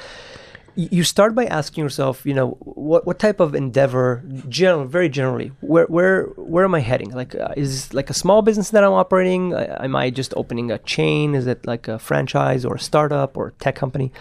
You 0.77 1.03
start 1.03 1.33
by 1.33 1.45
asking 1.45 1.83
yourself, 1.83 2.23
you 2.23 2.35
know, 2.35 2.51
what 2.59 3.07
what 3.07 3.17
type 3.17 3.39
of 3.39 3.55
endeavor, 3.55 4.23
general, 4.47 4.85
very 4.85 5.09
generally, 5.09 5.51
where 5.61 5.87
where 5.87 6.25
where 6.35 6.65
am 6.65 6.75
I 6.75 6.81
heading? 6.81 7.09
Like, 7.11 7.33
uh, 7.33 7.53
is 7.57 7.69
this 7.71 7.93
like 7.95 8.11
a 8.11 8.13
small 8.13 8.43
business 8.43 8.69
that 8.69 8.83
I'm 8.83 8.93
operating? 8.93 9.55
Uh, 9.55 9.79
am 9.81 9.95
I 9.95 10.11
just 10.11 10.35
opening 10.37 10.69
a 10.69 10.77
chain? 10.77 11.33
Is 11.33 11.47
it 11.47 11.65
like 11.65 11.87
a 11.87 11.97
franchise 11.97 12.63
or 12.63 12.75
a 12.75 12.79
startup 12.79 13.35
or 13.37 13.47
a 13.47 13.51
tech 13.53 13.75
company? 13.75 14.11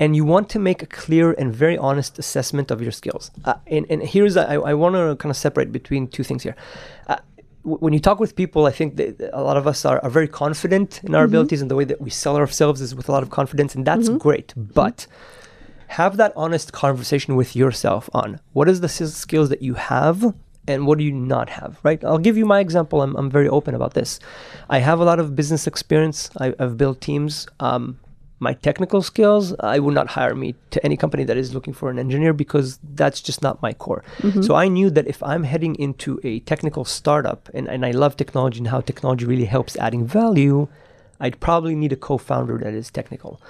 and 0.00 0.16
you 0.16 0.24
want 0.24 0.48
to 0.50 0.58
make 0.58 0.82
a 0.82 0.86
clear 0.86 1.32
and 1.32 1.54
very 1.54 1.78
honest 1.78 2.18
assessment 2.18 2.72
of 2.72 2.82
your 2.82 2.90
skills. 2.90 3.30
Uh, 3.44 3.54
and, 3.68 3.86
and 3.88 4.02
here's 4.02 4.36
I, 4.36 4.56
I 4.56 4.74
want 4.74 4.96
to 4.96 5.14
kind 5.16 5.30
of 5.30 5.36
separate 5.36 5.70
between 5.70 6.08
two 6.08 6.24
things 6.24 6.42
here. 6.42 6.56
Uh, 7.06 7.18
when 7.62 7.92
you 7.94 8.00
talk 8.00 8.20
with 8.20 8.36
people, 8.36 8.66
I 8.66 8.72
think 8.72 8.96
that 8.96 9.30
a 9.32 9.42
lot 9.42 9.56
of 9.56 9.66
us 9.66 9.84
are, 9.84 9.98
are 10.00 10.10
very 10.10 10.28
confident 10.28 11.00
in 11.02 11.14
our 11.14 11.24
abilities, 11.24 11.62
and 11.62 11.70
the 11.70 11.74
way 11.74 11.84
that 11.84 12.00
we 12.00 12.10
sell 12.10 12.36
ourselves 12.36 12.82
is 12.82 12.94
with 12.94 13.08
a 13.08 13.12
lot 13.12 13.22
of 13.22 13.30
confidence, 13.30 13.74
and 13.74 13.86
that's 13.86 14.10
great. 14.10 14.52
But 14.54 15.06
have 15.88 16.16
that 16.16 16.32
honest 16.36 16.72
conversation 16.72 17.36
with 17.36 17.54
yourself 17.56 18.08
on 18.12 18.40
what 18.52 18.68
is 18.68 18.80
the 18.80 18.88
skills 18.88 19.48
that 19.48 19.62
you 19.62 19.74
have 19.74 20.34
and 20.66 20.86
what 20.86 20.98
do 20.98 21.04
you 21.04 21.12
not 21.12 21.50
have 21.50 21.78
right? 21.82 22.02
I'll 22.04 22.18
give 22.18 22.36
you 22.36 22.46
my 22.46 22.60
example. 22.60 23.02
I'm, 23.02 23.14
I'm 23.16 23.30
very 23.30 23.48
open 23.48 23.74
about 23.74 23.94
this. 23.94 24.18
I 24.70 24.78
have 24.78 24.98
a 25.00 25.04
lot 25.04 25.18
of 25.20 25.36
business 25.36 25.66
experience. 25.66 26.30
I, 26.38 26.54
i've 26.58 26.76
built 26.76 27.00
teams. 27.00 27.46
Um, 27.60 27.98
my 28.40 28.52
technical 28.52 29.00
skills 29.00 29.54
i 29.60 29.78
would 29.78 29.94
not 29.94 30.08
hire 30.08 30.34
me 30.34 30.54
to 30.70 30.84
any 30.84 30.96
company 30.96 31.24
that 31.24 31.36
is 31.36 31.54
looking 31.54 31.72
for 31.72 31.88
an 31.88 31.98
engineer 31.98 32.32
because 32.32 32.78
that's 33.00 33.20
just 33.20 33.40
not 33.42 33.62
my 33.62 33.72
core. 33.72 34.02
So 34.42 34.54
i 34.54 34.66
knew 34.68 34.90
that 34.90 35.06
if 35.06 35.22
i'm 35.22 35.44
heading 35.44 35.74
into 35.76 36.20
a 36.24 36.40
technical 36.40 36.84
startup 36.84 37.48
and, 37.54 37.68
and 37.68 37.86
i 37.86 37.92
love 37.92 38.16
technology 38.16 38.58
and 38.58 38.68
how 38.68 38.80
technology 38.80 39.24
really 39.24 39.44
helps 39.44 39.76
adding 39.76 40.04
value 40.06 40.68
i'd 41.20 41.38
probably 41.40 41.74
need 41.74 41.92
a 41.92 41.96
co-founder 41.96 42.58
that 42.58 42.74
is 42.74 42.90
technical 42.90 43.40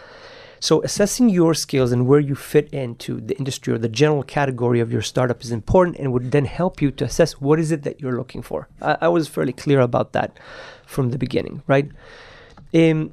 so 0.64 0.82
assessing 0.82 1.28
your 1.28 1.52
skills 1.52 1.92
and 1.92 2.06
where 2.06 2.20
you 2.20 2.34
fit 2.34 2.66
into 2.72 3.20
the 3.20 3.36
industry 3.36 3.74
or 3.74 3.78
the 3.78 3.94
general 4.02 4.22
category 4.22 4.80
of 4.80 4.90
your 4.90 5.02
startup 5.02 5.42
is 5.42 5.50
important 5.50 5.98
and 5.98 6.10
would 6.14 6.30
then 6.32 6.46
help 6.46 6.80
you 6.80 6.90
to 6.92 7.04
assess 7.04 7.32
what 7.38 7.60
is 7.60 7.70
it 7.70 7.82
that 7.82 8.00
you're 8.00 8.16
looking 8.16 8.40
for. 8.40 8.66
I, 8.80 8.96
I 9.02 9.08
was 9.08 9.28
fairly 9.28 9.52
clear 9.52 9.80
about 9.80 10.14
that 10.14 10.38
from 10.86 11.10
the 11.10 11.18
beginning, 11.18 11.62
right? 11.66 11.90
Um, 12.72 13.12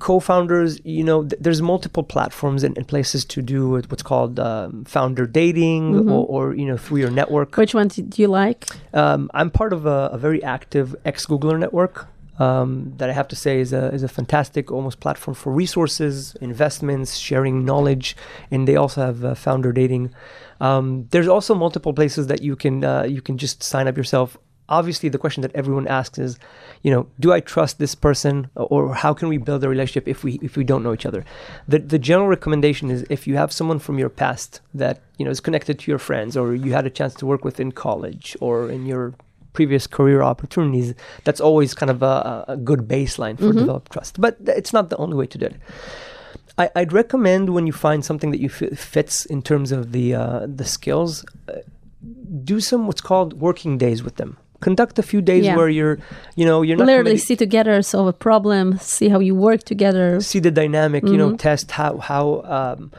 co-founders, 0.00 0.80
you 0.84 1.02
know, 1.02 1.24
th- 1.24 1.40
there's 1.40 1.62
multiple 1.62 2.02
platforms 2.02 2.62
and, 2.62 2.76
and 2.76 2.86
places 2.86 3.24
to 3.24 3.40
do 3.40 3.70
with 3.70 3.90
what's 3.90 4.02
called 4.02 4.38
um, 4.38 4.84
founder 4.84 5.26
dating 5.26 5.94
Mm-hmm. 5.94 6.12
or, 6.12 6.26
or 6.26 6.54
you 6.54 6.66
know 6.66 6.76
through 6.76 6.98
your 6.98 7.10
network. 7.10 7.56
Which 7.56 7.74
one 7.74 7.88
do 7.88 8.22
you 8.22 8.28
like? 8.28 8.68
Um, 8.92 9.30
I'm 9.32 9.50
part 9.50 9.72
of 9.72 9.86
a, 9.86 10.10
a 10.12 10.18
very 10.18 10.42
active 10.42 10.94
ex-Googler 11.06 11.58
network 11.58 12.06
um, 12.38 12.94
that 12.96 13.10
I 13.10 13.12
have 13.12 13.28
to 13.28 13.36
say 13.36 13.60
is 13.60 13.72
a 13.72 13.92
is 13.92 14.02
a 14.02 14.08
fantastic 14.08 14.70
almost 14.70 15.00
platform 15.00 15.34
for 15.34 15.52
resources, 15.52 16.34
investments, 16.40 17.16
sharing 17.16 17.64
knowledge, 17.64 18.16
and 18.50 18.66
they 18.66 18.76
also 18.76 19.02
have 19.02 19.24
uh, 19.24 19.34
founder 19.34 19.72
dating. 19.72 20.14
Um, 20.60 21.08
there's 21.10 21.28
also 21.28 21.54
multiple 21.54 21.92
places 21.92 22.28
that 22.28 22.42
you 22.42 22.56
can 22.56 22.84
uh, 22.84 23.02
you 23.02 23.20
can 23.20 23.36
just 23.36 23.62
sign 23.62 23.86
up 23.88 23.96
yourself. 23.96 24.38
Obviously, 24.68 25.10
the 25.10 25.18
question 25.18 25.42
that 25.42 25.54
everyone 25.54 25.86
asks 25.86 26.18
is, 26.18 26.38
you 26.82 26.90
know, 26.90 27.06
do 27.20 27.32
I 27.32 27.40
trust 27.40 27.78
this 27.78 27.94
person, 27.94 28.48
or 28.54 28.94
how 28.94 29.12
can 29.12 29.28
we 29.28 29.36
build 29.36 29.62
a 29.64 29.68
relationship 29.68 30.08
if 30.08 30.24
we 30.24 30.38
if 30.40 30.56
we 30.56 30.64
don't 30.64 30.82
know 30.82 30.94
each 30.94 31.04
other? 31.04 31.26
The 31.68 31.80
the 31.80 31.98
general 31.98 32.28
recommendation 32.28 32.90
is 32.90 33.04
if 33.10 33.26
you 33.26 33.36
have 33.36 33.52
someone 33.52 33.78
from 33.80 33.98
your 33.98 34.08
past 34.08 34.60
that 34.72 35.02
you 35.18 35.26
know 35.26 35.30
is 35.30 35.40
connected 35.40 35.78
to 35.80 35.90
your 35.90 35.98
friends, 35.98 36.36
or 36.36 36.54
you 36.54 36.72
had 36.72 36.86
a 36.86 36.90
chance 36.90 37.14
to 37.16 37.26
work 37.26 37.44
with 37.44 37.60
in 37.60 37.72
college, 37.72 38.36
or 38.40 38.70
in 38.70 38.86
your 38.86 39.14
previous 39.52 39.86
career 39.86 40.22
opportunities, 40.22 40.94
that's 41.24 41.40
always 41.40 41.74
kind 41.74 41.90
of 41.90 42.02
a, 42.02 42.44
a 42.48 42.56
good 42.56 42.80
baseline 42.88 43.36
for 43.38 43.52
develop 43.52 43.88
trust. 43.90 44.20
But 44.20 44.44
th- 44.44 44.56
it's 44.58 44.72
not 44.72 44.88
the 44.90 44.96
only 44.96 45.16
way 45.16 45.26
to 45.26 45.38
do 45.38 45.46
it. 45.46 45.56
I, 46.58 46.70
I'd 46.76 46.92
recommend 46.92 47.50
when 47.54 47.66
you 47.66 47.72
find 47.72 48.04
something 48.04 48.30
that 48.30 48.40
you 48.40 48.50
f- 48.50 48.78
fits 48.78 49.24
in 49.26 49.40
terms 49.42 49.72
of 49.72 49.92
the 49.92 50.14
uh, 50.14 50.46
the 50.46 50.64
skills, 50.64 51.24
uh, 51.48 51.52
do 52.44 52.60
some 52.60 52.86
what's 52.86 53.00
called 53.00 53.40
working 53.40 53.78
days 53.78 54.02
with 54.02 54.16
them. 54.16 54.36
Conduct 54.60 54.98
a 54.98 55.02
few 55.02 55.20
days 55.20 55.44
Yeah. 55.44 55.56
where 55.56 55.68
you're, 55.68 55.98
you 56.36 56.44
know, 56.44 56.62
you're 56.62 56.76
not 56.76 56.86
Literally 56.86 57.10
committed- 57.12 57.26
sit 57.26 57.38
together, 57.38 57.82
solve 57.82 58.06
a 58.06 58.12
problem, 58.12 58.78
see 58.78 59.08
how 59.08 59.18
you 59.18 59.34
work 59.34 59.64
together. 59.64 60.20
see 60.20 60.38
the 60.40 60.50
dynamic 60.50 61.02
you 61.04 61.16
know 61.16 61.28
Mm-hmm. 61.30 61.48
test 61.48 61.70
how 61.72 61.96
how 61.98 62.24
um, 62.58 62.92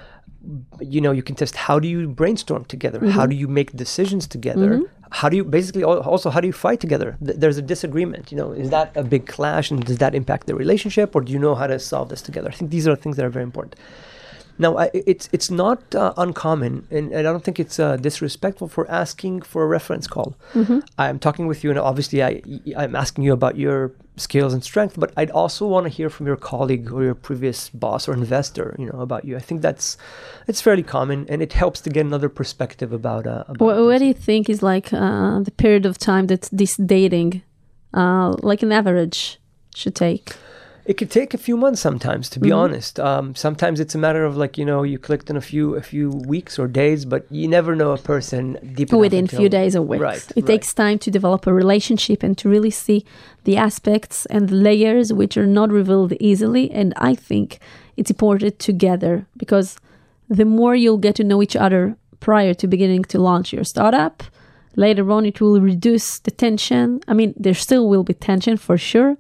you 0.82 1.00
know 1.00 1.12
you 1.12 1.24
can 1.24 1.36
test 1.36 1.56
how 1.56 1.80
do 1.80 1.88
you 1.88 2.08
brainstorm 2.08 2.66
together 2.66 3.00
Mm-hmm. 3.00 3.18
how 3.18 3.26
do 3.26 3.36
you 3.36 3.48
make 3.48 3.72
decisions 3.86 4.28
together 4.28 4.82
how 5.12 5.30
do 5.30 5.38
you 5.38 5.44
basically 5.44 5.84
also 5.84 6.30
how 6.30 6.40
do 6.40 6.48
you 6.48 6.54
fight 6.54 6.80
together? 6.80 7.18
There's 7.22 7.58
a 7.58 7.62
disagreement 7.62 8.32
you 8.32 8.38
know 8.38 8.52
is 8.52 8.70
that 8.70 8.96
a 8.96 9.04
big 9.04 9.28
clash 9.28 9.72
and 9.72 9.84
does 9.86 9.98
that 10.00 10.16
impact 10.16 10.48
the 10.48 10.56
relationship 10.56 11.16
or 11.16 11.22
do 11.22 11.32
you 11.32 11.40
know 11.40 11.56
how 11.56 11.68
to 11.68 11.80
solve 11.80 12.10
this 12.10 12.22
together? 12.22 12.50
I 12.50 12.54
think 12.54 12.72
these 12.72 12.88
are 12.88 12.96
things 12.96 13.18
that 13.18 13.26
are 13.26 13.30
very 13.30 13.44
important 13.44 13.76
now, 14.58 14.78
I, 14.78 14.92
it's 14.94 15.30
it's 15.32 15.50
not 15.50 15.96
uh, 15.96 16.14
uncommon, 16.18 16.88
and, 16.92 17.12
and 17.12 17.28
I 17.28 17.32
don't 17.32 17.44
think 17.44 17.60
it's 17.60 17.80
uh, 17.80 17.98
disrespectful 17.98 18.68
for 18.68 18.90
asking 18.90 19.42
for 19.42 19.64
a 19.64 19.68
reference 19.68 20.08
call. 20.08 20.36
I'm 20.98 21.20
talking 21.20 21.48
with 21.48 21.64
you, 21.64 21.72
and 21.72 21.80
obviously, 21.80 22.24
I 22.24 22.42
I'm 22.78 22.96
asking 22.96 23.24
you 23.24 23.34
about 23.34 23.58
your 23.58 23.92
skills 24.16 24.54
and 24.54 24.64
strength, 24.64 24.96
but 25.00 25.12
I'd 25.18 25.32
also 25.32 25.66
want 25.66 25.86
to 25.86 25.90
hear 25.90 26.10
from 26.10 26.28
your 26.28 26.36
colleague 26.36 26.92
or 26.92 27.04
your 27.04 27.16
previous 27.16 27.70
boss 27.70 28.08
or 28.08 28.14
investor, 28.14 28.76
you 28.78 28.86
know, 28.86 29.00
about 29.02 29.26
you. 29.26 29.36
I 29.36 29.40
think 29.40 29.62
that's 29.62 29.98
it's 30.48 30.62
fairly 30.62 30.84
common, 30.84 31.26
and 31.30 31.42
it 31.42 31.54
helps 31.54 31.82
to 31.82 31.90
get 31.90 32.06
another 32.06 32.30
perspective 32.30 32.94
about. 32.94 33.26
Uh, 33.26 33.44
about 33.48 33.60
What, 33.60 33.78
what 33.86 33.98
do 33.98 34.06
you 34.06 34.14
think 34.14 34.50
is 34.50 34.62
like 34.62 34.94
uh, 34.94 35.40
the 35.40 35.52
period 35.52 35.86
of 35.86 35.98
time 35.98 36.28
that 36.28 36.48
this 36.52 36.78
dating, 36.78 37.42
uh, 37.94 38.36
like 38.44 38.62
an 38.62 38.72
average, 38.72 39.40
should 39.76 39.96
take? 39.96 40.36
It 40.86 40.96
could 40.98 41.10
take 41.10 41.34
a 41.34 41.38
few 41.38 41.56
months 41.56 41.80
sometimes, 41.80 42.30
to 42.32 42.40
be 42.42 42.50
Mm-hmm. 42.50 42.58
honest. 42.60 43.00
Um, 43.00 43.36
sometimes 43.36 43.80
it's 43.80 43.96
a 43.96 43.98
matter 43.98 44.26
of 44.26 44.36
like 44.36 44.58
you 44.58 44.66
know 44.66 44.84
you 44.84 44.98
clicked 45.00 45.30
in 45.30 45.38
a 45.38 45.42
few 45.42 45.76
a 45.76 45.82
few 45.82 46.10
weeks 46.10 46.60
or 46.60 46.68
days, 46.68 47.06
but 47.06 47.26
you 47.32 47.48
never 47.48 47.74
know 47.76 47.92
a 47.94 47.98
person 47.98 48.58
deep 48.76 48.92
Within 48.92 49.20
until- 49.26 49.40
few 49.40 49.50
days 49.50 49.76
or 49.78 49.82
weeks. 49.82 50.02
Right, 50.02 50.26
It 50.36 50.42
right. 50.42 50.46
takes 50.46 50.74
time 50.74 51.00
to 51.00 51.10
develop 51.10 51.48
a 51.48 51.54
relationship 51.54 52.22
and 52.22 52.38
to 52.40 52.50
really 52.50 52.70
see 52.72 53.06
the 53.46 53.56
aspects 53.58 54.26
and 54.28 54.50
the 54.50 54.56
layers 54.56 55.14
which 55.14 55.38
are 55.38 55.48
not 55.60 55.70
revealed 55.72 56.12
easily. 56.20 56.70
And 56.72 56.94
I 56.98 57.16
think 57.16 57.60
it's 57.96 58.12
important 58.12 58.60
together 58.60 59.26
because 59.38 59.78
the 60.30 60.46
more 60.46 60.76
you'll 60.76 60.98
get 61.08 61.16
to 61.16 61.24
know 61.24 61.42
each 61.42 61.56
other 61.56 61.96
prior 62.20 62.54
to 62.56 62.68
beginning 62.68 63.04
to 63.04 63.20
launch 63.20 63.54
your 63.54 63.64
startup, 63.64 64.24
later 64.76 65.10
on 65.12 65.26
it 65.26 65.40
will 65.40 65.62
reduce 65.62 66.20
the 66.20 66.32
tension. 66.32 67.00
I 67.08 67.14
mean, 67.14 67.34
there 67.38 67.54
still 67.54 67.88
will 67.88 68.04
be 68.04 68.14
tension 68.14 68.58
for 68.58 68.78
sure, 68.78 69.18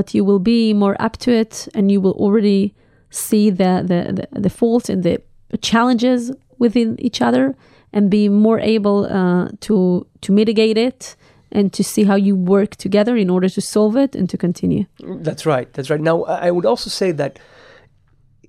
but 0.00 0.14
you 0.14 0.24
will 0.24 0.38
be 0.56 0.72
more 0.72 0.96
up 0.98 1.18
to 1.18 1.30
it 1.30 1.68
and 1.74 1.92
you 1.92 2.00
will 2.00 2.16
already 2.24 2.62
see 3.10 3.50
the, 3.50 3.72
the, 3.90 4.00
the, 4.18 4.40
the 4.40 4.48
faults 4.48 4.88
and 4.88 5.02
the 5.02 5.20
challenges 5.60 6.32
within 6.58 6.88
each 6.98 7.20
other 7.20 7.54
and 7.92 8.08
be 8.08 8.26
more 8.46 8.58
able 8.60 8.98
uh, 9.04 9.50
to 9.66 10.06
to 10.22 10.32
mitigate 10.32 10.78
it 10.78 11.16
and 11.52 11.70
to 11.74 11.82
see 11.84 12.04
how 12.04 12.14
you 12.14 12.34
work 12.34 12.76
together 12.76 13.14
in 13.14 13.28
order 13.28 13.48
to 13.56 13.60
solve 13.60 13.94
it 14.04 14.16
and 14.18 14.30
to 14.30 14.38
continue. 14.38 14.84
That's 15.26 15.44
right. 15.44 15.70
That's 15.74 15.90
right. 15.90 16.00
Now, 16.00 16.24
I 16.24 16.50
would 16.50 16.64
also 16.64 16.88
say 16.88 17.12
that 17.12 17.38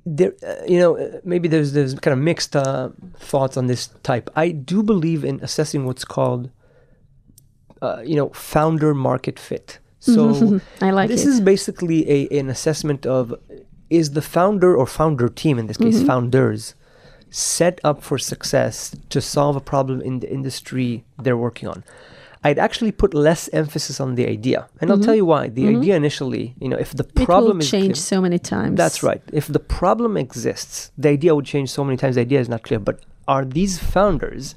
there, 0.05 0.33
uh, 0.47 0.63
you 0.73 0.79
know, 0.79 0.97
uh, 0.97 1.19
maybe 1.25 1.49
there's 1.49 1.73
there's 1.73 1.93
kind 1.95 2.13
of 2.13 2.19
mixed 2.19 2.55
uh, 2.55 2.91
thoughts 3.31 3.57
on 3.57 3.67
this 3.67 3.89
type. 4.03 4.29
I 4.37 4.51
do 4.51 4.83
believe 4.83 5.25
in 5.25 5.39
assessing 5.41 5.85
what's 5.85 6.05
called, 6.05 6.49
uh, 7.81 8.01
you 8.05 8.15
know, 8.15 8.29
founder 8.29 8.93
market 8.93 9.37
fit. 9.37 9.80
So 10.01 10.59
I 10.81 10.89
like 10.91 11.07
this 11.13 11.25
it. 11.25 11.29
is 11.33 11.39
basically 11.53 11.99
a 12.17 12.19
an 12.41 12.49
assessment 12.49 13.01
of 13.17 13.23
is 13.99 14.07
the 14.17 14.21
founder 14.37 14.71
or 14.79 14.85
founder 14.99 15.27
team 15.41 15.55
in 15.61 15.65
this 15.69 15.77
case 15.85 15.97
Mm-hmm. 15.97 16.11
founders 16.11 16.61
set 17.29 17.75
up 17.89 17.97
for 18.07 18.17
success 18.33 18.75
to 19.13 19.19
solve 19.35 19.55
a 19.55 19.65
problem 19.73 19.97
in 20.09 20.19
the 20.23 20.29
industry 20.37 20.89
they're 21.23 21.41
working 21.47 21.67
on. 21.73 21.79
I'd 22.43 22.57
actually 22.67 22.91
put 22.91 23.11
less 23.13 23.43
emphasis 23.61 23.99
on 24.05 24.15
the 24.15 24.25
idea, 24.37 24.59
and 24.79 24.85
I'll 24.89 25.03
tell 25.07 25.13
you 25.21 25.27
why. 25.33 25.43
The 25.49 25.67
idea 25.75 25.95
initially, 26.03 26.45
you 26.63 26.69
know, 26.71 26.79
if 26.85 26.91
the 26.99 27.03
Mm-hmm. 27.05 27.21
it 27.21 27.25
problem 27.31 27.57
will 27.59 27.65
change 27.75 27.95
clear- 27.97 28.09
so 28.13 28.17
many 28.27 28.39
times. 28.39 28.75
that's 28.83 28.99
right. 29.09 29.21
If 29.41 29.45
the 29.57 29.63
problem 29.81 30.11
exists, 30.25 30.73
the 31.03 31.09
idea 31.17 31.31
would 31.35 31.45
change 31.55 31.69
so 31.69 31.83
many 31.87 31.97
times. 32.01 32.15
The 32.15 32.21
idea 32.29 32.39
is 32.45 32.49
not 32.55 32.61
clear. 32.67 32.79
But 32.89 32.97
are 33.27 33.45
these 33.59 33.73
founders 33.93 34.55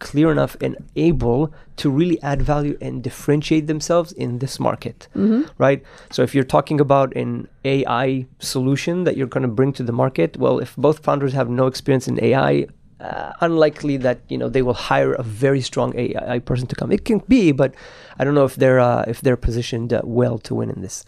clear 0.00 0.32
enough 0.32 0.56
and 0.60 0.76
able 0.96 1.52
to 1.76 1.88
really 1.88 2.20
add 2.22 2.42
value 2.42 2.76
and 2.80 3.02
differentiate 3.02 3.68
themselves 3.68 4.12
in 4.12 4.40
this 4.40 4.58
market? 4.58 5.06
Mm-hmm. 5.14 5.42
Right? 5.58 5.82
So 6.10 6.22
if 6.22 6.34
you're 6.34 6.44
talking 6.44 6.80
about 6.80 7.14
an 7.14 7.48
AI 7.64 8.26
solution 8.40 9.04
that 9.04 9.16
you're 9.16 9.28
going 9.28 9.42
to 9.42 9.48
bring 9.48 9.72
to 9.74 9.84
the 9.84 9.92
market, 9.92 10.36
well, 10.36 10.58
if 10.58 10.74
both 10.76 10.98
founders 11.04 11.32
have 11.32 11.48
no 11.48 11.66
experience 11.66 12.08
in 12.08 12.22
AI, 12.22 12.66
uh, 13.00 13.32
unlikely 13.40 13.96
that 13.96 14.20
you 14.28 14.36
know 14.36 14.48
they 14.48 14.62
will 14.62 14.74
hire 14.74 15.14
a 15.14 15.22
very 15.22 15.60
strong 15.60 15.96
AI 15.96 16.38
person 16.38 16.66
to 16.66 16.76
come. 16.76 16.92
It 16.92 17.04
can 17.04 17.18
be, 17.28 17.52
but 17.52 17.74
I 18.18 18.24
don't 18.24 18.34
know 18.34 18.44
if 18.44 18.56
they're 18.56 18.80
uh, 18.80 19.04
if 19.08 19.20
they're 19.20 19.36
positioned 19.36 19.92
uh, 19.92 20.02
well 20.04 20.38
to 20.40 20.54
win 20.54 20.70
in 20.70 20.82
this. 20.82 21.04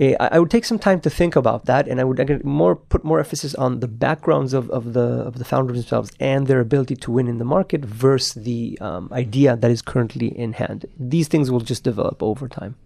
Uh, 0.00 0.14
I, 0.20 0.38
would 0.38 0.50
take 0.50 0.64
some 0.64 0.78
time 0.78 1.00
to 1.00 1.10
think 1.10 1.36
about 1.36 1.66
that, 1.66 1.88
and 1.88 2.00
I 2.00 2.04
would 2.04 2.44
more 2.44 2.76
put 2.76 3.04
more 3.04 3.18
emphasis 3.18 3.54
on 3.54 3.80
the 3.80 3.88
backgrounds 3.88 4.52
of, 4.52 4.70
of 4.70 4.92
the 4.92 5.08
of 5.28 5.38
the 5.38 5.44
founders 5.44 5.78
themselves 5.78 6.12
and 6.20 6.46
their 6.46 6.60
ability 6.60 6.96
to 6.96 7.10
win 7.10 7.26
in 7.28 7.38
the 7.38 7.44
market 7.44 7.84
versus 7.84 8.44
the 8.44 8.78
um, 8.80 9.08
idea 9.12 9.56
that 9.56 9.70
is 9.70 9.82
currently 9.82 10.28
in 10.28 10.54
hand. 10.54 10.86
These 10.98 11.28
things 11.28 11.50
will 11.50 11.60
just 11.60 11.82
develop 11.82 12.22
over 12.22 12.48
time. 12.48 12.76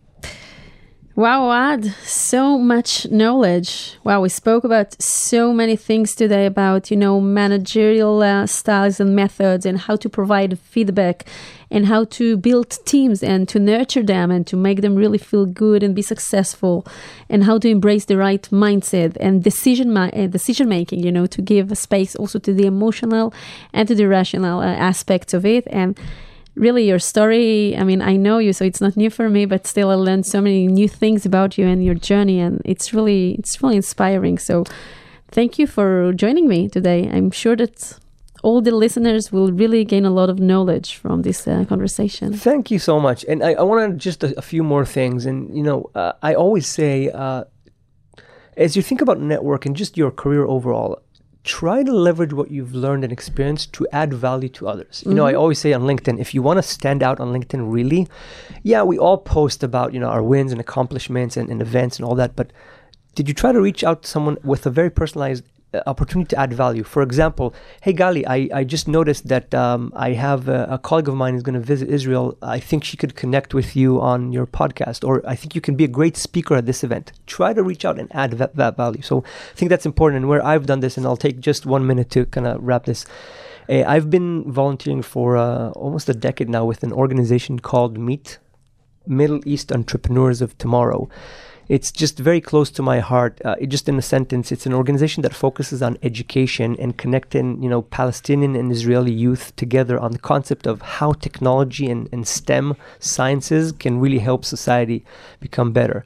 Wow, 1.18 1.50
Ad, 1.50 1.84
so 2.04 2.58
much 2.58 3.10
knowledge. 3.10 3.98
Wow, 4.04 4.20
we 4.20 4.28
spoke 4.28 4.62
about 4.62 4.94
so 5.02 5.52
many 5.52 5.74
things 5.74 6.14
today 6.14 6.46
about, 6.46 6.92
you 6.92 6.96
know, 6.96 7.20
managerial 7.20 8.22
uh, 8.22 8.46
styles 8.46 9.00
and 9.00 9.16
methods 9.16 9.66
and 9.66 9.78
how 9.80 9.96
to 9.96 10.08
provide 10.08 10.60
feedback 10.60 11.24
and 11.72 11.86
how 11.86 12.04
to 12.04 12.36
build 12.36 12.70
teams 12.84 13.24
and 13.24 13.48
to 13.48 13.58
nurture 13.58 14.04
them 14.04 14.30
and 14.30 14.46
to 14.46 14.56
make 14.56 14.80
them 14.80 14.94
really 14.94 15.18
feel 15.18 15.44
good 15.44 15.82
and 15.82 15.96
be 15.96 16.02
successful 16.02 16.86
and 17.28 17.42
how 17.42 17.58
to 17.58 17.68
embrace 17.68 18.04
the 18.04 18.16
right 18.16 18.48
mindset 18.52 19.16
and 19.18 19.42
decision 19.42 19.92
ma- 19.92 20.10
uh, 20.12 20.28
decision 20.28 20.68
making, 20.68 21.02
you 21.02 21.10
know, 21.10 21.26
to 21.26 21.42
give 21.42 21.76
space 21.76 22.14
also 22.14 22.38
to 22.38 22.54
the 22.54 22.64
emotional 22.64 23.34
and 23.72 23.88
to 23.88 23.94
the 23.96 24.06
rational 24.06 24.60
uh, 24.60 24.66
aspects 24.66 25.34
of 25.34 25.44
it 25.44 25.66
and 25.66 25.98
really 26.58 26.86
your 26.86 26.98
story 26.98 27.76
i 27.76 27.84
mean 27.84 28.02
i 28.02 28.16
know 28.16 28.38
you 28.38 28.52
so 28.52 28.64
it's 28.64 28.80
not 28.80 28.96
new 28.96 29.10
for 29.10 29.28
me 29.28 29.46
but 29.46 29.66
still 29.66 29.90
i 29.90 29.94
learned 29.94 30.26
so 30.26 30.40
many 30.40 30.66
new 30.66 30.88
things 30.88 31.24
about 31.24 31.56
you 31.58 31.66
and 31.66 31.84
your 31.84 31.94
journey 31.94 32.38
and 32.40 32.60
it's 32.64 32.92
really 32.92 33.34
it's 33.38 33.62
really 33.62 33.76
inspiring 33.76 34.38
so 34.38 34.64
thank 35.30 35.58
you 35.58 35.66
for 35.66 36.12
joining 36.12 36.48
me 36.48 36.68
today 36.68 37.08
i'm 37.12 37.30
sure 37.30 37.56
that 37.56 37.98
all 38.42 38.60
the 38.60 38.70
listeners 38.70 39.32
will 39.32 39.52
really 39.52 39.84
gain 39.84 40.04
a 40.04 40.10
lot 40.10 40.30
of 40.30 40.38
knowledge 40.38 40.96
from 40.96 41.22
this 41.22 41.46
uh, 41.48 41.64
conversation 41.68 42.32
Thank 42.32 42.70
you 42.70 42.78
so 42.78 43.00
much. 43.00 43.24
And 43.28 43.42
I, 43.42 43.54
I 43.54 43.62
want 43.62 43.90
to 43.90 43.96
just 43.96 44.22
a, 44.22 44.38
a 44.38 44.42
few 44.42 44.62
more 44.62 44.84
things. 44.84 45.26
And, 45.26 45.56
you 45.56 45.62
know, 45.62 45.90
uh, 45.94 46.12
I 46.22 46.34
always 46.34 46.66
say, 46.66 47.10
uh, 47.10 47.44
as 48.56 48.76
you 48.76 48.82
think 48.82 49.00
about 49.00 49.20
network 49.20 49.66
and 49.66 49.74
just 49.76 49.96
your 49.96 50.10
career 50.10 50.44
overall, 50.44 51.02
try 51.48 51.82
to 51.82 51.92
leverage 51.92 52.34
what 52.34 52.50
you've 52.50 52.74
learned 52.74 53.04
and 53.04 53.12
experienced 53.12 53.72
to 53.72 53.88
add 53.90 54.12
value 54.12 54.50
to 54.50 54.68
others. 54.68 55.02
You 55.06 55.14
know, 55.14 55.24
I 55.24 55.32
mm-hmm. 55.32 55.40
always 55.40 55.58
say 55.58 55.72
on 55.72 55.82
LinkedIn, 55.82 56.20
if 56.20 56.34
you 56.34 56.42
want 56.42 56.58
to 56.58 56.62
stand 56.62 57.02
out 57.02 57.20
on 57.20 57.32
LinkedIn 57.32 57.72
really, 57.72 58.06
yeah, 58.62 58.82
we 58.82 58.98
all 58.98 59.16
post 59.16 59.62
about, 59.62 59.94
you 59.94 60.00
know, 60.00 60.10
our 60.10 60.22
wins 60.22 60.52
and 60.52 60.60
accomplishments 60.60 61.38
and, 61.38 61.48
and 61.48 61.62
events 61.62 61.98
and 61.98 62.04
all 62.04 62.14
that, 62.16 62.36
but 62.36 62.52
did 63.14 63.28
you 63.28 63.34
try 63.34 63.50
to 63.50 63.60
reach 63.60 63.82
out 63.82 64.02
to 64.02 64.08
someone 64.08 64.36
with 64.44 64.66
a 64.66 64.70
very 64.70 64.90
personalized 64.90 65.42
opportunity 65.86 66.28
to 66.28 66.38
add 66.38 66.52
value. 66.52 66.82
For 66.82 67.02
example, 67.02 67.54
hey 67.82 67.92
Gali, 67.92 68.24
I, 68.26 68.48
I 68.52 68.64
just 68.64 68.88
noticed 68.88 69.28
that 69.28 69.54
um, 69.54 69.92
I 69.94 70.12
have 70.12 70.48
a, 70.48 70.66
a 70.70 70.78
colleague 70.78 71.08
of 71.08 71.14
mine 71.14 71.34
who's 71.34 71.42
going 71.42 71.60
to 71.60 71.60
visit 71.60 71.88
Israel. 71.88 72.36
I 72.42 72.58
think 72.58 72.84
she 72.84 72.96
could 72.96 73.14
connect 73.14 73.52
with 73.52 73.76
you 73.76 74.00
on 74.00 74.32
your 74.32 74.46
podcast, 74.46 75.06
or 75.06 75.22
I 75.28 75.36
think 75.36 75.54
you 75.54 75.60
can 75.60 75.74
be 75.74 75.84
a 75.84 75.88
great 75.88 76.16
speaker 76.16 76.54
at 76.56 76.66
this 76.66 76.82
event. 76.82 77.12
Try 77.26 77.52
to 77.52 77.62
reach 77.62 77.84
out 77.84 77.98
and 77.98 78.08
add 78.14 78.32
that, 78.32 78.56
that 78.56 78.76
value. 78.76 79.02
So 79.02 79.24
I 79.24 79.54
think 79.54 79.68
that's 79.68 79.86
important. 79.86 80.22
And 80.22 80.28
where 80.28 80.44
I've 80.44 80.66
done 80.66 80.80
this, 80.80 80.96
and 80.96 81.04
I'll 81.06 81.16
take 81.16 81.40
just 81.40 81.66
one 81.66 81.86
minute 81.86 82.10
to 82.10 82.24
kind 82.26 82.46
of 82.46 82.62
wrap 82.62 82.86
this. 82.86 83.04
Uh, 83.68 83.84
I've 83.86 84.08
been 84.08 84.50
volunteering 84.50 85.02
for 85.02 85.36
uh, 85.36 85.70
almost 85.70 86.08
a 86.08 86.14
decade 86.14 86.48
now 86.48 86.64
with 86.64 86.82
an 86.82 86.92
organization 86.92 87.58
called 87.58 87.98
MEET 87.98 88.38
Middle 89.06 89.40
East 89.46 89.72
Entrepreneurs 89.72 90.40
of 90.40 90.56
Tomorrow 90.56 91.08
it's 91.68 91.92
just 91.92 92.18
very 92.18 92.40
close 92.40 92.70
to 92.70 92.82
my 92.82 93.00
heart. 93.00 93.40
Uh, 93.44 93.56
just 93.66 93.88
in 93.88 93.98
a 93.98 94.02
sentence, 94.02 94.50
it's 94.50 94.64
an 94.64 94.72
organization 94.72 95.22
that 95.22 95.34
focuses 95.34 95.82
on 95.82 95.98
education 96.02 96.76
and 96.78 96.96
connecting, 96.96 97.62
you 97.62 97.68
know, 97.68 97.82
Palestinian 97.82 98.56
and 98.56 98.72
Israeli 98.72 99.12
youth 99.12 99.54
together 99.56 99.98
on 99.98 100.12
the 100.12 100.18
concept 100.18 100.66
of 100.66 100.80
how 100.80 101.12
technology 101.12 101.90
and, 101.90 102.08
and 102.10 102.26
STEM 102.26 102.74
sciences 102.98 103.72
can 103.72 104.00
really 104.00 104.20
help 104.20 104.44
society 104.44 105.04
become 105.40 105.72
better. 105.72 106.04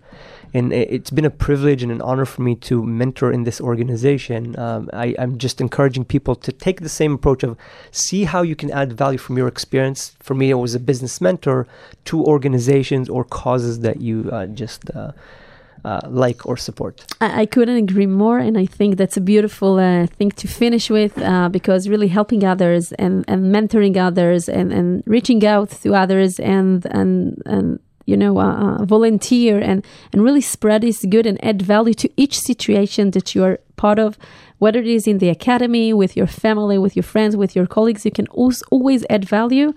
And 0.55 0.71
it's 0.71 1.09
been 1.09 1.25
a 1.25 1.31
privilege 1.31 1.83
and 1.83 1.91
an 1.91 2.03
honor 2.03 2.27
for 2.27 2.43
me 2.43 2.57
to 2.57 2.85
mentor 2.85 3.33
in 3.33 3.45
this 3.45 3.59
organization. 3.59 4.59
Um, 4.59 4.91
I, 4.93 5.15
I'm 5.19 5.39
just 5.39 5.63
encouraging 5.63 6.05
people 6.05 6.35
to 6.35 6.53
take 6.53 6.81
the 6.81 6.91
same 6.91 7.15
approach 7.15 7.43
of 7.43 7.57
see 7.91 8.25
how 8.25 8.43
you 8.43 8.55
can 8.55 8.71
add 8.71 8.93
value 8.93 9.17
from 9.17 9.39
your 9.39 9.49
experience. 9.49 10.15
For 10.21 10.35
me, 10.35 10.51
it 10.51 10.55
was 10.55 10.75
a 10.75 10.81
business 10.81 11.23
mentor 11.23 11.67
to 12.07 12.23
organizations 12.23 13.09
or 13.09 13.25
causes 13.25 13.81
that 13.81 14.03
you 14.03 14.29
uh, 14.31 14.45
just 14.47 14.91
uh, 14.91 15.13
uh, 15.85 16.01
like 16.09 16.47
or 16.47 16.57
support. 16.57 17.05
I, 17.21 17.43
I, 17.43 17.47
couldn't 17.47 17.77
agree 17.77 18.07
more, 18.07 18.39
and 18.39 18.57
I 18.57 18.67
think 18.67 18.97
that's 18.97 19.17
a 19.17 19.21
beautiful 19.21 19.79
uh, 19.79 20.07
thing 20.07 20.31
to 20.33 20.47
finish 20.47 20.91
with 20.91 21.19
uh, 21.19 21.49
because 21.49 21.89
really 21.89 22.09
helping 22.09 22.45
others 22.45 22.93
and, 22.93 23.25
and 23.29 23.55
mentoring 23.55 23.97
others 23.97 24.49
and, 24.49 24.73
and 24.73 25.03
reaching 25.07 25.45
out 25.45 25.71
to 25.83 25.95
others 25.95 26.39
and 26.39 26.87
and 26.87 27.43
and 27.47 27.81
you 28.07 28.17
know 28.17 28.39
uh, 28.39 28.79
uh, 28.81 28.85
volunteer 28.85 29.59
and 29.59 29.85
and 30.13 30.23
really 30.23 30.41
spread 30.41 30.85
is 30.85 31.05
good 31.09 31.27
and 31.27 31.43
add 31.45 31.63
value 31.63 31.95
to 31.95 32.11
each 32.17 32.39
situation 32.39 33.11
that 33.13 33.35
you 33.35 33.43
are 33.45 33.59
part 33.77 33.99
of 33.99 34.19
whether 34.59 34.79
it 34.79 34.87
is 34.87 35.07
in 35.07 35.19
the 35.19 35.29
academy 35.29 35.93
with 35.93 36.17
your 36.17 36.27
family 36.27 36.79
with 36.79 36.97
your 36.97 37.03
friends 37.03 37.37
with 37.37 37.55
your 37.57 37.67
colleagues 37.67 38.05
you 38.05 38.11
can 38.11 38.27
always 38.29 39.05
add 39.11 39.25
value 39.25 39.73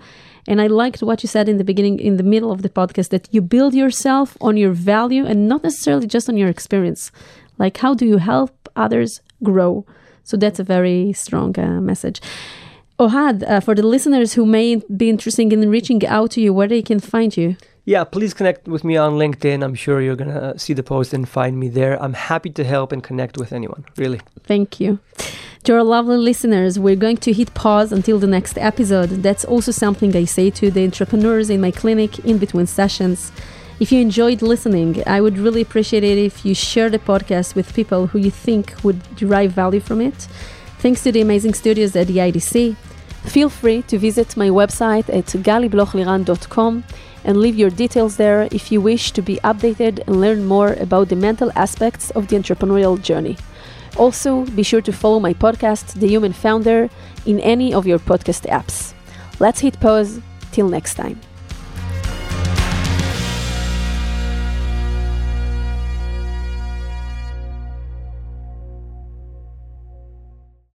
and 0.46 0.60
I 0.60 0.66
liked 0.66 1.02
what 1.02 1.22
you 1.22 1.28
said 1.28 1.48
in 1.48 1.58
the 1.58 1.64
beginning, 1.64 1.98
in 1.98 2.16
the 2.16 2.22
middle 2.22 2.52
of 2.52 2.62
the 2.62 2.68
podcast, 2.68 3.08
that 3.10 3.28
you 3.32 3.40
build 3.40 3.74
yourself 3.74 4.36
on 4.40 4.56
your 4.56 4.72
value 4.72 5.26
and 5.26 5.48
not 5.48 5.62
necessarily 5.62 6.06
just 6.06 6.28
on 6.28 6.36
your 6.36 6.48
experience. 6.48 7.10
Like, 7.58 7.76
how 7.78 7.94
do 7.94 8.06
you 8.06 8.18
help 8.18 8.68
others 8.76 9.20
grow? 9.42 9.84
So 10.24 10.36
that's 10.36 10.58
a 10.58 10.64
very 10.64 11.12
strong 11.12 11.58
uh, 11.58 11.80
message. 11.80 12.20
Ohad, 12.98 13.48
uh, 13.48 13.60
for 13.60 13.74
the 13.74 13.82
listeners 13.82 14.34
who 14.34 14.46
may 14.46 14.76
be 14.96 15.10
interested 15.10 15.52
in 15.52 15.68
reaching 15.70 16.04
out 16.06 16.30
to 16.32 16.40
you, 16.40 16.52
where 16.52 16.68
they 16.68 16.82
can 16.82 16.98
find 16.98 17.36
you? 17.36 17.56
Yeah, 17.84 18.02
please 18.02 18.34
connect 18.34 18.66
with 18.66 18.82
me 18.82 18.96
on 18.96 19.12
LinkedIn. 19.12 19.62
I'm 19.62 19.76
sure 19.76 20.00
you're 20.00 20.16
going 20.16 20.34
to 20.34 20.58
see 20.58 20.72
the 20.72 20.82
post 20.82 21.14
and 21.14 21.28
find 21.28 21.58
me 21.58 21.68
there. 21.68 22.02
I'm 22.02 22.14
happy 22.14 22.50
to 22.50 22.64
help 22.64 22.90
and 22.90 23.02
connect 23.02 23.38
with 23.38 23.52
anyone, 23.52 23.84
really. 23.96 24.20
Thank 24.42 24.80
you. 24.80 24.98
To 25.66 25.74
our 25.74 25.82
lovely 25.82 26.16
listeners, 26.16 26.78
we're 26.78 26.94
going 26.94 27.16
to 27.16 27.32
hit 27.32 27.52
pause 27.52 27.90
until 27.90 28.20
the 28.20 28.28
next 28.28 28.56
episode. 28.56 29.08
That's 29.24 29.44
also 29.44 29.72
something 29.72 30.14
I 30.14 30.24
say 30.24 30.48
to 30.48 30.70
the 30.70 30.84
entrepreneurs 30.84 31.50
in 31.50 31.60
my 31.60 31.72
clinic 31.72 32.20
in 32.20 32.38
between 32.38 32.68
sessions. 32.68 33.32
If 33.80 33.90
you 33.90 34.00
enjoyed 34.00 34.42
listening, 34.42 35.02
I 35.08 35.20
would 35.20 35.38
really 35.38 35.62
appreciate 35.62 36.04
it 36.04 36.18
if 36.18 36.46
you 36.46 36.54
share 36.54 36.88
the 36.88 37.00
podcast 37.00 37.56
with 37.56 37.74
people 37.74 38.06
who 38.06 38.20
you 38.20 38.30
think 38.30 38.74
would 38.84 39.16
derive 39.16 39.50
value 39.50 39.80
from 39.80 40.00
it. 40.00 40.28
Thanks 40.78 41.02
to 41.02 41.10
the 41.10 41.20
amazing 41.20 41.54
studios 41.54 41.96
at 41.96 42.06
the 42.06 42.18
IDC. 42.18 42.76
Feel 43.24 43.48
free 43.48 43.82
to 43.88 43.98
visit 43.98 44.36
my 44.36 44.50
website 44.50 45.08
at 45.08 45.26
galiblochliran.com 45.42 46.84
and 47.24 47.36
leave 47.38 47.56
your 47.56 47.70
details 47.70 48.18
there 48.18 48.46
if 48.52 48.70
you 48.70 48.80
wish 48.80 49.10
to 49.10 49.20
be 49.20 49.40
updated 49.42 50.06
and 50.06 50.20
learn 50.20 50.44
more 50.44 50.74
about 50.74 51.08
the 51.08 51.16
mental 51.16 51.50
aspects 51.56 52.10
of 52.10 52.28
the 52.28 52.36
entrepreneurial 52.36 53.02
journey. 53.02 53.36
Also, 53.96 54.44
be 54.44 54.62
sure 54.62 54.82
to 54.82 54.92
follow 54.92 55.20
my 55.20 55.32
podcast, 55.32 55.94
The 55.94 56.08
Human 56.08 56.32
Founder, 56.32 56.90
in 57.24 57.40
any 57.40 57.72
of 57.72 57.86
your 57.86 57.98
podcast 57.98 58.46
apps. 58.50 58.92
Let's 59.40 59.60
hit 59.60 59.80
pause. 59.80 60.20
Till 60.52 60.68
next 60.68 60.94
time. 60.94 61.20